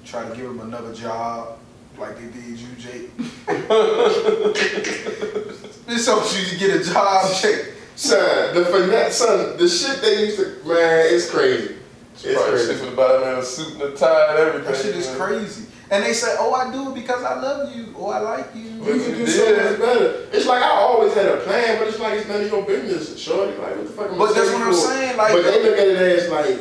Try 0.06 0.28
to 0.30 0.36
give 0.36 0.46
him 0.46 0.62
another 0.62 0.94
job 0.94 1.60
like 2.00 2.16
they 2.18 2.28
did 2.28 2.60
you, 2.60 2.68
Jake. 2.78 3.18
this 5.88 6.06
helps 6.06 6.38
you 6.40 6.46
to 6.50 6.58
get 6.60 6.82
a 6.82 6.84
job, 6.84 7.32
Jake. 7.42 7.74
Son, 7.96 8.56
the 8.56 8.66
finesse, 8.66 9.18
son, 9.18 9.58
the 9.58 9.68
shit 9.68 10.02
they 10.02 10.26
used 10.28 10.38
to, 10.38 10.46
man, 10.66 11.06
it's 11.14 11.30
crazy. 11.30 11.76
It's 12.14 12.24
Probably 12.34 12.52
crazy. 12.52 12.74
sleeping 12.76 12.94
about 12.94 13.22
man 13.22 13.40
a 13.40 13.44
suit 13.44 13.74
and 13.74 13.82
a 13.82 13.96
tie 13.96 14.30
and 14.32 14.40
everything. 14.40 14.72
That 14.72 14.78
shit 14.82 14.96
is 14.96 15.08
man. 15.08 15.18
crazy. 15.18 15.66
And 15.92 16.04
they 16.04 16.14
say, 16.14 16.36
"Oh, 16.38 16.54
I 16.54 16.72
do 16.72 16.90
it 16.92 16.96
because 16.96 17.24
I 17.24 17.40
love 17.42 17.76
you, 17.76 17.94
or 17.96 18.14
I 18.14 18.20
like 18.20 18.56
you." 18.56 18.62
You 18.64 18.84
can 18.84 19.00
do 19.14 19.20
Yeah. 19.20 19.26
so 19.28 19.56
much 19.72 19.80
better. 19.80 20.28
It's 20.32 20.46
like 20.46 20.62
I 20.64 20.70
always 20.70 21.14
had 21.14 21.26
a 21.28 21.38
plan, 21.38 21.80
but 21.80 21.88
it's 21.88 22.00
like 22.00 22.20
it's 22.20 22.28
none 22.30 22.42
of 22.42 22.52
your 22.52 22.64
business, 22.66 23.18
shorty. 23.20 23.58
Like 23.58 23.76
what 23.76 23.88
the 23.88 23.94
fuck 23.94 24.08
am 24.08 24.14
I 24.16 24.18
But 24.18 24.36
that's 24.36 24.52
what 24.52 24.62
I'm 24.62 24.72
for? 24.74 24.78
saying, 24.78 25.18
like- 25.18 25.32
but 25.34 25.44
they 25.44 25.64
look 25.64 25.78
at 25.80 25.88
it 25.88 25.98
as 25.98 26.30
like 26.30 26.60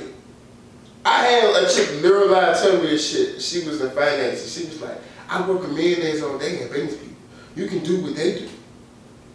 I 1.04 1.24
had 1.24 1.64
a 1.64 1.68
chick 1.68 2.02
literally 2.02 2.34
tell 2.34 2.76
me 2.80 2.86
this 2.90 3.10
shit. 3.10 3.42
She 3.42 3.68
was 3.68 3.80
in 3.80 3.90
finance 3.90 4.42
and 4.42 4.50
she 4.50 4.64
was 4.70 4.80
like, 4.80 4.98
I 5.28 5.46
work 5.48 5.60
with 5.60 5.72
millionaires 5.72 6.22
all 6.22 6.38
day 6.38 6.62
and 6.62 6.70
business 6.70 6.96
people. 6.96 7.16
You 7.56 7.66
can 7.66 7.80
do 7.80 8.02
what 8.02 8.16
they 8.16 8.38
do. 8.40 8.48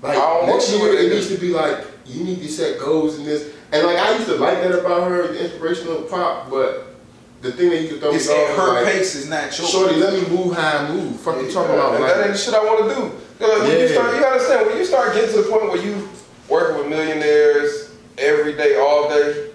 Like 0.01 0.17
I 0.17 0.45
next 0.45 0.71
year 0.71 0.93
it 0.93 1.09
do. 1.09 1.15
needs 1.15 1.29
to 1.29 1.37
be 1.37 1.49
like 1.49 1.85
you 2.05 2.23
need 2.23 2.39
to 2.39 2.47
set 2.47 2.79
goals 2.79 3.17
and 3.17 3.25
this. 3.25 3.53
And 3.71 3.85
like 3.85 3.97
I 3.97 4.15
used 4.15 4.27
to 4.27 4.35
like 4.35 4.61
that 4.61 4.77
about 4.77 5.09
her, 5.09 5.27
the 5.27 5.45
inspirational 5.45 6.01
pop, 6.03 6.49
but 6.49 6.95
the 7.41 7.51
thing 7.51 7.69
that 7.69 7.81
you 7.81 7.89
could 7.89 7.99
throw 7.99 8.11
me 8.11 8.17
It's 8.17 8.29
off 8.29 8.55
her 8.57 8.73
like, 8.73 8.85
pace 8.85 9.15
is 9.15 9.29
not 9.29 9.57
yours. 9.57 9.69
Shorty, 9.69 9.95
let 9.95 10.13
me 10.13 10.35
move 10.35 10.55
how 10.55 10.77
I 10.77 10.89
move. 10.89 11.19
Fuck 11.19 11.41
you 11.41 11.51
talking 11.51 11.73
about? 11.73 11.95
And 11.95 12.03
Like, 12.03 12.15
that 12.15 12.23
ain't 12.25 12.33
the 12.33 12.37
shit 12.37 12.53
I 12.53 12.63
want 12.63 12.89
to 12.89 12.95
do. 12.95 13.01
You 13.01 13.47
know, 13.47 13.59
like, 13.59 13.67
when 13.67 13.79
you 13.79 13.87
start, 13.89 14.15
you 14.15 14.21
gotta 14.21 14.33
understand 14.33 14.67
when 14.67 14.77
you 14.77 14.85
start 14.85 15.13
getting 15.13 15.35
to 15.35 15.41
the 15.41 15.49
point 15.49 15.63
where 15.63 15.81
you 15.81 16.09
working 16.47 16.77
with 16.77 16.87
millionaires 16.87 17.91
every 18.17 18.53
day, 18.53 18.77
all 18.77 19.09
day. 19.09 19.49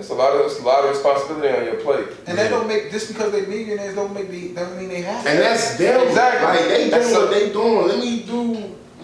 It's 0.00 0.08
a 0.08 0.14
lot 0.14 0.32
of 0.34 0.46
it's 0.46 0.58
a 0.58 0.62
lot 0.64 0.82
of 0.82 0.90
responsibility 0.90 1.48
on 1.54 1.64
your 1.64 1.76
plate. 1.76 2.08
And 2.26 2.36
they 2.38 2.48
don't 2.48 2.66
make 2.66 2.90
just 2.90 3.08
because 3.08 3.32
they 3.32 3.42
millionaires 3.42 3.94
don't 3.94 4.14
make 4.14 4.30
me 4.30 4.48
don't 4.54 4.76
mean 4.78 4.88
they 4.88 5.02
have. 5.02 5.22
To. 5.22 5.28
And 5.28 5.38
to. 5.38 5.42
that's 5.44 5.76
them. 5.76 6.08
Exactly. 6.08 6.46
Like 6.46 6.68
they 6.68 6.88
That's 6.90 7.04
doing 7.04 7.14
so- 7.14 7.26
what 7.26 7.30
they 7.34 7.52
doing. 7.52 7.88
Let 7.88 7.98
me 7.98 8.22
do 8.22 8.44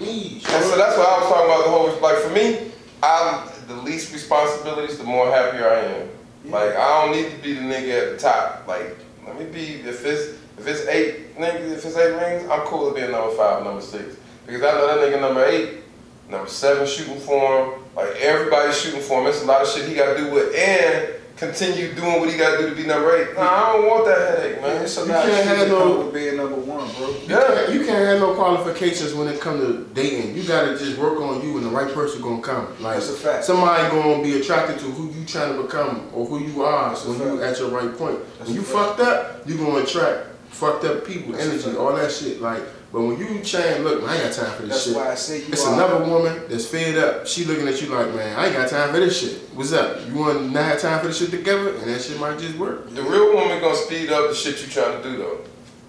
me. 0.00 0.42
And 0.48 0.64
so 0.64 0.76
that's 0.76 0.96
what 0.96 1.06
I 1.06 1.18
was 1.20 1.28
talking 1.28 1.44
about. 1.46 1.64
The 1.64 1.70
whole 1.70 2.00
like 2.00 2.16
for 2.18 2.30
me, 2.30 2.72
I'm 3.02 3.48
the 3.68 3.74
least 3.74 4.12
responsibilities, 4.12 4.96
the 4.96 5.04
more 5.04 5.30
happier 5.30 5.68
I 5.68 5.80
am. 5.80 6.08
Like 6.50 6.74
I 6.76 7.04
don't 7.04 7.14
need 7.14 7.30
to 7.30 7.36
be 7.42 7.52
the 7.52 7.60
nigga 7.60 8.02
at 8.02 8.10
the 8.12 8.18
top. 8.18 8.66
Like 8.66 8.96
let 9.26 9.38
me 9.38 9.44
be 9.44 9.74
if 9.86 10.04
it's 10.04 10.38
if 10.58 10.66
it's 10.66 10.86
eight 10.86 11.36
niggas, 11.36 11.72
if 11.72 11.84
it's 11.84 11.96
eight 11.96 12.12
rings, 12.14 12.48
I'm 12.50 12.60
cool 12.60 12.86
with 12.86 12.94
being 12.96 13.10
number 13.10 13.34
five, 13.36 13.62
number 13.64 13.82
six. 13.82 14.16
Because 14.46 14.62
I 14.62 14.72
know 14.72 14.86
that 14.86 15.06
nigga 15.12 15.20
number 15.20 15.44
eight, 15.44 15.80
number 16.28 16.48
seven 16.48 16.86
shooting 16.86 17.18
for 17.20 17.64
him. 17.64 17.80
Like 17.94 18.10
everybody's 18.16 18.78
shooting 18.80 19.00
for 19.00 19.20
him. 19.20 19.26
It's 19.28 19.42
a 19.42 19.46
lot 19.46 19.62
of 19.62 19.68
shit 19.68 19.88
he 19.88 19.94
gotta 19.94 20.16
do 20.18 20.30
with 20.30 20.54
and 20.54 21.14
continue 21.36 21.92
doing 21.92 22.18
what 22.20 22.30
he 22.30 22.36
gotta 22.38 22.56
do 22.62 22.70
to 22.70 22.74
be 22.74 22.86
number 22.86 23.14
eight. 23.14 23.34
Nah, 23.36 23.42
I 23.42 23.72
don't 23.74 23.86
want 23.86 24.06
that 24.06 24.38
headache, 24.38 24.60
Man, 24.62 24.74
man. 24.74 24.82
it's 24.84 24.96
a 24.96 25.00
You 25.02 25.06
lot 25.12 25.24
can't 25.26 25.34
shit 25.48 25.58
have 25.58 25.68
no- 25.68 25.78
come 25.78 26.04
with 26.06 26.14
being 26.14 26.36
number 26.38 26.56
one, 26.56 26.90
bro. 26.98 27.08
You 27.08 27.16
Yeah. 27.28 27.40
can't, 27.46 27.72
you 27.74 27.84
can't 27.84 28.04
have 28.06 28.20
no 28.20 28.34
qualifications 28.34 29.12
when 29.12 29.28
it 29.28 29.38
comes 29.38 29.60
to 29.60 29.84
dating. 29.92 30.34
You 30.34 30.44
gotta 30.44 30.78
just 30.78 30.96
work 30.98 31.20
on 31.20 31.42
you, 31.46 31.56
and 31.58 31.66
the 31.66 31.70
right 31.70 31.92
person 31.92 32.22
gonna 32.22 32.40
come. 32.40 32.68
Like 32.80 32.94
That's 32.94 33.10
a 33.10 33.12
fact. 33.12 33.44
somebody 33.44 33.82
gonna 33.90 34.22
be 34.22 34.40
attracted 34.40 34.78
to 34.78 34.84
who 34.86 35.10
you 35.18 35.26
trying 35.26 35.54
to 35.56 35.62
become 35.62 36.08
or 36.14 36.24
who 36.26 36.38
you 36.40 36.64
are 36.64 36.90
That's 36.90 37.04
when 37.04 37.18
you 37.20 37.42
at 37.42 37.58
your 37.58 37.68
right 37.68 37.96
point. 37.96 38.18
That's 38.38 38.48
when 38.48 38.56
you 38.56 38.62
fact. 38.62 38.96
fucked 38.96 39.00
up, 39.00 39.42
you 39.46 39.56
gonna 39.58 39.84
attract 39.84 40.26
fucked 40.50 40.84
up 40.86 41.04
people, 41.06 41.32
That's 41.32 41.44
energy, 41.46 41.76
all 41.76 41.92
that 41.94 42.10
shit. 42.10 42.40
Like, 42.40 42.62
but 42.96 43.02
when 43.02 43.18
you 43.18 43.40
change, 43.42 43.80
look, 43.80 44.02
I 44.04 44.14
ain't 44.14 44.22
got 44.24 44.32
time 44.32 44.52
for 44.56 44.62
this 44.62 44.70
That's 44.70 44.84
shit. 44.86 44.96
why 44.96 45.10
I 45.10 45.14
say 45.16 45.40
you 45.40 45.48
It's 45.48 45.66
are. 45.66 45.74
another 45.74 46.02
woman 46.10 46.44
that's 46.48 46.64
fed 46.64 46.96
up. 46.96 47.26
She 47.26 47.44
looking 47.44 47.68
at 47.68 47.82
you 47.82 47.88
like, 47.88 48.14
man, 48.14 48.38
I 48.38 48.46
ain't 48.46 48.56
got 48.56 48.70
time 48.70 48.90
for 48.90 49.00
this 49.00 49.20
shit. 49.20 49.50
What's 49.52 49.74
up? 49.74 50.08
You 50.08 50.14
want 50.14 50.38
to 50.38 50.44
not 50.46 50.64
have 50.64 50.80
time 50.80 51.00
for 51.00 51.08
this 51.08 51.18
shit 51.18 51.30
together? 51.30 51.74
And 51.76 51.82
that 51.90 52.00
shit 52.00 52.18
might 52.18 52.38
just 52.38 52.56
work. 52.56 52.88
The 52.94 53.02
real 53.02 53.34
woman 53.34 53.60
gonna 53.60 53.76
speed 53.76 54.10
up 54.10 54.30
the 54.30 54.34
shit 54.34 54.62
you 54.62 54.68
trying 54.72 55.02
to 55.02 55.10
do 55.10 55.18
though. 55.18 55.40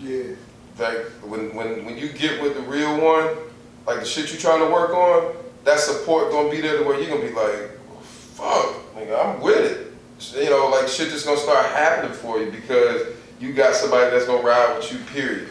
Yeah. 0.01 0.35
Like 0.77 0.97
when 1.23 1.55
when 1.55 1.85
when 1.85 1.97
you 1.97 2.09
get 2.09 2.41
with 2.41 2.55
the 2.55 2.61
real 2.63 2.99
one, 2.99 3.37
like 3.85 4.01
the 4.01 4.05
shit 4.05 4.29
you 4.33 4.37
trying 4.37 4.59
to 4.59 4.69
work 4.69 4.89
on, 4.89 5.33
that 5.63 5.79
support 5.79 6.29
gonna 6.31 6.49
be 6.49 6.59
there 6.59 6.77
to 6.77 6.83
where 6.83 6.99
you 6.99 7.07
gonna 7.07 7.21
be 7.21 7.31
like, 7.31 7.71
fuck, 8.01 8.75
nigga, 8.97 9.15
I'm 9.35 9.39
with 9.39 9.63
it. 9.63 10.43
You 10.43 10.49
know, 10.49 10.67
like 10.67 10.89
shit 10.89 11.07
just 11.09 11.25
gonna 11.25 11.39
start 11.39 11.67
happening 11.67 12.11
for 12.11 12.39
you 12.41 12.51
because 12.51 13.13
you 13.39 13.53
got 13.53 13.75
somebody 13.75 14.11
that's 14.11 14.25
gonna 14.25 14.43
ride 14.43 14.75
with 14.75 14.91
you. 14.91 14.99
Period. 15.13 15.47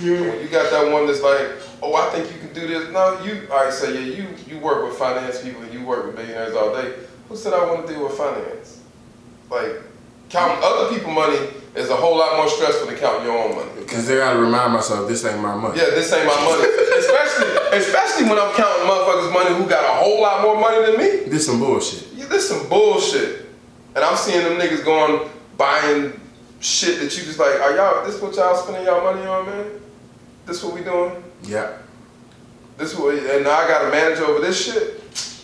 When 0.00 0.40
you 0.40 0.48
got 0.48 0.70
that 0.70 0.90
one 0.90 1.06
that's 1.06 1.22
like, 1.22 1.50
oh, 1.82 1.94
I 1.94 2.10
think 2.10 2.32
you 2.32 2.38
can 2.38 2.52
do 2.54 2.66
this. 2.66 2.90
No, 2.90 3.22
you. 3.22 3.46
All 3.50 3.64
right, 3.64 3.72
so 3.72 3.88
yeah, 3.88 4.00
you 4.00 4.28
you 4.46 4.58
work 4.58 4.84
with 4.84 4.96
finance 4.96 5.42
people 5.42 5.62
and 5.62 5.72
you 5.72 5.84
work 5.84 6.06
with 6.06 6.14
millionaires 6.14 6.54
all 6.54 6.74
day. 6.74 6.94
Who 7.28 7.36
said 7.36 7.52
I 7.52 7.64
want 7.66 7.86
to 7.86 7.92
deal 7.92 8.04
with 8.04 8.16
finance? 8.16 8.80
Like 9.50 9.82
counting 10.30 10.62
other 10.62 10.96
people 10.96 11.12
money 11.12 11.38
is 11.74 11.90
a 11.90 11.96
whole 11.96 12.16
lot 12.16 12.36
more 12.36 12.48
stressful 12.48 12.86
than 12.86 12.96
counting 12.96 13.26
your 13.26 13.36
own 13.36 13.54
money. 13.54 13.84
Cause 13.86 14.06
they 14.06 14.16
gotta 14.16 14.38
remind 14.38 14.72
myself 14.72 15.08
this 15.08 15.24
ain't 15.24 15.40
my 15.40 15.54
money. 15.54 15.78
Yeah, 15.78 15.90
this 15.90 16.12
ain't 16.12 16.26
my 16.26 16.34
money. 16.44 16.62
especially, 16.98 17.78
especially 17.78 18.24
when 18.28 18.38
I'm 18.38 18.54
counting 18.54 18.86
motherfuckers' 18.86 19.32
money 19.32 19.54
who 19.56 19.68
got 19.68 19.84
a 19.84 20.02
whole 20.02 20.20
lot 20.22 20.42
more 20.42 20.58
money 20.58 20.86
than 20.86 20.96
me. 20.98 21.28
This 21.30 21.46
some 21.46 21.58
bullshit. 21.58 22.08
Yeah, 22.14 22.26
this 22.26 22.48
some 22.48 22.68
bullshit. 22.68 23.46
And 23.94 24.04
I'm 24.04 24.16
seeing 24.16 24.42
them 24.44 24.58
niggas 24.58 24.84
going 24.84 25.28
buying 25.56 26.18
shit 26.60 27.00
that 27.00 27.16
you 27.16 27.24
just 27.24 27.38
like, 27.38 27.60
are 27.60 27.74
y'all, 27.74 28.04
this 28.04 28.20
what 28.20 28.34
y'all 28.36 28.56
spending 28.56 28.84
y'all 28.84 29.02
money 29.02 29.26
on, 29.26 29.46
man? 29.46 29.80
This 30.46 30.62
what 30.62 30.74
we 30.74 30.82
doing? 30.82 31.22
Yeah. 31.44 31.76
This 32.76 32.96
what, 32.96 33.14
and 33.14 33.44
now 33.44 33.56
I 33.56 33.68
got 33.68 33.84
to 33.84 33.90
manage 33.90 34.18
over 34.20 34.40
this 34.40 34.64
shit? 34.64 35.00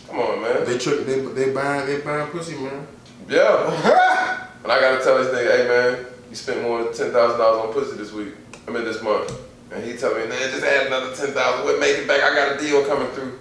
Come 0.09 0.21
on, 0.21 0.41
man. 0.41 0.65
They 0.65 0.79
trick. 0.79 1.05
They 1.05 1.21
they 1.21 1.53
buying 1.53 1.87
they 1.87 2.01
buying 2.01 2.31
pussy, 2.31 2.57
man. 2.57 2.87
Yeah. 3.29 3.67
and 4.63 4.73
I 4.73 4.81
gotta 4.81 5.03
tell 5.03 5.19
this 5.19 5.29
nigga, 5.35 5.51
hey 5.51 5.69
man, 5.69 6.07
you 6.31 6.37
spent 6.37 6.63
more 6.63 6.85
than 6.85 6.93
ten 6.93 7.13
thousand 7.13 7.39
dollars 7.39 7.67
on 7.67 7.73
pussy 7.73 7.97
this 7.97 8.13
week. 8.13 8.35
I 8.67 8.71
mean 8.71 8.85
this 8.85 9.03
month. 9.03 9.33
And 9.73 9.85
he 9.85 9.97
tell 9.97 10.15
me, 10.15 10.27
man, 10.27 10.51
just 10.51 10.65
add 10.65 10.87
another 10.87 11.15
ten 11.15 11.35
thousand. 11.35 11.67
We'll 11.67 11.81
make 11.81 11.99
it 11.99 12.09
back. 12.09 12.23
I 12.23 12.35
got 12.35 12.57
a 12.57 12.65
deal 12.65 12.87
coming 12.87 13.09
through. 13.09 13.39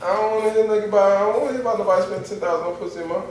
I 0.00 0.14
don't 0.14 0.30
want 0.30 0.54
to 0.54 0.62
hear 0.62 0.64
nigga 0.70 0.90
buy. 0.90 1.16
I 1.16 1.20
don't 1.20 1.40
want 1.40 1.48
to 1.48 1.52
hear 1.52 1.60
about 1.60 1.78
nobody 1.78 2.02
spend 2.06 2.26
ten 2.26 2.40
thousand 2.40 2.66
on 2.66 2.76
pussy 2.76 3.00
a 3.00 3.06
month. 3.06 3.26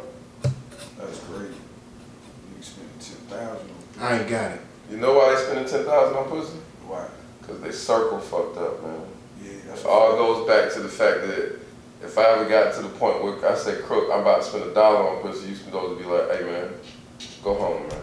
That's 0.97 1.19
great. 1.21 1.49
You 1.49 2.61
spend 2.61 2.89
ten 2.99 3.17
thousand 3.27 3.69
on 3.69 4.03
I 4.03 4.19
ain't 4.19 4.29
got 4.29 4.51
it. 4.51 4.61
You 4.91 4.97
know 4.97 5.13
why 5.13 5.33
they 5.33 5.41
spending 5.41 5.65
ten 5.65 5.85
thousand 5.85 6.17
on 6.17 6.29
pussy? 6.29 6.57
why? 6.87 7.07
Cause 7.47 7.59
they 7.61 7.71
circle 7.71 8.19
fucked 8.19 8.57
up, 8.57 8.81
man. 8.83 9.01
Yeah, 9.43 9.51
that's 9.67 9.81
It 9.81 9.87
all 9.87 10.15
goes 10.15 10.47
back 10.47 10.71
to 10.73 10.79
the 10.81 10.87
fact 10.89 11.21
that 11.27 11.59
if 12.01 12.17
I 12.17 12.23
ever 12.31 12.45
got 12.47 12.73
to 12.75 12.81
the 12.83 12.89
point 12.89 13.23
where 13.23 13.49
I 13.49 13.55
say 13.55 13.81
Crook, 13.81 14.09
I'm 14.13 14.21
about 14.21 14.41
to 14.43 14.47
spend 14.47 14.63
a 14.65 14.73
dollar 14.73 15.09
on 15.09 15.21
pussy, 15.21 15.49
you 15.49 15.57
can 15.57 15.71
go 15.71 15.89
to 15.93 16.01
be 16.01 16.05
like, 16.07 16.31
hey 16.31 16.45
man, 16.45 16.69
go 17.43 17.55
home, 17.55 17.87
man. 17.87 18.01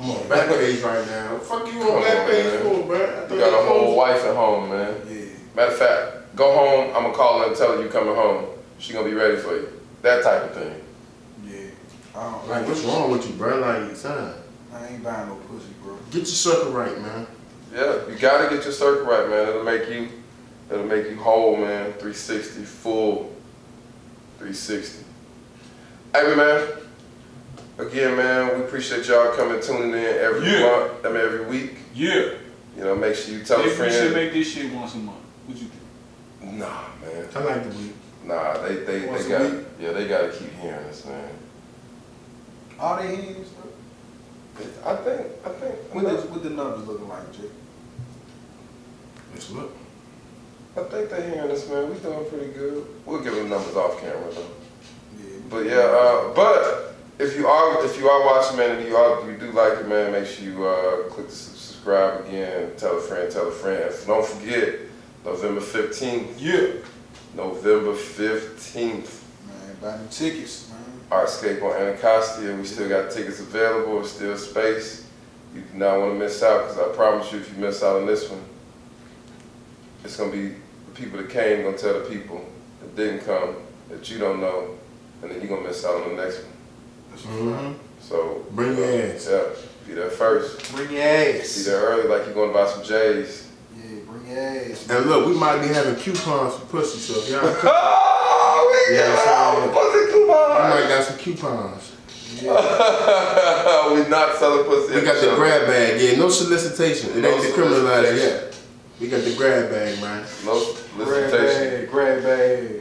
I'm 0.00 0.10
on 0.10 0.16
Backpage 0.28 0.84
right 0.84 1.06
now. 1.08 1.38
Fuck 1.38 1.66
you 1.66 1.72
Come 1.80 1.90
on 1.90 2.02
back 2.02 2.20
on, 2.20 2.30
page 2.30 2.44
man. 2.44 2.62
for, 2.62 2.86
bro. 2.86 3.28
You 3.30 3.40
got 3.40 3.52
a 3.64 3.66
whole 3.66 3.78
closed. 3.80 3.96
wife 3.96 4.24
at 4.24 4.36
home, 4.36 4.70
man. 4.70 4.94
Yeah. 5.10 5.24
Matter 5.56 5.72
of 5.72 5.78
fact, 5.78 6.36
go 6.36 6.54
home. 6.54 6.96
I'm 6.96 7.02
gonna 7.02 7.14
call 7.14 7.40
her 7.40 7.46
and 7.48 7.56
tell 7.56 7.76
her 7.76 7.82
you 7.82 7.88
coming 7.88 8.14
home. 8.14 8.46
She 8.78 8.92
gonna 8.92 9.08
be 9.08 9.14
ready 9.14 9.36
for 9.38 9.56
you. 9.56 9.68
That 10.02 10.22
type 10.22 10.44
of 10.44 10.52
thing. 10.54 10.80
Yeah. 11.44 11.70
I 12.14 12.30
don't 12.30 12.48
Like, 12.48 12.66
what's 12.68 12.82
wrong 12.84 13.10
with 13.10 13.28
you, 13.28 13.34
bro? 13.34 13.58
Like, 13.58 13.96
son, 13.96 14.34
I 14.72 14.86
ain't 14.86 15.02
buying 15.02 15.28
no 15.28 15.34
pussy, 15.34 15.66
bro. 15.82 15.96
get 16.12 16.18
your 16.18 16.26
circle 16.26 16.70
right, 16.72 16.96
man. 17.00 17.26
Yeah, 17.78 18.08
you 18.08 18.16
gotta 18.18 18.52
get 18.52 18.64
your 18.64 18.72
circle 18.72 19.06
right, 19.06 19.28
man. 19.28 19.48
It'll 19.50 19.62
make 19.62 19.88
you, 19.88 20.08
it'll 20.68 20.84
make 20.84 21.08
you 21.08 21.16
whole, 21.16 21.56
man. 21.56 21.92
360, 21.92 22.62
full, 22.64 23.32
360. 24.38 25.04
Hey, 26.12 26.34
man. 26.34 26.66
Again, 27.78 28.16
man, 28.16 28.56
we 28.58 28.64
appreciate 28.64 29.06
y'all 29.06 29.30
coming, 29.36 29.60
tuning 29.60 29.90
in 29.90 29.94
every 29.94 30.50
Yeah. 30.50 30.62
month, 30.62 31.06
I 31.06 31.08
mean 31.10 31.20
every 31.20 31.44
week. 31.44 31.76
Yeah. 31.94 32.30
You 32.76 32.82
know, 32.82 32.96
make 32.96 33.14
sure 33.14 33.32
you 33.34 33.44
tell 33.44 33.60
a 33.60 33.66
Maybe 33.66 33.80
we 33.80 33.90
should 33.90 34.12
make 34.12 34.32
this 34.32 34.52
shit 34.52 34.72
once 34.72 34.94
a 34.94 34.98
month. 34.98 35.18
What 35.46 35.56
you 35.58 35.68
think? 35.68 36.54
Nah, 36.58 36.82
man. 37.00 37.28
I 37.32 37.38
like 37.44 37.62
the 37.62 37.78
week. 37.78 37.94
Nah, 38.24 38.58
they 38.62 38.74
they, 38.78 39.06
Once 39.06 39.24
they 39.24 39.30
got 39.30 39.52
yeah 39.80 39.92
they 39.92 40.08
gotta 40.08 40.30
keep 40.30 40.52
hearing 40.60 40.84
this, 40.88 41.04
man. 41.06 41.30
All 42.80 42.96
they 42.96 43.14
hearing 43.14 43.36
is 43.36 43.46
stuff. 43.48 43.64
I 44.84 44.96
think 44.96 45.26
I 45.46 45.48
think 45.50 45.74
What 45.94 46.04
the, 46.04 46.14
what 46.30 46.42
the 46.42 46.50
numbers 46.50 46.86
looking 46.86 47.08
like, 47.08 47.32
Jay? 47.32 47.48
Let's 49.32 49.50
look. 49.50 49.76
I 50.76 50.82
think 50.82 51.10
they're 51.10 51.30
hearing 51.30 51.48
this, 51.48 51.68
man. 51.68 51.90
We 51.90 51.98
doing 51.98 52.28
pretty 52.28 52.52
good. 52.52 52.86
We'll 53.04 53.20
give 53.20 53.34
them 53.34 53.48
numbers 53.48 53.76
off 53.76 54.00
camera 54.00 54.32
though. 54.32 54.46
Yeah. 55.18 55.40
But 55.50 55.66
yeah, 55.66 55.76
uh, 55.76 56.34
but 56.34 56.94
if 57.18 57.36
you 57.36 57.46
are 57.46 57.84
if 57.84 57.98
you 57.98 58.08
are 58.08 58.24
watching, 58.24 58.58
man, 58.58 58.76
and 58.78 58.86
you 58.86 58.96
are 58.96 59.30
you 59.30 59.36
do 59.36 59.50
like 59.52 59.78
it, 59.78 59.88
man, 59.88 60.12
make 60.12 60.26
sure 60.26 60.44
you 60.44 60.66
uh, 60.66 61.08
click 61.08 61.26
the 61.26 61.32
subscribe 61.32 62.26
again. 62.26 62.72
Tell 62.76 62.96
a 62.98 63.00
friend, 63.00 63.30
tell 63.30 63.48
a 63.48 63.50
friend. 63.50 63.92
Don't 64.06 64.24
forget, 64.24 64.80
November 65.24 65.60
fifteenth. 65.60 66.40
Yeah. 66.40 66.74
November 67.34 67.94
fifteenth. 67.94 69.24
Man, 69.46 69.76
buy 69.80 69.96
them 69.96 70.08
tickets, 70.08 70.70
man. 70.70 70.78
Artscape 71.20 71.62
on 71.62 71.80
Anacostia. 71.80 72.56
We 72.56 72.64
still 72.64 72.88
got 72.88 73.10
tickets 73.10 73.40
available. 73.40 73.96
There's 73.96 74.12
still 74.12 74.36
space. 74.36 75.06
You 75.54 75.60
do 75.60 75.78
not 75.78 75.98
want 75.98 76.12
to 76.12 76.18
miss 76.18 76.42
out 76.42 76.68
because 76.68 76.78
I 76.78 76.94
promise 76.94 77.32
you, 77.32 77.38
if 77.38 77.52
you 77.52 77.58
miss 77.60 77.82
out 77.82 78.00
on 78.00 78.06
this 78.06 78.28
one, 78.30 78.42
it's 80.08 80.16
gonna 80.16 80.32
be 80.32 80.48
the 80.48 80.94
people 80.94 81.18
that 81.18 81.28
came 81.30 81.62
gonna 81.64 81.76
tell 81.76 81.92
the 82.00 82.08
people 82.08 82.42
that 82.80 82.96
didn't 82.96 83.20
come 83.26 83.56
that 83.90 84.10
you 84.10 84.18
don't 84.18 84.40
know, 84.40 84.74
and 85.22 85.30
then 85.30 85.38
you're 85.40 85.48
gonna 85.54 85.68
miss 85.68 85.84
out 85.84 86.02
on 86.02 86.16
the 86.16 86.22
next 86.24 86.38
one. 86.42 86.52
That's 87.10 87.22
Mm-hmm. 87.24 87.72
So 88.00 88.46
Bring 88.52 88.76
your 88.78 88.86
ass. 89.12 89.28
Yeah, 89.30 89.42
be 89.86 89.92
there 89.94 90.08
first. 90.10 90.72
Bring 90.74 90.90
your 90.92 91.02
ass. 91.02 91.58
Be 91.58 91.62
there 91.64 91.80
early, 91.82 92.08
like 92.08 92.24
you're 92.26 92.34
going 92.34 92.50
to 92.50 92.54
buy 92.54 92.66
some 92.70 92.84
J's. 92.84 93.48
Yeah, 93.76 94.00
bring 94.06 94.26
your 94.28 94.38
ass. 94.38 94.88
And 94.88 95.06
look, 95.06 95.26
we 95.26 95.34
might 95.34 95.60
be 95.60 95.68
having 95.68 95.96
coupons 95.96 96.54
for 96.54 96.66
pussy, 96.66 96.98
so 96.98 97.18
if 97.20 97.28
y'all 97.28 97.40
come, 97.60 97.70
Oh, 97.74 98.84
we 98.88 98.94
Yeah, 98.96 99.08
got 99.08 99.24
so- 99.24 99.30
our 99.34 99.68
pussy 99.74 100.04
we 100.06 100.12
coupon. 100.12 100.70
might 100.70 100.88
got 100.88 101.04
some 101.04 101.18
coupons. 101.18 101.92
Yeah. 102.40 102.52
we 104.04 104.08
not 104.08 104.36
selling 104.36 104.64
pussy. 104.64 104.94
We 104.94 105.00
got 105.02 105.20
the 105.20 105.34
grab 105.34 105.66
bag, 105.66 106.00
yeah, 106.00 106.16
no 106.16 106.28
solicitation. 106.28 107.10
It 107.10 107.16
No 107.22 107.30
ain't 107.34 107.42
decriminalized 107.42 108.04
solicitation. 108.06 108.18
yet. 108.18 108.47
We 109.00 109.08
got 109.08 109.22
the 109.22 109.34
grab 109.34 109.70
bag, 109.70 110.00
man. 110.00 110.26
No 110.44 110.74
grab 110.96 111.30
bag, 111.30 111.90
grab 111.90 112.22
bag. 112.22 112.80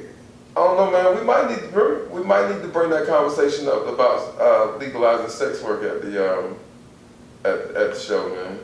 I 0.55 0.59
don't 0.59 0.77
know, 0.77 0.91
man. 0.91 1.19
We 1.19 1.23
might 1.23 1.49
need 1.49 1.71
to, 1.71 2.07
we 2.11 2.23
might 2.23 2.49
need 2.49 2.61
to 2.63 2.67
bring 2.67 2.89
that 2.89 3.05
conversation 3.05 3.67
up 3.67 3.85
about 3.85 4.39
uh, 4.39 4.77
legalizing 4.77 5.29
sex 5.29 5.61
work 5.61 5.83
at 5.83 6.01
the 6.01 6.39
um, 6.39 6.55
at, 7.43 7.59
at 7.75 7.93
the 7.93 7.99
show, 7.99 8.29
man. 8.29 8.59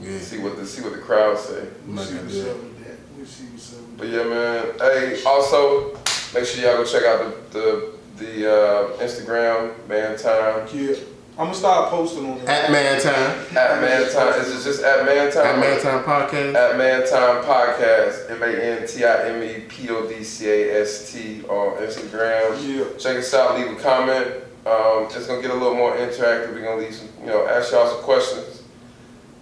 Yeah. 0.00 0.18
See 0.18 0.38
what 0.38 0.56
the 0.56 0.66
see 0.66 0.82
what 0.82 0.92
the 0.92 1.00
crowd 1.00 1.38
say. 1.38 1.66
We 1.86 1.94
We'll 1.94 2.04
see 2.04 2.14
gotta 2.14 2.26
what's 2.26 2.46
up 2.46 2.56
with 2.62 2.84
that. 2.86 2.96
We'll 3.16 3.26
see 3.26 3.44
what's 3.46 3.74
up 3.74 3.80
But 3.96 4.08
yeah, 4.08 4.22
man. 4.24 4.66
Hey, 4.78 5.22
also 5.24 5.94
make 6.32 6.44
sure 6.44 6.64
y'all 6.64 6.76
go 6.76 6.84
check 6.84 7.04
out 7.04 7.50
the 7.50 7.58
the, 7.58 8.24
the 8.24 8.52
uh, 8.52 8.96
Instagram 8.98 9.88
man 9.88 10.16
time 10.16 10.66
that. 10.66 10.74
Yeah. 10.74 10.96
I'm 11.36 11.46
gonna 11.46 11.54
start 11.54 11.90
posting 11.90 12.30
on 12.30 12.38
At 12.46 12.70
man 12.70 13.00
time. 13.02 13.56
at 13.56 13.80
man 13.80 14.12
time. 14.12 14.40
Is 14.40 14.50
it 14.54 14.62
just 14.70 14.84
at 14.84 15.04
man 15.04 15.32
time? 15.32 15.46
At 15.46 15.58
man 15.58 15.80
time 15.80 16.04
podcast. 16.04 16.54
At 16.54 16.78
Man 16.78 17.08
Time 17.08 17.42
Podcast, 17.44 18.30
M 18.30 18.40
A 18.42 18.46
N 18.46 18.86
T 18.86 19.04
I 19.04 19.28
M 19.30 19.42
E 19.42 19.64
P 19.68 19.88
O 19.90 20.06
D 20.08 20.22
C 20.22 20.48
A 20.48 20.80
S 20.82 21.12
T 21.12 21.42
on 21.48 21.76
Instagram. 21.82 22.56
Yeah. 22.64 22.84
Check 22.98 23.16
us 23.16 23.34
out, 23.34 23.58
leave 23.58 23.66
a 23.76 23.80
comment. 23.80 24.28
Um, 24.64 25.06
it's 25.10 25.26
gonna 25.26 25.42
get 25.42 25.50
a 25.50 25.54
little 25.54 25.74
more 25.74 25.96
interactive. 25.96 26.52
We're 26.54 26.62
gonna 26.62 26.80
leave 26.80 26.94
some, 26.94 27.08
you 27.20 27.26
know, 27.26 27.46
ask 27.48 27.72
y'all 27.72 27.88
some 27.90 28.02
questions. 28.02 28.62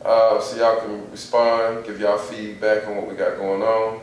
Uh, 0.03 0.41
so 0.41 0.57
y'all 0.57 0.81
can 0.81 1.11
respond, 1.11 1.85
give 1.85 2.01
y'all 2.01 2.17
feedback 2.19 2.87
on 2.89 2.97
what 2.97 3.07
we 3.09 3.15
got 3.15 3.37
going 3.37 3.63
on. 3.63 4.01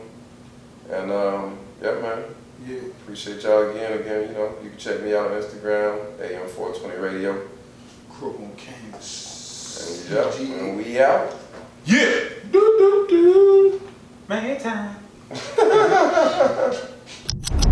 And 0.91 1.11
um, 1.11 1.57
yeah, 1.81 1.93
man, 1.99 2.23
Yeah. 2.67 2.77
appreciate 3.01 3.41
y'all 3.41 3.67
again. 3.71 3.99
Again, 3.99 4.29
you 4.29 4.33
know, 4.35 4.53
you 4.63 4.69
can 4.69 4.77
check 4.77 5.01
me 5.01 5.15
out 5.15 5.31
on 5.31 5.41
Instagram, 5.41 5.99
AM420 6.19 7.01
Radio. 7.01 7.49
Crook 8.19 8.37
on 8.41 8.51
canvas. 8.57 10.09
And 10.09 10.49
yeah, 10.49 10.57
and 10.57 10.77
we 10.77 10.99
out. 10.99 11.33
Yeah. 11.85 12.27
Do, 12.51 12.59
do, 12.59 13.07
do. 13.09 13.81
Man 14.27 14.59
time. 14.59 14.97